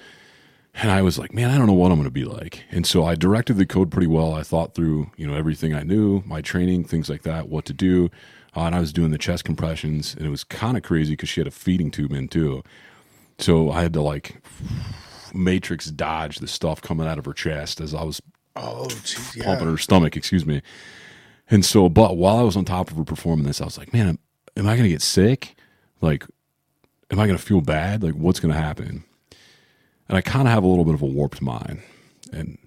and 0.77 0.91
I 0.91 1.03
was 1.03 1.19
like, 1.19 1.33
man, 1.33 1.51
I 1.51 1.57
don't 1.57 1.67
know 1.67 1.73
what 1.73 1.93
I'm 1.93 1.99
going 1.99 2.05
to 2.05 2.11
be 2.11 2.25
like. 2.25 2.65
And 2.71 2.85
so 2.85 3.05
I 3.05 3.15
directed 3.15 3.55
the 3.55 3.67
code 3.67 3.93
pretty 3.93 4.09
well. 4.09 4.35
I 4.35 4.43
thought 4.43 4.75
through, 4.75 5.11
you 5.17 5.27
know, 5.27 5.35
everything 5.35 5.73
I 5.73 5.85
knew, 5.85 6.23
my 6.27 6.41
training, 6.43 6.85
things 6.85 7.09
like 7.09 7.23
that, 7.23 7.49
what 7.49 7.65
to 7.67 7.73
do. 7.73 8.11
Uh, 8.57 8.63
and 8.63 8.75
I 8.75 8.81
was 8.81 8.93
doing 8.93 9.11
the 9.11 9.19
chest 9.19 9.45
compressions, 9.45 10.15
and 10.15 10.27
it 10.27 10.31
was 10.31 10.45
kind 10.45 10.77
of 10.77 10.83
crazy 10.83 11.13
because 11.13 11.29
she 11.29 11.41
had 11.41 11.47
a 11.47 11.53
feeding 11.53 11.91
tube 11.91 12.13
in 12.13 12.29
too. 12.29 12.63
So 13.39 13.71
I 13.71 13.83
had 13.83 13.93
to 13.95 14.01
like 14.01 14.43
matrix 15.33 15.87
dodge 15.87 16.39
the 16.39 16.47
stuff 16.47 16.81
coming 16.81 17.07
out 17.07 17.19
of 17.19 17.25
her 17.25 17.33
chest 17.33 17.81
as 17.81 17.95
I 17.95 18.03
was 18.03 18.21
oh 18.55 18.89
geez, 18.89 19.37
yeah. 19.37 19.45
pumping 19.45 19.69
her 19.69 19.79
stomach, 19.79 20.17
excuse 20.17 20.47
me. 20.47 20.63
And 21.51 21.65
so, 21.65 21.89
but 21.89 22.17
while 22.17 22.39
I 22.39 22.43
was 22.43 22.57
on 22.57 22.65
top 22.65 22.91
of 22.91 22.97
her 22.97 23.05
performing 23.05 23.47
this, 23.47 23.61
I 23.61 23.65
was 23.65 23.77
like, 23.77 23.93
man, 23.93 24.19
am, 24.57 24.67
I 24.67 24.77
going 24.77 24.85
to 24.85 24.89
get 24.89 25.03
sick? 25.03 25.57
Like, 26.01 26.25
am 27.11 27.19
I 27.19 27.27
going 27.27 27.39
to 27.39 27.45
feel 27.45 27.61
bad? 27.61 28.03
Like, 28.03 28.15
what's 28.15 28.41
going 28.41 28.53
to 28.53 28.61
happen? 28.61 29.05
And 30.09 30.19
I 30.19 30.21
kind 30.21 30.47
of 30.47 30.53
have 30.55 30.65
a 30.65 30.67
little 30.67 30.85
bit 30.85 30.95
of 30.95 31.03
a 31.03 31.07
warped 31.07 31.41
mind. 31.41 31.83
And 32.33 32.59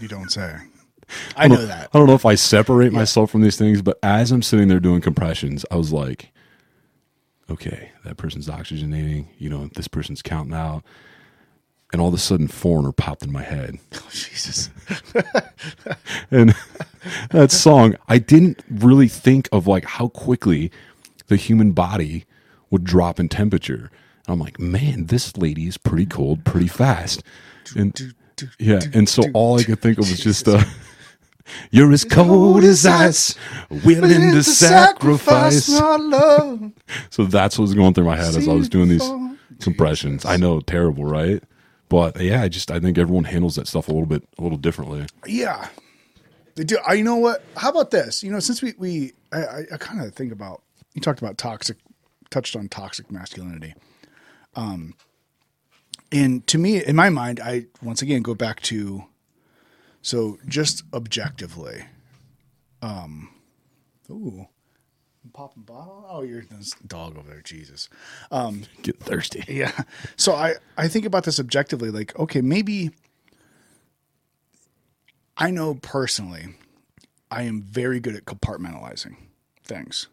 you 0.00 0.08
don't 0.08 0.30
say 0.30 0.56
i 1.36 1.48
know 1.48 1.64
that 1.66 1.90
I 1.92 1.98
don't 1.98 2.06
know 2.06 2.14
if 2.14 2.26
I 2.26 2.34
separate 2.34 2.92
myself 2.92 3.30
from 3.30 3.42
these 3.42 3.56
things, 3.56 3.82
but 3.82 3.98
as 4.02 4.30
I'm 4.30 4.42
sitting 4.42 4.68
there 4.68 4.80
doing 4.80 5.00
compressions, 5.00 5.64
I 5.70 5.76
was 5.76 5.92
like, 5.92 6.32
okay, 7.50 7.90
that 8.04 8.16
person's 8.16 8.48
oxygenating, 8.48 9.26
you 9.38 9.50
know, 9.50 9.68
this 9.74 9.88
person's 9.88 10.22
counting 10.22 10.54
out. 10.54 10.82
And 11.92 12.00
all 12.00 12.08
of 12.08 12.14
a 12.14 12.18
sudden, 12.18 12.46
Foreigner 12.46 12.92
popped 12.92 13.24
in 13.24 13.32
my 13.32 13.42
head. 13.42 13.78
Oh, 13.94 14.08
Jesus. 14.10 14.70
and 16.30 16.54
that 17.30 17.50
song, 17.50 17.96
I 18.08 18.18
didn't 18.18 18.62
really 18.70 19.08
think 19.08 19.48
of 19.50 19.66
like 19.66 19.84
how 19.84 20.08
quickly 20.08 20.70
the 21.30 21.36
human 21.36 21.70
body 21.70 22.26
would 22.70 22.84
drop 22.84 23.18
in 23.18 23.28
temperature. 23.28 23.90
And 24.26 24.34
I'm 24.34 24.40
like, 24.40 24.58
man, 24.58 25.06
this 25.06 25.36
lady 25.36 25.66
is 25.66 25.78
pretty 25.78 26.04
cold, 26.04 26.44
pretty 26.44 26.66
fast. 26.68 27.22
And 27.74 28.14
yeah, 28.58 28.80
and 28.92 29.08
so 29.08 29.22
all 29.32 29.58
I 29.58 29.62
could 29.64 29.80
think 29.80 29.98
of 29.98 30.08
was 30.10 30.20
just 30.20 30.46
uh 30.46 30.62
You're 31.70 31.92
as 31.92 32.04
cold 32.04 32.62
as 32.62 32.86
ice, 32.86 33.34
willing 33.84 34.32
to 34.32 34.42
sacrifice. 34.42 35.68
my 35.68 35.96
love. 35.96 36.72
So 37.10 37.24
that's 37.24 37.58
what 37.58 37.62
was 37.62 37.74
going 37.74 37.94
through 37.94 38.04
my 38.04 38.16
head 38.16 38.34
as 38.34 38.48
I 38.48 38.52
was 38.52 38.68
doing 38.68 38.88
these 38.88 39.08
compressions. 39.60 40.24
I 40.24 40.36
know, 40.36 40.60
terrible, 40.60 41.04
right? 41.04 41.42
But 41.88 42.20
yeah, 42.20 42.42
I 42.42 42.48
just 42.48 42.70
I 42.70 42.80
think 42.80 42.98
everyone 42.98 43.24
handles 43.24 43.56
that 43.56 43.68
stuff 43.68 43.88
a 43.88 43.92
little 43.92 44.06
bit 44.06 44.24
a 44.38 44.42
little 44.42 44.58
differently. 44.58 45.06
Yeah, 45.26 45.68
they 46.56 46.64
do. 46.64 46.78
I, 46.86 46.94
you 46.94 47.04
know 47.04 47.16
what? 47.16 47.44
How 47.56 47.70
about 47.70 47.90
this? 47.90 48.22
You 48.22 48.30
know, 48.32 48.40
since 48.40 48.62
we 48.62 48.74
we 48.78 49.12
I, 49.32 49.38
I, 49.38 49.64
I 49.74 49.76
kind 49.76 50.00
of 50.00 50.14
think 50.14 50.32
about 50.32 50.62
you 50.94 51.00
talked 51.00 51.20
about 51.20 51.38
toxic, 51.38 51.76
touched 52.30 52.56
on 52.56 52.68
toxic 52.68 53.10
masculinity. 53.10 53.74
Um, 54.54 54.94
and 56.12 56.46
to 56.48 56.58
me, 56.58 56.84
in 56.84 56.96
my 56.96 57.08
mind, 57.10 57.40
I 57.40 57.66
once 57.82 58.02
again 58.02 58.22
go 58.22 58.34
back 58.34 58.60
to 58.62 59.04
so 60.02 60.38
just 60.46 60.82
objectively. 60.92 61.84
Um, 62.82 63.28
ooh, 64.10 64.46
I'm 65.24 65.30
popping 65.30 65.62
bottle. 65.62 66.06
Oh, 66.08 66.22
you're 66.22 66.42
this 66.42 66.72
dog 66.86 67.18
over 67.18 67.28
there. 67.30 67.42
Jesus. 67.42 67.88
Um, 68.30 68.62
Get 68.82 68.98
thirsty. 68.98 69.44
yeah. 69.48 69.82
So 70.16 70.34
I 70.34 70.54
I 70.76 70.88
think 70.88 71.04
about 71.04 71.24
this 71.24 71.38
objectively 71.38 71.90
like 71.90 72.18
okay, 72.18 72.40
maybe 72.40 72.90
I 75.36 75.50
know 75.50 75.74
personally 75.74 76.54
I 77.30 77.42
am 77.42 77.62
very 77.62 78.00
good 78.00 78.16
at 78.16 78.24
compartmentalizing 78.24 79.16
things. 79.62 80.08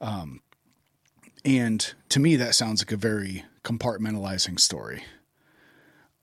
Um 0.00 0.40
and 1.44 1.94
to 2.10 2.20
me 2.20 2.36
that 2.36 2.54
sounds 2.54 2.80
like 2.82 2.92
a 2.92 2.96
very 2.96 3.44
compartmentalizing 3.64 4.58
story. 4.58 5.04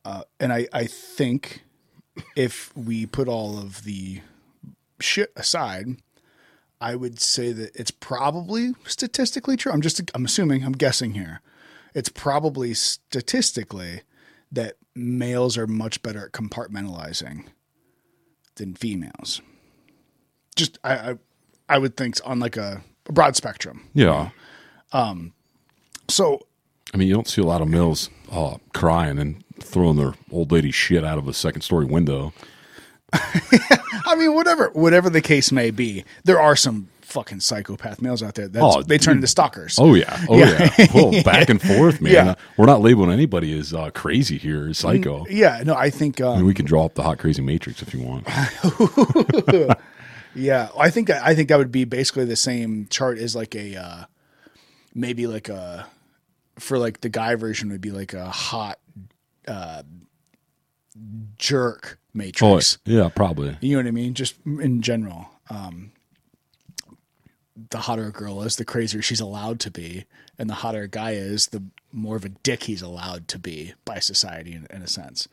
Uh, 0.05 0.23
and 0.39 0.53
I 0.53 0.67
I 0.73 0.85
think 0.85 1.63
if 2.35 2.75
we 2.75 3.05
put 3.05 3.27
all 3.27 3.57
of 3.57 3.83
the 3.83 4.21
shit 4.99 5.31
aside, 5.35 5.97
I 6.79 6.95
would 6.95 7.19
say 7.19 7.51
that 7.51 7.75
it's 7.75 7.91
probably 7.91 8.73
statistically 8.85 9.57
true. 9.57 9.71
I'm 9.71 9.81
just 9.81 10.01
I'm 10.13 10.25
assuming, 10.25 10.63
I'm 10.63 10.73
guessing 10.73 11.13
here. 11.13 11.41
It's 11.93 12.09
probably 12.09 12.73
statistically 12.73 14.01
that 14.51 14.75
males 14.95 15.57
are 15.57 15.67
much 15.67 16.01
better 16.01 16.25
at 16.25 16.31
compartmentalizing 16.31 17.45
than 18.55 18.75
females. 18.75 19.41
Just 20.55 20.77
I 20.83 20.93
I, 20.93 21.17
I 21.69 21.77
would 21.79 21.97
think 21.97 22.17
on 22.23 22.39
like 22.39 22.57
a, 22.57 22.81
a 23.07 23.11
broad 23.11 23.35
spectrum. 23.35 23.87
Yeah. 23.93 24.29
Um 24.93 25.33
so 26.07 26.45
I 26.93 26.97
mean, 26.97 27.07
you 27.09 27.13
don't 27.13 27.27
see 27.27 27.41
a 27.41 27.45
lot 27.45 27.61
of 27.61 27.67
males 27.67 28.09
uh, 28.31 28.57
crying 28.73 29.19
and 29.19 29.43
throwing 29.61 29.97
their 29.97 30.13
old 30.31 30.51
lady 30.53 30.71
shit 30.71 31.03
out 31.03 31.17
of 31.17 31.27
a 31.27 31.33
second 31.33 31.61
story 31.61 31.85
window. 31.85 32.31
I 33.13 34.15
mean 34.17 34.33
whatever 34.33 34.69
whatever 34.73 35.09
the 35.09 35.21
case 35.21 35.51
may 35.51 35.71
be, 35.71 36.03
there 36.23 36.39
are 36.39 36.55
some 36.55 36.87
fucking 37.01 37.39
psychopath 37.39 38.01
males 38.01 38.21
out 38.21 38.35
there 38.35 38.49
that 38.49 38.61
Oh, 38.61 38.81
they 38.83 38.97
turn 38.97 39.13
dude. 39.13 39.17
into 39.19 39.27
stalkers. 39.27 39.77
Oh 39.79 39.93
yeah, 39.95 40.25
oh 40.29 40.37
Yeah. 40.37 40.69
yeah, 40.77 40.87
Whoa, 40.91 41.23
back 41.23 41.49
and 41.49 41.61
forth, 41.75 42.01
man. 42.01 42.11
Yeah. 42.13 42.35
We're 42.57 42.65
not 42.65 42.81
labeling 42.81 43.11
anybody 43.11 43.57
as 43.57 43.73
uh, 43.73 43.91
crazy 43.91 44.37
here, 44.37 44.67
as 44.69 44.77
psycho. 44.77 45.25
Yeah, 45.29 45.63
no, 45.65 45.73
I 45.73 45.89
think 45.89 46.19
I 46.19 46.27
um, 46.27 46.35
mean, 46.37 46.45
we 46.45 46.53
can 46.53 46.65
draw 46.65 46.83
up 46.85 46.95
the 46.95 47.03
hot 47.03 47.17
crazy 47.19 47.41
matrix 47.41 47.81
if 47.81 47.93
you 47.93 48.01
want. 48.01 48.27
Yeah, 50.37 50.69
I 50.77 50.89
think 50.89 51.07
that 51.07 51.23
I 51.25 51.35
think 51.35 51.49
that 51.49 51.57
would 51.57 51.71
be 51.71 51.83
basically 51.85 52.25
the 52.25 52.35
same 52.35 52.87
chart 52.89 53.17
as 53.17 53.35
like 53.35 53.55
a 53.55 53.75
uh, 53.75 54.05
maybe 54.93 55.27
like 55.27 55.49
a 55.49 55.87
for 56.59 56.77
like 56.77 57.01
the 57.01 57.09
guy 57.09 57.35
version 57.35 57.69
would 57.71 57.81
be 57.81 57.91
like 57.91 58.13
a 58.13 58.29
hot 58.29 58.79
uh, 59.47 59.83
jerk 61.37 61.99
Oh 61.99 62.17
matrix. 62.17 62.77
yeah, 62.85 63.09
probably. 63.09 63.57
You 63.61 63.73
know 63.73 63.83
what 63.83 63.87
I 63.87 63.91
mean? 63.91 64.13
Just 64.13 64.35
in 64.45 64.81
general. 64.81 65.29
Um, 65.49 65.91
the 67.69 67.79
hotter 67.79 68.07
a 68.07 68.11
girl 68.11 68.43
is, 68.43 68.55
the 68.55 68.65
crazier 68.65 69.01
she's 69.01 69.19
allowed 69.19 69.59
to 69.61 69.71
be, 69.71 70.05
and 70.37 70.49
the 70.49 70.55
hotter 70.55 70.83
a 70.83 70.87
guy 70.87 71.11
is, 71.11 71.47
the 71.47 71.63
more 71.91 72.15
of 72.15 72.25
a 72.25 72.29
dick 72.29 72.63
he's 72.63 72.81
allowed 72.83 73.27
to 73.29 73.39
be 73.39 73.73
by 73.85 73.99
society, 73.99 74.53
in, 74.53 74.67
in 74.69 74.81
a 74.83 74.87
sense. 74.87 75.27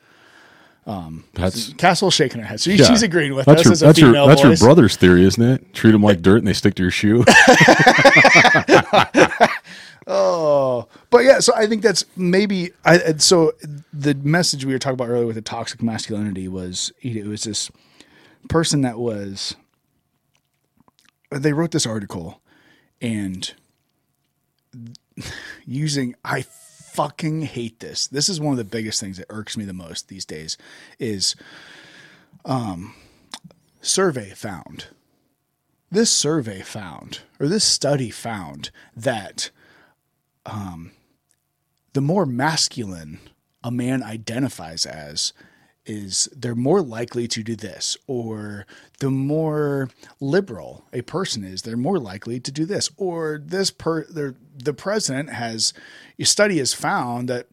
Um, 0.87 1.25
That's- 1.33 1.73
Castle 1.79 2.11
shaking 2.11 2.41
her 2.43 2.47
head, 2.47 2.61
so 2.61 2.71
Yeah. 2.71 2.85
she's 2.85 3.03
agreeing 3.03 3.35
with 3.35 3.47
that's 3.47 3.61
us 3.61 3.65
your, 3.65 3.73
as 3.73 3.83
a 3.83 3.87
that's 3.87 3.99
your 3.99 4.09
female 4.11 4.27
that's 4.27 4.43
your 4.43 4.57
brother's 4.57 4.97
theory, 4.97 5.25
isn't 5.25 5.43
it? 5.43 5.73
Treat 5.73 5.93
them 5.93 6.03
like 6.03 6.21
dirt 6.21 6.39
and 6.39 6.47
they 6.47 6.53
stick 6.53 6.75
to 6.75 6.83
your 6.83 6.91
shoe. 6.91 7.25
Oh, 10.07 10.87
but 11.09 11.25
yeah. 11.25 11.41
So 11.41 11.55
I 11.57 11.67
think 11.67 11.83
that's 11.83 12.05
maybe. 12.15 12.73
I 12.85 13.15
so 13.17 13.53
the 13.91 14.15
message 14.15 14.67
we 14.67 14.75
were 14.75 14.79
talking 14.79 14.95
about 14.95 15.09
earlier 15.09 15.25
with 15.27 15.37
the 15.37 15.41
toxic 15.43 15.83
masculinity 15.83 16.47
was 16.47 16.93
it 17.01 17.25
was 17.27 17.45
this 17.45 17.71
person 18.51 18.83
that 18.83 18.99
was. 18.99 19.57
They 21.31 21.55
wrote 21.55 21.71
this 21.71 21.87
article, 21.87 22.43
and 23.01 23.51
using 25.65 26.15
I 26.23 26.45
fucking 26.95 27.43
hate 27.43 27.81
this. 27.81 28.07
This 28.07 28.29
is 28.29 28.41
one 28.41 28.53
of 28.53 28.59
the 28.59 28.65
biggest 28.65 29.01
things 29.01 29.19
that 29.19 29.27
irks 29.29 29.57
me 29.57 29.65
the 29.65 29.73
most 29.73 30.09
these 30.09 30.25
days. 30.25 30.57
Is 30.99 31.37
um 32.45 32.95
survey 33.81 34.31
found 34.31 34.87
this 35.95 36.11
survey 36.11 36.61
found, 36.61 37.21
or 37.39 37.47
this 37.47 37.65
study 37.65 38.11
found, 38.11 38.71
that 38.97 39.51
um, 40.45 40.91
the 41.93 42.01
more 42.01 42.27
masculine 42.27 43.21
a 43.63 43.71
man 43.71 44.03
identifies 44.03 44.87
as, 44.87 45.33
is 45.87 46.29
they're 46.35 46.57
more 46.57 46.83
likely 46.83 47.29
to 47.29 47.45
do 47.45 47.55
this, 47.55 47.97
or 48.09 48.67
the 48.99 49.11
more 49.11 49.89
liberal 50.21 50.85
a 50.93 51.03
person 51.03 51.45
is, 51.45 51.63
they're 51.63 51.77
more 51.77 52.01
likely 52.01 52.41
to 52.41 52.51
do 52.51 52.67
this, 52.67 52.91
or 52.97 53.41
this 53.43 53.71
per 53.71 54.05
the 54.07 54.35
the 54.57 54.75
president 54.75 55.31
has 55.31 55.73
a 56.19 56.25
study 56.25 56.59
has 56.59 56.73
found 56.75 57.29
that 57.29 57.47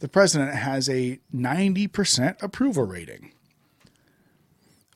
the 0.00 0.08
president 0.08 0.54
has 0.54 0.88
a 0.88 1.18
ninety 1.32 1.86
percent 1.86 2.36
approval 2.42 2.84
rating. 2.86 3.32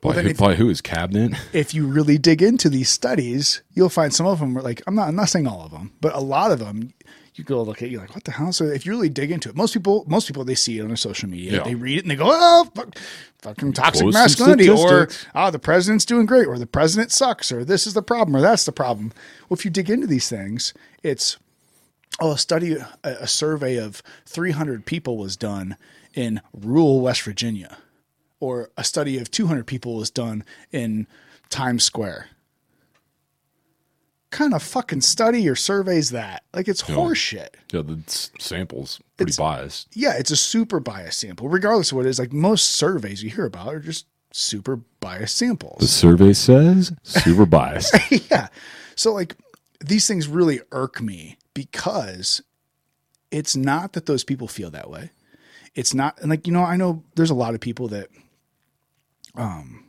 by, 0.00 0.12
then 0.14 0.24
who, 0.24 0.30
if- 0.30 0.38
by 0.38 0.54
who 0.54 0.68
is 0.68 0.80
cabinet? 0.80 1.32
if 1.52 1.74
you 1.74 1.86
really 1.86 2.18
dig 2.18 2.42
into 2.42 2.68
these 2.68 2.88
studies, 2.88 3.62
you'll 3.74 3.88
find 3.88 4.14
some 4.14 4.26
of 4.26 4.38
them 4.40 4.56
are 4.56 4.62
like 4.62 4.82
I'm 4.86 4.94
not 4.94 5.08
I'm 5.08 5.16
not 5.16 5.28
saying 5.28 5.46
all 5.46 5.62
of 5.62 5.70
them, 5.72 5.92
but 6.00 6.14
a 6.14 6.20
lot 6.20 6.52
of 6.52 6.58
them 6.58 6.92
you 7.34 7.44
go 7.44 7.62
look 7.62 7.82
at 7.82 7.88
you're 7.90 8.00
like 8.00 8.14
what 8.14 8.24
the 8.24 8.32
hell. 8.32 8.52
So 8.52 8.64
if 8.64 8.84
you 8.84 8.90
really 8.92 9.08
dig 9.08 9.30
into 9.30 9.48
it, 9.48 9.54
most 9.56 9.72
people 9.72 10.04
most 10.08 10.26
people 10.26 10.44
they 10.44 10.56
see 10.56 10.78
it 10.78 10.82
on 10.82 10.88
their 10.88 10.96
social 10.96 11.28
media, 11.28 11.52
Yeah. 11.52 11.62
they 11.62 11.74
read 11.76 11.98
it 11.98 12.04
and 12.04 12.10
they 12.10 12.16
go 12.16 12.28
oh 12.28 12.68
fuck, 12.74 12.96
fucking 13.42 13.72
toxic 13.74 14.02
and 14.04 14.12
masculinity, 14.12 14.68
or 14.68 15.08
oh 15.36 15.50
the 15.50 15.58
president's 15.60 16.04
doing 16.04 16.26
great, 16.26 16.46
or 16.46 16.58
the 16.58 16.66
president 16.66 17.12
sucks, 17.12 17.50
or 17.52 17.64
this 17.64 17.86
is 17.86 17.94
the 17.94 18.02
problem, 18.02 18.34
or 18.36 18.40
that's 18.40 18.64
the 18.64 18.72
problem. 18.72 19.12
Well, 19.48 19.56
if 19.56 19.64
you 19.64 19.70
dig 19.70 19.88
into 19.88 20.06
these 20.08 20.28
things, 20.28 20.74
it's 21.04 21.38
oh, 22.20 22.32
a 22.32 22.38
study, 22.38 22.76
a, 23.04 23.26
survey 23.26 23.76
of 23.76 24.02
300 24.26 24.86
people 24.86 25.16
was 25.16 25.36
done 25.36 25.76
in 26.14 26.40
rural 26.52 27.00
West 27.00 27.22
Virginia, 27.22 27.78
or 28.40 28.70
a 28.76 28.84
study 28.84 29.18
of 29.18 29.30
200 29.30 29.66
people 29.66 29.96
was 29.96 30.10
done 30.10 30.44
in 30.72 31.06
Times 31.50 31.84
Square. 31.84 32.28
Kind 34.30 34.52
of 34.52 34.62
fucking 34.62 35.00
study 35.00 35.48
or 35.48 35.54
surveys 35.54 36.10
that? 36.10 36.42
Like 36.52 36.68
it's 36.68 36.82
horseshit. 36.82 37.48
Yeah, 37.72 37.80
the 37.80 38.02
s- 38.06 38.30
samples 38.38 39.00
pretty 39.16 39.32
biased. 39.38 39.88
Yeah, 39.94 40.18
it's 40.18 40.30
a 40.30 40.36
super 40.36 40.80
biased 40.80 41.20
sample, 41.20 41.48
regardless 41.48 41.92
of 41.92 41.96
what 41.96 42.04
it 42.04 42.10
is. 42.10 42.18
Like 42.18 42.32
most 42.32 42.66
surveys 42.66 43.22
you 43.22 43.30
hear 43.30 43.46
about 43.46 43.72
are 43.72 43.80
just 43.80 44.06
super 44.32 44.76
biased 45.00 45.36
samples. 45.36 45.80
The 45.80 45.86
survey 45.86 46.34
says 46.34 46.92
super 47.04 47.46
biased. 47.46 47.94
yeah. 48.30 48.48
So 48.96 49.14
like 49.14 49.34
these 49.80 50.06
things 50.06 50.28
really 50.28 50.60
irk 50.72 51.00
me 51.00 51.38
because 51.58 52.40
it's 53.32 53.56
not 53.56 53.94
that 53.94 54.06
those 54.06 54.22
people 54.22 54.46
feel 54.46 54.70
that 54.70 54.88
way. 54.88 55.10
It's 55.74 55.92
not 55.92 56.16
and 56.20 56.30
like 56.30 56.46
you 56.46 56.52
know 56.52 56.62
I 56.62 56.76
know 56.76 57.02
there's 57.16 57.30
a 57.30 57.34
lot 57.34 57.54
of 57.54 57.60
people 57.60 57.88
that 57.88 58.08
um 59.34 59.84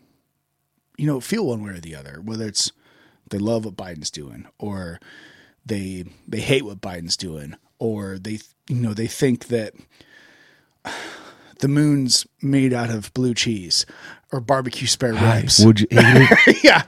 you 0.98 1.06
know 1.06 1.20
feel 1.20 1.46
one 1.46 1.64
way 1.64 1.74
or 1.74 1.80
the 1.80 1.96
other 1.96 2.22
whether 2.24 2.48
it's 2.48 2.72
they 3.30 3.38
love 3.38 3.66
what 3.66 3.76
Biden's 3.76 4.10
doing 4.10 4.48
or 4.58 5.00
they 5.64 6.06
they 6.28 6.40
hate 6.40 6.66
what 6.66 6.82
Biden's 6.82 7.16
doing 7.16 7.56
or 7.78 8.18
they 8.18 8.40
you 8.68 8.78
know 8.78 8.96
they 8.96 9.06
think 9.06 9.50
that 9.50 9.76
the 11.60 11.68
moon's 11.68 12.26
made 12.41 12.74
out 12.74 12.90
of 12.90 13.14
blue 13.14 13.36
cheese 13.36 13.86
or 14.32 14.41
barbecue 14.41 14.88
spare 14.88 15.14
ribs. 15.14 15.64
Would 15.64 15.82
you 15.82 15.88
yeah, 16.64 16.82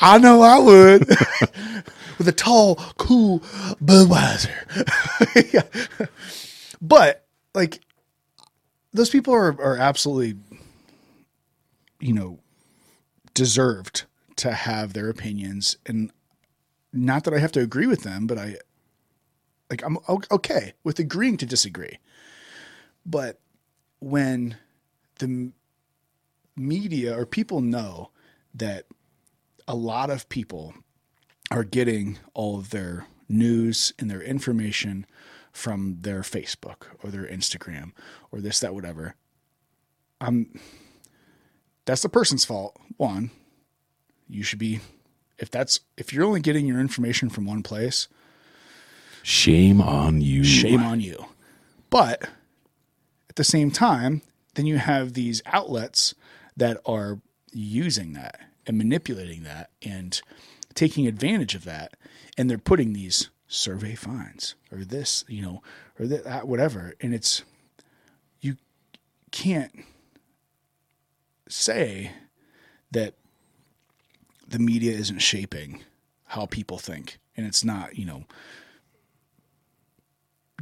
I 0.00 0.18
know 0.18 0.40
I 0.42 0.58
would. 0.60 1.08
with 2.20 2.28
a 2.28 2.32
tall, 2.32 2.76
cool 2.98 3.40
Budweiser. 3.82 4.54
Yeah. 5.54 5.62
But 6.82 7.26
like 7.54 7.80
those 8.92 9.08
people 9.08 9.32
are 9.34 9.58
are 9.60 9.76
absolutely 9.78 10.38
you 11.98 12.12
know 12.12 12.38
deserved 13.32 14.04
to 14.36 14.52
have 14.52 14.92
their 14.92 15.08
opinions 15.08 15.76
and 15.86 16.12
not 16.92 17.24
that 17.24 17.32
I 17.32 17.38
have 17.38 17.52
to 17.52 17.60
agree 17.60 17.86
with 17.86 18.02
them, 18.02 18.26
but 18.26 18.36
I 18.36 18.56
like 19.70 19.82
I'm 19.82 19.96
okay 20.30 20.74
with 20.84 20.98
agreeing 20.98 21.38
to 21.38 21.46
disagree. 21.46 21.98
But 23.06 23.40
when 24.00 24.56
the 25.20 25.52
media 26.54 27.18
or 27.18 27.24
people 27.24 27.62
know 27.62 28.10
that 28.54 28.84
a 29.66 29.74
lot 29.74 30.10
of 30.10 30.28
people 30.28 30.74
are 31.50 31.64
getting 31.64 32.18
all 32.34 32.58
of 32.58 32.70
their 32.70 33.06
news 33.28 33.92
and 33.98 34.10
their 34.10 34.22
information 34.22 35.06
from 35.52 35.98
their 36.00 36.20
Facebook 36.20 36.84
or 37.02 37.10
their 37.10 37.26
Instagram 37.26 37.92
or 38.30 38.40
this, 38.40 38.60
that, 38.60 38.74
whatever. 38.74 39.14
Um, 40.20 40.58
that's 41.84 42.02
the 42.02 42.08
person's 42.08 42.44
fault. 42.44 42.76
One, 42.96 43.30
you 44.28 44.42
should 44.42 44.58
be, 44.58 44.80
if 45.38 45.50
that's, 45.50 45.80
if 45.96 46.12
you're 46.12 46.24
only 46.24 46.40
getting 46.40 46.66
your 46.66 46.78
information 46.80 47.30
from 47.30 47.46
one 47.46 47.62
place, 47.62 48.08
Shame 49.22 49.80
on 49.82 50.20
you. 50.22 50.44
shame 50.44 50.82
on 50.82 51.00
you. 51.00 51.26
But 51.90 52.22
at 53.28 53.36
the 53.36 53.44
same 53.44 53.70
time, 53.70 54.22
then 54.54 54.66
you 54.66 54.78
have 54.78 55.12
these 55.12 55.42
outlets 55.46 56.14
that 56.56 56.78
are 56.86 57.20
using 57.52 58.12
that 58.14 58.40
and 58.66 58.78
manipulating 58.78 59.42
that 59.42 59.70
and 59.82 60.20
taking 60.80 61.06
advantage 61.06 61.54
of 61.54 61.64
that. 61.64 61.94
And 62.38 62.48
they're 62.48 62.56
putting 62.56 62.94
these 62.94 63.28
survey 63.46 63.94
fines 63.94 64.54
or 64.72 64.78
this, 64.78 65.26
you 65.28 65.42
know, 65.42 65.62
or 65.98 66.06
that 66.06 66.48
whatever. 66.48 66.94
And 67.02 67.14
it's, 67.14 67.42
you 68.40 68.56
can't 69.30 69.84
say 71.50 72.12
that 72.92 73.14
the 74.48 74.58
media 74.58 74.92
isn't 74.92 75.18
shaping 75.18 75.84
how 76.24 76.46
people 76.46 76.78
think. 76.78 77.18
And 77.36 77.46
it's 77.46 77.62
not, 77.62 77.98
you 77.98 78.06
know, 78.06 78.24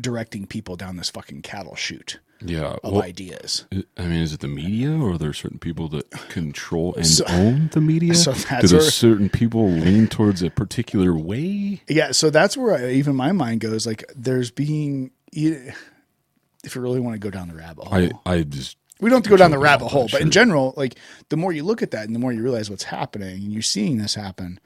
directing 0.01 0.49
people 0.49 0.75
down 0.75 0.97
this 0.97 1.11
fucking 1.11 1.43
cattle 1.43 1.77
chute 1.77 2.19
Yeah. 2.41 2.77
of 2.85 2.93
well, 2.93 3.03
ideas. 3.03 3.65
I 3.97 4.03
mean, 4.03 4.21
is 4.23 4.33
it 4.33 4.41
the 4.41 4.49
media, 4.49 4.93
or 4.93 5.13
are 5.13 5.19
there 5.19 5.33
certain 5.33 5.59
people 5.59 5.89
that 5.89 6.11
control 6.29 6.95
and 6.95 7.07
So- 7.07 7.25
own 7.29 7.71
the 7.73 7.81
media? 7.81 8.15
so 8.15 8.33
Do 8.33 8.41
that's 8.49 8.71
there 8.71 8.81
where- 8.81 8.91
certain 8.91 9.29
people 9.29 9.69
lean 9.71 10.07
towards 10.09 10.43
a 10.43 10.51
particular 10.51 11.17
way? 11.17 11.83
Yeah, 11.89 12.13
so 12.13 12.31
that's 12.31 12.57
where 12.57 12.77
I, 12.77 12.91
even 12.93 13.17
my 13.17 13.33
mind 13.33 13.61
goes. 13.61 13.87
Like, 13.87 14.05
there's 14.15 14.51
being, 14.51 15.11
if 15.33 16.75
you 16.75 16.81
really 16.81 17.01
want 17.01 17.15
to 17.15 17.19
go 17.19 17.31
down 17.31 17.49
the 17.49 17.55
rabbit 17.55 17.87
hole, 17.87 17.95
I, 18.27 18.33
I 18.35 18.43
just 18.43 18.77
we 19.01 19.11
don't 19.11 19.19
have 19.19 19.23
to 19.25 19.31
go 19.31 19.37
down 19.37 19.51
the 19.53 19.59
rabbit 19.59 19.89
hole, 19.89 20.09
but 20.11 20.21
in 20.21 20.31
general, 20.31 20.75
like 20.77 20.97
the 21.29 21.37
more 21.37 21.53
you 21.53 21.63
look 21.65 21.83
at 21.83 21.93
that 21.93 22.07
and 22.07 22.15
the 22.15 22.19
more 22.19 22.33
you 22.33 22.43
realize 22.43 22.69
what's 22.71 22.85
happening, 22.85 23.35
and 23.35 23.53
you're 23.53 23.63
seeing 23.63 23.99
this 23.99 24.15
happen. 24.15 24.59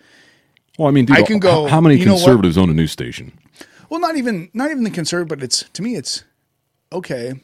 Well, 0.79 0.89
I 0.89 0.91
mean, 0.91 1.05
dude, 1.05 1.17
I 1.19 1.23
can 1.23 1.39
go, 1.39 1.65
How, 1.65 1.69
how 1.77 1.81
many 1.83 1.97
you 1.97 2.07
know 2.07 2.15
what? 2.15 2.21
conservatives 2.21 2.57
own 2.57 2.71
a 2.71 2.75
news 2.75 2.93
station? 2.93 3.33
Well, 3.91 4.01
not 4.01 4.17
even 4.17 4.49
not 4.55 4.71
even 4.71 4.85
the 4.85 4.91
conservative, 4.91 5.29
but 5.39 5.43
it's 5.45 5.65
to 5.75 5.83
me, 5.83 5.97
it's 5.97 6.25
okay. 6.93 7.35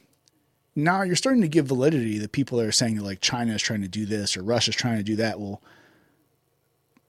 Now 0.78 1.02
you're 1.02 1.16
starting 1.16 1.42
to 1.42 1.48
give 1.48 1.66
validity 1.66 2.20
to 2.20 2.28
people 2.28 2.59
that 2.59 2.66
are 2.66 2.72
saying 2.72 2.94
that 2.96 3.02
like 3.02 3.20
China 3.20 3.52
is 3.55 3.62
trying 3.62 3.82
to 3.82 3.88
do 3.88 4.06
this 4.06 4.36
or 4.36 4.42
Russia's 4.42 4.76
trying 4.76 4.98
to 4.98 5.02
do 5.02 5.16
that. 5.16 5.40
Well, 5.40 5.60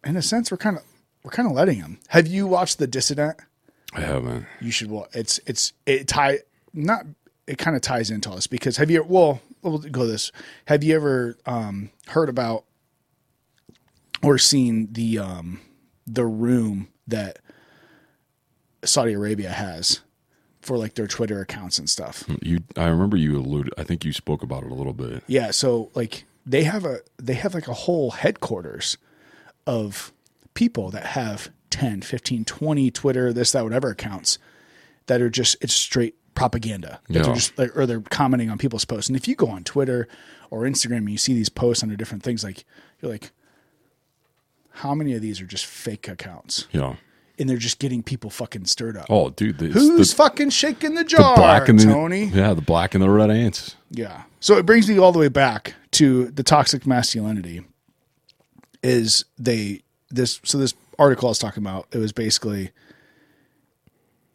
in 0.04 0.18
a 0.18 0.24
sense, 0.24 0.50
we're 0.50 0.58
kind 0.58 0.76
of 0.76 0.84
we're 1.24 1.30
kind 1.30 1.48
of 1.48 1.54
letting 1.54 1.80
them. 1.80 2.00
Have 2.08 2.26
you 2.26 2.48
watched 2.48 2.80
The 2.80 2.88
Dissident? 2.88 3.40
I 3.94 4.02
haven't. 4.02 4.48
you 4.60 4.72
should 4.72 4.90
watch. 4.90 5.10
It's 5.14 5.40
it's 5.46 5.74
it 5.86 6.08
tie 6.08 6.40
not 6.74 7.06
it 7.46 7.60
kind 7.60 7.76
of 7.76 7.84
ties 7.84 8.10
into 8.10 8.32
us 8.32 8.48
because 8.48 8.78
have 8.78 8.90
you 8.90 9.04
well 9.04 9.40
we'll 9.62 9.78
go 9.78 10.08
this 10.08 10.32
have 10.66 10.84
you 10.84 10.96
ever 10.96 11.38
um, 11.46 11.92
heard 12.08 12.30
about 12.30 12.64
or 14.24 14.40
seen 14.40 14.92
the 14.92 15.20
um, 15.20 15.62
the 16.08 16.26
room 16.26 16.88
that 17.08 17.38
Saudi 18.84 19.14
Arabia 19.14 19.52
has 19.52 20.02
for 20.70 20.78
like 20.78 20.94
their 20.94 21.08
Twitter 21.08 21.42
accounts 21.42 21.80
and 21.80 21.90
stuff? 21.90 22.26
You, 22.44 22.60
I 22.78 22.86
remember 22.86 23.18
you 23.18 23.40
alluded. 23.40 23.74
I 23.76 23.84
think 23.84 24.06
you 24.06 24.14
spoke 24.14 24.44
about 24.44 24.62
it 24.62 24.70
a 24.70 24.76
little 24.76 24.94
bit. 24.94 25.24
Yeah, 25.26 25.50
so 25.50 25.90
like 25.96 26.26
they 26.46 26.64
have 26.64 26.86
a 26.86 27.00
they 27.18 27.34
have 27.34 27.56
like 27.56 27.68
a 27.68 27.74
whole 27.74 28.12
headquarters 28.12 28.96
of 29.66 30.14
people 30.54 30.92
that 30.92 31.08
have 31.08 31.50
10, 31.72 32.04
15, 32.04 32.46
20 32.46 32.92
Twitter, 32.92 33.34
this, 33.34 33.52
that, 33.54 33.64
whatever 33.64 33.90
accounts 33.90 34.38
that 35.08 35.22
are 35.24 35.30
just 35.32 35.58
it's 35.60 35.74
straight 35.74 36.14
propaganda. 36.36 37.02
Yeah. 37.08 37.24
they're 37.24 37.34
just 37.34 37.58
like, 37.58 37.76
or 37.76 37.88
they're 37.88 38.02
commenting 38.02 38.52
on 38.52 38.60
people's 38.60 38.86
posts. 38.86 39.10
And 39.10 39.16
if 39.16 39.28
you 39.28 39.36
go 39.36 39.48
on 39.48 39.64
Twitter 39.64 40.08
or 40.52 40.62
Instagram 40.62 40.98
and 40.98 41.10
you 41.10 41.18
see 41.18 41.34
these 41.34 41.50
posts 41.50 41.82
under 41.82 41.96
different 41.96 42.22
things, 42.22 42.44
like 42.44 42.64
you're 43.02 43.12
like, 43.12 43.32
how 44.70 44.94
many 44.94 45.16
of 45.16 45.24
these 45.24 45.42
are 45.42 45.48
just 45.48 45.66
fake 45.66 46.08
accounts? 46.08 46.68
Yeah. 46.72 46.98
And 47.40 47.50
they're 47.50 47.58
just 47.58 47.80
getting 47.80 48.04
people 48.04 48.30
fucking 48.30 48.66
stirred 48.66 48.98
up. 48.98 49.06
Oh, 49.10 49.30
dude, 49.30 49.56
Who's 49.56 50.10
the, 50.10 50.16
fucking 50.16 50.50
shaking 50.50 50.96
the 50.96 51.06
jar? 51.06 51.36
the 51.36 51.42
black 51.42 51.70
and 51.70 51.80
the 51.80 51.86
Tony? 51.86 52.26
yeah, 52.26 52.54
the 52.54 52.62
black 52.62 52.94
and 52.94 53.02
the 53.02 53.10
red 53.10 53.32
ants. 53.32 53.78
Yeah. 53.90 54.24
So 54.42 54.58
it 54.58 54.66
brings 54.66 54.90
me 54.90 54.98
all 55.00 55.12
the 55.14 55.20
way 55.20 55.30
back 55.30 55.76
to 55.92 56.26
the 56.28 56.44
toxic 56.44 56.86
masculinity. 56.86 57.66
Is 58.84 59.26
they 59.38 59.82
this 60.10 60.40
so 60.44 60.58
this 60.58 60.74
article 60.98 61.28
I 61.28 61.32
was 61.32 61.40
talking 61.40 61.64
about, 61.64 61.88
it 61.92 61.98
was 61.98 62.12
basically 62.12 62.72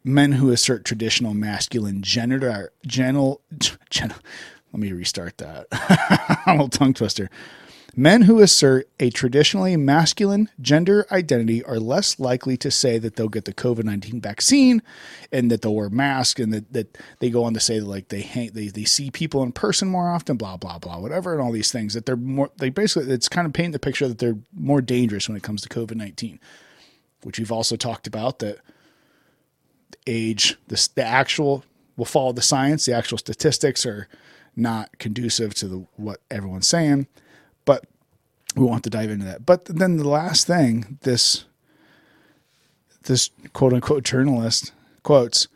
men 0.03 0.33
who 0.33 0.51
assert 0.51 0.85
traditional 0.85 1.33
masculine 1.33 2.01
gender 2.01 2.71
gentle 2.85 3.41
gen, 3.89 4.13
let 4.73 4.79
me 4.79 4.91
restart 4.91 5.37
that. 5.39 5.67
I'm 6.45 6.59
a 6.59 6.69
tongue 6.69 6.93
twister. 6.93 7.29
Men 7.97 8.23
who 8.23 8.41
assert 8.41 8.89
a 8.99 9.09
traditionally 9.09 9.77
masculine 9.77 10.49
gender 10.59 11.05
identity 11.11 11.63
are 11.63 11.79
less 11.79 12.19
likely 12.19 12.57
to 12.57 12.69
say 12.69 12.97
that 12.97 13.15
they'll 13.15 13.29
get 13.29 13.45
the 13.45 13.53
COVID 13.53 13.85
19 13.85 14.19
vaccine 14.19 14.81
and 15.31 15.49
that 15.49 15.61
they'll 15.61 15.75
wear 15.75 15.89
masks 15.89 16.41
and 16.41 16.53
that, 16.53 16.73
that 16.73 16.97
they 17.19 17.29
go 17.29 17.45
on 17.45 17.53
to 17.53 17.59
say 17.61 17.79
that 17.79 17.85
like 17.85 18.09
they 18.09 18.21
hang, 18.21 18.51
they, 18.51 18.67
they 18.67 18.83
see 18.83 19.09
people 19.11 19.43
in 19.43 19.53
person 19.53 19.87
more 19.87 20.09
often, 20.09 20.35
blah, 20.35 20.57
blah, 20.57 20.77
blah, 20.77 20.99
whatever, 20.99 21.31
and 21.31 21.41
all 21.41 21.53
these 21.53 21.71
things 21.71 21.93
that 21.93 22.05
they're 22.05 22.17
more, 22.17 22.49
they 22.57 22.69
basically, 22.69 23.13
it's 23.13 23.29
kind 23.29 23.47
of 23.47 23.53
painting 23.53 23.71
the 23.71 23.79
picture 23.79 24.09
that 24.09 24.17
they're 24.17 24.37
more 24.53 24.81
dangerous 24.81 25.29
when 25.29 25.37
it 25.37 25.43
comes 25.43 25.61
to 25.61 25.69
COVID 25.69 25.95
19, 25.95 26.37
which 27.23 27.39
we've 27.39 27.51
also 27.51 27.77
talked 27.77 28.07
about 28.07 28.39
that 28.39 28.57
age, 30.05 30.57
the, 30.67 30.89
the 30.95 31.03
actual, 31.03 31.63
will 31.95 32.03
follow 32.03 32.33
the 32.33 32.41
science, 32.41 32.85
the 32.85 32.93
actual 32.93 33.17
statistics 33.17 33.85
are 33.85 34.09
not 34.53 34.97
conducive 34.99 35.53
to 35.53 35.67
the, 35.69 35.85
what 35.95 36.19
everyone's 36.29 36.67
saying 36.67 37.07
we 38.55 38.63
won't 38.63 38.75
have 38.75 38.81
to 38.83 38.89
dive 38.89 39.11
into 39.11 39.25
that. 39.25 39.45
But 39.45 39.65
then 39.65 39.97
the 39.97 40.07
last 40.07 40.47
thing, 40.47 40.97
this 41.01 41.45
this 43.03 43.29
quote 43.53 43.73
unquote 43.73 44.03
journalist 44.03 44.71
quotes 45.03 45.47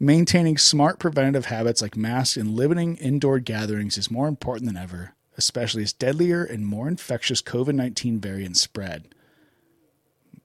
maintaining 0.00 0.58
smart 0.58 0.98
preventative 0.98 1.46
habits 1.46 1.80
like 1.80 1.96
masks 1.96 2.36
and 2.36 2.56
limiting 2.56 2.96
indoor 2.96 3.38
gatherings 3.38 3.96
is 3.96 4.10
more 4.10 4.26
important 4.26 4.66
than 4.66 4.76
ever, 4.76 5.14
especially 5.38 5.82
as 5.82 5.92
deadlier 5.92 6.44
and 6.44 6.66
more 6.66 6.88
infectious 6.88 7.40
COVID 7.42 7.74
19 7.74 8.18
variants 8.18 8.60
spread. 8.60 9.08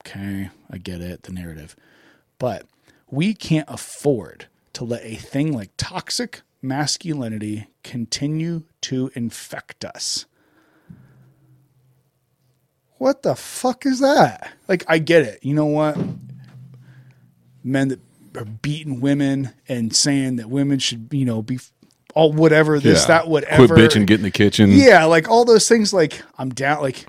Okay, 0.05 0.49
I 0.69 0.77
get 0.77 1.01
it, 1.01 1.23
the 1.23 1.33
narrative. 1.33 1.75
But 2.37 2.65
we 3.09 3.33
can't 3.33 3.67
afford 3.69 4.47
to 4.73 4.83
let 4.83 5.03
a 5.03 5.15
thing 5.15 5.51
like 5.51 5.71
toxic 5.77 6.41
masculinity 6.61 7.67
continue 7.83 8.63
to 8.81 9.11
infect 9.15 9.83
us 9.83 10.25
what 12.99 13.23
the 13.23 13.35
fuck 13.35 13.85
is 13.87 13.99
that? 13.99 14.51
Like, 14.67 14.83
I 14.87 14.99
get 14.99 15.23
it. 15.23 15.39
You 15.43 15.55
know 15.55 15.65
what? 15.65 15.97
Men 17.63 17.87
that 17.87 17.99
are 18.37 18.45
beating 18.45 19.01
women 19.01 19.49
and 19.67 19.95
saying 19.95 20.35
that 20.35 20.49
women 20.49 20.77
should, 20.79 21.07
you 21.11 21.25
know, 21.25 21.41
be 21.41 21.59
all 22.13 22.31
whatever 22.31 22.79
this, 22.79 23.01
Yeah. 23.01 23.07
that, 23.07 23.27
whatever. 23.27 23.67
Quit 23.67 23.91
bitching, 23.91 24.05
get 24.05 24.19
in 24.19 24.23
the 24.23 24.31
kitchen. 24.31 24.69
Yeah, 24.71 25.05
like 25.05 25.27
all 25.29 25.45
those 25.45 25.67
things. 25.67 25.91
Like, 25.93 26.21
I'm 26.37 26.49
down. 26.49 26.81
Like, 26.81 27.05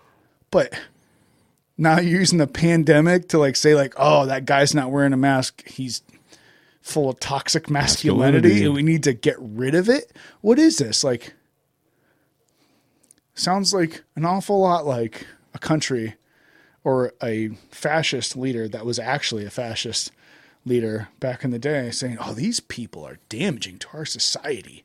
but 0.50 0.72
now 1.76 1.98
you're 2.00 2.20
using 2.20 2.38
the 2.38 2.46
pandemic 2.46 3.28
to 3.30 3.38
like 3.38 3.56
say 3.56 3.74
like, 3.74 3.94
oh, 3.96 4.26
that 4.26 4.44
guy's 4.44 4.74
not 4.74 4.90
wearing 4.90 5.12
a 5.12 5.16
mask. 5.16 5.66
He's 5.66 6.02
full 6.82 7.08
of 7.10 7.20
toxic 7.20 7.68
masculinity, 7.70 8.48
Masculinity. 8.48 8.64
and 8.66 8.74
we 8.74 8.82
need 8.82 9.02
to 9.04 9.12
get 9.12 9.36
rid 9.38 9.74
of 9.74 9.88
it. 9.88 10.12
What 10.40 10.58
is 10.58 10.78
this? 10.78 11.02
Like, 11.04 11.34
sounds 13.34 13.72
like 13.72 14.02
an 14.16 14.24
awful 14.24 14.60
lot 14.60 14.86
like 14.86 15.26
a 15.54 15.58
country 15.58 16.14
or 16.84 17.12
a 17.22 17.48
fascist 17.70 18.36
leader 18.36 18.68
that 18.68 18.86
was 18.86 18.98
actually 18.98 19.44
a 19.44 19.50
fascist 19.50 20.12
leader 20.64 21.08
back 21.18 21.44
in 21.44 21.50
the 21.50 21.58
day 21.58 21.90
saying, 21.90 22.18
oh, 22.20 22.32
these 22.34 22.60
people 22.60 23.04
are 23.04 23.18
damaging 23.28 23.78
to 23.78 23.88
our 23.92 24.04
society. 24.04 24.84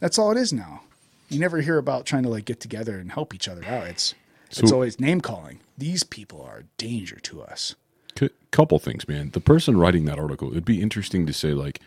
That's 0.00 0.18
all 0.18 0.30
it 0.30 0.38
is 0.38 0.52
now. 0.52 0.82
You 1.28 1.40
never 1.40 1.60
hear 1.60 1.78
about 1.78 2.06
trying 2.06 2.22
to 2.24 2.28
like 2.28 2.44
get 2.44 2.60
together 2.60 2.98
and 2.98 3.12
help 3.12 3.34
each 3.34 3.48
other 3.48 3.64
out. 3.64 3.86
It's 3.86 4.14
it's 4.50 4.70
always 4.70 5.00
name 5.00 5.20
calling. 5.20 5.60
These 5.76 6.04
people 6.04 6.42
are 6.42 6.58
a 6.58 6.64
danger 6.78 7.16
to 7.16 7.42
us. 7.42 7.74
Could 8.14 8.32
couple 8.50 8.78
things, 8.78 9.08
man. 9.08 9.30
The 9.30 9.40
person 9.40 9.76
writing 9.76 10.04
that 10.04 10.18
article, 10.18 10.50
it'd 10.52 10.64
be 10.64 10.80
interesting 10.80 11.26
to 11.26 11.32
say 11.32 11.52
like, 11.52 11.80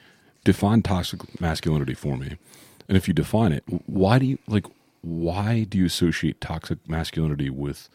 define 0.44 0.82
toxic 0.82 1.40
masculinity 1.40 1.94
for 1.94 2.18
me, 2.18 2.38
and 2.90 2.98
if 2.98 3.08
you 3.08 3.14
define 3.14 3.54
it, 3.54 3.64
why 3.86 4.20
do 4.20 4.26
you 4.26 4.38
like? 4.48 4.66
Why 5.02 5.64
do 5.64 5.78
you 5.78 5.86
associate 5.86 6.41
toxic 6.41 6.80
masculinity 6.90 7.49
with, 7.49 7.88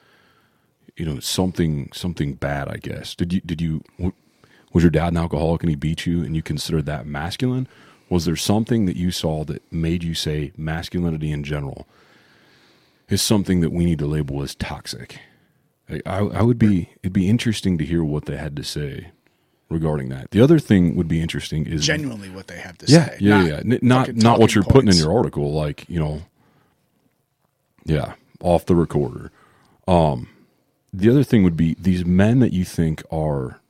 you 0.97 1.07
know, 1.07 1.21
something 1.21 1.91
something 1.93 2.35
bad? 2.35 2.69
I 2.69 2.77
guess 2.77 3.15
did 3.15 3.33
you 3.33 3.41
did 3.43 3.61
you 3.61 3.83
was 4.73 4.85
your 4.85 4.91
dad 4.91 5.09
an 5.13 5.19
alcoholic 5.19 5.63
and 5.63 5.71
he 5.71 5.77
beat 5.77 6.07
you 6.07 6.23
and 6.23 6.37
you 6.37 6.43
considered 6.43 6.87
that 6.87 7.07
masculine? 7.07 7.69
Was 8.09 8.25
there 8.25 8.37
something 8.37 8.87
that 8.87 8.97
you 8.97 9.11
saw 9.11 9.45
that 9.45 9.63
made 9.73 10.05
you 10.05 10.15
say 10.15 10.53
masculinity 10.57 11.33
in 11.33 11.45
general 11.45 11.87
is 13.09 13.23
something 13.23 13.61
that 13.61 13.71
we 13.73 13.85
need 13.85 13.99
to 14.01 14.07
label 14.07 14.43
as 14.43 14.55
toxic? 14.55 15.19
I, 15.89 16.01
I, 16.07 16.19
I 16.21 16.43
would 16.43 16.59
be 16.59 16.91
it'd 17.03 17.13
be 17.13 17.29
interesting 17.29 17.79
to 17.79 17.85
hear 17.85 18.05
what 18.05 18.27
they 18.27 18.37
had 18.37 18.57
to 18.57 18.65
say 18.65 19.09
regarding 19.71 20.11
that. 20.11 20.31
The 20.31 20.41
other 20.43 20.59
thing 20.59 20.97
would 20.97 21.09
be 21.09 21.21
interesting 21.21 21.67
is 21.67 21.85
Genuinely, 21.87 22.29
what 22.31 22.47
they 22.49 22.59
have 22.59 22.79
to 22.79 22.87
yeah, 22.87 23.07
say. 23.09 23.17
yeah, 23.21 23.39
not 23.39 23.47
yeah. 23.49 23.57
N- 23.59 23.79
Not 23.83 24.17
not 24.17 24.39
what 24.41 24.55
you're 24.55 24.65
putting 24.65 24.91
in 24.91 24.97
your 24.97 25.17
article, 25.17 25.53
like 25.53 25.89
you 25.89 25.99
know. 25.99 26.23
Yeah, 27.85 28.15
off 28.41 28.67
the 28.67 28.77
recorder. 28.77 29.33
Um, 29.89 30.29
the 30.93 31.11
other 31.11 31.25
thing 31.25 31.43
would 31.43 31.57
be 31.57 31.75
these 31.79 32.05
men 32.05 32.41
that 32.41 32.53
you 32.53 32.65
think 32.65 33.03
are, 33.11 33.61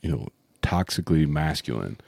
you 0.00 0.10
know, 0.10 0.28
toxically 0.62 1.26
masculine. 1.26 1.98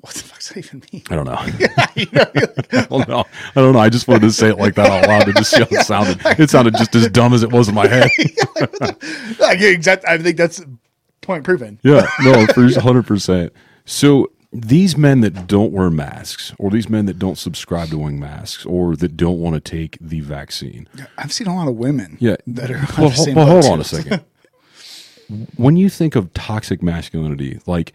What 0.00 0.14
the 0.14 0.20
fuck's 0.20 0.48
that 0.48 0.58
even 0.58 0.82
mean? 0.92 1.02
I 1.08 1.14
don't 1.14 1.24
know. 1.24 1.34
I 1.38 2.86
don't 2.90 3.08
know. 3.08 3.24
I 3.54 3.60
don't 3.60 3.72
know. 3.72 3.78
I 3.78 3.88
just 3.88 4.08
wanted 4.08 4.22
to 4.22 4.32
say 4.32 4.48
it 4.48 4.58
like 4.58 4.74
that 4.74 4.90
out 4.90 5.08
loud 5.08 5.26
to 5.26 5.32
just 5.32 5.50
see 5.52 5.60
how 5.60 5.68
it 5.70 5.86
sounded. 5.86 6.20
It 6.38 6.50
sounded 6.50 6.74
just 6.76 6.94
as 6.96 7.08
dumb 7.10 7.32
as 7.32 7.42
it 7.42 7.52
was 7.52 7.68
in 7.68 7.74
my 7.74 7.86
head. 7.86 8.10
Like, 9.38 9.60
yeah, 9.60 9.68
exact. 9.68 10.04
I 10.04 10.18
think 10.18 10.36
that's 10.36 10.62
point 11.20 11.44
proven. 11.44 11.78
Yeah, 11.82 12.06
no, 12.22 12.46
for 12.48 12.68
hundred 12.80 13.06
percent. 13.06 13.52
So 13.84 14.30
these 14.54 14.96
men 14.96 15.20
that 15.22 15.48
don't 15.48 15.72
wear 15.72 15.90
masks, 15.90 16.54
or 16.58 16.70
these 16.70 16.88
men 16.88 17.06
that 17.06 17.18
don't 17.18 17.36
subscribe 17.36 17.88
to 17.88 17.98
wearing 17.98 18.20
masks, 18.20 18.64
or 18.64 18.94
that 18.96 19.16
don't 19.16 19.40
want 19.40 19.54
to 19.54 19.60
take 19.60 19.98
the 20.00 20.20
vaccine. 20.20 20.88
I've 21.18 21.32
seen 21.32 21.48
a 21.48 21.54
lot 21.54 21.66
of 21.66 21.74
women. 21.74 22.16
Yeah, 22.20 22.36
that 22.46 22.70
are. 22.70 22.74
Well, 22.96 23.08
the 23.08 23.14
ho- 23.16 23.24
same 23.24 23.34
well, 23.34 23.46
hold 23.46 23.64
on 23.64 23.80
a 23.80 23.84
second. 23.84 24.24
when 25.56 25.76
you 25.76 25.88
think 25.90 26.14
of 26.14 26.32
toxic 26.34 26.82
masculinity, 26.82 27.58
like 27.66 27.92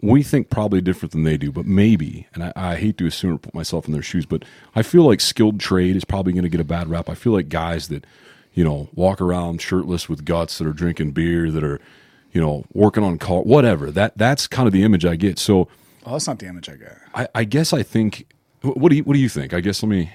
we 0.00 0.22
think 0.22 0.50
probably 0.50 0.80
different 0.80 1.12
than 1.12 1.24
they 1.24 1.36
do, 1.36 1.52
but 1.52 1.66
maybe, 1.66 2.26
and 2.34 2.44
I, 2.44 2.52
I 2.56 2.76
hate 2.76 2.98
to 2.98 3.06
assume 3.06 3.34
or 3.34 3.38
put 3.38 3.54
myself 3.54 3.86
in 3.86 3.92
their 3.92 4.02
shoes, 4.02 4.24
but 4.24 4.44
I 4.74 4.82
feel 4.82 5.04
like 5.04 5.20
skilled 5.20 5.60
trade 5.60 5.96
is 5.96 6.04
probably 6.04 6.32
going 6.32 6.44
to 6.44 6.48
get 6.48 6.60
a 6.60 6.64
bad 6.64 6.88
rap. 6.88 7.08
I 7.10 7.14
feel 7.14 7.32
like 7.32 7.48
guys 7.48 7.88
that, 7.88 8.06
you 8.54 8.64
know, 8.64 8.88
walk 8.94 9.20
around 9.20 9.60
shirtless 9.60 10.08
with 10.08 10.24
guts 10.24 10.58
that 10.58 10.66
are 10.66 10.72
drinking 10.72 11.10
beer, 11.12 11.50
that 11.50 11.62
are, 11.64 11.80
you 12.32 12.40
know, 12.40 12.64
working 12.72 13.04
on 13.04 13.18
car, 13.18 13.42
whatever. 13.42 13.90
That 13.90 14.16
that's 14.16 14.46
kind 14.46 14.66
of 14.66 14.72
the 14.72 14.82
image 14.82 15.04
I 15.04 15.16
get. 15.16 15.38
So 15.38 15.68
Oh, 16.04 16.12
that's 16.12 16.26
not 16.26 16.38
the 16.38 16.46
image 16.46 16.68
I 16.68 16.76
get. 16.76 16.98
I, 17.14 17.28
I 17.34 17.44
guess 17.44 17.72
I 17.72 17.82
think. 17.82 18.26
What 18.62 18.90
do 18.90 18.96
you 18.96 19.04
What 19.04 19.14
do 19.14 19.20
you 19.20 19.28
think? 19.28 19.54
I 19.54 19.60
guess 19.60 19.82
let 19.82 19.88
me. 19.88 20.10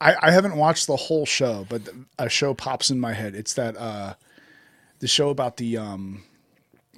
I, 0.00 0.16
I 0.20 0.30
haven't 0.32 0.56
watched 0.56 0.86
the 0.86 0.96
whole 0.96 1.24
show, 1.26 1.66
but 1.68 1.82
a 2.18 2.28
show 2.28 2.54
pops 2.54 2.90
in 2.90 2.98
my 2.98 3.12
head. 3.12 3.34
It's 3.34 3.54
that 3.54 3.76
uh, 3.76 4.14
the 4.98 5.08
show 5.08 5.30
about 5.30 5.56
the 5.56 5.76
um, 5.76 6.24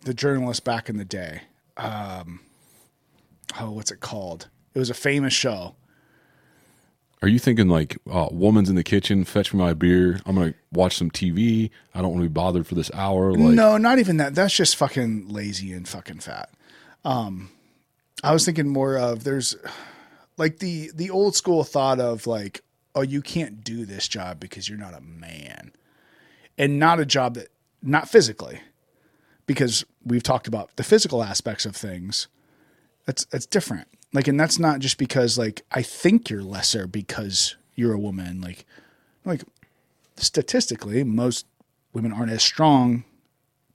the 0.05 0.15
journalist 0.15 0.65
back 0.65 0.89
in 0.89 0.97
the 0.97 1.05
day. 1.05 1.43
Um, 1.77 2.41
oh, 3.61 3.71
what's 3.73 3.91
it 3.91 4.01
called? 4.01 4.49
It 4.75 4.79
was 4.79 4.91
a 4.91 4.95
famous 4.95 5.33
show. 5.33 5.77
Are 7.23 7.29
you 7.29 7.39
thinking 7.39 7.69
like, 7.69 7.97
uh, 8.11 8.29
woman's 8.31 8.69
in 8.69 8.77
the 8.77 8.85
kitchen, 8.85 9.25
fetch 9.25 9.55
me 9.55 9.59
my 9.59 9.73
beer. 9.73 10.21
I'm 10.27 10.37
gonna 10.37 10.55
watch 10.71 10.97
some 10.97 11.11
TV. 11.11 11.71
I 11.95 12.03
don't 12.03 12.11
want 12.11 12.23
to 12.23 12.29
be 12.29 12.33
bothered 12.33 12.67
for 12.67 12.75
this 12.75 12.91
hour. 12.93 13.33
Like, 13.33 13.55
no, 13.55 13.79
not 13.79 13.99
even 13.99 14.19
that. 14.19 14.35
That's 14.35 14.55
just 14.55 14.77
fucking 14.77 15.29
lazy 15.29 15.73
and 15.73 15.89
fucking 15.89 16.21
fat. 16.21 16.51
Um, 17.05 17.51
I 18.23 18.33
was 18.33 18.45
thinking 18.45 18.69
more 18.69 18.99
of 18.99 19.25
there's 19.25 19.57
like 20.37 20.59
the 20.59 20.91
the 20.95 21.11
old 21.11 21.35
school 21.35 21.65
thought 21.65 22.01
of 22.01 22.27
like, 22.27 22.63
oh, 22.95 23.03
you 23.03 23.23
can't 23.23 23.65
do 23.65 23.87
this 23.87 24.09
job 24.09 24.39
because 24.39 24.69
you're 24.69 24.79
not 24.79 24.95
a 24.95 25.01
man, 25.01 25.73
and 26.59 26.79
not 26.79 27.01
a 27.01 27.07
job 27.07 27.35
that 27.35 27.49
not 27.83 28.11
physically, 28.11 28.61
because 29.47 29.85
we've 30.05 30.23
talked 30.23 30.47
about 30.47 30.77
the 30.77 30.85
physical 30.85 31.23
aspects 31.23 31.65
of 31.65 31.75
things. 31.75 32.29
That's 33.07 33.25
that's 33.27 33.47
different. 33.47 33.89
Like, 34.17 34.29
and 34.29 34.41
that's 34.41 34.59
not 34.59 34.81
just 34.81 34.97
because 34.99 35.37
like 35.39 35.63
I 35.71 35.83
think 35.83 36.31
you're 36.31 36.43
lesser 36.43 36.87
because 36.87 37.55
you're 37.75 37.93
a 37.93 37.99
woman. 37.99 38.41
Like, 38.41 38.65
like 39.25 39.43
statistically, 40.17 41.05
most 41.05 41.47
women 41.93 42.13
aren't 42.13 42.33
as 42.33 42.43
strong 42.43 43.05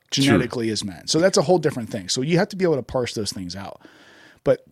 genetically 0.09 0.69
as 0.69 0.83
men. 0.83 1.07
So 1.07 1.19
that's 1.19 1.37
a 1.37 1.43
whole 1.43 1.59
different 1.59 1.89
thing. 1.89 2.09
So 2.09 2.21
you 2.21 2.37
have 2.37 2.49
to 2.49 2.55
be 2.55 2.65
able 2.65 2.75
to 2.75 2.83
parse 2.83 3.13
those 3.13 3.31
things 3.31 3.55
out. 3.55 3.81
But 4.43 4.65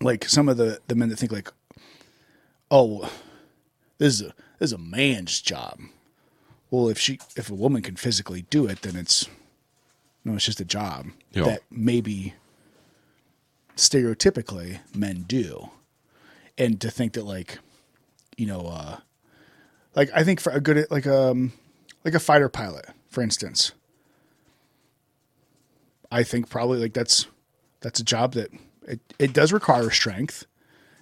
like 0.00 0.28
some 0.28 0.48
of 0.48 0.56
the 0.56 0.80
the 0.88 0.94
men 0.96 1.08
that 1.10 1.16
think 1.16 1.32
like, 1.32 1.50
oh, 2.70 3.10
this 3.98 4.14
is 4.14 4.22
a 4.22 4.34
this 4.58 4.68
is 4.70 4.72
a 4.72 4.78
man's 4.78 5.40
job. 5.40 5.80
Well, 6.70 6.88
if 6.88 6.98
she 6.98 7.20
if 7.36 7.50
a 7.50 7.54
woman 7.54 7.82
can 7.82 7.96
physically 7.96 8.42
do 8.50 8.66
it, 8.66 8.82
then 8.82 8.96
it's 8.96 9.28
no, 10.24 10.34
it's 10.34 10.44
just 10.46 10.60
a 10.60 10.64
job 10.64 11.06
Yeah. 11.32 11.44
that 11.44 11.62
maybe 11.70 12.34
stereotypically 13.76 14.80
men 14.94 15.24
do. 15.26 15.70
And 16.56 16.80
to 16.80 16.90
think 16.90 17.14
that 17.14 17.24
like, 17.24 17.58
you 18.36 18.46
know, 18.46 18.66
uh 18.66 18.98
like 19.94 20.10
I 20.14 20.24
think 20.24 20.40
for 20.40 20.50
a 20.50 20.60
good 20.60 20.86
like 20.90 21.06
um 21.06 21.52
like 22.04 22.14
a 22.14 22.20
fighter 22.20 22.48
pilot, 22.48 22.86
for 23.08 23.22
instance. 23.22 23.72
I 26.10 26.22
think 26.22 26.48
probably 26.48 26.78
like 26.78 26.92
that's 26.92 27.26
that's 27.80 28.00
a 28.00 28.04
job 28.04 28.34
that 28.34 28.50
it, 28.86 29.00
it 29.18 29.32
does 29.32 29.52
require 29.52 29.90
strength 29.90 30.46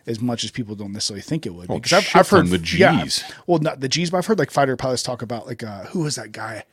as 0.07 0.21
much 0.21 0.45
as 0.45 0.51
people 0.51 0.75
don't 0.75 0.93
necessarily 0.93 1.23
think 1.23 1.47
it 1.47 1.55
would. 1.55 1.71
Oh, 1.71 1.77
because 1.79 1.93
I've, 1.93 2.17
I've 2.17 2.29
heard 2.29 2.49
the 2.49 2.77
yeah, 2.77 3.05
Gs. 3.05 3.23
well, 3.47 3.59
not 3.59 3.81
the 3.81 3.89
G's, 3.89 4.11
but 4.11 4.19
I've 4.19 4.27
heard 4.27 4.39
like 4.39 4.51
fighter 4.51 4.77
pilots 4.77 5.03
talk 5.03 5.23
about 5.23 5.47
like 5.47 5.63
uh, 5.63 5.85
who 5.87 6.01
was 6.01 6.17
that 6.17 6.33
guy, 6.33 6.65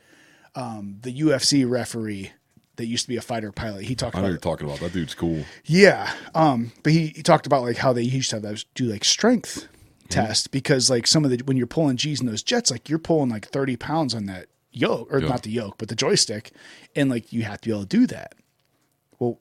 um, 0.54 0.96
the 1.02 1.20
UFC 1.20 1.68
referee 1.68 2.32
that 2.80 2.86
used 2.86 3.04
to 3.04 3.08
be 3.08 3.16
a 3.16 3.22
fighter 3.22 3.52
pilot. 3.52 3.84
He 3.84 3.94
talked 3.94 4.16
I 4.16 4.18
know 4.18 4.24
about 4.24 4.30
you're 4.32 4.38
talking 4.40 4.66
about 4.66 4.80
that 4.80 4.92
dude's 4.92 5.14
cool. 5.14 5.44
yeah. 5.64 6.12
Um, 6.34 6.72
but 6.82 6.92
he, 6.92 7.08
he 7.08 7.22
talked 7.22 7.46
about 7.46 7.62
like 7.62 7.76
how 7.76 7.92
they 7.92 8.02
used 8.02 8.30
to 8.30 8.36
have 8.36 8.42
those 8.42 8.64
do 8.74 8.84
like 8.86 9.04
strength 9.04 9.68
tests 10.08 10.46
because 10.48 10.90
like 10.90 11.06
some 11.06 11.24
of 11.24 11.30
the 11.30 11.38
when 11.44 11.56
you're 11.56 11.66
pulling 11.68 11.96
G's 11.96 12.20
in 12.20 12.26
those 12.26 12.42
jets, 12.42 12.70
like 12.70 12.88
you're 12.88 12.98
pulling 12.98 13.30
like 13.30 13.46
30 13.48 13.76
pounds 13.76 14.14
on 14.14 14.26
that 14.26 14.46
yoke 14.72 15.12
or 15.12 15.20
Yeah. 15.20 15.28
not 15.28 15.42
the 15.44 15.50
yoke, 15.50 15.76
but 15.78 15.88
the 15.88 15.94
joystick, 15.94 16.50
and 16.96 17.08
like 17.10 17.32
you 17.32 17.42
have 17.42 17.60
to 17.60 17.68
be 17.68 17.72
able 17.72 17.82
to 17.82 17.88
do 17.88 18.06
that. 18.08 18.34
Well, 19.18 19.38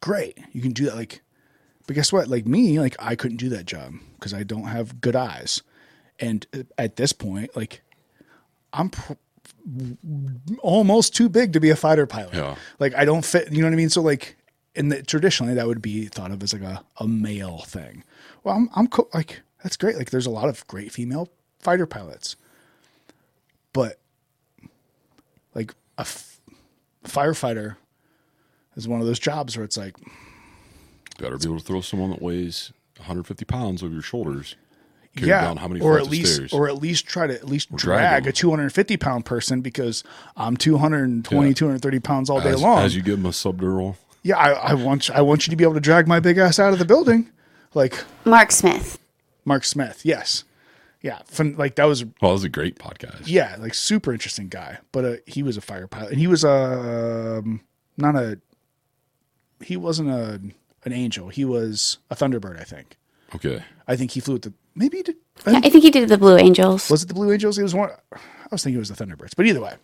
great, 0.00 0.38
you 0.52 0.60
can 0.62 0.72
do 0.72 0.84
that. 0.84 0.94
Like, 0.96 1.22
but 1.86 1.94
guess 1.96 2.12
what? 2.12 2.28
Like 2.28 2.46
me, 2.46 2.78
like 2.78 2.94
I 2.98 3.16
couldn't 3.16 3.38
do 3.38 3.48
that 3.50 3.66
job 3.66 3.94
because 4.14 4.32
I 4.34 4.42
don't 4.44 4.64
have 4.66 5.00
good 5.00 5.16
eyes, 5.16 5.62
and 6.20 6.46
uh, 6.54 6.62
at 6.78 6.96
this 6.96 7.12
point, 7.12 7.56
like 7.56 7.82
I'm. 8.72 8.90
Pr- 8.90 9.14
almost 10.60 11.14
too 11.14 11.28
big 11.28 11.52
to 11.52 11.60
be 11.60 11.70
a 11.70 11.76
fighter 11.76 12.06
pilot. 12.06 12.34
Yeah. 12.34 12.56
Like 12.78 12.94
I 12.94 13.04
don't 13.04 13.24
fit, 13.24 13.52
you 13.52 13.60
know 13.60 13.66
what 13.68 13.72
I 13.72 13.76
mean? 13.76 13.90
So 13.90 14.02
like 14.02 14.36
in 14.74 14.88
the 14.88 15.02
traditionally 15.02 15.54
that 15.54 15.66
would 15.66 15.82
be 15.82 16.06
thought 16.06 16.30
of 16.30 16.42
as 16.42 16.52
like 16.52 16.62
a, 16.62 16.82
a 16.98 17.06
male 17.06 17.58
thing. 17.66 18.04
Well, 18.44 18.56
I'm 18.56 18.70
I'm 18.74 18.86
co- 18.88 19.08
like 19.14 19.42
that's 19.62 19.76
great. 19.76 19.96
Like 19.96 20.10
there's 20.10 20.26
a 20.26 20.30
lot 20.30 20.48
of 20.48 20.66
great 20.66 20.92
female 20.92 21.28
fighter 21.58 21.86
pilots. 21.86 22.36
But 23.72 23.98
like 25.54 25.74
a 25.98 26.02
f- 26.02 26.40
firefighter 27.04 27.76
is 28.76 28.88
one 28.88 29.00
of 29.00 29.06
those 29.06 29.18
jobs 29.18 29.56
where 29.56 29.64
it's 29.64 29.76
like 29.76 29.96
Better 31.18 31.36
be 31.38 31.44
able 31.44 31.58
to 31.58 31.64
throw 31.64 31.80
someone 31.82 32.10
that 32.10 32.22
weighs 32.22 32.72
150 32.96 33.44
pounds 33.44 33.82
over 33.82 33.92
your 33.92 34.02
shoulders. 34.02 34.56
Carry 35.16 35.28
yeah, 35.28 35.42
down 35.42 35.58
how 35.58 35.68
many 35.68 35.80
or 35.80 35.98
at 35.98 36.06
least, 36.08 36.36
stairs. 36.36 36.52
or 36.54 36.68
at 36.68 36.76
least 36.76 37.06
try 37.06 37.26
to 37.26 37.34
at 37.34 37.46
least 37.46 37.74
drag 37.76 38.22
drag 38.22 38.26
a 38.26 38.32
250 38.32 38.96
pound 38.96 39.26
person 39.26 39.60
because 39.60 40.02
I'm 40.38 40.56
220, 40.56 41.48
Yeah. 41.48 41.52
230 41.52 42.00
pounds 42.00 42.30
all 42.30 42.40
day 42.40 42.48
as, 42.50 42.62
long. 42.62 42.78
as 42.82 42.96
you 42.96 43.02
give 43.02 43.18
them 43.18 43.26
a 43.26 43.30
subdural. 43.30 43.96
yeah, 44.22 44.38
I, 44.38 44.70
I 44.70 44.74
want 44.74 45.08
you, 45.10 45.14
I 45.14 45.20
want 45.20 45.46
you 45.46 45.50
to 45.50 45.56
be 45.56 45.64
able 45.64 45.74
to 45.74 45.80
drag 45.80 46.08
my 46.08 46.18
big 46.18 46.38
ass 46.38 46.58
out 46.58 46.72
of 46.72 46.78
the 46.78 46.86
building, 46.86 47.28
like 47.74 48.02
Mark 48.24 48.52
Smith. 48.52 48.98
Mark 49.44 49.64
Smith. 49.64 50.00
Yes, 50.02 50.44
yeah, 51.02 51.18
fun, 51.26 51.56
like 51.58 51.74
that 51.74 51.84
was 51.84 52.04
Well, 52.04 52.12
that 52.22 52.32
was 52.32 52.44
a 52.44 52.48
great 52.48 52.76
podcast. 52.78 53.24
yeah, 53.26 53.56
like 53.58 53.74
super 53.74 54.14
interesting 54.14 54.48
guy. 54.48 54.78
But 54.92 55.04
uh, 55.04 55.16
he 55.26 55.42
was 55.42 55.58
a 55.58 55.60
fire 55.60 55.86
pilot, 55.88 56.12
and 56.12 56.20
he 56.20 56.26
was 56.26 56.42
a 56.42 57.38
um, 57.44 57.60
not 57.98 58.14
a 58.16 58.38
he 59.62 59.76
wasn't 59.76 60.08
a 60.08 60.40
an 60.86 60.92
angel. 60.92 61.28
He 61.28 61.44
was 61.44 61.98
a 62.10 62.16
Thunderbird, 62.16 62.58
I 62.58 62.64
think. 62.64 62.96
Okay. 63.34 63.62
I 63.86 63.94
think 63.96 64.12
he 64.12 64.20
flew 64.20 64.36
at 64.36 64.42
the 64.42 64.52
maybe 64.74 64.98
he 64.98 65.02
did. 65.02 65.16
Yeah, 65.46 65.60
I 65.62 65.70
think 65.70 65.84
he 65.84 65.90
did 65.90 66.08
the 66.08 66.18
Blue 66.18 66.36
Angels. 66.36 66.90
Was 66.90 67.02
it 67.02 67.08
the 67.08 67.14
Blue 67.14 67.32
Angels? 67.32 67.58
It 67.58 67.62
was 67.62 67.74
one. 67.74 67.90
I 68.12 68.18
was 68.50 68.62
thinking 68.62 68.76
it 68.76 68.80
was 68.80 68.90
the 68.90 69.04
Thunderbirds, 69.04 69.34
but 69.36 69.46
either 69.46 69.60
way. 69.60 69.74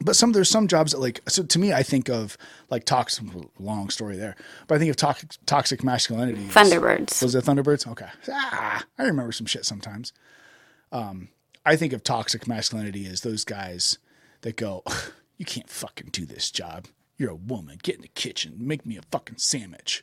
But 0.00 0.16
some 0.16 0.32
there's 0.32 0.48
some 0.48 0.68
jobs 0.68 0.92
that 0.92 0.98
like 0.98 1.20
so 1.28 1.42
to 1.42 1.58
me 1.58 1.72
I 1.72 1.82
think 1.82 2.08
of 2.08 2.36
like 2.70 2.84
toxic 2.84 3.24
long 3.58 3.90
story 3.90 4.16
there, 4.16 4.36
but 4.66 4.76
I 4.76 4.78
think 4.78 4.90
of 4.90 4.96
toxic 4.96 5.32
toxic 5.46 5.84
masculinity. 5.84 6.46
Thunderbirds. 6.46 7.22
Was 7.22 7.34
it 7.34 7.44
Thunderbirds? 7.44 7.86
Okay, 7.86 8.08
ah, 8.30 8.84
I 8.98 9.02
remember 9.04 9.32
some 9.32 9.46
shit 9.46 9.64
sometimes. 9.64 10.12
Um, 10.90 11.28
I 11.64 11.76
think 11.76 11.92
of 11.92 12.02
toxic 12.02 12.48
masculinity 12.48 13.06
as 13.06 13.20
those 13.20 13.44
guys 13.44 13.98
that 14.40 14.56
go, 14.56 14.82
you 15.36 15.44
can't 15.44 15.70
fucking 15.70 16.08
do 16.10 16.26
this 16.26 16.50
job. 16.50 16.86
You're 17.16 17.30
a 17.30 17.36
woman. 17.36 17.78
Get 17.82 17.96
in 17.96 18.02
the 18.02 18.08
kitchen. 18.08 18.56
Make 18.58 18.84
me 18.84 18.96
a 18.96 19.02
fucking 19.10 19.38
sandwich. 19.38 20.02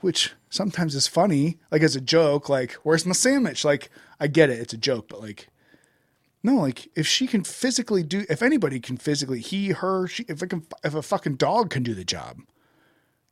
Which 0.00 0.32
sometimes 0.48 0.94
is 0.94 1.06
funny, 1.06 1.58
like 1.70 1.82
as 1.82 1.96
a 1.96 2.00
joke, 2.00 2.48
like, 2.48 2.72
where's 2.82 3.04
my 3.04 3.12
sandwich? 3.12 3.64
Like, 3.64 3.90
I 4.18 4.26
get 4.26 4.50
it, 4.50 4.58
it's 4.58 4.72
a 4.72 4.78
joke, 4.78 5.08
but 5.08 5.20
like, 5.20 5.48
no, 6.42 6.54
like 6.54 6.88
if 6.96 7.06
she 7.06 7.26
can 7.26 7.44
physically 7.44 8.02
do, 8.02 8.24
if 8.30 8.42
anybody 8.42 8.80
can 8.80 8.96
physically, 8.96 9.40
he, 9.40 9.70
her, 9.70 10.06
she, 10.06 10.24
if 10.28 10.40
can, 10.48 10.66
if 10.82 10.94
a 10.94 11.02
fucking 11.02 11.36
dog 11.36 11.70
can 11.70 11.82
do 11.82 11.94
the 11.94 12.04
job, 12.04 12.38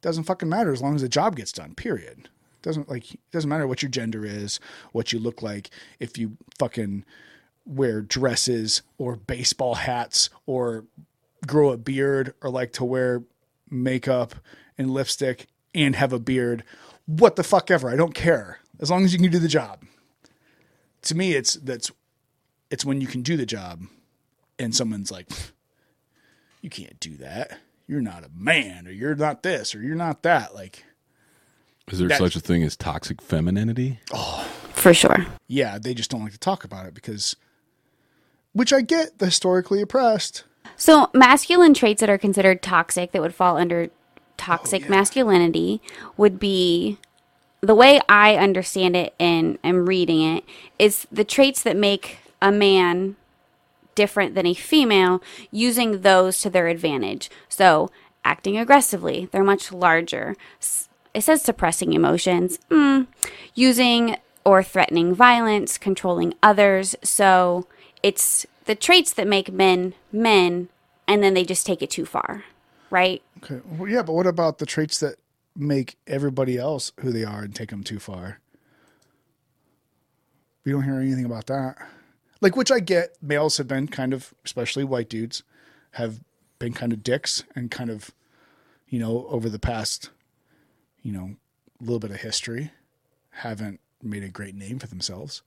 doesn't 0.01 0.25
fucking 0.25 0.49
matter 0.49 0.73
as 0.73 0.83
long 0.83 0.95
as 0.95 1.03
the 1.03 1.09
job 1.09 1.37
gets 1.37 1.53
done. 1.53 1.75
Period. 1.75 2.29
Doesn't 2.61 2.89
like 2.89 3.15
it 3.15 3.21
doesn't 3.33 3.49
matter 3.49 3.67
what 3.67 3.83
your 3.83 3.91
gender 3.91 4.25
is, 4.25 4.61
what 4.93 5.13
you 5.13 5.19
look 5.19 5.43
like, 5.43 5.71
if 6.01 6.19
you 6.19 6.37
fucking 6.59 7.05
wear 7.65 8.01
dresses 8.01 8.83
or 8.97 9.17
baseball 9.17 9.77
hats 9.77 10.31
or 10.47 10.87
grow 11.47 11.71
a 11.71 11.77
beard 11.77 12.35
or 12.43 12.51
like 12.51 12.73
to 12.73 12.85
wear 12.85 13.23
makeup 13.71 14.35
and 14.77 14.91
lipstick 14.91 15.47
and 15.75 15.97
have 15.97 16.13
a 16.13 16.19
beard. 16.19 16.65
What 17.07 17.37
the 17.37 17.43
fuck 17.45 17.71
ever. 17.71 17.89
I 17.91 17.97
don't 17.97 18.15
care. 18.15 18.59
As 18.81 18.91
long 18.91 19.05
as 19.05 19.13
you 19.13 19.19
can 19.19 19.31
do 19.31 19.39
the 19.39 19.49
job. 19.49 19.85
To 21.03 21.15
me 21.15 21.33
it's 21.35 21.55
that's 21.55 21.91
it's 22.71 22.85
when 22.85 23.01
you 23.01 23.07
can 23.07 23.23
do 23.23 23.37
the 23.37 23.47
job 23.47 23.83
and 24.59 24.75
someone's 24.75 25.11
like 25.11 25.29
you 26.61 26.71
can't 26.71 26.99
do 27.01 27.17
that. 27.19 27.59
You're 27.87 28.01
not 28.03 28.25
a 28.25 28.31
man 28.35 28.87
or 28.87 28.91
you're 28.91 29.15
not 29.15 29.43
this 29.43 29.75
or 29.75 29.81
you're 29.83 29.97
not 29.97 30.23
that 30.25 30.55
like 30.55 30.85
Is 31.91 31.99
there 31.99 32.09
That- 32.09 32.19
such 32.19 32.37
a 32.37 32.41
thing 32.41 32.63
as 32.63 32.77
toxic 32.77 33.23
femininity? 33.23 34.01
Oh, 34.13 34.47
for 34.75 34.93
sure. 34.93 35.27
yeah, 35.47 35.79
they 35.79 35.95
just 35.95 36.11
don't 36.11 36.23
like 36.23 36.33
to 36.33 36.39
talk 36.39 36.63
about 36.65 36.85
it 36.87 36.95
because, 36.95 37.35
which 38.53 38.73
I 38.73 38.81
get, 38.83 39.19
the 39.19 39.27
historically 39.27 39.81
oppressed. 39.81 40.45
So, 40.77 41.09
masculine 41.15 41.73
traits 41.75 42.01
that 42.01 42.11
are 42.11 42.19
considered 42.19 42.63
toxic 42.63 43.13
that 43.13 43.23
would 43.23 43.35
fall 43.35 43.57
under 43.57 43.89
toxic 44.39 44.85
Oh, 44.87 44.91
masculinity 44.91 45.83
would 46.17 46.41
be 46.41 46.99
the 47.61 47.75
way 47.75 48.01
I 48.09 48.37
understand 48.37 48.97
it 48.97 49.15
and 49.19 49.59
am 49.63 49.87
reading 49.87 50.23
it 50.23 50.45
is 50.79 51.07
the 51.13 51.25
traits 51.25 51.63
that 51.63 51.77
make 51.77 52.19
a 52.41 52.51
man 52.53 53.17
different 53.95 54.37
than 54.37 54.47
a 54.47 54.55
female 54.55 55.21
using 55.51 56.03
those 56.03 56.41
to 56.41 56.49
their 56.49 56.69
advantage. 56.69 57.29
So, 57.49 57.91
acting 58.25 58.57
aggressively, 58.57 59.29
they're 59.33 59.43
much 59.43 59.73
larger. 59.73 60.37
It 61.15 61.23
says 61.23 61.43
suppressing 61.43 61.93
emotions, 61.93 62.61
mm, 62.71 63.09
using 63.55 64.17
or 64.45 64.63
threatening 64.63 65.15
violence, 65.15 65.79
controlling 65.79 66.35
others. 66.43 66.95
So, 67.03 67.67
it's 68.03 68.47
the 68.67 68.77
traits 68.77 69.13
that 69.15 69.27
make 69.27 69.53
men 69.53 69.95
men, 70.13 70.69
and 71.09 71.23
then 71.23 71.35
they 71.35 71.45
just 71.45 71.67
take 71.67 71.83
it 71.83 71.91
too 71.91 72.07
far, 72.07 72.45
right? 72.91 73.23
Okay, 73.43 73.61
well, 73.65 73.91
yeah, 73.91 74.03
but 74.03 74.13
what 74.13 74.27
about 74.27 74.59
the 74.59 74.67
traits 74.67 75.01
that 75.01 75.17
make 75.57 75.97
everybody 76.07 76.57
else 76.57 76.93
who 77.01 77.11
they 77.11 77.25
are 77.25 77.43
and 77.43 77.55
take 77.55 77.71
them 77.71 77.83
too 77.83 77.99
far? 77.99 78.41
We 80.65 80.73
don't 80.73 80.83
hear 80.83 81.01
anything 81.01 81.25
about 81.25 81.47
that. 81.47 81.77
Like, 82.41 82.57
which 82.57 82.71
I 82.71 82.81
get, 82.81 83.17
males 83.23 83.57
have 83.57 83.67
been 83.67 83.89
kind 83.89 84.13
of, 84.13 84.33
especially 84.45 84.85
white 84.85 85.09
dudes, 85.09 85.43
have 85.93 86.21
been 86.59 86.73
kind 86.73 86.93
of 86.93 87.03
dicks 87.03 87.45
and 87.55 87.71
kind 87.71 87.91
of, 87.91 88.11
you 88.89 88.99
know, 88.99 89.27
over 89.29 89.49
the 89.49 89.59
past, 89.59 90.11
you 91.03 91.13
know, 91.13 91.37
little 91.81 91.99
bit 91.99 92.11
of 92.11 92.19
history, 92.19 92.71
haven't 93.31 93.81
made 94.03 94.23
a 94.23 94.29
great 94.29 94.55
name 94.55 94.79
for 94.79 94.87
themselves. 94.87 95.43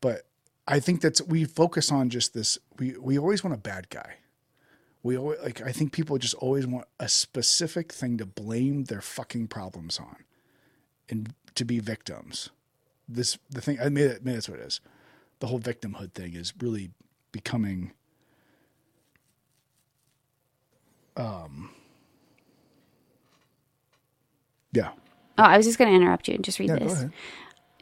But 0.00 0.26
I 0.66 0.80
think 0.80 1.00
that's 1.00 1.20
we 1.22 1.44
focus 1.44 1.90
on 1.90 2.10
just 2.10 2.32
this. 2.32 2.58
We 2.78 2.96
we 2.96 3.18
always 3.18 3.44
want 3.44 3.54
a 3.54 3.60
bad 3.60 3.90
guy. 3.90 4.14
We 5.02 5.16
always 5.16 5.40
like. 5.40 5.62
I 5.62 5.72
think 5.72 5.92
people 5.92 6.18
just 6.18 6.34
always 6.34 6.66
want 6.66 6.86
a 6.98 7.08
specific 7.08 7.92
thing 7.92 8.18
to 8.18 8.26
blame 8.26 8.84
their 8.84 9.00
fucking 9.00 9.48
problems 9.48 9.98
on, 9.98 10.16
and 11.08 11.34
to 11.54 11.64
be 11.64 11.78
victims. 11.78 12.50
This 13.08 13.38
the 13.48 13.60
thing. 13.60 13.78
I 13.80 13.88
mean, 13.88 14.18
that's 14.22 14.48
what 14.48 14.58
it 14.60 14.66
is. 14.66 14.80
The 15.38 15.46
whole 15.46 15.60
victimhood 15.60 16.12
thing 16.12 16.34
is 16.34 16.52
really 16.60 16.90
becoming. 17.32 17.92
Um. 21.16 21.70
Yeah. 24.72 24.90
Oh, 25.38 25.44
I 25.44 25.56
was 25.56 25.66
just 25.66 25.78
going 25.78 25.90
to 25.90 25.96
interrupt 25.96 26.28
you 26.28 26.34
and 26.34 26.44
just 26.44 26.58
read 26.58 26.68
Yeah. 26.68 26.76
This. 26.76 27.06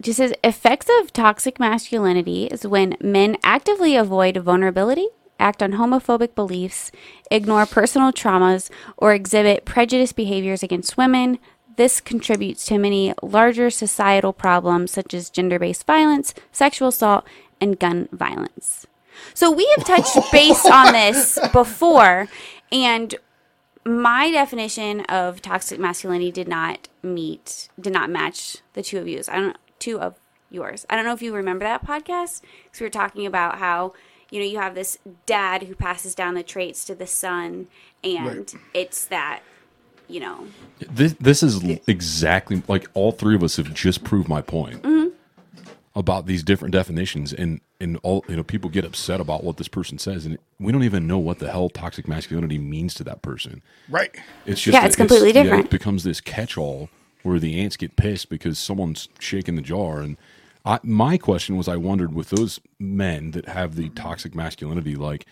Just 0.00 0.18
says 0.18 0.32
effects 0.44 0.88
of 1.00 1.12
toxic 1.12 1.58
masculinity 1.58 2.46
is 2.46 2.64
when 2.64 2.96
men 3.00 3.36
actively 3.42 3.96
avoid 3.96 4.36
vulnerability, 4.36 5.08
act 5.38 5.62
on 5.62 5.72
homophobic 5.72 6.34
beliefs, 6.34 6.90
ignore 7.30 7.66
personal 7.66 8.12
traumas, 8.12 8.70
or 8.96 9.12
exhibit 9.12 9.64
prejudiced 9.64 10.16
behaviors 10.16 10.62
against 10.62 10.96
women. 10.96 11.38
This 11.76 12.00
contributes 12.00 12.64
to 12.66 12.78
many 12.78 13.14
larger 13.22 13.70
societal 13.70 14.32
problems 14.32 14.90
such 14.90 15.14
as 15.14 15.30
gender 15.30 15.58
based 15.58 15.86
violence, 15.86 16.34
sexual 16.50 16.88
assault, 16.88 17.24
and 17.60 17.78
gun 17.78 18.08
violence. 18.12 18.86
So 19.34 19.50
we 19.50 19.68
have 19.76 19.86
touched 19.86 20.16
base 20.32 20.64
on 20.66 20.92
this 20.92 21.38
before, 21.52 22.28
and 22.72 23.14
my 23.84 24.30
definition 24.30 25.00
of 25.02 25.40
toxic 25.40 25.78
masculinity 25.78 26.30
did 26.30 26.48
not 26.48 26.88
meet, 27.02 27.68
did 27.80 27.92
not 27.92 28.10
match 28.10 28.58
the 28.74 28.82
two 28.82 28.98
of 28.98 29.08
yours. 29.08 29.28
I 29.28 29.36
don't, 29.36 29.56
two 29.78 30.00
of 30.00 30.16
yours. 30.50 30.86
I 30.90 30.96
don't 30.96 31.04
know 31.04 31.14
if 31.14 31.22
you 31.22 31.34
remember 31.34 31.64
that 31.64 31.86
podcast 31.86 32.42
because 32.64 32.80
we 32.80 32.86
were 32.86 32.90
talking 32.90 33.26
about 33.26 33.58
how 33.58 33.94
you 34.30 34.40
know 34.40 34.46
you 34.46 34.58
have 34.58 34.74
this 34.74 34.98
dad 35.26 35.64
who 35.64 35.74
passes 35.74 36.14
down 36.14 36.34
the 36.34 36.42
traits 36.42 36.84
to 36.86 36.94
the 36.94 37.06
son, 37.06 37.68
and 38.04 38.26
Right. 38.26 38.54
it's 38.74 39.04
that 39.06 39.40
you 40.08 40.20
know 40.20 40.46
This 40.78 41.14
this 41.14 41.42
is 41.42 41.62
exactly 41.86 42.62
like 42.68 42.88
all 42.94 43.12
three 43.12 43.34
of 43.34 43.42
us 43.42 43.56
have 43.56 43.72
just 43.74 44.04
proved 44.04 44.28
my 44.28 44.40
point 44.42 44.82
mm-hmm. 44.82 45.08
about 45.94 46.26
these 46.26 46.42
different 46.42 46.72
definitions, 46.72 47.32
and 47.32 47.60
and 47.80 47.98
all 48.02 48.24
you 48.28 48.36
know 48.36 48.42
people 48.42 48.70
get 48.70 48.84
upset 48.84 49.20
about 49.20 49.44
what 49.44 49.56
this 49.56 49.68
person 49.68 49.98
says, 49.98 50.26
and 50.26 50.38
we 50.58 50.72
don't 50.72 50.84
even 50.84 51.06
know 51.06 51.18
what 51.18 51.38
the 51.38 51.50
hell 51.50 51.68
toxic 51.68 52.08
masculinity 52.08 52.58
means 52.58 52.94
to 52.94 53.04
that 53.04 53.22
person. 53.22 53.62
Right. 53.88 54.14
It's 54.46 54.60
just 54.60 54.74
Yeah, 54.74 54.84
it's 54.86 54.96
completely 54.96 55.28
yeah, 55.32 55.42
different. 55.44 55.66
it 55.66 55.70
becomes 55.70 56.04
this 56.04 56.20
catch-all 56.20 56.88
where 57.22 57.38
the 57.38 57.60
ants 57.60 57.76
get 57.76 57.96
pissed 57.96 58.28
because 58.30 58.58
someone's 58.58 59.08
shaking 59.18 59.56
the 59.56 59.62
jar. 59.62 60.00
And 60.00 60.16
I, 60.68 60.78
my 60.82 61.16
question 61.16 61.56
was, 61.56 61.66
I 61.66 61.76
wondered 61.76 62.14
with 62.14 62.28
those 62.28 62.60
men 62.78 63.30
that 63.30 63.48
have 63.48 63.74
the 63.74 63.88
toxic 63.88 64.34
masculinity, 64.34 64.96
like, 64.96 65.24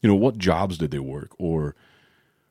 you 0.00 0.08
know, 0.08 0.14
what 0.14 0.38
jobs 0.38 0.78
did 0.78 0.90
they 0.90 0.98
work, 0.98 1.32
or 1.38 1.76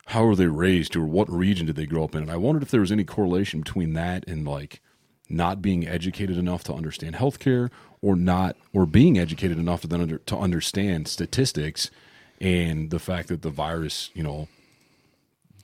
how 0.08 0.24
were 0.24 0.36
they 0.36 0.46
raised, 0.46 0.96
or 0.96 1.04
what 1.04 1.28
region 1.32 1.66
did 1.66 1.76
they 1.76 1.88
grow 1.88 2.04
up 2.04 2.14
in? 2.14 2.22
And 2.22 2.32
I 2.32 2.38
wondered 2.38 2.62
if 2.62 2.70
there 2.70 2.82
was 2.82 2.92
any 2.92 3.04
correlation 3.04 3.62
between 3.62 3.94
that 3.94 4.28
and 4.28 4.48
like 4.48 4.82
not 5.28 5.64
being 5.64 5.88
educated 5.88 6.38
enough 6.38 6.64
to 6.66 6.74
understand 6.74 7.16
healthcare, 7.16 7.72
or 8.04 8.16
not, 8.16 8.56
or 8.72 8.86
being 8.86 9.18
educated 9.18 9.58
enough 9.58 9.82
to 9.82 9.88
then 9.88 10.02
under, 10.02 10.20
to 10.20 10.38
understand 10.38 11.08
statistics 11.08 11.90
and 12.40 12.92
the 12.92 13.00
fact 13.00 13.30
that 13.30 13.42
the 13.42 13.50
virus, 13.50 14.12
you 14.14 14.22
know, 14.22 14.48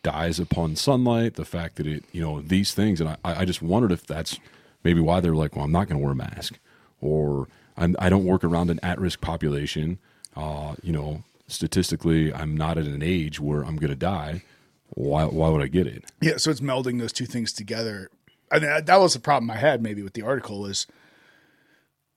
dies 0.02 0.40
upon 0.40 0.76
sunlight, 0.76 1.36
the 1.36 1.46
fact 1.46 1.76
that 1.76 1.86
it, 1.86 2.04
you 2.12 2.20
know, 2.20 2.42
these 2.42 2.74
things. 2.74 3.00
And 3.00 3.12
I, 3.12 3.18
I 3.24 3.46
just 3.46 3.62
wondered 3.62 3.92
if 3.92 4.08
that's 4.08 4.40
maybe 4.84 5.00
why 5.00 5.20
they're 5.20 5.36
like, 5.36 5.56
well, 5.56 5.66
I'm 5.66 5.72
not 5.72 5.88
going 5.88 6.00
to 6.00 6.04
wear 6.04 6.14
a 6.14 6.16
mask 6.16 6.60
or 7.02 7.48
I'm, 7.78 7.96
I 8.00 8.10
don't 8.10 8.26
work 8.26 8.44
around 8.44 8.70
an 8.70 8.80
at 8.84 9.00
risk 9.00 9.22
population. 9.22 10.00
Uh, 10.36 10.76
you 10.82 10.92
know, 10.92 11.24
statistically, 11.48 12.34
I'm 12.34 12.56
not 12.56 12.78
at 12.78 12.86
an 12.86 13.04
age 13.04 13.40
where 13.40 13.64
I'm 13.64 13.78
going 13.78 13.90
to 13.92 13.96
die. 13.96 14.44
Why, 14.90 15.26
why 15.26 15.50
would 15.50 15.62
I 15.62 15.68
get 15.68 15.88
it? 15.88 16.06
Yeah, 16.22 16.38
so 16.38 16.52
it's 16.52 16.60
melding 16.60 17.00
those 17.00 17.14
two 17.14 17.26
things 17.26 17.52
together. 17.52 18.10
I 18.52 18.60
mean, 18.60 18.86
that 18.86 19.00
was 19.00 19.14
the 19.14 19.20
problem 19.20 19.50
I 19.50 19.58
had 19.58 19.82
maybe 19.82 20.04
with 20.04 20.14
the 20.14 20.22
article 20.22 20.66
is, 20.66 20.86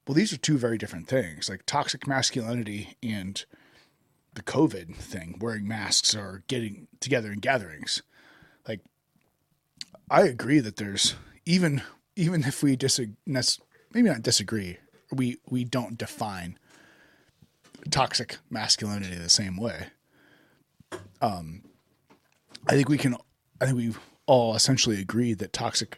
well, 0.07 0.15
these 0.15 0.31
are 0.31 0.37
two 0.37 0.57
very 0.57 0.77
different 0.77 1.07
things, 1.07 1.49
like 1.49 1.65
toxic 1.65 2.07
masculinity 2.07 2.95
and 3.01 3.43
the 4.35 4.43
COVID 4.43 4.95
thing, 4.95 5.37
wearing 5.41 5.67
masks 5.67 6.15
or 6.15 6.43
getting 6.47 6.87
together 6.99 7.31
in 7.31 7.39
gatherings. 7.39 8.03
Like, 8.67 8.81
I 10.09 10.21
agree 10.21 10.59
that 10.59 10.77
there's 10.77 11.15
even 11.45 11.81
even 12.17 12.43
if 12.43 12.63
we 12.63 12.75
disagree, 12.75 13.13
maybe 13.93 14.09
not 14.09 14.23
disagree, 14.23 14.77
we 15.11 15.37
we 15.49 15.63
don't 15.63 15.97
define 15.97 16.57
toxic 17.91 18.37
masculinity 18.49 19.15
the 19.15 19.29
same 19.29 19.55
way. 19.55 19.87
Um, 21.21 21.61
I 22.67 22.73
think 22.73 22.89
we 22.89 22.97
can. 22.97 23.15
I 23.61 23.65
think 23.65 23.77
we 23.77 23.93
all 24.25 24.55
essentially 24.55 24.99
agree 24.99 25.33
that 25.35 25.53
toxic 25.53 25.97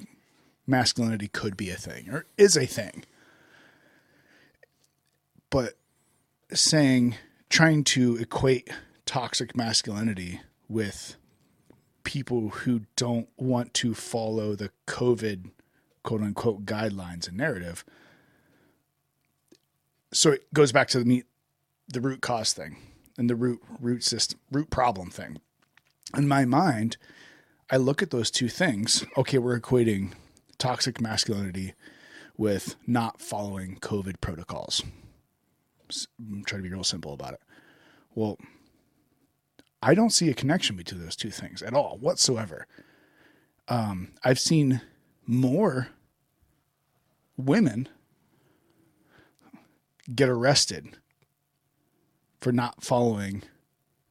masculinity 0.67 1.29
could 1.29 1.57
be 1.57 1.71
a 1.71 1.75
thing 1.75 2.09
or 2.09 2.25
is 2.37 2.55
a 2.55 2.65
thing. 2.65 3.05
But 5.49 5.77
saying, 6.53 7.15
trying 7.49 7.85
to 7.85 8.17
equate 8.17 8.69
toxic 9.05 9.55
masculinity 9.55 10.41
with 10.67 11.15
people 12.03 12.49
who 12.49 12.81
don't 12.95 13.29
want 13.37 13.73
to 13.75 13.93
follow 13.93 14.53
the 14.53 14.69
COVID 14.85 15.49
quote 16.09 16.23
unquote 16.23 16.65
guidelines 16.65 17.27
and 17.27 17.37
narrative. 17.37 17.85
So 20.11 20.31
it 20.31 20.51
goes 20.55 20.71
back 20.71 20.87
to 20.87 20.97
the 20.97 21.05
meet 21.05 21.25
the 21.87 22.01
root 22.01 22.19
cause 22.21 22.51
thing. 22.51 22.77
and 23.15 23.29
the 23.29 23.35
root 23.35 23.61
root 23.79 24.03
system 24.03 24.39
root 24.51 24.71
problem 24.71 25.11
thing. 25.11 25.39
In 26.17 26.27
my 26.27 26.45
mind, 26.45 26.97
I 27.69 27.77
look 27.77 28.01
at 28.01 28.09
those 28.09 28.31
two 28.31 28.49
things. 28.49 29.05
Okay, 29.17 29.37
we're 29.37 29.59
equating 29.59 30.13
toxic 30.57 30.99
masculinity 30.99 31.75
with 32.37 32.75
not 32.87 33.21
following 33.21 33.77
COVID 33.79 34.19
protocols. 34.19 34.81
I'm 36.17 36.43
trying 36.43 36.63
to 36.63 36.67
be 36.67 36.73
real 36.73 36.83
simple 36.83 37.13
about 37.13 37.33
it. 37.33 37.41
Well, 38.15 38.39
I 39.83 39.93
don't 39.93 40.09
see 40.09 40.31
a 40.31 40.33
connection 40.33 40.75
between 40.75 41.03
those 41.03 41.15
two 41.15 41.29
things 41.29 41.61
at 41.61 41.75
all 41.75 41.99
whatsoever. 42.01 42.65
Um, 43.67 44.13
I've 44.23 44.39
seen 44.39 44.81
more 45.27 45.89
women 47.39 47.87
get 50.13 50.29
arrested 50.29 50.97
for 52.41 52.51
not 52.51 52.83
following 52.83 53.43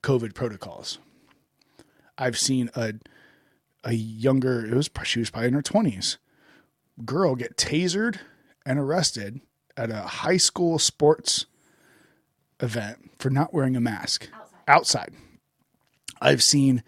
COVID 0.03 0.35
protocols. 0.35 0.99
I've 2.17 2.39
seen 2.39 2.71
a 2.75 2.95
a 3.85 3.93
younger 3.93 4.67
it 4.67 4.75
was 4.75 4.91
she 5.05 5.21
was 5.21 5.31
probably 5.31 5.49
in 5.49 5.55
her 5.55 5.63
twenties 5.63 6.19
girl 7.05 7.37
get 7.37 7.57
tasered 7.57 8.19
and 8.67 8.79
arrested 8.79 9.41
at 9.77 9.91
a 9.91 10.01
high 10.01 10.37
school 10.37 10.79
sports 10.79 11.47
event 12.61 13.11
for 13.19 13.31
not 13.31 13.55
wearing 13.55 13.77
a 13.77 13.81
mask 13.81 14.29
outside. 14.67 15.13
I've 16.21 16.43
seen 16.43 16.83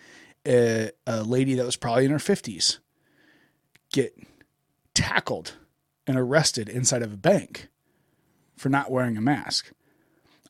a, 0.47 0.91
a 1.07 1.23
lady 1.23 1.55
that 1.55 1.65
was 1.65 1.77
probably 1.77 2.05
in 2.07 2.11
her 2.11 2.19
50s 2.19 2.79
get 3.93 4.15
tackled 4.95 5.55
and 6.07 6.19
arrested 6.19 6.69
inside 6.69 7.03
of 7.03 7.13
a 7.13 7.17
bank 7.17 7.69
for 8.57 8.69
not 8.69 8.91
wearing 8.91 9.17
a 9.17 9.21
mask. 9.21 9.73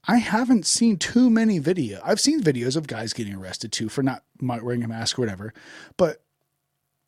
I 0.08 0.16
haven't 0.16 0.66
seen 0.66 0.96
too 0.96 1.28
many 1.28 1.58
video. 1.58 2.00
I've 2.02 2.20
seen 2.20 2.42
videos 2.42 2.76
of 2.76 2.86
guys 2.86 3.12
getting 3.12 3.34
arrested 3.34 3.70
too 3.70 3.88
for 3.88 4.02
not 4.02 4.22
wearing 4.40 4.82
a 4.82 4.88
mask 4.88 5.18
or 5.18 5.22
whatever, 5.22 5.52
but 5.96 6.22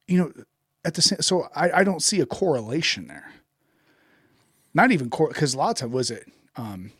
you 0.07 0.19
know, 0.19 0.33
at 0.85 0.95
the 0.95 1.03
same, 1.03 1.21
so 1.21 1.49
I, 1.55 1.71
I 1.71 1.85
don't 1.85 2.03
see 2.03 2.21
a 2.21 2.27
correlation 2.27 3.07
there. 3.07 3.33
Not 4.75 4.91
even 4.91 5.11
core 5.11 5.29
because 5.29 5.55
a 5.55 5.59
lot 5.59 5.71
of 5.71 5.77
time 5.77 5.93
was 5.93 6.11
it 6.11 6.27
um, 6.57 6.93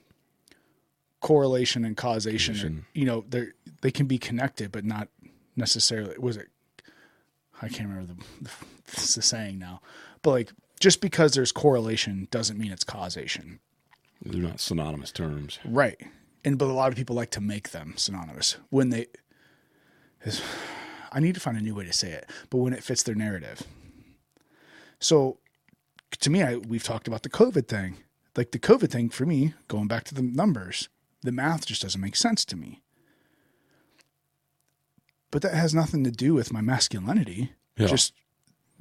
correlation 1.21 1.85
and 1.85 1.97
causation. 1.97 2.79
Or, 2.79 2.99
you 2.99 3.05
know, 3.05 3.25
they 3.29 3.47
they 3.81 3.91
can 3.91 4.07
be 4.07 4.19
connected, 4.19 4.73
but 4.73 4.85
not 4.85 5.09
necessarily. 5.57 6.17
Was 6.19 6.37
it? 6.37 6.49
I 7.61 7.69
can't 7.69 7.89
remember 7.89 8.15
the, 8.15 8.25
the, 8.43 8.51
the 8.93 9.23
saying 9.23 9.59
now, 9.59 9.81
but 10.23 10.31
like 10.31 10.53
just 10.83 11.01
because 11.01 11.35
there's 11.35 11.53
correlation 11.53 12.27
doesn't 12.33 12.59
mean 12.59 12.73
it's 12.73 12.83
causation. 12.83 13.61
They're 14.21 14.43
not 14.43 14.59
synonymous 14.59 15.13
terms. 15.13 15.61
Right. 15.65 15.97
And 16.45 16.59
but 16.59 16.65
a 16.65 16.73
lot 16.73 16.91
of 16.91 16.97
people 16.97 17.15
like 17.15 17.31
to 17.31 17.41
make 17.41 17.71
them 17.71 17.95
synonymous 17.97 18.57
when 18.71 18.91
they 18.91 19.07
I 21.13 21.21
need 21.21 21.35
to 21.35 21.41
find 21.41 21.57
a 21.57 21.61
new 21.61 21.77
way 21.77 21.85
to 21.85 21.93
say 21.93 22.11
it, 22.11 22.29
but 22.51 22.59
when 22.59 22.73
it 22.73 22.83
fits 22.83 23.05
their 23.05 23.15
narrative. 23.15 23.63
So 24.99 25.39
to 26.19 26.31
me, 26.31 26.43
I, 26.43 26.57
we've 26.57 26.83
talked 26.83 27.07
about 27.07 27.23
the 27.23 27.31
COVID 27.31 27.69
thing. 27.69 27.99
Like 28.37 28.51
the 28.51 28.59
COVID 28.59 28.91
thing 28.91 29.09
for 29.09 29.25
me, 29.25 29.55
going 29.69 29.87
back 29.87 30.03
to 30.05 30.15
the 30.17 30.23
numbers, 30.23 30.89
the 31.23 31.31
math 31.31 31.67
just 31.67 31.83
doesn't 31.83 32.01
make 32.01 32.17
sense 32.17 32.45
to 32.47 32.57
me. 32.57 32.83
But 35.31 35.43
that 35.43 35.55
has 35.55 35.75
nothing 35.75 36.03
to 36.03 36.11
do 36.11 36.35
with 36.35 36.53
my 36.53 36.61
masculinity. 36.61 37.53
Yeah. 37.77 37.87
Just 37.87 38.15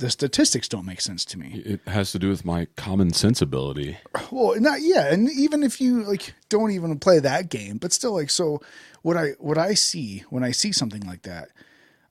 the 0.02 0.10
statistics 0.10 0.68
don't 0.68 0.88
make 0.88 1.00
sense 1.00 1.24
to 1.24 1.38
me. 1.38 1.62
It 1.64 1.80
has 1.86 2.12
to 2.12 2.20
do 2.20 2.30
with 2.30 2.44
my 2.44 2.66
common 2.76 3.14
sensibility. 3.14 4.00
Well, 4.32 4.60
not 4.60 4.82
yeah, 4.82 5.14
and 5.14 5.30
even 5.30 5.62
if 5.62 5.80
you 5.80 6.04
like 6.04 6.34
don't 6.50 6.72
even 6.72 6.98
play 6.98 7.20
that 7.20 7.50
game, 7.50 7.78
but 7.78 7.94
still 7.94 8.14
like 8.14 8.32
so 8.32 8.62
what 9.04 9.16
I 9.16 9.34
what 9.38 9.60
I 9.60 9.76
see 9.76 10.24
when 10.32 10.44
I 10.44 10.52
see 10.52 10.72
something 10.72 11.02
like 11.02 11.22
that, 11.22 11.50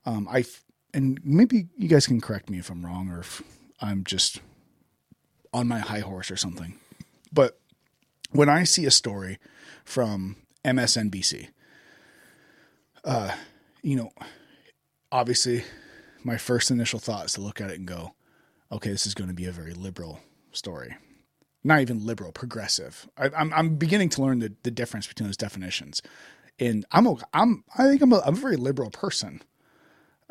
um 0.05 0.25
I 0.31 0.45
and 0.93 1.19
maybe 1.25 1.67
you 1.77 1.89
guys 1.89 2.07
can 2.07 2.21
correct 2.21 2.49
me 2.49 2.59
if 2.59 2.69
I'm 2.69 2.85
wrong 2.85 3.09
or 3.09 3.19
if 3.19 3.43
I'm 3.81 4.05
just 4.05 4.39
on 5.53 5.67
my 5.67 5.79
high 5.79 5.99
horse 5.99 6.31
or 6.31 6.37
something. 6.37 6.75
But 7.33 7.59
when 8.31 8.47
I 8.47 8.63
see 8.63 8.85
a 8.85 8.91
story 8.91 9.37
from 9.83 10.37
MSNBC, 10.63 11.49
uh 13.03 13.35
you 13.83 13.97
know, 13.97 14.11
obviously 15.11 15.65
my 16.23 16.37
first 16.37 16.71
initial 16.71 16.99
thought 16.99 17.25
is 17.25 17.33
to 17.33 17.41
look 17.41 17.61
at 17.61 17.71
it 17.71 17.79
and 17.79 17.87
go, 17.87 18.13
okay, 18.71 18.89
this 18.89 19.05
is 19.05 19.13
going 19.13 19.29
to 19.29 19.33
be 19.33 19.45
a 19.45 19.51
very 19.51 19.73
liberal 19.73 20.19
story. 20.51 20.95
Not 21.63 21.81
even 21.81 22.05
liberal, 22.05 22.31
progressive. 22.31 23.07
I, 23.17 23.29
I'm 23.37 23.53
I'm 23.53 23.75
beginning 23.75 24.09
to 24.09 24.21
learn 24.23 24.39
the, 24.39 24.53
the 24.63 24.71
difference 24.71 25.05
between 25.05 25.27
those 25.27 25.37
definitions, 25.37 26.01
and 26.59 26.85
I'm 26.91 27.05
a- 27.05 27.17
I'm 27.33 27.63
I 27.77 27.83
think 27.83 28.01
I'm 28.01 28.11
a, 28.13 28.19
I'm 28.25 28.33
a 28.33 28.37
very 28.39 28.55
liberal 28.55 28.89
person. 28.89 29.43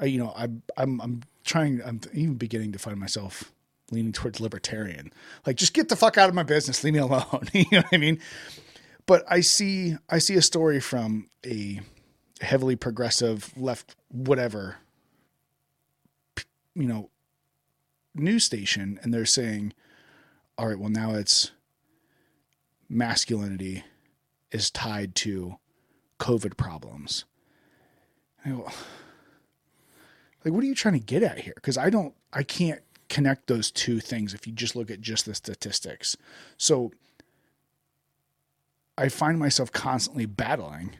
Uh, 0.02 0.06
you 0.06 0.18
know, 0.18 0.32
I 0.36 0.48
I'm 0.76 1.00
I'm 1.00 1.22
trying. 1.44 1.80
I'm 1.84 2.00
even 2.12 2.34
beginning 2.34 2.72
to 2.72 2.80
find 2.80 2.98
myself 2.98 3.52
leaning 3.92 4.12
towards 4.12 4.40
libertarian. 4.40 5.12
Like, 5.46 5.56
just 5.56 5.72
get 5.72 5.88
the 5.88 5.96
fuck 5.96 6.18
out 6.18 6.28
of 6.28 6.34
my 6.34 6.42
business. 6.42 6.82
Leave 6.82 6.94
me 6.94 7.00
alone. 7.00 7.48
you 7.52 7.64
know 7.70 7.78
what 7.78 7.86
I 7.92 7.96
mean? 7.98 8.18
But 9.06 9.24
I 9.28 9.40
see 9.40 9.96
I 10.08 10.18
see 10.18 10.34
a 10.34 10.42
story 10.42 10.80
from 10.80 11.28
a 11.46 11.80
heavily 12.40 12.74
progressive 12.74 13.52
left 13.56 13.94
whatever 14.08 14.76
you 16.74 16.86
know 16.86 17.10
news 18.14 18.44
station 18.44 18.98
and 19.02 19.12
they're 19.12 19.24
saying 19.24 19.72
all 20.58 20.68
right 20.68 20.78
well 20.78 20.90
now 20.90 21.12
it's 21.14 21.52
masculinity 22.88 23.84
is 24.50 24.70
tied 24.70 25.14
to 25.14 25.56
covid 26.18 26.56
problems. 26.56 27.24
I 28.44 28.50
go, 28.50 28.68
like 30.44 30.54
what 30.54 30.64
are 30.64 30.66
you 30.66 30.74
trying 30.74 30.94
to 30.94 31.00
get 31.00 31.22
at 31.22 31.38
here? 31.40 31.54
Because 31.54 31.78
i 31.78 31.90
don't 31.90 32.14
i 32.32 32.42
can't 32.42 32.80
connect 33.08 33.48
those 33.48 33.70
two 33.70 33.98
things 34.00 34.34
if 34.34 34.46
you 34.46 34.52
just 34.52 34.76
look 34.76 34.90
at 34.90 35.00
just 35.00 35.26
the 35.26 35.34
statistics. 35.34 36.16
So 36.56 36.92
i 38.98 39.08
find 39.08 39.38
myself 39.38 39.72
constantly 39.72 40.26
battling 40.26 40.96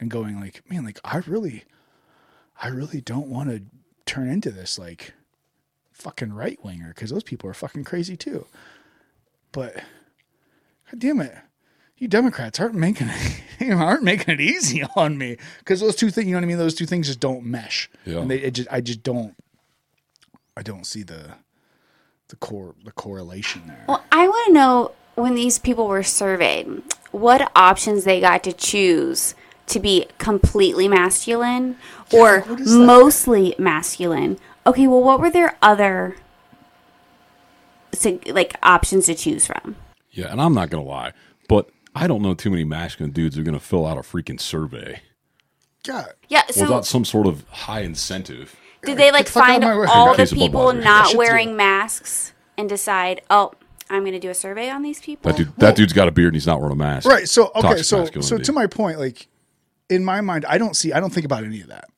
and 0.00 0.10
going 0.10 0.40
like 0.40 0.62
man 0.70 0.84
like 0.84 0.98
i 1.04 1.18
really 1.18 1.64
i 2.60 2.68
really 2.68 3.00
don't 3.00 3.28
want 3.28 3.48
to 3.50 3.62
turn 4.06 4.28
into 4.28 4.50
this 4.50 4.78
like 4.78 5.12
fucking 5.92 6.32
right 6.32 6.62
winger 6.64 6.88
because 6.88 7.10
those 7.10 7.22
people 7.22 7.48
are 7.48 7.54
fucking 7.54 7.84
crazy 7.84 8.16
too. 8.16 8.46
But 9.52 9.74
god 10.90 10.98
damn 10.98 11.20
it, 11.20 11.34
you 11.96 12.08
Democrats 12.08 12.60
aren't 12.60 12.74
making 12.74 13.08
it 13.08 13.42
you 13.60 13.68
know, 13.70 13.76
aren't 13.76 14.02
making 14.02 14.34
it 14.34 14.40
easy 14.40 14.84
on 14.96 15.18
me 15.18 15.36
because 15.58 15.80
those 15.80 15.96
two 15.96 16.10
things, 16.10 16.26
you 16.26 16.32
know 16.32 16.38
what 16.38 16.44
I 16.44 16.48
mean? 16.48 16.58
Those 16.58 16.74
two 16.74 16.86
things 16.86 17.06
just 17.06 17.20
don't 17.20 17.44
mesh. 17.44 17.90
Yeah. 18.04 18.18
And 18.18 18.30
they, 18.30 18.38
it 18.38 18.52
just, 18.52 18.68
I 18.70 18.80
just 18.80 19.02
don't, 19.02 19.34
I 20.56 20.62
don't 20.62 20.86
see 20.86 21.02
the 21.02 21.34
the 22.28 22.36
core 22.36 22.74
the 22.84 22.92
correlation 22.92 23.62
there. 23.66 23.84
Well, 23.88 24.04
I 24.10 24.26
want 24.28 24.46
to 24.46 24.52
know 24.52 24.92
when 25.14 25.34
these 25.34 25.58
people 25.58 25.88
were 25.88 26.02
surveyed, 26.02 26.82
what 27.10 27.50
options 27.54 28.04
they 28.04 28.20
got 28.20 28.44
to 28.44 28.52
choose 28.52 29.34
to 29.66 29.80
be 29.80 30.06
completely 30.18 30.88
masculine 30.88 31.76
or 32.12 32.40
what 32.42 32.60
is 32.60 32.72
that? 32.72 32.78
mostly 32.78 33.54
masculine. 33.58 34.38
Okay, 34.66 34.86
well, 34.86 35.02
what 35.02 35.20
were 35.20 35.30
their 35.30 35.56
other 35.62 36.16
like 38.26 38.56
options 38.62 39.06
to 39.06 39.14
choose 39.14 39.46
from? 39.46 39.76
Yeah, 40.10 40.30
and 40.30 40.40
I'm 40.40 40.54
not 40.54 40.70
gonna 40.70 40.84
lie, 40.84 41.12
but 41.48 41.70
I 41.94 42.06
don't 42.06 42.22
know 42.22 42.34
too 42.34 42.50
many 42.50 42.64
masculine 42.64 43.12
dudes 43.12 43.36
who 43.36 43.42
are 43.42 43.44
gonna 43.44 43.60
fill 43.60 43.86
out 43.86 43.98
a 43.98 44.00
freaking 44.00 44.40
survey 44.40 45.00
Yeah. 45.86 46.06
Yeah, 46.28 46.46
so 46.50 46.62
without 46.62 46.86
some 46.86 47.04
sort 47.04 47.26
of 47.26 47.48
high 47.48 47.80
incentive. 47.80 48.56
did 48.82 48.98
they 48.98 49.12
like 49.12 49.26
the 49.26 49.32
fuck 49.32 49.48
out 49.48 49.56
of 49.56 49.62
find 49.62 49.78
my 49.78 49.92
all 49.92 50.14
the 50.14 50.26
people 50.26 50.72
not 50.72 51.14
wearing 51.14 51.56
masks 51.56 52.32
and 52.56 52.68
decide, 52.68 53.22
oh, 53.30 53.52
I'm 53.90 54.00
going 54.00 54.12
to 54.12 54.18
do 54.18 54.30
a 54.30 54.34
survey 54.34 54.70
on 54.70 54.82
these 54.82 55.00
people? 55.00 55.30
That 55.30 55.36
dude, 55.36 55.56
that 55.56 55.76
dude's 55.76 55.92
got 55.92 56.08
a 56.08 56.10
beard 56.10 56.28
and 56.28 56.36
he's 56.36 56.46
not 56.46 56.60
wearing 56.60 56.72
a 56.72 56.76
mask. 56.76 57.06
Right. 57.08 57.28
So 57.28 57.48
okay. 57.48 57.60
Toxic 57.60 57.84
So 57.84 58.20
so 58.20 58.38
to 58.38 58.52
my 58.52 58.66
point, 58.66 58.98
like 58.98 59.28
in 59.88 60.04
my 60.04 60.20
mind, 60.20 60.44
I 60.46 60.58
don't 60.58 60.76
see. 60.76 60.92
I 60.92 61.00
don't 61.00 61.12
think 61.12 61.26
about 61.26 61.44
any 61.44 61.60
of 61.60 61.68
that. 61.68 61.88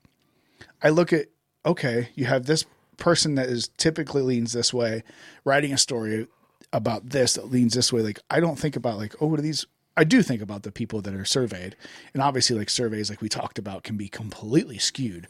I 0.83 0.91
look 0.91 1.13
at 1.13 1.27
okay, 1.65 2.11
you 2.15 2.27
have 2.27 2.47
this 2.47 2.65
person 2.97 3.35
that 3.35 3.49
is 3.49 3.69
typically 3.77 4.23
leans 4.23 4.53
this 4.53 4.73
way, 4.73 5.03
writing 5.45 5.73
a 5.73 5.79
story 5.79 6.27
about 6.73 7.11
this 7.11 7.35
that 7.35 7.51
leans 7.51 7.75
this 7.75 7.93
way. 7.93 8.03
Like 8.03 8.21
I 8.31 8.41
don't 8.41 8.59
think 8.59 8.77
about 8.77 8.99
like 8.99 9.15
oh, 9.21 9.27
what 9.27 9.39
are 9.39 9.43
these? 9.43 9.67
I 9.97 10.05
do 10.05 10.23
think 10.23 10.43
about 10.43 10.63
the 10.63 10.73
people 10.73 11.01
that 11.03 11.15
are 11.15 11.25
surveyed, 11.25 11.75
and 12.13 12.23
obviously, 12.23 12.57
like 12.57 12.71
surveys, 12.71 13.09
like 13.09 13.23
we 13.23 13.29
talked 13.29 13.59
about, 13.59 13.83
can 13.83 13.97
be 13.97 14.09
completely 14.09 14.79
skewed. 14.79 15.29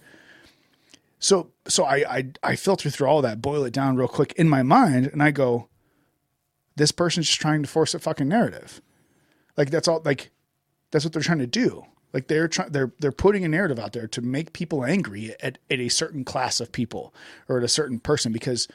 So 1.19 1.51
so 1.69 1.85
I 1.85 1.97
I, 2.09 2.25
I 2.43 2.57
filter 2.57 2.91
through 2.91 3.09
all 3.09 3.23
that, 3.23 3.43
boil 3.43 3.65
it 3.65 3.73
down 3.73 3.97
real 3.97 4.09
quick 4.09 4.33
in 4.33 4.49
my 4.49 4.63
mind, 4.63 5.07
and 5.07 5.23
I 5.23 5.31
go, 5.31 5.69
this 6.75 6.93
person's 6.93 7.27
just 7.27 7.41
trying 7.41 7.63
to 7.63 7.69
force 7.69 7.95
a 7.95 7.99
fucking 7.99 8.29
narrative. 8.29 8.81
Like 9.57 9.71
that's 9.71 9.89
all. 9.89 10.03
Like 10.05 10.31
that's 10.91 11.05
what 11.05 11.13
they're 11.13 11.23
trying 11.23 11.39
to 11.39 11.47
do. 11.47 11.87
Like 12.13 12.29
they're 12.29 12.49
trying. 12.49 12.71
They're 12.71 12.93
they're 12.99 13.13
putting 13.13 13.45
a 13.45 13.49
narrative 13.49 13.79
out 13.79 13.93
there 13.93 14.07
to 14.09 14.21
make 14.23 14.53
people 14.53 14.85
angry 14.85 15.35
at, 15.43 15.59
at 15.71 15.79
a 15.79 15.89
certain 15.89 16.25
class 16.25 16.61
of 16.61 16.73
people 16.73 17.13
or 17.49 17.59
at 17.59 17.65
a 17.65 17.69
certain 17.69 18.01
person 18.01 18.33
because 18.33 18.69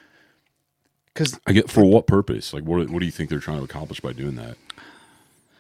because 1.14 1.40
I 1.48 1.54
get 1.54 1.70
for 1.70 1.84
what 1.84 2.08
purpose? 2.08 2.54
Like, 2.54 2.64
what 2.64 2.90
what 2.90 3.00
do 3.00 3.06
you 3.06 3.12
think 3.12 3.30
they're 3.30 3.40
trying 3.40 3.58
to 3.58 3.64
accomplish 3.64 4.00
by 4.00 4.14
doing 4.14 4.36
that? 4.36 4.58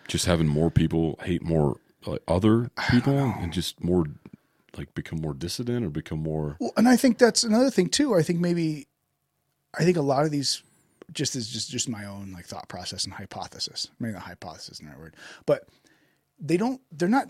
Just 0.07 0.25
having 0.25 0.47
more 0.47 0.69
people 0.69 1.17
hate 1.23 1.41
more 1.41 1.77
like 2.05 2.21
other 2.27 2.71
people 2.89 3.17
and 3.17 3.53
just 3.53 3.83
more 3.83 4.05
like 4.77 4.93
become 4.95 5.19
more 5.21 5.33
dissident 5.33 5.85
or 5.85 5.89
become 5.89 6.19
more 6.19 6.57
Well, 6.59 6.73
and 6.77 6.87
I 6.87 6.95
think 6.95 7.17
that's 7.17 7.43
another 7.43 7.69
thing 7.69 7.89
too. 7.89 8.15
I 8.15 8.21
think 8.21 8.39
maybe, 8.39 8.87
I 9.77 9.83
think 9.83 9.97
a 9.97 10.01
lot 10.01 10.25
of 10.25 10.31
these, 10.31 10.63
just 11.11 11.35
is 11.35 11.49
just 11.49 11.69
just 11.69 11.89
my 11.89 12.05
own 12.05 12.31
like 12.31 12.45
thought 12.45 12.69
process 12.69 13.03
and 13.03 13.13
hypothesis. 13.13 13.89
Maybe 13.99 14.13
not 14.13 14.23
hypothesis 14.23 14.79
is 14.79 14.81
not 14.81 14.97
word, 14.97 15.15
but 15.45 15.67
they 16.39 16.57
don't. 16.57 16.81
They're 16.91 17.09
not 17.09 17.29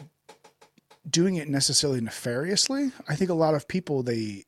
doing 1.09 1.35
it 1.35 1.47
necessarily 1.47 2.01
nefariously. 2.01 2.91
I 3.07 3.15
think 3.15 3.29
a 3.29 3.35
lot 3.35 3.55
of 3.55 3.67
people 3.67 4.03
they 4.03 4.45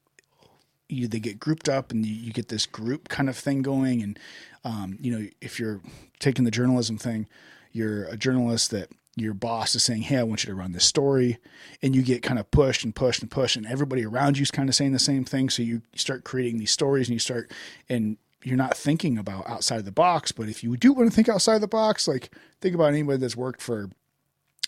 you, 0.90 1.08
they 1.08 1.20
get 1.20 1.40
grouped 1.40 1.70
up 1.70 1.92
and 1.92 2.06
you, 2.06 2.14
you 2.14 2.34
get 2.34 2.50
this 2.50 2.66
group 2.66 3.10
kind 3.10 3.30
of 3.30 3.38
thing 3.38 3.62
going. 3.62 4.02
And 4.04 4.20
um, 4.64 4.98
you 5.00 5.12
know, 5.12 5.28
if 5.42 5.60
you're 5.60 5.82
taking 6.20 6.46
the 6.46 6.52
journalism 6.52 6.98
thing, 6.98 7.28
you're 7.72 8.06
a 8.06 8.18
journalist 8.18 8.72
that 8.72 8.90
your 9.16 9.34
boss 9.34 9.76
is 9.76 9.84
saying, 9.84 10.04
"Hey, 10.04 10.18
I 10.18 10.24
want 10.24 10.44
you 10.44 10.50
to 10.50 10.56
run 10.56 10.72
this 10.72 10.86
story," 10.86 11.38
and 11.82 11.96
you 11.96 12.02
get 12.02 12.24
kind 12.24 12.40
of 12.40 12.50
pushed 12.50 12.84
and 12.84 12.96
pushed 12.96 13.22
and 13.22 13.30
pushed, 13.30 13.56
and 13.56 13.66
everybody 13.66 14.06
around 14.06 14.38
you 14.38 14.44
is 14.44 14.52
kind 14.52 14.70
of 14.70 14.76
saying 14.76 14.92
the 14.92 15.00
same 15.00 15.24
thing. 15.24 15.50
So 15.50 15.62
you 15.62 15.82
start 15.96 16.24
creating 16.24 16.58
these 16.58 16.72
stories, 16.72 17.08
and 17.08 17.14
you 17.14 17.20
start 17.20 17.52
and 17.90 18.18
you're 18.44 18.58
not 18.58 18.76
thinking 18.76 19.18
about 19.18 19.48
outside 19.48 19.80
of 19.80 19.86
the 19.86 19.92
box. 19.92 20.32
But 20.32 20.50
if 20.50 20.64
you 20.64 20.76
do 20.78 20.94
want 20.94 21.10
to 21.10 21.16
think 21.16 21.30
outside 21.30 21.56
of 21.56 21.62
the 21.62 21.68
box, 21.68 22.08
like 22.08 22.34
think 22.62 22.76
about 22.76 22.90
anybody 22.90 23.20
that's 23.20 23.38
worked 23.38 23.62
for, 23.62 23.90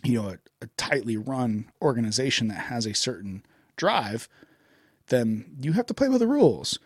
you 0.06 0.22
know, 0.22 0.30
a, 0.30 0.38
a 0.62 0.68
tightly 0.78 1.18
run 1.18 1.72
organization 1.82 2.48
that 2.48 2.66
has 2.66 2.86
a 2.86 2.94
certain 2.94 3.44
drive, 3.76 4.30
then 5.08 5.58
you 5.60 5.74
have 5.74 5.86
to 5.88 5.94
play 5.94 6.08
by 6.08 6.18
the 6.18 6.28
rules. 6.28 6.80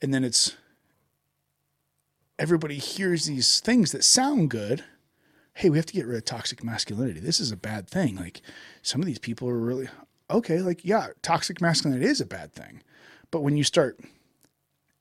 And 0.00 0.12
then 0.12 0.24
it's 0.24 0.56
everybody 2.38 2.76
hears 2.76 3.26
these 3.26 3.60
things 3.60 3.92
that 3.92 4.04
sound 4.04 4.50
good. 4.50 4.84
Hey, 5.54 5.70
we 5.70 5.78
have 5.78 5.86
to 5.86 5.94
get 5.94 6.06
rid 6.06 6.18
of 6.18 6.24
toxic 6.24 6.62
masculinity. 6.62 7.20
This 7.20 7.40
is 7.40 7.50
a 7.50 7.56
bad 7.56 7.88
thing. 7.88 8.16
Like 8.16 8.42
some 8.82 9.00
of 9.00 9.06
these 9.06 9.18
people 9.18 9.48
are 9.48 9.56
really 9.56 9.88
okay. 10.30 10.58
Like, 10.60 10.84
yeah, 10.84 11.08
toxic 11.22 11.60
masculinity 11.60 12.06
is 12.06 12.20
a 12.20 12.26
bad 12.26 12.52
thing. 12.52 12.82
But 13.30 13.40
when 13.40 13.56
you 13.56 13.64
start 13.64 13.98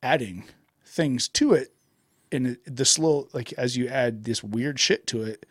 adding 0.02 0.46
things 0.86 1.28
to 1.30 1.54
it, 1.54 1.74
and 2.32 2.58
the 2.66 2.86
slow, 2.86 3.28
like 3.34 3.54
as 3.54 3.78
you 3.78 3.88
add 3.88 4.24
this 4.24 4.44
weird 4.44 4.80
shit 4.80 5.08
to 5.08 5.24
it, 5.24 5.46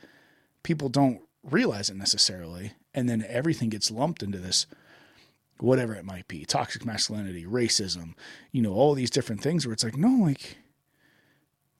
people 0.62 0.88
don't 0.88 1.20
realize 1.44 1.90
it 1.90 1.96
necessarily. 1.96 2.72
And 2.94 3.08
then 3.08 3.24
everything 3.28 3.68
gets 3.68 3.90
lumped 3.90 4.22
into 4.22 4.38
this 4.38 4.66
whatever 5.58 5.94
it 5.94 6.04
might 6.04 6.26
be 6.26 6.44
toxic 6.44 6.84
masculinity, 6.84 7.44
racism, 7.44 8.14
you 8.50 8.60
know, 8.60 8.72
all 8.72 8.94
these 8.94 9.10
different 9.10 9.40
things 9.40 9.66
where 9.66 9.72
it's 9.72 9.84
like, 9.84 9.96
no, 9.96 10.24
like, 10.24 10.58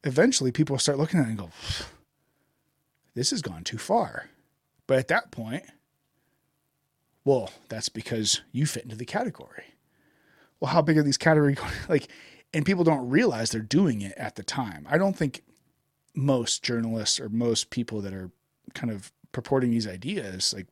eventually 0.05 0.53
people 0.53 0.79
start 0.79 0.99
looking 0.99 1.19
at 1.19 1.27
it 1.27 1.31
and 1.31 1.39
go, 1.39 1.51
this 3.15 3.31
has 3.31 3.43
gone 3.43 3.65
too 3.65 3.79
far. 3.79 4.29
But 4.87 4.99
at 4.99 5.09
that 5.09 5.31
point, 5.31 5.65
well, 7.25 7.51
that's 7.69 7.89
because 7.89 8.43
you 8.53 8.67
fit 8.67 8.85
into 8.85 8.97
the 8.97 9.05
category. 9.05 9.65
Well, 10.61 10.73
how 10.73 10.83
big 10.83 10.99
are 10.99 11.03
these 11.03 11.19
categories? 11.19 11.59
Like, 11.89 12.09
and 12.53 12.65
people 12.65 12.85
don't 12.85 13.11
realize 13.11 13.51
they're 13.51 13.61
doing 13.61 14.01
it 14.01 14.15
at 14.17 14.37
the 14.37 14.45
time. 14.45 14.87
I 14.89 14.97
don't 14.97 15.17
think 15.17 15.43
most 16.15 16.63
journalists 16.63 17.19
or 17.19 17.29
most 17.29 17.71
people 17.71 18.01
that 18.03 18.15
are 18.15 18.31
kind 18.75 18.93
of 18.93 19.13
purporting 19.35 19.71
these 19.71 19.87
ideas 19.87 20.55
like 20.57 20.67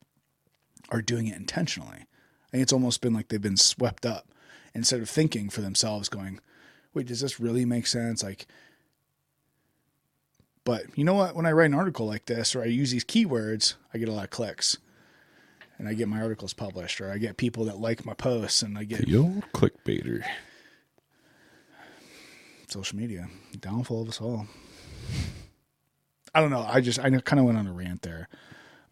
are 0.89 1.03
doing 1.03 1.27
it 1.27 1.37
intentionally. 1.37 1.99
I 1.99 2.51
think 2.51 2.63
it's 2.63 2.73
almost 2.73 3.03
been 3.03 3.13
like 3.13 3.29
they've 3.29 3.41
been 3.41 3.59
swept 3.59 4.07
up 4.07 4.29
instead 4.75 5.01
of 5.01 5.11
thinking 5.11 5.51
for 5.51 5.61
themselves, 5.61 6.09
going, 6.09 6.41
wait, 6.95 7.07
does 7.07 7.21
this 7.21 7.41
really 7.41 7.65
make 7.65 7.87
sense? 7.87 8.23
Like, 8.23 8.47
but 10.65 10.85
you 10.97 11.05
know 11.05 11.15
what? 11.15 11.35
When 11.35 11.45
I 11.45 11.53
write 11.53 11.71
an 11.71 11.75
article 11.75 12.07
like 12.07 12.27
this 12.27 12.55
or 12.55 12.63
I 12.63 12.67
use 12.67 12.91
these 12.91 13.05
keywords, 13.05 13.75
I 13.93 13.99
get 13.99 14.09
a 14.09 14.13
lot 14.13 14.25
of 14.25 14.31
clicks 14.31 14.79
and 15.79 15.89
I 15.89 15.95
get 15.95 16.09
my 16.09 16.21
articles 16.21 16.55
published 16.55 17.01
or 17.01 17.11
I 17.11 17.19
get 17.19 17.37
people 17.37 17.65
that 17.65 17.79
like 17.79 18.07
my 18.07 18.15
posts 18.15 18.63
and 18.63 18.79
I 18.79 18.85
get 18.85 19.07
the 19.07 19.17
old 19.17 19.45
clickbaiter. 19.53 20.23
social 22.69 22.97
media, 22.97 23.29
downfall 23.59 24.03
of 24.03 24.09
us 24.09 24.21
all. 24.21 24.47
I 26.35 26.41
don't 26.41 26.51
know. 26.51 26.67
I 26.69 26.81
just, 26.81 26.99
I 26.99 27.11
kind 27.11 27.41
of 27.41 27.45
went 27.47 27.59
on 27.59 27.67
a 27.67 27.73
rant 27.73 28.03
there, 28.03 28.29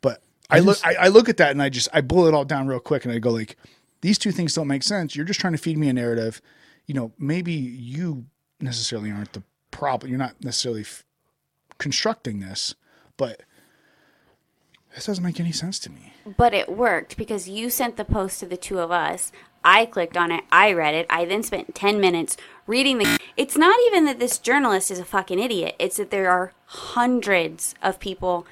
but 0.00 0.22
I, 0.50 0.58
look, 0.58 0.78
I, 0.84 0.94
I 0.94 1.08
look 1.08 1.28
at 1.28 1.36
that 1.38 1.52
and 1.52 1.62
I 1.62 1.68
just, 1.68 1.88
I 1.92 2.00
boil 2.00 2.26
it 2.26 2.34
all 2.34 2.44
down 2.44 2.66
real 2.66 2.80
quick 2.80 3.04
and 3.04 3.12
I 3.14 3.18
go 3.18 3.30
like, 3.30 3.56
these 4.02 4.18
two 4.18 4.32
things 4.32 4.54
don't 4.54 4.66
make 4.66 4.82
sense. 4.82 5.14
You're 5.14 5.26
just 5.26 5.40
trying 5.40 5.52
to 5.52 5.58
feed 5.58 5.78
me 5.78 5.88
a 5.88 5.92
narrative. 5.92 6.40
You 6.86 6.94
know, 6.94 7.12
maybe 7.18 7.52
you 7.52 8.26
necessarily 8.60 9.10
aren't 9.10 9.32
the 9.32 9.42
problem. 9.70 10.10
You're 10.10 10.18
not 10.18 10.42
necessarily 10.42 10.82
f- 10.82 11.04
constructing 11.78 12.40
this, 12.40 12.74
but 13.16 13.42
this 14.94 15.06
doesn't 15.06 15.22
make 15.24 15.38
any 15.38 15.52
sense 15.52 15.78
to 15.80 15.90
me. 15.90 16.12
But 16.36 16.52
it 16.52 16.68
worked 16.68 17.16
because 17.16 17.48
you 17.48 17.70
sent 17.70 17.96
the 17.96 18.04
post 18.04 18.40
to 18.40 18.46
the 18.46 18.56
two 18.56 18.80
of 18.80 18.90
us. 18.90 19.32
I 19.64 19.86
clicked 19.86 20.16
on 20.16 20.32
it. 20.32 20.44
I 20.50 20.72
read 20.72 20.94
it. 20.94 21.06
I 21.10 21.24
then 21.24 21.42
spent 21.42 21.74
10 21.74 22.00
minutes 22.00 22.36
reading 22.66 22.98
the. 22.98 23.18
It's 23.36 23.56
not 23.56 23.78
even 23.86 24.04
that 24.06 24.18
this 24.18 24.38
journalist 24.38 24.90
is 24.90 24.98
a 24.98 25.04
fucking 25.04 25.38
idiot. 25.38 25.74
It's 25.78 25.96
that 25.98 26.10
there 26.10 26.30
are 26.30 26.52
hundreds 26.66 27.74
of 27.82 28.00
people 28.00 28.46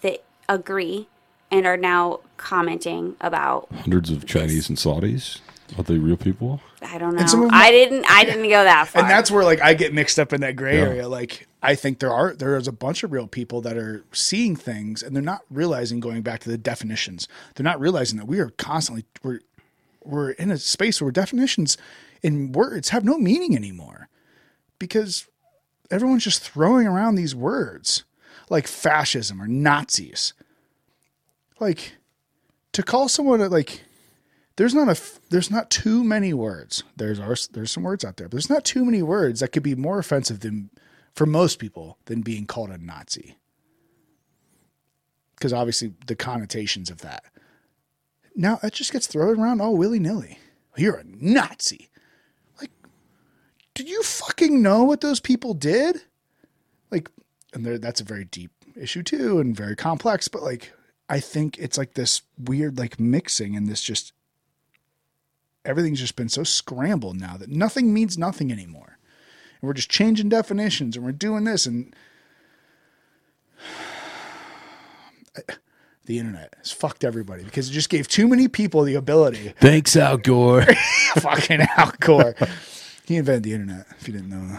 that 0.00 0.22
agree 0.48 1.08
and 1.50 1.66
are 1.66 1.76
now 1.76 2.20
commenting 2.36 3.16
about. 3.20 3.68
Hundreds 3.72 4.10
of 4.10 4.26
Chinese 4.26 4.68
and 4.68 4.78
Saudis. 4.78 5.40
Are 5.78 5.84
they 5.84 5.98
real 5.98 6.16
people? 6.16 6.60
I 6.82 6.98
don't 6.98 7.14
know. 7.14 7.24
them- 7.24 7.48
I 7.52 7.70
didn't. 7.70 8.04
I 8.10 8.24
didn't 8.24 8.42
go 8.48 8.64
that 8.64 8.88
far. 8.88 9.02
and 9.02 9.10
that's 9.10 9.30
where 9.30 9.44
like 9.44 9.60
I 9.60 9.74
get 9.74 9.94
mixed 9.94 10.18
up 10.18 10.32
in 10.32 10.40
that 10.40 10.56
gray 10.56 10.78
Yeah. 10.78 10.84
area. 10.86 11.08
Like 11.08 11.46
I 11.62 11.76
think 11.76 12.00
there 12.00 12.12
are 12.12 12.34
there 12.34 12.56
is 12.56 12.66
a 12.66 12.72
bunch 12.72 13.04
of 13.04 13.12
real 13.12 13.28
people 13.28 13.60
that 13.60 13.76
are 13.76 14.04
seeing 14.10 14.56
things 14.56 15.00
and 15.00 15.14
they're 15.14 15.22
not 15.22 15.42
realizing 15.48 16.00
going 16.00 16.22
back 16.22 16.40
to 16.40 16.48
the 16.48 16.58
definitions. 16.58 17.28
They're 17.54 17.62
not 17.64 17.78
realizing 17.78 18.18
that 18.18 18.26
we 18.26 18.40
are 18.40 18.50
constantly 18.50 19.04
we're 19.22 19.40
we're 20.04 20.30
in 20.30 20.50
a 20.50 20.58
space 20.58 21.00
where 21.00 21.10
definitions 21.10 21.76
in 22.22 22.52
words 22.52 22.90
have 22.90 23.04
no 23.04 23.18
meaning 23.18 23.56
anymore 23.56 24.08
because 24.78 25.26
everyone's 25.90 26.24
just 26.24 26.42
throwing 26.42 26.86
around 26.86 27.14
these 27.14 27.34
words 27.34 28.04
like 28.50 28.66
fascism 28.66 29.40
or 29.40 29.46
Nazis. 29.46 30.34
Like 31.58 31.96
to 32.72 32.82
call 32.82 33.08
someone 33.08 33.48
like 33.50 33.82
there's 34.56 34.74
not 34.74 34.88
a 34.88 35.00
there's 35.30 35.50
not 35.50 35.70
too 35.70 36.04
many 36.04 36.34
words. 36.34 36.82
There's 36.96 37.48
there's 37.48 37.70
some 37.70 37.84
words 37.84 38.04
out 38.04 38.16
there, 38.16 38.28
but 38.28 38.32
there's 38.32 38.50
not 38.50 38.64
too 38.64 38.84
many 38.84 39.02
words 39.02 39.40
that 39.40 39.52
could 39.52 39.62
be 39.62 39.74
more 39.74 39.98
offensive 39.98 40.40
than 40.40 40.70
for 41.14 41.24
most 41.26 41.58
people 41.58 41.98
than 42.06 42.20
being 42.20 42.44
called 42.44 42.70
a 42.70 42.78
Nazi. 42.78 43.38
Because 45.36 45.52
obviously 45.52 45.94
the 46.06 46.16
connotations 46.16 46.90
of 46.90 47.00
that. 47.00 47.24
Now 48.34 48.58
it 48.62 48.72
just 48.72 48.92
gets 48.92 49.06
thrown 49.06 49.40
around 49.40 49.60
all 49.60 49.76
willy 49.76 49.98
nilly. 49.98 50.38
You're 50.76 50.96
a 50.96 51.04
Nazi. 51.04 51.90
Like, 52.60 52.70
did 53.74 53.88
you 53.88 54.02
fucking 54.02 54.62
know 54.62 54.84
what 54.84 55.00
those 55.00 55.20
people 55.20 55.52
did? 55.52 56.02
Like, 56.90 57.10
and 57.52 57.66
that's 57.66 58.00
a 58.00 58.04
very 58.04 58.24
deep 58.24 58.52
issue 58.76 59.02
too, 59.02 59.40
and 59.40 59.56
very 59.56 59.76
complex. 59.76 60.28
But 60.28 60.42
like, 60.42 60.72
I 61.08 61.20
think 61.20 61.58
it's 61.58 61.76
like 61.76 61.94
this 61.94 62.22
weird 62.38 62.78
like 62.78 63.00
mixing 63.00 63.56
and 63.56 63.66
this 63.66 63.82
just 63.82 64.12
everything's 65.64 66.00
just 66.00 66.16
been 66.16 66.28
so 66.28 66.44
scrambled 66.44 67.18
now 67.18 67.36
that 67.36 67.50
nothing 67.50 67.92
means 67.92 68.16
nothing 68.16 68.52
anymore. 68.52 68.98
And 69.60 69.66
we're 69.66 69.74
just 69.74 69.90
changing 69.90 70.28
definitions 70.28 70.96
and 70.96 71.04
we're 71.04 71.12
doing 71.12 71.44
this 71.44 71.66
and 71.66 71.94
the 76.06 76.18
internet 76.18 76.54
has 76.58 76.72
fucked 76.72 77.04
everybody 77.04 77.44
because 77.44 77.68
it 77.68 77.72
just 77.72 77.88
gave 77.90 78.08
too 78.08 78.26
many 78.26 78.48
people 78.48 78.82
the 78.82 78.94
ability. 78.94 79.54
Thanks, 79.60 79.96
Al 79.96 80.16
Gore. 80.16 80.62
fucking 81.20 81.60
Al 81.76 81.92
Gore. 82.00 82.34
He 83.06 83.16
invented 83.16 83.42
the 83.44 83.52
internet, 83.54 83.86
if 83.98 84.06
you 84.08 84.14
didn't 84.14 84.28
know 84.30 84.58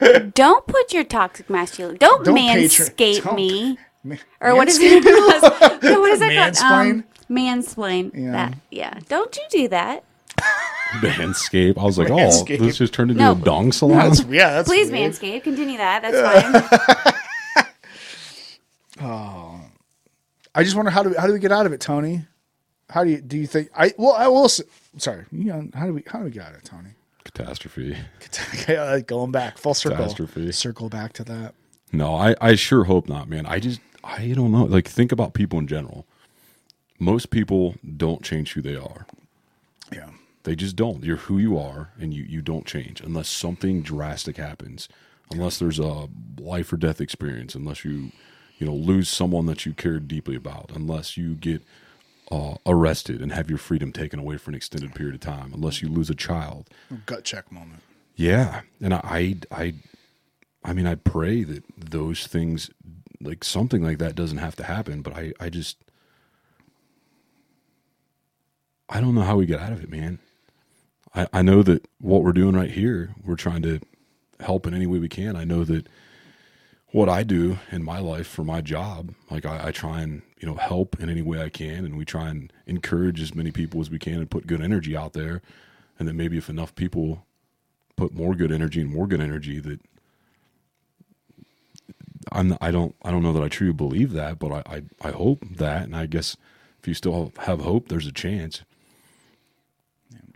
don't 0.34 0.66
put 0.66 0.92
your 0.92 1.04
toxic 1.04 1.50
masculinity. 1.50 1.98
Don't, 1.98 2.24
Don't 2.24 2.36
patron- 2.36 2.62
manscape 2.88 3.24
don't- 3.24 3.34
me. 3.36 3.78
Ma- 4.04 4.14
Or 4.40 4.54
what 4.54 4.68
is 4.68 4.78
Manscape? 4.78 5.02
it? 5.04 5.82
no, 5.82 6.00
what 6.00 6.12
is 6.12 6.20
that 6.20 6.54
called? 6.56 6.86
Mansplain? 6.86 6.92
Um, 6.92 7.04
mansplain. 7.30 8.10
Yeah. 8.14 8.30
That. 8.32 8.54
Yeah. 8.70 8.98
Don't 9.08 9.36
you 9.36 9.42
do 9.50 9.68
that? 9.68 10.04
Manscape. 11.00 11.76
I 11.76 11.82
was 11.82 11.98
like, 11.98 12.08
Manscape. 12.08 12.60
oh, 12.60 12.64
this 12.64 12.78
just 12.78 12.94
turned 12.94 13.10
into 13.10 13.22
No. 13.22 13.32
a 13.32 13.34
dong 13.34 13.72
salon. 13.72 13.98
That's, 14.10 14.22
yeah, 14.24 14.50
that's 14.54 14.68
Please, 14.68 14.90
weird. 14.90 15.12
manscape. 15.12 15.42
Continue 15.42 15.78
that. 15.78 16.02
That's 16.02 17.02
fine. 17.04 17.14
Um, 19.00 19.72
I 20.54 20.62
just 20.64 20.76
wonder 20.76 20.90
how 20.90 21.02
do 21.02 21.10
we, 21.10 21.16
how 21.16 21.26
do 21.26 21.32
we 21.32 21.38
get 21.38 21.52
out 21.52 21.66
of 21.66 21.72
it, 21.72 21.80
Tony? 21.80 22.24
How 22.90 23.04
do 23.04 23.10
you 23.10 23.20
do 23.20 23.36
you 23.36 23.46
think 23.46 23.68
I 23.76 23.92
well 23.98 24.12
I 24.14 24.28
will 24.28 24.46
s- 24.46 24.62
sorry 24.96 25.26
you 25.30 25.44
know 25.44 25.68
how 25.74 25.86
do 25.86 25.92
we 25.92 26.02
how 26.06 26.18
do 26.20 26.24
we 26.24 26.30
get 26.30 26.44
out 26.44 26.52
of 26.52 26.58
it, 26.58 26.64
Tony? 26.64 26.90
Catastrophe. 27.24 27.96
Going 29.06 29.30
back 29.30 29.58
full 29.58 29.74
circle, 29.74 29.98
Catastrophe. 29.98 30.50
circle 30.52 30.88
back 30.88 31.12
to 31.14 31.24
that. 31.24 31.54
No, 31.92 32.14
I, 32.14 32.34
I 32.40 32.54
sure 32.54 32.84
hope 32.84 33.08
not, 33.08 33.28
man. 33.28 33.44
I 33.46 33.58
just, 33.60 33.80
I 34.02 34.28
don't 34.28 34.50
know. 34.52 34.64
Like, 34.64 34.88
think 34.88 35.12
about 35.12 35.34
people 35.34 35.58
in 35.58 35.66
general. 35.66 36.06
Most 36.98 37.28
people 37.30 37.74
don't 37.96 38.22
change 38.22 38.52
who 38.54 38.62
they 38.62 38.76
are. 38.76 39.06
Yeah, 39.92 40.10
They 40.44 40.54
just 40.56 40.74
don't. 40.76 41.04
You're 41.04 41.16
who 41.16 41.38
you 41.38 41.58
are, 41.58 41.90
and 42.00 42.12
you, 42.12 42.24
you 42.24 42.40
don't 42.42 42.66
change 42.66 43.00
unless 43.00 43.28
something 43.28 43.82
drastic 43.82 44.36
happens. 44.38 44.88
Unless 45.30 45.58
there's 45.58 45.78
a 45.78 46.08
life 46.38 46.72
or 46.72 46.76
death 46.78 47.00
experience. 47.00 47.54
Unless 47.54 47.84
you, 47.84 48.12
you 48.58 48.66
know 48.66 48.74
lose 48.74 49.08
someone 49.08 49.46
that 49.46 49.64
you 49.64 49.72
cared 49.72 50.08
deeply 50.08 50.36
about, 50.36 50.70
unless 50.74 51.16
you 51.16 51.34
get 51.34 51.62
uh, 52.30 52.54
arrested 52.66 53.22
and 53.22 53.32
have 53.32 53.48
your 53.48 53.58
freedom 53.58 53.92
taken 53.92 54.18
away 54.18 54.36
for 54.36 54.50
an 54.50 54.54
extended 54.54 54.94
period 54.94 55.14
of 55.14 55.20
time, 55.20 55.52
unless 55.54 55.80
you 55.80 55.88
lose 55.88 56.10
a 56.10 56.14
child. 56.14 56.68
Gut 57.06 57.24
check 57.24 57.50
moment. 57.50 57.82
Yeah, 58.16 58.62
and 58.80 58.92
I, 58.92 59.36
I, 59.52 59.74
I 60.64 60.72
mean, 60.72 60.86
I 60.86 60.96
pray 60.96 61.44
that 61.44 61.62
those 61.78 62.26
things, 62.26 62.68
like 63.20 63.44
something 63.44 63.82
like 63.82 63.98
that, 63.98 64.16
doesn't 64.16 64.38
have 64.38 64.56
to 64.56 64.64
happen. 64.64 65.02
But 65.02 65.16
I, 65.16 65.32
I 65.38 65.48
just, 65.50 65.76
I 68.88 69.00
don't 69.00 69.14
know 69.14 69.22
how 69.22 69.36
we 69.36 69.46
get 69.46 69.60
out 69.60 69.72
of 69.72 69.82
it, 69.82 69.88
man. 69.88 70.18
I, 71.14 71.28
I 71.32 71.42
know 71.42 71.62
that 71.62 71.88
what 72.00 72.24
we're 72.24 72.32
doing 72.32 72.56
right 72.56 72.70
here, 72.70 73.14
we're 73.24 73.36
trying 73.36 73.62
to 73.62 73.80
help 74.40 74.66
in 74.66 74.74
any 74.74 74.86
way 74.86 74.98
we 74.98 75.08
can. 75.08 75.36
I 75.36 75.44
know 75.44 75.64
that 75.64 75.86
what 76.90 77.08
I 77.08 77.22
do 77.22 77.58
in 77.70 77.84
my 77.84 77.98
life 77.98 78.26
for 78.26 78.44
my 78.44 78.60
job, 78.60 79.14
like 79.30 79.44
I, 79.44 79.68
I 79.68 79.72
try 79.72 80.00
and 80.00 80.22
you 80.38 80.48
know 80.48 80.54
help 80.54 80.98
in 81.00 81.10
any 81.10 81.22
way 81.22 81.42
I 81.42 81.48
can, 81.48 81.84
and 81.84 81.96
we 81.96 82.04
try 82.04 82.28
and 82.28 82.52
encourage 82.66 83.20
as 83.20 83.34
many 83.34 83.50
people 83.50 83.80
as 83.80 83.90
we 83.90 83.98
can 83.98 84.14
and 84.14 84.30
put 84.30 84.46
good 84.46 84.62
energy 84.62 84.96
out 84.96 85.12
there. 85.12 85.42
And 85.98 86.06
then 86.06 86.16
maybe 86.16 86.38
if 86.38 86.48
enough 86.48 86.74
people 86.74 87.26
put 87.96 88.14
more 88.14 88.34
good 88.34 88.52
energy 88.52 88.80
and 88.80 88.90
more 88.90 89.06
good 89.06 89.20
energy, 89.20 89.58
that 89.60 89.80
I'm 92.32 92.56
I 92.60 92.70
don't 92.70 92.94
I 93.02 93.10
don't 93.10 93.22
know 93.22 93.32
that 93.32 93.42
I 93.42 93.48
truly 93.48 93.72
believe 93.72 94.12
that, 94.12 94.38
but 94.38 94.52
I 94.52 94.76
I, 94.76 95.08
I 95.08 95.10
hope 95.10 95.44
that, 95.56 95.82
and 95.82 95.94
I 95.96 96.06
guess 96.06 96.36
if 96.80 96.88
you 96.88 96.94
still 96.94 97.32
have 97.40 97.60
hope, 97.60 97.88
there's 97.88 98.06
a 98.06 98.12
chance. 98.12 98.62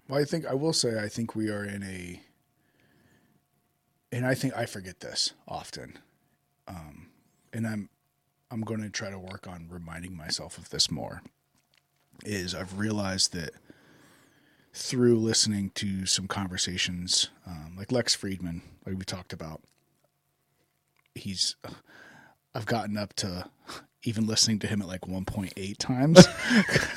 Well, 0.09 0.21
I 0.21 0.25
think 0.25 0.47
I 0.47 0.55
will 0.55 0.73
say 0.73 0.99
I 1.01 1.09
think 1.09 1.35
we 1.35 1.49
are 1.49 1.65
in 1.65 1.83
a, 1.83 2.21
and 4.11 4.27
I 4.27 4.35
think 4.35 4.55
I 4.55 4.67
forget 4.67 5.01
this 5.01 5.33
often, 5.49 5.99
um, 6.69 7.09
and 7.53 7.67
I'm 7.67 7.89
I'm 8.51 8.61
going 8.63 8.83
to 8.83 8.91
try 8.91 9.11
to 9.11 9.19
work 9.19 9.47
on 9.49 9.69
reminding 9.71 10.17
myself 10.17 10.59
of 10.59 10.71
this 10.71 10.91
more. 10.91 11.23
Is 12.25 12.55
I've 12.55 12.79
realized 12.79 13.33
that 13.33 13.51
through 14.75 15.19
listening 15.19 15.71
to 15.75 16.07
some 16.07 16.27
conversations, 16.27 17.31
um, 17.47 17.75
like 17.77 17.91
Lex 17.91 18.17
Fridman, 18.17 18.61
like 18.87 18.97
we 18.97 19.05
talked 19.05 19.33
about, 19.33 19.63
he's 21.15 21.57
I've 22.55 22.67
gotten 22.67 22.97
up 22.97 23.15
to 23.15 23.47
even 24.05 24.27
listening 24.27 24.59
to 24.61 24.67
him 24.67 24.83
at 24.83 24.89
like 24.89 25.03
1.8 25.03 25.77
times. 25.79 26.27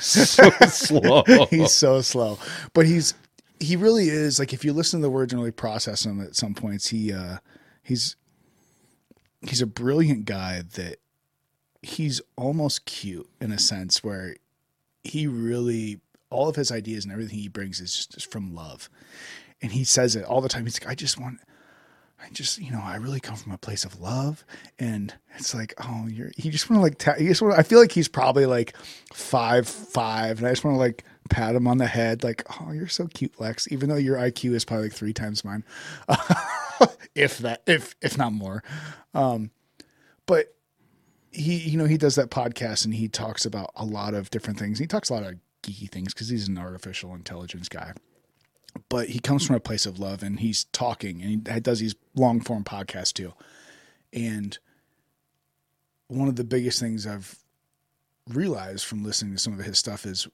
so 0.00 0.50
slow. 0.68 1.24
he's 1.50 1.72
so 1.72 2.00
slow, 2.00 2.38
but 2.72 2.86
he's 2.86 3.14
he 3.58 3.76
really 3.76 4.08
is 4.08 4.38
like 4.38 4.52
if 4.52 4.64
you 4.64 4.72
listen 4.72 5.00
to 5.00 5.02
the 5.02 5.10
words 5.10 5.32
and 5.32 5.40
really 5.40 5.50
process 5.52 6.04
them 6.04 6.20
at 6.20 6.36
some 6.36 6.54
points, 6.54 6.88
he 6.88 7.12
uh 7.12 7.38
he's 7.82 8.16
he's 9.42 9.62
a 9.62 9.66
brilliant 9.66 10.24
guy 10.24 10.62
that 10.74 10.96
he's 11.82 12.20
almost 12.36 12.84
cute 12.84 13.28
in 13.40 13.52
a 13.52 13.58
sense 13.58 14.02
where 14.02 14.36
he 15.04 15.26
really 15.26 16.00
all 16.30 16.48
of 16.48 16.56
his 16.56 16.72
ideas 16.72 17.04
and 17.04 17.12
everything 17.12 17.38
he 17.38 17.48
brings 17.48 17.80
is 17.80 18.06
just, 18.06 18.30
from 18.30 18.54
love. 18.54 18.90
And 19.62 19.72
he 19.72 19.84
says 19.84 20.16
it 20.16 20.24
all 20.24 20.40
the 20.40 20.48
time. 20.48 20.64
He's 20.64 20.80
like, 20.80 20.90
I 20.90 20.94
just 20.94 21.18
want 21.18 21.40
I 22.22 22.28
just, 22.30 22.58
you 22.58 22.70
know, 22.70 22.80
I 22.82 22.96
really 22.96 23.20
come 23.20 23.36
from 23.36 23.52
a 23.52 23.58
place 23.58 23.84
of 23.84 24.00
love, 24.00 24.44
and 24.78 25.14
it's 25.36 25.54
like, 25.54 25.74
oh, 25.78 26.06
you're. 26.08 26.30
You 26.36 26.50
just 26.50 26.70
want 26.70 26.78
to 26.78 26.82
like, 26.82 26.98
ta- 26.98 27.16
you 27.18 27.28
just 27.28 27.42
want. 27.42 27.58
I 27.58 27.62
feel 27.62 27.78
like 27.78 27.92
he's 27.92 28.08
probably 28.08 28.46
like 28.46 28.74
five 29.12 29.68
five, 29.68 30.38
and 30.38 30.46
I 30.46 30.50
just 30.50 30.64
want 30.64 30.76
to 30.76 30.78
like 30.78 31.04
pat 31.28 31.54
him 31.54 31.66
on 31.66 31.78
the 31.78 31.86
head, 31.86 32.24
like, 32.24 32.44
oh, 32.60 32.72
you're 32.72 32.88
so 32.88 33.06
cute, 33.06 33.38
Lex. 33.38 33.70
Even 33.70 33.88
though 33.88 33.96
your 33.96 34.16
IQ 34.16 34.54
is 34.54 34.64
probably 34.64 34.86
like 34.86 34.94
three 34.94 35.12
times 35.12 35.44
mine, 35.44 35.62
if 37.14 37.38
that, 37.38 37.62
if 37.66 37.94
if 38.00 38.16
not 38.16 38.32
more. 38.32 38.62
Um, 39.12 39.50
but 40.24 40.54
he, 41.32 41.58
you 41.58 41.76
know, 41.76 41.84
he 41.84 41.98
does 41.98 42.14
that 42.14 42.30
podcast, 42.30 42.86
and 42.86 42.94
he 42.94 43.08
talks 43.08 43.44
about 43.44 43.70
a 43.76 43.84
lot 43.84 44.14
of 44.14 44.30
different 44.30 44.58
things. 44.58 44.78
He 44.78 44.86
talks 44.86 45.10
a 45.10 45.14
lot 45.14 45.22
of 45.22 45.34
geeky 45.62 45.90
things 45.90 46.14
because 46.14 46.30
he's 46.30 46.48
an 46.48 46.56
artificial 46.56 47.14
intelligence 47.14 47.68
guy 47.68 47.92
but 48.88 49.08
he 49.08 49.18
comes 49.18 49.46
from 49.46 49.56
a 49.56 49.60
place 49.60 49.86
of 49.86 49.98
love 49.98 50.22
and 50.22 50.40
he's 50.40 50.64
talking 50.64 51.22
and 51.22 51.48
he 51.48 51.60
does 51.60 51.80
these 51.80 51.94
long 52.14 52.40
form 52.40 52.64
podcasts 52.64 53.12
too. 53.12 53.32
And 54.12 54.58
one 56.08 56.28
of 56.28 56.36
the 56.36 56.44
biggest 56.44 56.80
things 56.80 57.06
I've 57.06 57.38
realized 58.28 58.84
from 58.84 59.04
listening 59.04 59.34
to 59.34 59.38
some 59.38 59.58
of 59.58 59.64
his 59.64 59.78
stuff 59.78 60.04
is 60.04 60.28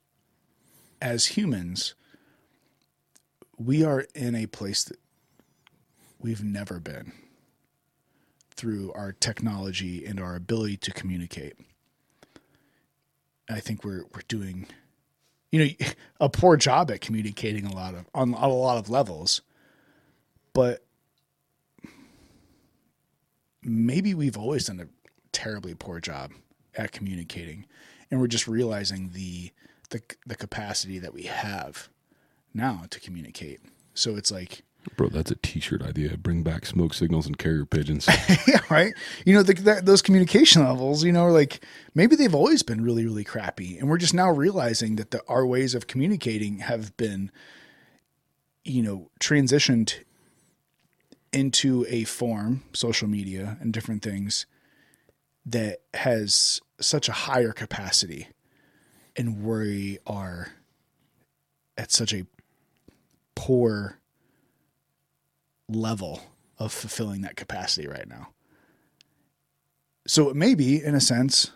as 1.01 1.27
humans, 1.27 1.95
we 3.57 3.83
are 3.83 4.05
in 4.15 4.35
a 4.35 4.47
place 4.47 4.83
that 4.85 4.97
we've 6.19 6.43
never 6.43 6.79
been 6.79 7.11
through 8.55 8.93
our 8.93 9.11
technology 9.11 10.05
and 10.05 10.19
our 10.19 10.35
ability 10.35 10.77
to 10.77 10.91
communicate. 10.91 11.55
I 13.49 13.59
think 13.59 13.83
we're 13.83 14.05
we're 14.13 14.21
doing 14.27 14.67
you 15.53 15.59
know 15.59 15.87
a 16.19 16.29
poor 16.29 16.57
job 16.57 16.89
at 16.89 16.99
communicating 16.99 17.67
a 17.67 17.73
lot 17.73 17.93
of 17.93 18.09
on, 18.15 18.33
on 18.33 18.49
a 18.49 18.53
lot 18.53 18.79
of 18.79 18.89
levels. 18.89 19.41
But 20.51 20.83
maybe 23.61 24.15
we've 24.15 24.37
always 24.37 24.65
done 24.65 24.79
a 24.79 24.87
terribly 25.31 25.75
poor 25.75 25.99
job 25.99 26.31
at 26.75 26.91
communicating 26.91 27.65
and 28.09 28.19
we're 28.19 28.27
just 28.27 28.47
realizing 28.47 29.11
the 29.13 29.51
the, 29.91 30.01
the 30.25 30.35
capacity 30.35 30.97
that 30.97 31.13
we 31.13 31.23
have 31.23 31.87
now 32.51 32.85
to 32.89 32.99
communicate. 32.99 33.59
So 33.93 34.15
it's 34.15 34.31
like 34.31 34.63
Bro, 34.95 35.09
that's 35.09 35.31
a 35.31 35.35
T-shirt 35.35 35.81
idea. 35.81 36.17
Bring 36.17 36.43
back 36.43 36.65
smoke 36.65 36.93
signals 36.93 37.25
and 37.25 37.37
carrier 37.37 37.65
pigeons. 37.65 38.07
yeah, 38.47 38.59
right. 38.69 38.93
You 39.25 39.33
know, 39.33 39.43
the, 39.43 39.53
that, 39.53 39.85
those 39.85 40.01
communication 40.01 40.63
levels. 40.63 41.03
You 41.03 41.11
know, 41.11 41.27
like 41.27 41.63
maybe 41.95 42.15
they've 42.15 42.35
always 42.35 42.63
been 42.63 42.83
really, 42.83 43.05
really 43.05 43.23
crappy, 43.23 43.77
and 43.77 43.89
we're 43.89 43.97
just 43.97 44.13
now 44.13 44.29
realizing 44.29 44.97
that 44.97 45.11
the, 45.11 45.21
our 45.27 45.45
ways 45.45 45.73
of 45.73 45.87
communicating 45.87 46.59
have 46.59 46.95
been, 46.97 47.31
you 48.63 48.81
know, 48.81 49.09
transitioned 49.19 49.95
into 51.31 51.85
a 51.89 52.03
form, 52.03 52.63
social 52.73 53.07
media 53.07 53.57
and 53.61 53.73
different 53.73 54.03
things, 54.03 54.45
that 55.45 55.79
has 55.93 56.61
such 56.79 57.09
a 57.09 57.13
higher 57.13 57.51
capacity, 57.51 58.27
and 59.15 59.43
we 59.43 59.97
are 60.05 60.49
at 61.77 61.91
such 61.91 62.13
a 62.13 62.25
poor 63.35 63.99
level 65.73 66.21
of 66.59 66.71
fulfilling 66.71 67.21
that 67.21 67.35
capacity 67.35 67.87
right 67.87 68.07
now. 68.07 68.29
So 70.05 70.33
maybe, 70.33 70.83
in 70.83 70.95
a 70.95 71.01
sense, 71.01 71.51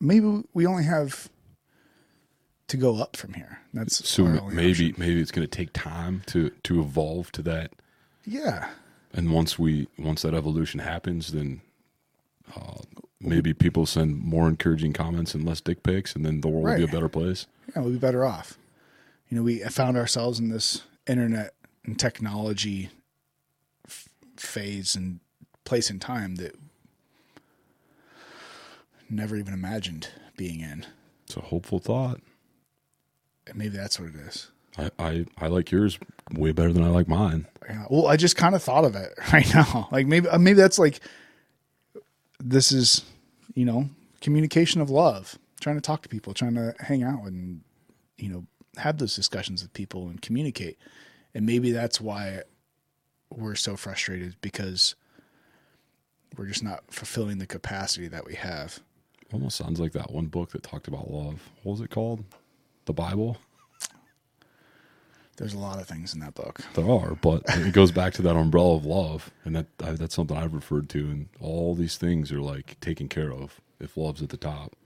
maybe 0.00 0.42
we 0.52 0.66
only 0.66 0.84
have 0.84 1.28
to 2.68 2.76
go 2.76 2.96
up 2.96 3.16
from 3.16 3.34
here. 3.34 3.60
That's 3.72 4.08
so 4.08 4.24
maybe 4.24 4.38
option. 4.88 4.94
maybe 4.98 5.20
it's 5.20 5.30
going 5.30 5.46
to 5.46 5.56
take 5.56 5.72
time 5.72 6.22
to 6.26 6.50
to 6.64 6.80
evolve 6.80 7.30
to 7.32 7.42
that. 7.42 7.72
yeah. 8.24 8.70
And 9.14 9.30
once 9.30 9.58
we 9.58 9.88
once 9.98 10.22
that 10.22 10.32
evolution 10.34 10.80
happens, 10.80 11.32
then 11.32 11.60
uh, 12.56 12.78
maybe 13.20 13.52
people 13.52 13.84
send 13.84 14.18
more 14.18 14.48
encouraging 14.48 14.94
comments 14.94 15.34
and 15.34 15.44
less 15.44 15.60
dick 15.60 15.82
pics, 15.82 16.16
and 16.16 16.24
then 16.24 16.40
the 16.40 16.48
world 16.48 16.64
will 16.64 16.76
be 16.76 16.84
a 16.84 16.88
better 16.88 17.10
place. 17.10 17.46
yeah, 17.68 17.82
we'll 17.82 17.92
be 17.92 17.98
better 17.98 18.24
off. 18.24 18.58
You 19.28 19.36
know, 19.36 19.42
we 19.42 19.58
found 19.60 19.98
ourselves 19.98 20.38
in 20.38 20.48
this 20.48 20.82
internet 21.06 21.54
and 21.84 21.98
technology 21.98 22.90
f- 23.86 24.08
phase 24.36 24.94
and 24.94 25.20
place 25.64 25.90
in 25.90 25.98
time 25.98 26.36
that 26.36 26.54
never 29.08 29.36
even 29.36 29.54
imagined 29.54 30.08
being 30.36 30.60
in. 30.60 30.86
It's 31.24 31.36
a 31.36 31.40
hopeful 31.40 31.78
thought. 31.78 32.20
And 33.46 33.56
maybe 33.56 33.76
that's 33.76 33.98
what 33.98 34.08
it 34.08 34.16
is. 34.16 34.48
I, 34.78 34.90
I, 34.98 35.26
I 35.38 35.46
like 35.48 35.70
yours 35.70 35.98
way 36.32 36.52
better 36.52 36.72
than 36.72 36.84
I 36.84 36.88
like 36.88 37.08
mine. 37.08 37.46
Yeah. 37.68 37.84
Well, 37.90 38.06
I 38.06 38.16
just 38.16 38.36
kind 38.36 38.54
of 38.54 38.62
thought 38.62 38.84
of 38.84 38.96
it 38.96 39.12
right 39.32 39.52
now. 39.54 39.88
Like 39.92 40.06
maybe 40.06 40.28
uh, 40.28 40.38
maybe 40.38 40.56
that's 40.56 40.78
like 40.78 41.00
this 42.40 42.72
is, 42.72 43.02
you 43.54 43.64
know, 43.64 43.88
communication 44.20 44.80
of 44.80 44.90
love. 44.90 45.38
Trying 45.60 45.76
to 45.76 45.82
talk 45.82 46.02
to 46.02 46.08
people, 46.08 46.34
trying 46.34 46.54
to 46.54 46.74
hang 46.80 47.04
out 47.04 47.22
and 47.24 47.60
you 48.16 48.28
know, 48.28 48.46
have 48.78 48.98
those 48.98 49.14
discussions 49.14 49.62
with 49.62 49.72
people 49.74 50.08
and 50.08 50.20
communicate. 50.22 50.78
And 51.34 51.46
maybe 51.46 51.72
that's 51.72 52.00
why 52.00 52.42
we're 53.30 53.54
so 53.54 53.76
frustrated 53.76 54.36
because 54.40 54.94
we're 56.36 56.46
just 56.46 56.62
not 56.62 56.84
fulfilling 56.90 57.38
the 57.38 57.46
capacity 57.46 58.08
that 58.08 58.26
we 58.26 58.34
have. 58.34 58.80
Almost 59.32 59.56
sounds 59.56 59.80
like 59.80 59.92
that 59.92 60.10
one 60.10 60.26
book 60.26 60.50
that 60.52 60.62
talked 60.62 60.88
about 60.88 61.10
love. 61.10 61.50
What 61.62 61.72
was 61.72 61.80
it 61.80 61.90
called? 61.90 62.24
The 62.84 62.92
Bible. 62.92 63.38
There's 65.36 65.54
a 65.54 65.58
lot 65.58 65.80
of 65.80 65.88
things 65.88 66.12
in 66.12 66.20
that 66.20 66.34
book. 66.34 66.60
There 66.74 66.88
are, 66.88 67.14
but 67.14 67.42
it 67.48 67.72
goes 67.72 67.90
back 67.90 68.12
to 68.14 68.22
that 68.22 68.36
umbrella 68.36 68.76
of 68.76 68.84
love, 68.84 69.30
and 69.44 69.56
that 69.56 69.66
I, 69.82 69.92
that's 69.92 70.14
something 70.14 70.36
I've 70.36 70.52
referred 70.52 70.90
to. 70.90 70.98
And 70.98 71.28
all 71.40 71.74
these 71.74 71.96
things 71.96 72.30
are 72.30 72.40
like 72.40 72.78
taken 72.80 73.08
care 73.08 73.32
of 73.32 73.60
if 73.80 73.96
love's 73.96 74.22
at 74.22 74.28
the 74.28 74.36
top. 74.36 74.76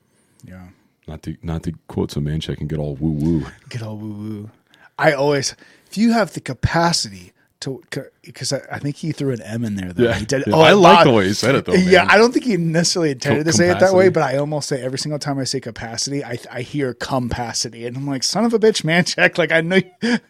Yeah. 0.45 0.69
Not 1.09 1.23
to 1.25 1.37
not 1.43 1.65
to 1.65 1.73
quote 1.89 2.13
some 2.13 2.25
man 2.25 2.41
check 2.41 2.61
and 2.61 2.69
get 2.69 2.79
all 2.79 2.95
woo 2.95 3.11
woo. 3.11 3.47
Get 3.69 3.83
all 3.83 3.97
woo 3.97 4.13
woo. 4.13 4.51
I 4.99 5.13
always, 5.13 5.55
if 5.91 5.99
you 5.99 6.13
have 6.13 6.33
the 6.35 6.41
capacity 6.41 7.33
to 7.61 7.83
because 8.23 8.53
I, 8.53 8.61
I 8.71 8.79
think 8.79 8.97
he 8.97 9.13
threw 9.13 9.33
an 9.33 9.41
M 9.43 9.65
in 9.65 9.77
there. 9.77 9.93
Though. 9.93 10.05
Yeah. 10.05 10.15
he 10.15 10.25
did. 10.27 10.45
Yeah, 10.47 10.55
Oh, 10.55 10.61
I 10.61 10.73
like 10.73 11.05
the 11.05 11.13
way 11.13 11.27
he 11.27 11.33
said 11.33 11.55
it, 11.55 11.65
though, 11.65 11.73
Yeah. 11.75 12.07
I 12.09 12.19
don't 12.19 12.33
think 12.33 12.45
he 12.45 12.57
necessarily 12.59 13.13
intended 13.13 13.45
to 13.47 13.53
say 13.53 13.71
it 13.71 13.81
that 13.81 13.95
way, 13.95 14.09
but 14.11 14.23
I 14.23 14.37
almost 14.37 14.69
say 14.69 14.83
every 14.83 14.99
single 14.99 15.19
time 15.19 15.39
I 15.39 15.45
say 15.45 15.61
capacity, 15.61 16.23
I 16.25 16.39
I 16.51 16.61
hear 16.63 16.93
compacity, 16.95 17.87
and 17.87 17.97
I'm 17.97 18.07
like, 18.07 18.23
son 18.25 18.45
of 18.45 18.53
a 18.55 18.59
bitch, 18.59 18.85
man, 18.85 19.05
check. 19.07 19.39
Like 19.39 19.53
I 19.53 19.61
know. 19.63 19.81
You. 20.03 20.19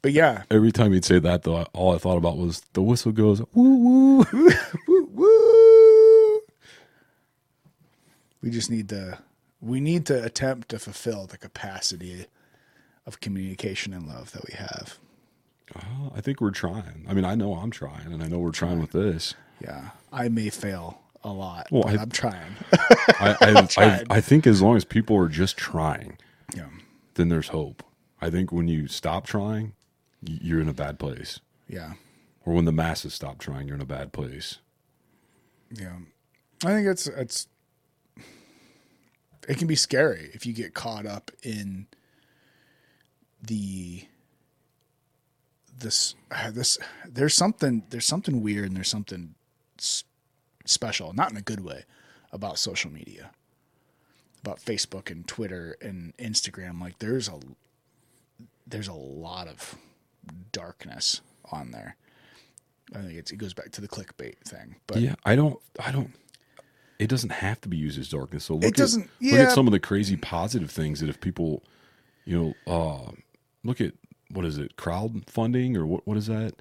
But 0.00 0.12
yeah, 0.12 0.44
Every 0.48 0.70
time 0.70 0.92
he'd 0.92 1.04
say 1.04 1.18
that, 1.18 1.42
though, 1.42 1.56
I- 1.56 1.66
all 1.74 1.92
I 1.92 1.98
thought 1.98 2.18
about 2.18 2.36
was 2.38 2.62
the 2.72 2.82
whistle 2.82 3.10
goes 3.10 3.40
woo 3.52 4.24
woo. 4.24 4.24
woo, 4.86 5.08
woo. 5.12 6.40
We 8.40 8.50
just 8.50 8.70
need 8.70 8.88
to 8.90 9.18
we 9.60 9.80
need 9.80 10.06
to 10.06 10.22
attempt 10.24 10.68
to 10.68 10.78
fulfill 10.78 11.26
the 11.26 11.36
capacity 11.36 12.26
of 13.08 13.18
communication 13.20 13.92
and 13.92 14.06
love 14.06 14.30
that 14.32 14.46
we 14.46 14.54
have. 14.54 14.98
Oh, 15.76 16.12
I 16.14 16.20
think 16.20 16.40
we're 16.40 16.50
trying. 16.52 17.04
I 17.08 17.12
mean, 17.14 17.24
I 17.24 17.34
know 17.34 17.54
I'm 17.54 17.70
trying, 17.70 18.12
and 18.12 18.22
I 18.22 18.28
know 18.28 18.38
we're 18.38 18.52
trying 18.52 18.80
with 18.80 18.92
this. 18.92 19.34
Yeah, 19.60 19.90
I 20.12 20.28
may 20.28 20.50
fail 20.50 21.00
a 21.24 21.30
lot, 21.32 21.66
Well, 21.72 21.82
but 21.82 21.98
I- 21.98 22.02
I'm 22.02 22.10
trying. 22.10 22.52
I 22.72 23.36
I, 23.40 23.52
I, 23.62 23.66
trying. 23.66 24.06
I 24.08 24.20
think 24.20 24.46
as 24.46 24.62
long 24.62 24.76
as 24.76 24.84
people 24.84 25.16
are 25.16 25.28
just 25.28 25.56
trying, 25.56 26.16
yeah, 26.54 26.68
then 27.14 27.28
there's 27.28 27.48
hope. 27.48 27.82
I 28.20 28.30
think 28.30 28.52
when 28.52 28.68
you 28.68 28.86
stop 28.88 29.26
trying, 29.26 29.72
y- 30.26 30.38
you're 30.40 30.60
in 30.60 30.68
a 30.68 30.74
bad 30.74 30.98
place. 30.98 31.40
yeah, 31.68 31.94
Or 32.46 32.52
when 32.54 32.64
the 32.64 32.72
masses 32.72 33.14
stop 33.14 33.38
trying, 33.38 33.66
you're 33.66 33.76
in 33.76 33.82
a 33.82 33.86
bad 33.86 34.12
place. 34.12 34.58
yeah. 35.74 35.96
I 36.64 36.68
think 36.72 36.88
it's 36.88 37.06
it's 37.06 37.46
it 39.48 39.58
can 39.58 39.66
be 39.68 39.76
scary 39.76 40.30
if 40.34 40.44
you 40.44 40.52
get 40.52 40.74
caught 40.74 41.06
up 41.06 41.30
in 41.42 41.86
the 43.42 44.04
this 45.78 46.14
uh, 46.30 46.50
this 46.50 46.78
there's 47.08 47.34
something 47.34 47.84
there's 47.90 48.06
something 48.06 48.42
weird 48.42 48.66
and 48.66 48.76
there's 48.76 48.88
something 48.88 49.34
special 50.64 51.12
not 51.12 51.30
in 51.30 51.36
a 51.36 51.40
good 51.42 51.60
way 51.64 51.84
about 52.32 52.58
social 52.58 52.90
media 52.90 53.30
about 54.42 54.58
facebook 54.60 55.10
and 55.10 55.26
twitter 55.26 55.76
and 55.80 56.16
instagram 56.18 56.80
like 56.80 56.98
there's 56.98 57.28
a 57.28 57.38
there's 58.66 58.88
a 58.88 58.92
lot 58.92 59.46
of 59.48 59.76
darkness 60.52 61.20
on 61.52 61.70
there 61.70 61.96
i 62.94 62.98
think 62.98 63.14
it's, 63.14 63.30
it 63.30 63.36
goes 63.36 63.54
back 63.54 63.70
to 63.70 63.80
the 63.80 63.88
clickbait 63.88 64.36
thing 64.44 64.74
but 64.86 64.98
yeah, 65.00 65.14
I 65.24 65.36
don't. 65.36 65.58
I 65.84 65.92
don't. 65.92 66.10
It 66.98 67.08
doesn't 67.08 67.30
have 67.30 67.60
to 67.60 67.68
be 67.68 67.76
used 67.76 67.98
as 67.98 68.08
darkness. 68.08 68.44
So 68.44 68.54
look 68.54 68.64
It 68.64 68.68
at 68.68 68.74
doesn't- 68.74 69.02
look 69.02 69.10
yeah. 69.20 69.38
at 69.42 69.52
some 69.52 69.68
of 69.68 69.72
the 69.72 69.78
crazy 69.78 70.16
positive 70.16 70.68
things 70.70 70.98
that 71.00 71.08
if 71.08 71.20
people, 71.20 71.62
you 72.24 72.54
know, 72.66 72.72
uh, 72.72 73.12
look 73.68 73.80
at 73.80 73.92
what 74.30 74.44
is 74.44 74.58
it, 74.58 74.76
crowdfunding 74.76 75.76
or 75.76 75.86
what? 75.86 76.06
What 76.06 76.16
is 76.16 76.26
that? 76.26 76.54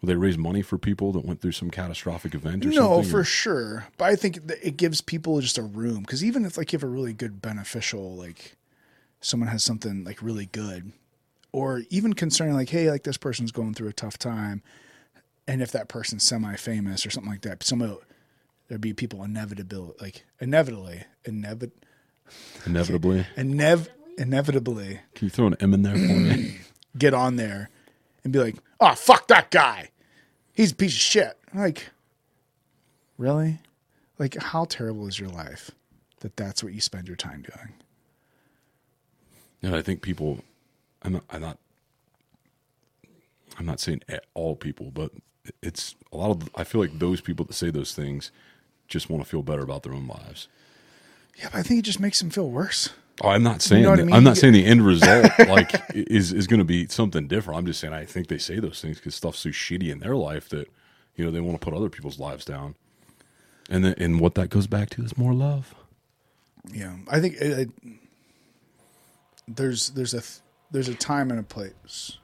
Will 0.00 0.08
they 0.08 0.16
raise 0.16 0.36
money 0.36 0.62
for 0.62 0.78
people 0.78 1.12
that 1.12 1.24
went 1.24 1.40
through 1.40 1.52
some 1.52 1.70
catastrophic 1.70 2.34
event 2.34 2.64
or 2.64 2.70
no, 2.70 2.74
something. 2.74 2.96
No, 2.96 3.02
for 3.04 3.20
or- 3.20 3.24
sure. 3.24 3.86
But 3.98 4.06
I 4.06 4.16
think 4.16 4.40
it 4.60 4.76
gives 4.76 5.00
people 5.00 5.40
just 5.40 5.58
a 5.58 5.62
room 5.62 6.00
because 6.00 6.24
even 6.24 6.44
if 6.44 6.56
like 6.56 6.72
you 6.72 6.78
have 6.78 6.82
a 6.82 6.88
really 6.88 7.12
good 7.12 7.40
beneficial, 7.40 8.16
like 8.16 8.56
someone 9.20 9.48
has 9.48 9.62
something 9.62 10.02
like 10.02 10.20
really 10.20 10.46
good, 10.46 10.92
or 11.52 11.82
even 11.90 12.14
concerning 12.14 12.54
like, 12.54 12.70
hey, 12.70 12.90
like 12.90 13.04
this 13.04 13.16
person's 13.16 13.52
going 13.52 13.74
through 13.74 13.88
a 13.88 13.92
tough 13.92 14.18
time, 14.18 14.62
and 15.46 15.62
if 15.62 15.70
that 15.72 15.88
person's 15.88 16.24
semi-famous 16.24 17.06
or 17.06 17.10
something 17.10 17.30
like 17.30 17.42
that, 17.42 17.62
some 17.62 17.98
there'd 18.68 18.80
be 18.80 18.92
people 18.92 19.22
inevitable, 19.22 19.94
like 20.00 20.24
inevitably, 20.40 21.04
inevit, 21.24 21.70
inevitably. 22.66 23.26
inev, 23.36 23.88
inevitably 24.18 25.00
Can 25.14 25.26
you 25.26 25.30
throw 25.30 25.46
an 25.46 25.56
M 25.60 25.74
in 25.74 25.82
there 25.82 25.94
for 25.94 25.98
me? 25.98 26.58
get 26.98 27.14
on 27.14 27.36
there 27.36 27.70
and 28.24 28.32
be 28.32 28.38
like, 28.38 28.56
oh, 28.80 28.94
fuck 28.94 29.28
that 29.28 29.50
guy. 29.50 29.90
He's 30.52 30.72
a 30.72 30.74
piece 30.74 30.94
of 30.94 31.00
shit. 31.00 31.38
Like, 31.54 31.88
really? 33.16 33.58
Like, 34.18 34.36
how 34.40 34.64
terrible 34.66 35.06
is 35.08 35.18
your 35.18 35.30
life 35.30 35.70
that 36.20 36.36
that's 36.36 36.62
what 36.62 36.72
you 36.72 36.80
spend 36.80 37.08
your 37.08 37.16
time 37.16 37.42
doing? 37.42 37.72
And 39.62 39.74
I 39.74 39.82
think 39.82 40.02
people, 40.02 40.40
I'm 41.02 41.14
not, 41.14 41.24
I'm 41.30 41.40
not, 41.40 41.58
I'm 43.58 43.66
not 43.66 43.80
saying 43.80 44.02
all 44.34 44.56
people, 44.56 44.90
but 44.90 45.12
it's 45.62 45.94
a 46.12 46.16
lot 46.16 46.30
of. 46.30 46.48
I 46.54 46.64
feel 46.64 46.80
like 46.80 46.98
those 46.98 47.20
people 47.20 47.44
that 47.46 47.54
say 47.54 47.70
those 47.70 47.94
things 47.94 48.30
just 48.88 49.10
want 49.10 49.22
to 49.22 49.28
feel 49.28 49.42
better 49.42 49.62
about 49.62 49.82
their 49.82 49.92
own 49.92 50.06
lives. 50.06 50.48
Yeah, 51.36 51.48
but 51.52 51.58
I 51.58 51.62
think 51.62 51.80
it 51.80 51.82
just 51.82 52.00
makes 52.00 52.20
them 52.20 52.30
feel 52.30 52.50
worse. 52.50 52.90
Oh, 53.20 53.28
I'm 53.28 53.42
not 53.42 53.60
saying 53.62 53.82
know 53.82 53.92
I 53.92 53.96
mean? 53.96 54.12
I'm 54.12 54.24
not 54.24 54.36
saying 54.36 54.54
the 54.54 54.64
end 54.66 54.84
result 54.84 55.26
like 55.38 55.72
is 55.94 56.32
is 56.32 56.46
going 56.46 56.58
to 56.58 56.64
be 56.64 56.86
something 56.88 57.26
different. 57.28 57.58
I'm 57.58 57.66
just 57.66 57.80
saying 57.80 57.92
I 57.92 58.04
think 58.04 58.28
they 58.28 58.38
say 58.38 58.58
those 58.58 58.80
things 58.80 58.96
because 58.96 59.14
stuff's 59.14 59.40
so 59.40 59.50
shitty 59.50 59.90
in 59.90 59.98
their 59.98 60.16
life 60.16 60.48
that 60.48 60.68
you 61.14 61.24
know 61.24 61.30
they 61.30 61.40
want 61.40 61.60
to 61.60 61.64
put 61.64 61.74
other 61.74 61.90
people's 61.90 62.18
lives 62.18 62.44
down. 62.44 62.74
And 63.70 63.84
then, 63.84 63.94
and 63.98 64.20
what 64.20 64.34
that 64.34 64.50
goes 64.50 64.66
back 64.66 64.90
to 64.90 65.04
is 65.04 65.16
more 65.16 65.32
love. 65.32 65.74
Yeah, 66.72 66.96
I 67.08 67.20
think 67.20 67.34
it, 67.36 67.58
it, 67.58 67.70
there's 69.46 69.90
there's 69.90 70.14
a 70.14 70.22
there's 70.70 70.88
a 70.88 70.94
time 70.94 71.30
and 71.30 71.38
a 71.38 71.42
place. 71.42 72.18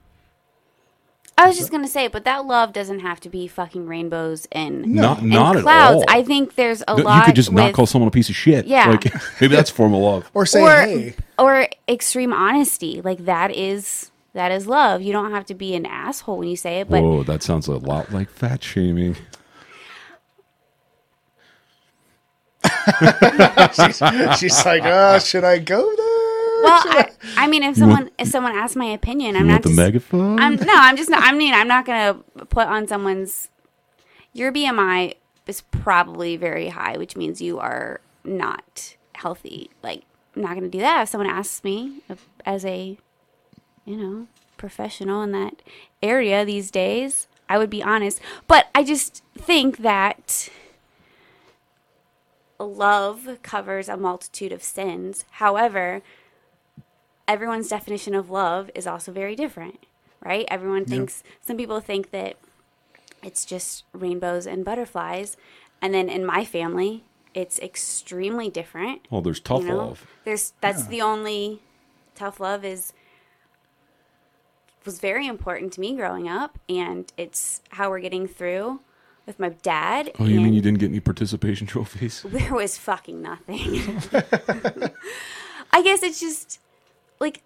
I 1.39 1.47
was 1.47 1.57
just 1.57 1.71
gonna 1.71 1.87
say, 1.89 2.09
but 2.09 2.25
that 2.25 2.47
love 2.47 2.73
doesn't 2.73 2.99
have 3.01 3.21
to 3.21 3.29
be 3.31 3.47
fucking 3.47 3.87
rainbows 3.87 4.47
and 4.51 4.87
Not 4.87 5.21
and 5.21 5.31
not 5.31 5.57
clouds. 5.63 6.03
at 6.03 6.09
all. 6.09 6.17
I 6.19 6.23
think 6.25 6.57
there's 6.57 6.83
a 6.89 6.97
No, 6.97 7.03
lot. 7.05 7.19
you 7.19 7.23
could 7.27 7.37
just 7.37 7.53
not 7.53 7.67
with- 7.67 7.75
call 7.77 7.87
someone 7.87 8.09
a 8.09 8.11
piece 8.11 8.29
of 8.29 8.35
shit. 8.37 8.67
Yeah. 8.67 8.89
like 8.91 9.05
maybe 9.41 9.55
that's 9.55 9.71
formal 9.71 10.01
love. 10.03 10.31
Or 10.35 10.45
say, 10.47 10.61
or 10.61 10.71
hey, 10.81 11.15
or 11.39 11.69
extreme 11.89 12.33
honesty. 12.33 13.01
Like 13.03 13.25
that 13.27 13.55
is 13.55 14.11
that 14.35 14.51
is 14.53 14.67
love. 14.67 15.01
You 15.03 15.13
don't 15.13 15.31
have 15.31 15.47
to 15.47 15.55
be 15.55 15.75
an 15.75 15.87
asshole 15.87 16.39
when 16.39 16.49
you 16.49 16.57
say 16.57 16.81
it, 16.81 16.89
but 16.91 17.03
Whoa, 17.03 17.23
that 17.23 17.43
sounds 17.43 17.69
a 17.69 17.77
lot 17.77 18.13
like 18.13 18.29
fat 18.31 18.63
shaming. 18.65 19.17
she's, 23.75 24.03
she's 24.39 24.65
like, 24.67 24.83
oh, 24.85 25.19
should 25.19 25.45
I 25.45 25.59
go 25.59 25.81
there? 25.97 26.08
Well, 26.63 26.83
I, 26.85 27.11
I 27.37 27.47
mean, 27.47 27.63
if 27.63 27.77
someone 27.77 28.11
if 28.19 28.29
someone 28.29 28.55
asks 28.55 28.77
my 28.77 28.87
opinion, 28.87 29.37
I'm 29.37 29.47
not 29.47 29.55
want 29.55 29.63
the 29.65 29.69
just, 29.71 29.77
megaphone? 29.79 30.39
I'm 30.39 30.57
no, 30.57 30.75
I'm 30.75 30.97
just 30.97 31.11
not. 31.11 31.23
I 31.23 31.33
mean, 31.33 31.55
I'm 31.55 31.69
not 31.69 31.85
gonna 31.85 32.15
put 32.49 32.67
on 32.67 32.87
someone's. 32.87 33.49
Your 34.33 34.53
BMI 34.53 35.15
is 35.47 35.63
probably 35.63 36.37
very 36.37 36.69
high, 36.69 36.97
which 36.97 37.17
means 37.17 37.41
you 37.41 37.59
are 37.59 38.01
not 38.25 38.97
healthy. 39.15 39.71
Like, 39.83 40.03
I'm 40.37 40.43
not 40.43 40.55
gonna 40.55 40.69
do 40.69 40.79
that. 40.81 41.03
If 41.03 41.09
someone 41.09 41.31
asks 41.31 41.65
me 41.65 42.03
if- 42.09 42.27
as 42.45 42.65
a, 42.65 42.99
you 43.85 43.97
know, 43.97 44.27
professional 44.57 45.23
in 45.23 45.33
that 45.33 45.63
area 46.03 46.45
these 46.45 46.71
days, 46.71 47.27
I 47.49 47.59
would 47.59 47.71
be 47.71 47.83
honest. 47.83 48.21
But 48.47 48.69
I 48.75 48.85
just 48.85 49.23
think 49.37 49.79
that 49.79 50.51
love 52.59 53.39
covers 53.43 53.89
a 53.89 53.97
multitude 53.97 54.53
of 54.53 54.63
sins. 54.63 55.25
However, 55.33 56.03
everyone's 57.29 57.69
definition 57.69 58.15
of 58.15 58.31
love 58.31 58.71
is 58.75 58.87
also 58.87 59.13
very 59.13 59.37
different, 59.37 59.85
right? 60.25 60.47
Everyone 60.51 60.85
thinks, 60.87 61.23
some 61.41 61.57
people 61.57 61.79
think 61.81 62.11
that 62.11 62.37
it's 63.23 63.45
just 63.45 63.85
rainbows 63.93 64.47
and 64.47 64.65
butterflies. 64.65 65.37
And 65.81 65.93
then 65.95 66.09
in 66.09 66.25
my 66.25 66.45
family, 66.45 67.05
it's 67.35 67.59
extremely 67.61 68.49
different. 68.49 69.07
well, 69.11 69.21
there's 69.21 69.39
tough 69.41 69.63
you 69.63 69.69
know? 69.69 69.77
love. 69.77 70.07
There's 70.25 70.55
that's 70.61 70.87
the 70.87 71.03
only 71.03 71.63
tough 72.15 72.41
love 72.41 72.65
is 72.65 72.93
was 74.85 74.99
very 74.99 75.27
important 75.27 75.73
to 75.75 75.81
me 75.81 75.95
growing 75.95 76.29
up 76.29 76.59
and 76.69 77.13
it's 77.17 77.61
how 77.71 77.91
we're 77.91 78.01
getting 78.01 78.27
through 78.27 78.81
with 79.27 79.39
my 79.39 79.51
dad. 79.51 80.11
Oh, 80.19 80.25
you 80.25 80.41
mean 80.41 80.55
you 80.55 80.63
didn't 80.63 80.79
get 80.79 80.89
any 80.89 81.01
participation 81.01 81.67
trophies? 81.75 82.23
there 82.27 82.55
was 82.55 82.79
fucking 82.79 83.21
nothing. 83.21 84.01
I 85.71 85.83
guess 85.83 86.03
it's 86.03 86.19
just 86.19 86.59
like 87.21 87.43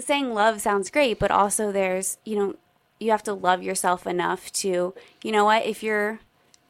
saying 0.00 0.34
love 0.34 0.60
sounds 0.60 0.90
great, 0.90 1.18
but 1.18 1.30
also 1.30 1.70
there's, 1.72 2.18
you 2.24 2.36
know, 2.36 2.56
you 2.98 3.10
have 3.10 3.22
to 3.24 3.34
love 3.34 3.62
yourself 3.62 4.06
enough 4.06 4.52
to, 4.52 4.94
you 5.22 5.32
know 5.32 5.44
what, 5.44 5.66
if 5.66 5.82
you're 5.82 6.20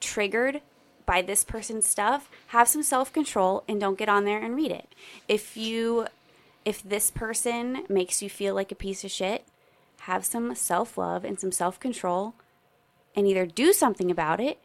triggered 0.00 0.60
by 1.04 1.20
this 1.22 1.44
person's 1.44 1.86
stuff, 1.86 2.30
have 2.48 2.68
some 2.68 2.82
self-control 2.82 3.64
and 3.68 3.80
don't 3.80 3.98
get 3.98 4.08
on 4.08 4.24
there 4.24 4.42
and 4.42 4.56
read 4.56 4.70
it. 4.70 4.94
If 5.28 5.56
you 5.56 6.06
if 6.64 6.82
this 6.82 7.10
person 7.10 7.84
makes 7.88 8.22
you 8.22 8.30
feel 8.30 8.54
like 8.54 8.70
a 8.70 8.76
piece 8.76 9.04
of 9.04 9.10
shit, 9.10 9.44
have 10.02 10.24
some 10.24 10.54
self-love 10.54 11.24
and 11.24 11.38
some 11.38 11.52
self-control 11.52 12.34
and 13.14 13.26
either 13.26 13.46
do 13.46 13.72
something 13.72 14.10
about 14.10 14.40
it 14.40 14.58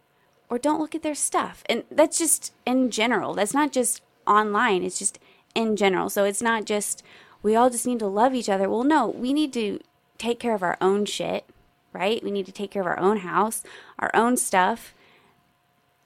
or 0.50 0.58
don't 0.58 0.80
look 0.80 0.96
at 0.96 1.04
their 1.04 1.16
stuff. 1.16 1.64
And 1.68 1.84
that's 1.92 2.18
just 2.18 2.54
in 2.66 2.92
general. 2.92 3.34
That's 3.34 3.54
not 3.54 3.72
just 3.72 4.02
online. 4.26 4.84
It's 4.84 5.00
just 5.00 5.20
in 5.54 5.76
general. 5.76 6.10
So 6.10 6.24
it's 6.24 6.42
not 6.42 6.66
just 6.66 7.04
we 7.44 7.56
all 7.56 7.70
just 7.70 7.88
need 7.88 8.00
to 8.00 8.08
love 8.08 8.34
each 8.34 8.50
other. 8.50 8.70
Well, 8.70 8.84
no, 8.84 9.08
we 9.08 9.34
need 9.34 9.54
to 9.54 9.80
take 10.18 10.40
care 10.40 10.56
of 10.56 10.64
our 10.64 10.78
own 10.82 11.06
shit, 11.06 11.46
right? 11.94 12.24
We 12.24 12.32
need 12.32 12.46
to 12.48 12.52
take 12.52 12.72
care 12.72 12.82
of 12.82 12.88
our 12.88 13.00
own 13.00 13.18
house, 13.18 13.64
our 14.00 14.12
own 14.14 14.38
stuff, 14.38 14.94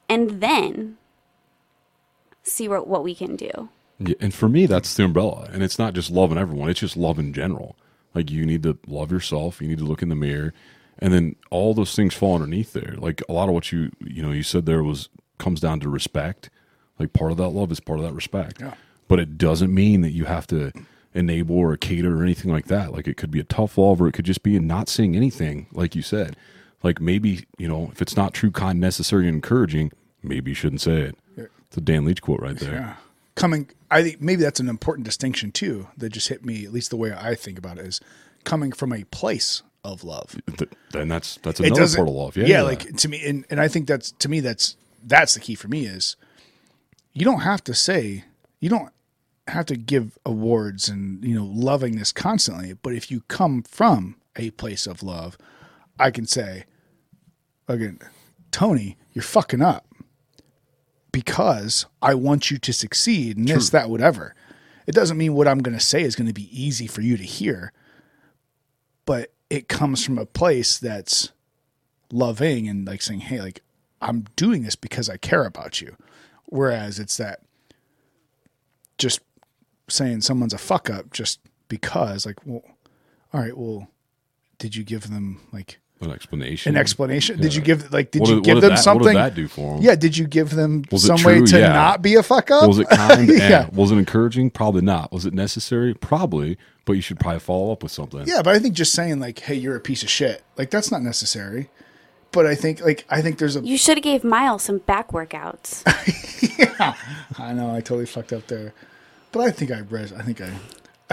and 0.10 0.42
then 0.42 0.98
see 2.44 2.68
what, 2.68 2.88
what 2.88 3.04
we 3.04 3.16
can 3.16 3.36
do. 3.36 3.70
Yeah, 4.00 4.16
and 4.20 4.34
for 4.34 4.50
me, 4.50 4.66
that's 4.66 4.96
the 4.96 5.06
umbrella. 5.06 5.50
And 5.52 5.64
it's 5.64 5.80
not 5.80 5.94
just 5.94 6.12
loving 6.12 6.38
everyone; 6.38 6.70
it's 6.70 6.80
just 6.80 6.98
love 6.98 7.20
in 7.20 7.34
general. 7.34 7.76
Like 8.14 8.30
you 8.30 8.46
need 8.46 8.64
to 8.64 8.78
love 8.88 9.12
yourself. 9.12 9.62
You 9.62 9.68
need 9.68 9.78
to 9.78 9.86
look 9.86 10.02
in 10.02 10.10
the 10.10 10.16
mirror, 10.16 10.54
and 11.00 11.14
then 11.14 11.36
all 11.50 11.74
those 11.74 11.96
things 11.96 12.14
fall 12.14 12.36
underneath 12.36 12.74
there. 12.74 12.96
Like 12.98 13.22
a 13.30 13.34
lot 13.34 13.48
of 13.48 13.56
what 13.56 13.72
you 13.72 13.92
you 14.00 14.22
know 14.22 14.32
you 14.32 14.44
said 14.44 14.66
there 14.66 14.84
was 14.84 15.10
comes 15.38 15.60
down 15.60 15.80
to 15.82 15.90
respect. 15.90 16.50
Like 17.00 17.14
part 17.14 17.32
of 17.32 17.38
that 17.38 17.50
love 17.50 17.72
is 17.72 17.80
part 17.80 18.00
of 18.00 18.06
that 18.06 18.14
respect. 18.14 18.60
Yeah. 18.60 18.76
But 19.08 19.20
it 19.20 19.38
doesn't 19.38 19.74
mean 19.74 20.02
that 20.02 20.12
you 20.12 20.26
have 20.26 20.48
to 20.48 20.72
enable 21.14 21.58
or 21.58 21.76
cater 21.78 22.18
or 22.20 22.24
anything 22.24 22.52
like 22.52 22.66
that. 22.68 22.94
Like 22.94 23.08
it 23.08 23.18
could 23.18 23.32
be 23.32 23.40
a 23.40 23.44
tough 23.46 23.78
love 23.78 24.02
or 24.02 24.08
it 24.08 24.14
could 24.14 24.26
just 24.26 24.44
be 24.44 24.56
in 24.56 24.68
not 24.68 24.90
saying 24.90 25.16
anything, 25.16 25.68
like 25.72 25.96
you 25.96 26.02
said. 26.02 26.36
Like 26.84 27.00
maybe, 27.02 27.46
you 27.58 27.68
know, 27.68 27.90
if 27.92 28.02
it's 28.02 28.16
not 28.16 28.34
true, 28.34 28.52
kind, 28.52 28.80
necessary, 28.80 29.28
and 29.28 29.36
encouraging, 29.36 29.92
maybe 30.24 30.52
you 30.52 30.56
shouldn't 30.56 30.82
say 30.82 31.02
it. 31.02 31.16
It's 31.38 31.78
a 31.78 31.82
Dan 31.82 32.06
Leach 32.06 32.22
quote 32.22 32.40
right 32.42 32.58
there. 32.58 32.74
Yeah. 32.74 32.96
Coming, 33.36 33.70
I 33.90 34.04
think 34.04 34.22
maybe 34.22 34.42
that's 34.44 34.60
an 34.60 34.68
important 34.68 35.06
distinction 35.06 35.52
too 35.52 35.88
that 35.98 36.10
just 36.10 36.28
hit 36.28 36.44
me, 36.46 36.66
at 36.66 36.74
least 36.74 36.90
the 36.90 36.98
way 36.98 37.14
I 37.14 37.36
think 37.36 37.58
about 37.58 37.78
it, 37.78 37.86
is 37.86 38.02
coming 38.44 38.72
from 38.72 38.92
a 38.92 39.04
place 39.06 39.64
of 39.84 40.04
love. 40.04 40.36
Th- 40.58 40.70
Then 40.92 41.08
that's 41.08 41.38
that's 41.38 41.60
another 41.60 41.88
part 41.96 42.08
of 42.08 42.14
love. 42.14 42.38
Yeah, 42.38 42.46
yeah, 42.46 42.62
like 42.64 42.96
to 42.98 43.08
me, 43.08 43.26
and, 43.26 43.46
and 43.50 43.60
I 43.62 43.68
think 43.68 43.88
that's 43.88 44.12
to 44.12 44.30
me 44.30 44.42
that's 44.42 44.76
that's 45.04 45.34
the 45.34 45.40
key 45.40 45.56
for 45.56 45.68
me 45.70 45.86
is 45.86 46.18
you 47.14 47.24
don't 47.26 47.40
have 47.42 47.64
to 47.64 47.74
say 47.74 48.26
you 48.60 48.70
don't 48.70 48.92
have 49.52 49.66
to 49.68 49.76
give 49.76 50.18
awards 50.26 50.90
and 50.90 51.24
you 51.24 51.36
know 51.36 51.46
loving 51.46 51.98
this 51.98 52.12
constantly, 52.12 52.74
but 52.74 52.94
if 52.94 53.12
you 53.12 53.22
come 53.28 53.64
from 53.64 54.16
a 54.36 54.52
place 54.52 54.88
of 54.88 55.04
love, 55.04 55.38
I 56.00 56.12
can 56.12 56.26
say 56.26 56.66
again, 57.68 58.00
Tony, 58.52 58.98
you're 59.14 59.24
fucking 59.24 59.62
up 59.62 59.86
because 61.12 61.86
I 62.02 62.16
want 62.16 62.52
you 62.52 62.58
to 62.58 62.74
succeed 62.74 63.38
and 63.38 63.48
this, 63.48 63.70
that, 63.70 63.90
whatever. 63.90 64.36
It 64.88 64.96
doesn't 64.96 65.18
mean 65.18 65.34
what 65.34 65.48
I'm 65.48 65.60
going 65.60 65.78
to 65.78 65.84
say 65.84 66.02
is 66.02 66.16
going 66.16 66.28
to 66.28 66.34
be 66.34 66.50
easy 66.52 66.88
for 66.88 67.02
you 67.02 67.18
to 67.18 67.24
hear, 67.24 67.72
but 69.06 69.32
it 69.50 69.68
comes 69.68 70.04
from 70.04 70.18
a 70.18 70.26
place 70.26 70.78
that's 70.80 71.32
loving 72.12 72.68
and 72.68 72.88
like 72.88 73.02
saying, 73.02 73.22
"Hey, 73.22 73.42
like 73.42 73.62
I'm 74.02 74.26
doing 74.36 74.64
this 74.64 74.76
because 74.76 75.10
I 75.10 75.18
care 75.18 75.46
about 75.46 75.82
you." 75.82 75.96
Whereas 76.46 77.00
it's 77.00 77.18
that 77.18 77.42
just 78.98 79.22
saying 79.92 80.22
someone's 80.22 80.54
a 80.54 80.58
fuck 80.58 80.90
up 80.90 81.12
just 81.12 81.40
because, 81.68 82.26
like, 82.26 82.38
well, 82.46 82.64
all 83.34 83.42
right, 83.42 83.56
well, 83.58 83.88
did 84.58 84.76
you 84.76 84.84
give 84.84 85.10
them 85.10 85.40
like 85.52 85.80
an 86.02 86.12
explanation. 86.12 86.76
an 86.76 86.80
explanation? 86.82 87.40
Did 87.40 87.54
you 87.54 87.62
give 87.62 87.92
like 87.94 88.12
did 88.12 88.22
What 88.22 88.30
you 88.30 88.36
did- 88.36 88.44
give 88.44 88.56
what 88.56 88.62
did 88.62 88.70
them 88.70 88.76
that- 88.76 88.82
something? 88.84 89.06
What 89.06 89.12
did 89.14 89.18
that 89.20 89.36
do 89.36 89.48
for 89.48 89.76
them? 89.76 89.84
Yeah, 89.84 89.96
did 89.96 90.18
you 90.18 90.28
give 90.28 90.50
them 90.52 90.84
Was 90.92 91.06
some 91.06 91.22
way 91.24 91.42
to 91.42 91.60
Yeah. 91.60 91.74
not 91.74 92.02
be 92.02 92.16
a 92.16 92.24
fuck 92.24 92.50
up? 92.52 92.68
Was 92.68 92.80
it 92.80 92.90
kind? 92.92 93.28
yeah. 93.30 93.50
yeah. 93.50 93.70
Was 93.72 93.92
it 93.92 93.98
encouraging? 93.98 94.50
Probably 94.50 94.82
not. 94.82 95.12
Was 95.12 95.26
it 95.26 95.34
necessary? 95.34 95.94
Probably. 95.94 96.58
But 96.86 96.94
you 96.94 97.02
should 97.02 97.20
probably 97.20 97.40
follow 97.40 97.72
up 97.72 97.84
with 97.84 97.92
something. 97.92 98.24
Yeah, 98.28 98.42
but 98.42 98.56
I 98.56 98.60
think 98.60 98.74
just 98.74 98.94
saying 98.94 99.20
like, 99.20 99.38
"Hey, 99.40 99.54
you're 99.54 99.76
a 99.76 99.80
piece 99.80 100.02
of 100.02 100.10
shit," 100.10 100.44
like 100.58 100.72
that's 100.72 100.92
not 100.92 101.04
necessary. 101.04 101.70
But 102.32 102.48
I 102.48 102.56
think 102.56 102.84
like 102.84 103.06
I 103.10 103.22
think 103.22 103.38
there's 103.38 103.56
a 103.56 103.62
You 103.62 103.78
should 103.78 103.98
have 103.98 104.04
gave 104.04 104.24
Miles 104.24 104.64
some 104.64 104.80
back 104.80 105.12
workouts. 105.12 105.84
yeah, 106.58 106.96
I 107.38 107.54
know 107.54 107.70
I 107.70 107.82
totally 107.82 108.08
fucked 108.08 108.34
up 108.34 108.48
there, 108.48 108.74
but 109.32 109.42
I 109.42 109.52
think 109.52 109.72
I 109.72 109.80
res- 109.80 110.14
I 110.14 110.22
think 110.22 110.42
I 110.42 110.52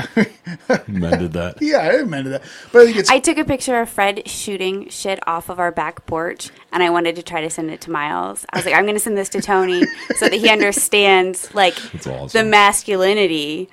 Mended 0.86 1.32
that. 1.32 1.56
yeah 1.60 1.78
I 1.78 2.00
amended 2.00 2.32
that. 2.34 2.42
But 2.72 2.82
I 2.82 2.84
think 2.86 2.96
it's 2.98 3.10
I 3.10 3.18
took 3.18 3.38
a 3.38 3.44
picture 3.44 3.80
of 3.80 3.88
Fred 3.88 4.28
shooting 4.28 4.88
shit 4.88 5.18
off 5.26 5.48
of 5.48 5.58
our 5.58 5.72
back 5.72 6.06
porch, 6.06 6.50
and 6.72 6.82
I 6.82 6.90
wanted 6.90 7.16
to 7.16 7.22
try 7.22 7.40
to 7.40 7.50
send 7.50 7.70
it 7.70 7.80
to 7.82 7.90
Miles. 7.90 8.44
I 8.52 8.58
was 8.58 8.66
like, 8.66 8.74
I'm 8.74 8.84
going 8.84 8.94
to 8.94 9.00
send 9.00 9.16
this 9.16 9.28
to 9.30 9.40
Tony 9.40 9.84
so 10.16 10.28
that 10.28 10.34
he 10.34 10.48
understands 10.50 11.54
like 11.54 11.74
awesome. 12.06 12.28
the 12.28 12.44
masculinity 12.48 13.68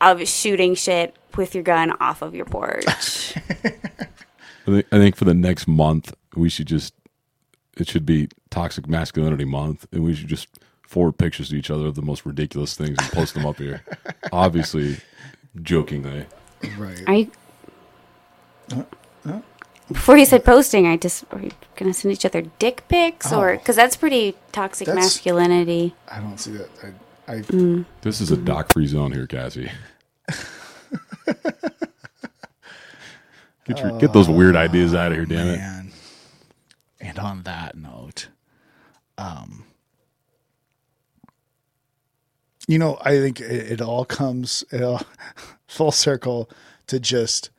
of 0.00 0.26
shooting 0.28 0.74
shit 0.74 1.14
with 1.36 1.54
your 1.54 1.64
gun 1.64 1.92
off 2.00 2.22
of 2.22 2.34
your 2.34 2.44
porch. 2.44 2.84
I 2.86 4.70
think, 4.70 4.86
I 4.92 4.98
think 4.98 5.16
for 5.16 5.24
the 5.24 5.34
next 5.34 5.66
month 5.66 6.14
we 6.34 6.48
should 6.48 6.66
just 6.66 6.94
it 7.76 7.88
should 7.88 8.04
be 8.04 8.28
toxic 8.50 8.88
masculinity 8.88 9.44
month, 9.44 9.86
and 9.92 10.02
we 10.02 10.14
should 10.14 10.28
just 10.28 10.48
forward 10.88 11.18
pictures 11.18 11.50
to 11.50 11.56
each 11.56 11.70
other 11.70 11.86
of 11.86 11.94
the 11.94 12.02
most 12.02 12.24
ridiculous 12.24 12.74
things 12.74 12.96
and 12.98 13.12
post 13.12 13.34
them 13.34 13.44
up 13.44 13.58
here. 13.58 13.84
Obviously, 14.32 14.96
jokingly. 15.60 16.24
Eh? 16.62 16.68
right. 16.78 17.02
Are 17.06 17.14
you? 17.14 17.30
Uh, 18.72 18.82
uh. 19.26 19.40
Before 19.92 20.16
you 20.16 20.24
said 20.24 20.44
posting, 20.44 20.86
I 20.86 20.96
just 20.96 21.24
are 21.30 21.40
you 21.40 21.50
gonna 21.76 21.94
send 21.94 22.12
each 22.12 22.24
other 22.24 22.42
dick 22.58 22.84
pics 22.88 23.32
or 23.32 23.50
Oh. 23.52 23.56
because 23.58 23.76
that's 23.76 23.96
pretty 23.96 24.34
toxic 24.52 24.86
That's- 24.86 25.04
masculinity. 25.04 25.94
I 26.10 26.20
don't 26.20 26.38
see 26.38 26.52
that. 26.52 26.68
I, 26.82 27.32
I 27.32 27.40
mm. 27.42 27.84
This 28.00 28.20
is 28.20 28.30
a 28.30 28.36
doc 28.36 28.72
free 28.72 28.86
zone 28.86 29.12
here, 29.12 29.26
Cassie. 29.26 29.70
Get 33.66 33.80
your 33.80 33.98
get 33.98 34.14
those 34.14 34.28
weird 34.28 34.56
oh, 34.56 34.60
ideas 34.60 34.94
out 34.94 35.12
of 35.12 35.18
here, 35.18 35.26
damn 35.26 35.48
it. 35.48 35.92
And 37.00 37.18
on 37.18 37.42
that 37.42 37.76
note, 37.76 38.28
um, 39.18 39.64
you 42.68 42.78
know, 42.78 42.98
I 43.00 43.16
think 43.18 43.40
it, 43.40 43.72
it 43.72 43.80
all 43.80 44.04
comes 44.04 44.62
it 44.70 44.82
all, 44.82 45.02
full 45.66 45.90
circle 45.90 46.48
to 46.86 47.00
just, 47.00 47.50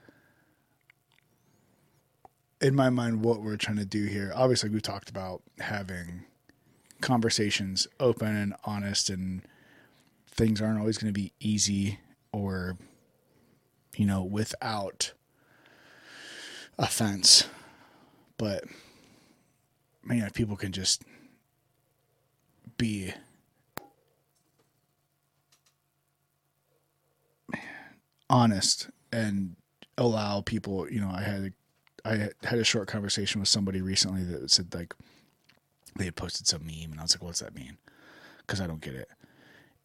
in 2.61 2.75
my 2.75 2.89
mind, 2.89 3.23
what 3.23 3.41
we're 3.41 3.57
trying 3.57 3.77
to 3.77 3.85
do 3.85 4.05
here. 4.05 4.31
Obviously, 4.33 4.69
we've 4.69 4.81
talked 4.81 5.09
about 5.09 5.41
having 5.59 6.23
conversations 7.01 7.87
open 7.99 8.35
and 8.35 8.53
honest, 8.63 9.09
and 9.09 9.41
things 10.29 10.61
aren't 10.61 10.79
always 10.79 10.97
going 10.97 11.13
to 11.13 11.19
be 11.19 11.33
easy 11.39 11.99
or, 12.31 12.77
you 13.95 14.05
know, 14.05 14.23
without 14.23 15.13
offense. 16.77 17.47
But 18.37 18.63
man, 20.03 20.25
if 20.25 20.33
people 20.33 20.55
can 20.55 20.71
just 20.71 21.03
be 22.77 23.13
honest 28.29 28.89
and 29.11 29.55
allow 29.97 30.41
people, 30.41 30.89
you 30.89 31.01
know, 31.01 31.11
I 31.11 31.21
had 31.21 31.53
I 32.05 32.29
had 32.43 32.59
a 32.59 32.63
short 32.63 32.87
conversation 32.87 33.39
with 33.39 33.49
somebody 33.49 33.81
recently 33.81 34.23
that 34.23 34.49
said 34.51 34.73
like 34.73 34.93
they 35.97 36.05
had 36.05 36.15
posted 36.15 36.47
some 36.47 36.65
meme 36.65 36.91
and 36.91 36.99
I 36.99 37.03
was 37.03 37.15
like, 37.15 37.23
what's 37.23 37.39
that 37.39 37.55
mean? 37.55 37.77
Because 38.39 38.61
I 38.61 38.67
don't 38.67 38.81
get 38.81 38.95
it. 38.95 39.09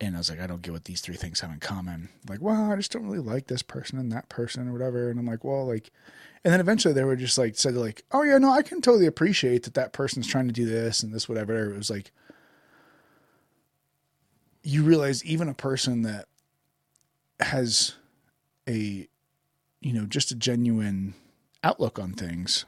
And 0.01 0.17
I 0.17 0.19
was 0.19 0.31
like, 0.31 0.41
I 0.41 0.47
don't 0.47 0.63
get 0.63 0.73
what 0.73 0.85
these 0.85 1.01
three 1.01 1.17
things 1.17 1.41
have 1.41 1.51
in 1.51 1.61
common. 1.61 2.09
Like, 2.29 2.41
well, 2.41 2.71
I 2.71 2.77
just 2.77 2.93
don't 2.93 3.05
really 3.05 3.19
like 3.19 3.47
this 3.47 3.63
person 3.63 3.99
and 3.99 4.11
that 4.13 4.29
person 4.29 4.69
or 4.69 4.73
whatever. 4.73 5.09
And 5.09 5.19
I'm 5.19 5.27
like, 5.27 5.45
well, 5.45 5.67
like, 5.67 5.91
and 6.45 6.53
then 6.53 6.61
eventually 6.61 6.93
they 6.93 7.05
were 7.05 7.17
just 7.17 7.39
like, 7.39 7.57
said 7.57 7.75
like, 7.75 8.05
oh 8.13 8.23
yeah, 8.23 8.39
no, 8.39 8.51
I 8.51 8.63
can 8.63 8.81
totally 8.81 9.07
appreciate 9.07 9.63
that 9.65 9.75
that 9.75 9.93
person's 9.93 10.27
trying 10.27 10.47
to 10.47 10.53
do 10.53 10.67
this 10.67 11.03
and 11.03 11.13
this, 11.13 11.29
whatever. 11.29 11.73
It 11.73 11.77
was 11.77 11.91
like, 11.91 12.11
you 14.63 14.83
realize 14.83 15.25
even 15.25 15.49
a 15.49 15.55
person 15.55 16.03
that 16.03 16.27
has 17.41 17.95
a, 18.69 19.09
you 19.81 19.93
know, 19.93 20.07
just 20.07 20.31
a 20.31 20.35
genuine 20.35 21.15
outlook 21.63 21.99
on 21.99 22.13
things 22.13 22.65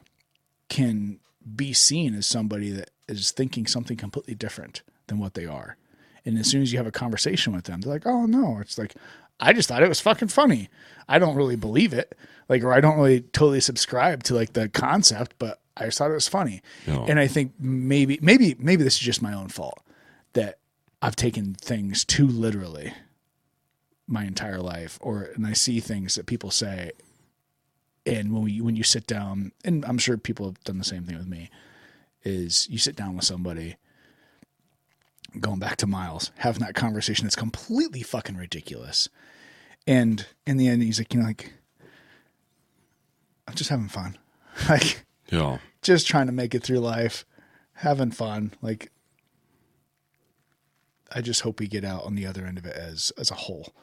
can 0.69 1.19
be 1.55 1.73
seen 1.73 2.13
as 2.13 2.25
somebody 2.25 2.71
that 2.71 2.91
is 3.07 3.31
thinking 3.31 3.67
something 3.67 3.97
completely 3.97 4.35
different 4.35 4.81
than 5.07 5.19
what 5.19 5.33
they 5.33 5.45
are. 5.45 5.77
And 6.25 6.37
as 6.37 6.47
soon 6.47 6.61
as 6.61 6.71
you 6.73 6.77
have 6.77 6.87
a 6.87 6.91
conversation 6.91 7.53
with 7.53 7.65
them, 7.65 7.79
they're 7.79 7.93
like, 7.93 8.05
"Oh 8.05 8.25
no!" 8.25 8.57
It's 8.59 8.77
like, 8.77 8.95
I 9.39 9.53
just 9.53 9.69
thought 9.69 9.83
it 9.83 9.89
was 9.89 10.01
fucking 10.01 10.27
funny. 10.29 10.69
I 11.07 11.19
don't 11.19 11.35
really 11.35 11.55
believe 11.55 11.93
it, 11.93 12.17
like, 12.49 12.63
or 12.63 12.73
I 12.73 12.81
don't 12.81 12.97
really 12.97 13.21
totally 13.21 13.61
subscribe 13.61 14.23
to 14.23 14.35
like 14.35 14.53
the 14.53 14.67
concept, 14.67 15.35
but 15.39 15.61
I 15.77 15.85
just 15.85 15.97
thought 15.97 16.11
it 16.11 16.15
was 16.15 16.27
funny. 16.27 16.61
Yeah. 16.85 17.05
And 17.07 17.19
I 17.19 17.27
think 17.27 17.53
maybe, 17.59 18.19
maybe, 18.21 18.55
maybe 18.59 18.83
this 18.83 18.95
is 18.95 19.01
just 19.01 19.21
my 19.21 19.33
own 19.33 19.49
fault 19.49 19.79
that 20.33 20.59
I've 21.01 21.15
taken 21.15 21.53
things 21.53 22.03
too 22.03 22.27
literally 22.27 22.93
my 24.07 24.23
entire 24.25 24.59
life, 24.61 24.97
or 25.01 25.23
and 25.35 25.45
I 25.45 25.53
see 25.53 25.79
things 25.79 26.15
that 26.15 26.25
people 26.25 26.49
say, 26.51 26.91
and 28.05 28.31
when 28.33 28.43
we 28.43 28.61
when 28.61 28.75
you 28.75 28.83
sit 28.83 29.05
down, 29.07 29.51
and 29.65 29.83
I'm 29.85 29.97
sure 29.97 30.17
people 30.17 30.45
have 30.47 30.63
done 30.63 30.77
the 30.77 30.83
same 30.83 31.03
thing 31.03 31.17
with 31.17 31.27
me, 31.27 31.49
is 32.23 32.67
you 32.69 32.77
sit 32.77 32.95
down 32.95 33.15
with 33.15 33.25
somebody 33.25 33.75
going 35.39 35.59
back 35.59 35.75
to 35.77 35.87
Miles, 35.87 36.31
having 36.37 36.61
that 36.63 36.73
conversation 36.73 37.25
that's 37.25 37.35
completely 37.35 38.01
fucking 38.01 38.37
ridiculous. 38.37 39.09
And 39.85 40.25
in 40.45 40.57
the 40.57 40.67
end, 40.67 40.81
he's 40.83 40.99
like, 40.99 41.13
you 41.13 41.19
know, 41.19 41.25
like, 41.27 41.53
I'm 43.47 43.53
just 43.55 43.69
having 43.69 43.87
fun. 43.89 44.17
like, 44.69 45.05
Yeah. 45.31 45.59
just 45.81 46.07
trying 46.07 46.25
to 46.27 46.31
make 46.33 46.55
it 46.55 46.63
through 46.63 46.79
life, 46.79 47.25
having 47.73 48.11
fun. 48.11 48.53
Like, 48.61 48.91
I 51.13 51.21
just 51.21 51.41
hope 51.41 51.59
we 51.59 51.67
get 51.67 51.85
out 51.85 52.03
on 52.03 52.15
the 52.15 52.25
other 52.25 52.45
end 52.45 52.57
of 52.57 52.65
it 52.65 52.75
as 52.75 53.11
as 53.17 53.31
a 53.31 53.35
whole. 53.35 53.73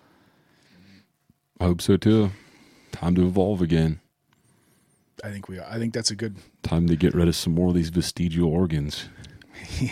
I 1.61 1.65
hope 1.65 1.81
so 1.81 1.97
too. 1.97 2.31
Time 2.93 3.15
to 3.15 3.27
evolve 3.27 3.63
again. 3.63 4.01
I 5.23 5.31
think 5.31 5.49
we. 5.49 5.61
I 5.61 5.79
think 5.79 5.95
that's 5.95 6.11
a 6.11 6.17
good. 6.17 6.37
Time 6.63 6.87
to 6.89 6.97
get 6.97 7.15
rid 7.15 7.29
of 7.29 7.37
some 7.37 7.55
more 7.55 7.69
of 7.69 7.75
these 7.75 7.91
vestigial 7.91 8.49
organs. 8.53 9.09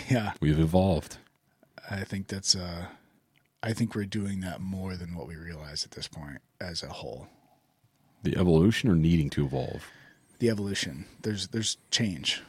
Yeah, 0.09 0.33
We've 0.41 0.59
evolved. 0.59 1.17
I 1.89 2.03
think 2.03 2.27
that's. 2.27 2.55
uh 2.55 2.85
I 3.63 3.71
think 3.73 3.95
we're 3.95 4.05
doing 4.05 4.41
that 4.41 4.59
more 4.59 4.97
than 4.97 5.15
what 5.15 5.25
we 5.25 5.35
realize 5.37 5.85
at 5.85 5.91
this 5.91 6.07
point 6.07 6.39
as 6.59 6.83
a 6.83 6.89
whole. 6.89 7.27
The 8.23 8.35
evolution 8.37 8.89
or 8.89 8.95
needing 8.95 9.29
to 9.31 9.45
evolve? 9.45 9.89
the 10.39 10.49
evolution. 10.49 11.05
There's 11.21 11.47
there's 11.47 11.77
change 11.89 12.41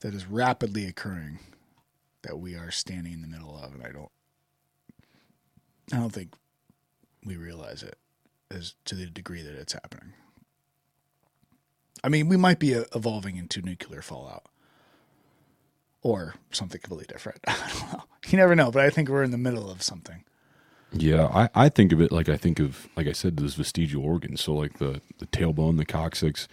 that 0.00 0.12
is 0.14 0.26
rapidly 0.26 0.86
occurring 0.86 1.38
that 2.22 2.38
we 2.40 2.56
are 2.56 2.72
standing 2.72 3.12
in 3.12 3.22
the 3.22 3.28
middle 3.28 3.56
of, 3.62 3.72
and 3.74 3.82
I 3.84 3.92
don't 3.92 4.10
I 5.92 5.96
don't 5.98 6.12
think 6.12 6.34
we 7.24 7.36
realize 7.36 7.82
it 7.84 7.96
as 8.50 8.74
to 8.84 8.94
the 8.94 9.06
degree 9.06 9.42
that 9.42 9.54
it's 9.54 9.72
happening. 9.72 10.12
I 12.04 12.08
mean, 12.08 12.28
we 12.28 12.36
might 12.36 12.58
be 12.58 12.74
uh, 12.74 12.84
evolving 12.94 13.36
into 13.36 13.62
nuclear 13.62 14.02
fallout 14.02 14.44
or 16.02 16.34
something 16.50 16.80
completely 16.80 17.12
different. 17.12 17.40
I 17.46 17.70
don't 17.72 17.92
know. 17.92 18.04
You 18.28 18.38
never 18.38 18.54
know, 18.54 18.70
but 18.70 18.84
I 18.84 18.90
think 18.90 19.08
we're 19.08 19.22
in 19.22 19.30
the 19.30 19.38
middle 19.38 19.70
of 19.70 19.82
something. 19.82 20.24
Yeah, 20.92 21.26
I, 21.26 21.66
I 21.66 21.68
think 21.68 21.92
of 21.92 22.00
it 22.00 22.12
like 22.12 22.28
I 22.28 22.36
think 22.36 22.60
of 22.60 22.88
like 22.96 23.06
I 23.06 23.12
said 23.12 23.36
those 23.36 23.54
vestigial 23.54 24.04
organs. 24.04 24.40
So 24.42 24.54
like 24.54 24.78
the 24.78 25.00
the 25.18 25.26
tailbone, 25.26 25.78
the 25.78 25.84
coccyx, 25.84 26.48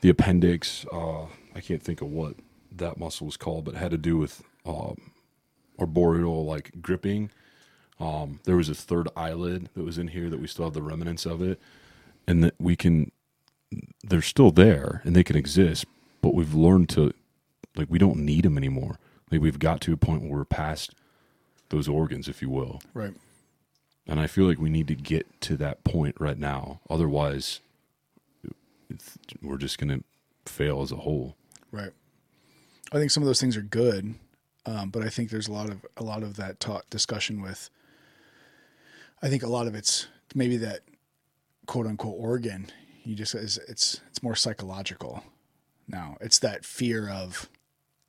the 0.00 0.08
appendix. 0.08 0.84
Uh, 0.92 1.26
I 1.54 1.60
can't 1.60 1.82
think 1.82 2.00
of 2.00 2.08
what 2.08 2.34
that 2.72 2.98
muscle 2.98 3.26
was 3.26 3.36
called, 3.36 3.64
but 3.64 3.74
had 3.74 3.90
to 3.92 3.98
do 3.98 4.16
with 4.16 4.42
um, 4.66 5.12
arboreal 5.78 6.44
like 6.44 6.72
gripping. 6.80 7.30
Um, 8.02 8.40
there 8.44 8.56
was 8.56 8.68
a 8.68 8.74
third 8.74 9.08
eyelid 9.16 9.68
that 9.74 9.84
was 9.84 9.96
in 9.96 10.08
here 10.08 10.28
that 10.28 10.40
we 10.40 10.48
still 10.48 10.64
have 10.64 10.74
the 10.74 10.82
remnants 10.82 11.24
of 11.24 11.40
it, 11.40 11.60
and 12.26 12.42
that 12.42 12.54
we 12.58 12.74
can. 12.74 13.12
They're 14.02 14.20
still 14.20 14.50
there 14.50 15.00
and 15.04 15.16
they 15.16 15.24
can 15.24 15.36
exist, 15.36 15.86
but 16.20 16.34
we've 16.34 16.52
learned 16.52 16.88
to 16.90 17.14
like 17.76 17.88
we 17.88 17.98
don't 17.98 18.18
need 18.18 18.44
them 18.44 18.58
anymore. 18.58 18.98
Like 19.30 19.40
we've 19.40 19.58
got 19.58 19.80
to 19.82 19.92
a 19.92 19.96
point 19.96 20.22
where 20.22 20.32
we're 20.32 20.44
past 20.44 20.94
those 21.68 21.88
organs, 21.88 22.28
if 22.28 22.42
you 22.42 22.50
will. 22.50 22.82
Right. 22.92 23.14
And 24.06 24.18
I 24.18 24.26
feel 24.26 24.46
like 24.46 24.58
we 24.58 24.68
need 24.68 24.88
to 24.88 24.94
get 24.94 25.40
to 25.42 25.56
that 25.58 25.84
point 25.84 26.16
right 26.18 26.36
now. 26.36 26.80
Otherwise, 26.90 27.60
we're 29.40 29.56
just 29.56 29.78
going 29.78 30.00
to 30.00 30.04
fail 30.50 30.82
as 30.82 30.90
a 30.90 30.96
whole. 30.96 31.36
Right. 31.70 31.92
I 32.92 32.98
think 32.98 33.10
some 33.10 33.22
of 33.22 33.26
those 33.26 33.40
things 33.40 33.56
are 33.56 33.62
good, 33.62 34.16
um, 34.66 34.90
but 34.90 35.02
I 35.02 35.08
think 35.08 35.30
there's 35.30 35.48
a 35.48 35.52
lot 35.52 35.70
of 35.70 35.86
a 35.96 36.02
lot 36.02 36.22
of 36.22 36.36
that 36.36 36.60
talk 36.60 36.90
discussion 36.90 37.40
with. 37.40 37.70
I 39.22 39.28
think 39.28 39.42
a 39.42 39.48
lot 39.48 39.66
of 39.66 39.74
it's 39.74 40.08
maybe 40.34 40.56
that 40.58 40.80
quote 41.66 41.86
unquote 41.86 42.16
organ. 42.18 42.66
You 43.04 43.14
just 43.14 43.34
is 43.34 43.58
it's 43.68 44.00
it's 44.08 44.22
more 44.22 44.34
psychological 44.34 45.22
now. 45.88 46.16
It's 46.20 46.38
that 46.40 46.64
fear 46.64 47.08
of 47.08 47.48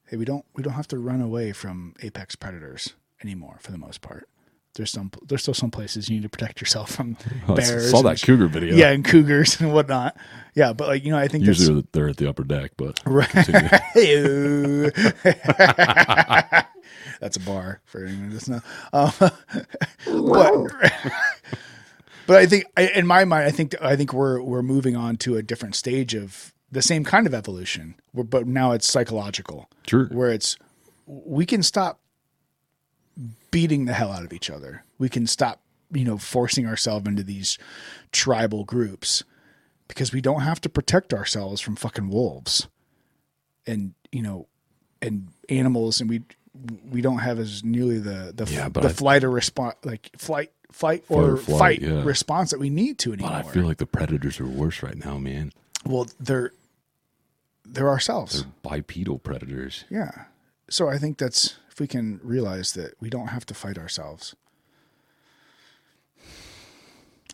hey 0.07 0.17
we 0.17 0.25
don't 0.25 0.45
we 0.55 0.63
don't 0.63 0.73
have 0.73 0.87
to 0.89 0.97
run 0.97 1.21
away 1.21 1.51
from 1.51 1.93
apex 2.01 2.35
predators 2.35 2.93
anymore 3.23 3.57
for 3.61 3.71
the 3.71 3.77
most 3.77 4.01
part. 4.01 4.27
There's 4.75 4.89
some 4.91 5.11
there's 5.27 5.43
still 5.43 5.53
some 5.53 5.69
places 5.69 6.09
you 6.09 6.15
need 6.15 6.23
to 6.23 6.29
protect 6.29 6.59
yourself 6.59 6.89
from 6.91 7.15
Oh, 7.47 7.53
I 7.53 7.57
bears. 7.57 7.91
saw 7.91 8.01
that 8.03 8.21
cougar 8.23 8.47
video. 8.47 8.75
Yeah, 8.75 8.89
and 8.89 9.05
cougars 9.05 9.61
and 9.61 9.71
whatnot. 9.71 10.17
Yeah, 10.55 10.73
but 10.73 10.87
like 10.87 11.03
you 11.05 11.11
know, 11.11 11.19
I 11.19 11.27
think 11.27 11.45
Usually 11.45 11.81
they're- 11.81 11.89
they're 11.91 12.09
at 12.09 12.17
the 12.17 12.27
upper 12.27 12.43
deck, 12.43 12.71
but 12.77 12.99
Right. 13.05 13.29
That's 17.23 17.37
a 17.37 17.39
bar 17.39 17.79
for 17.85 18.03
anyone 18.03 18.25
who 18.25 18.33
doesn't 18.33 18.53
know. 18.53 18.61
Um, 18.91 19.13
but, 20.27 20.91
but 22.27 22.35
I 22.35 22.45
think, 22.45 22.65
I, 22.75 22.87
in 22.87 23.07
my 23.07 23.23
mind, 23.23 23.45
I 23.45 23.51
think 23.51 23.81
I 23.81 23.95
think 23.95 24.11
we're 24.11 24.41
we're 24.41 24.61
moving 24.61 24.97
on 24.97 25.15
to 25.17 25.37
a 25.37 25.41
different 25.41 25.75
stage 25.75 26.15
of 26.15 26.53
the 26.69 26.81
same 26.81 27.05
kind 27.05 27.25
of 27.25 27.33
evolution, 27.33 27.95
but 28.13 28.45
now 28.45 28.73
it's 28.73 28.91
psychological. 28.91 29.69
Sure. 29.87 30.07
Where 30.07 30.31
it's 30.31 30.57
we 31.05 31.45
can 31.45 31.63
stop 31.63 32.01
beating 33.51 33.85
the 33.85 33.93
hell 33.93 34.11
out 34.11 34.25
of 34.25 34.33
each 34.33 34.49
other. 34.49 34.83
We 34.99 35.07
can 35.07 35.25
stop, 35.25 35.61
you 35.93 36.03
know, 36.03 36.17
forcing 36.17 36.67
ourselves 36.67 37.07
into 37.07 37.23
these 37.23 37.57
tribal 38.11 38.65
groups 38.65 39.23
because 39.87 40.11
we 40.11 40.19
don't 40.19 40.41
have 40.41 40.59
to 40.59 40.67
protect 40.67 41.13
ourselves 41.13 41.61
from 41.61 41.77
fucking 41.77 42.09
wolves 42.09 42.67
and 43.65 43.93
you 44.11 44.21
know 44.21 44.47
and 45.01 45.29
animals 45.47 46.01
and 46.01 46.09
we 46.09 46.23
we 46.89 47.01
don't 47.01 47.19
have 47.19 47.39
as 47.39 47.63
nearly 47.63 47.97
the 47.99 48.31
the, 48.35 48.45
Yeah, 48.51 48.69
the 48.69 48.81
I- 48.81 48.89
flight 48.89 49.23
or 49.23 49.29
response 49.31 49.75
like 49.83 50.09
flight 50.17 50.51
fight 50.71 51.03
Fight 51.05 51.15
or, 51.17 51.37
flight, 51.37 51.59
fight 51.59 51.81
yeah. 51.81 52.03
response 52.03 52.49
that 52.51 52.59
we 52.59 52.69
need 52.69 52.97
to 52.99 53.11
but 53.11 53.19
anymore. 53.19 53.37
I 53.37 53.43
feel 53.43 53.63
like 53.65 53.77
the 53.77 53.85
predators 53.85 54.39
are 54.39 54.47
worse 54.47 54.81
right 54.81 54.97
now, 54.97 55.17
man. 55.19 55.51
well, 55.85 56.07
they're 56.19 56.51
they're 57.65 57.89
ourselves. 57.89 58.41
They're 58.43 58.51
bipedal 58.63 59.19
predators. 59.19 59.85
yeah. 59.89 60.25
So 60.69 60.89
I 60.89 60.97
think 60.97 61.17
that's 61.19 61.57
if 61.71 61.79
we 61.79 61.87
can 61.87 62.19
realize 62.23 62.73
that 62.73 62.93
we 62.99 63.09
don't 63.09 63.27
have 63.27 63.45
to 63.47 63.53
fight 63.53 63.77
ourselves. 63.77 64.35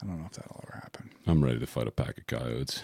I 0.01 0.05
don't 0.05 0.17
know 0.19 0.25
if 0.25 0.31
that'll 0.33 0.63
ever 0.67 0.79
happen. 0.81 1.09
I'm 1.27 1.43
ready 1.43 1.59
to 1.59 1.67
fight 1.67 1.87
a 1.87 1.91
pack 1.91 2.17
of 2.17 2.25
coyotes. 2.27 2.81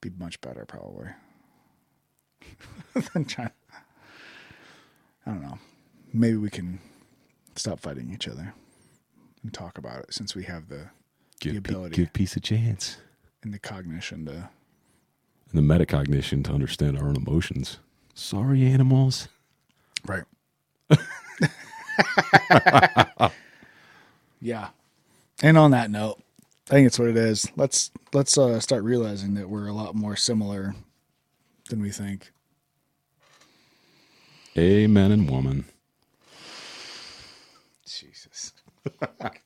Be 0.00 0.10
much 0.18 0.40
better 0.40 0.64
probably 0.64 1.08
than 3.12 3.24
trying. 3.24 3.50
I 5.26 5.30
don't 5.30 5.42
know. 5.42 5.58
Maybe 6.12 6.36
we 6.36 6.50
can 6.50 6.80
stop 7.56 7.80
fighting 7.80 8.10
each 8.12 8.28
other 8.28 8.54
and 9.42 9.52
talk 9.52 9.78
about 9.78 10.00
it 10.00 10.14
since 10.14 10.34
we 10.34 10.44
have 10.44 10.68
the 10.68 10.88
Give, 11.40 11.54
the 11.54 11.60
pe- 11.62 11.72
ability 11.72 11.96
give 11.96 12.12
peace 12.12 12.36
a 12.36 12.40
chance. 12.40 12.98
and 13.42 13.52
the 13.52 13.58
cognition 13.58 14.26
to. 14.26 14.50
And 15.52 15.58
the 15.58 15.62
metacognition 15.62 16.44
to 16.44 16.52
understand 16.52 16.98
our 16.98 17.08
own 17.08 17.16
emotions. 17.16 17.78
Sorry, 18.14 18.64
animals. 18.66 19.28
Right. 20.06 20.24
yeah. 24.40 24.68
And 25.42 25.58
on 25.58 25.70
that 25.72 25.90
note, 25.90 26.20
I 26.70 26.74
think 26.74 26.86
it's 26.86 26.98
what 26.98 27.08
it 27.08 27.16
is. 27.16 27.46
Let's 27.56 27.90
let's 28.12 28.38
uh, 28.38 28.60
start 28.60 28.84
realizing 28.84 29.34
that 29.34 29.48
we're 29.48 29.66
a 29.66 29.72
lot 29.72 29.94
more 29.94 30.16
similar 30.16 30.74
than 31.68 31.80
we 31.82 31.90
think. 31.90 32.32
Amen 34.58 35.12
and 35.12 35.30
woman. 35.30 35.64
Jesus. 37.86 38.52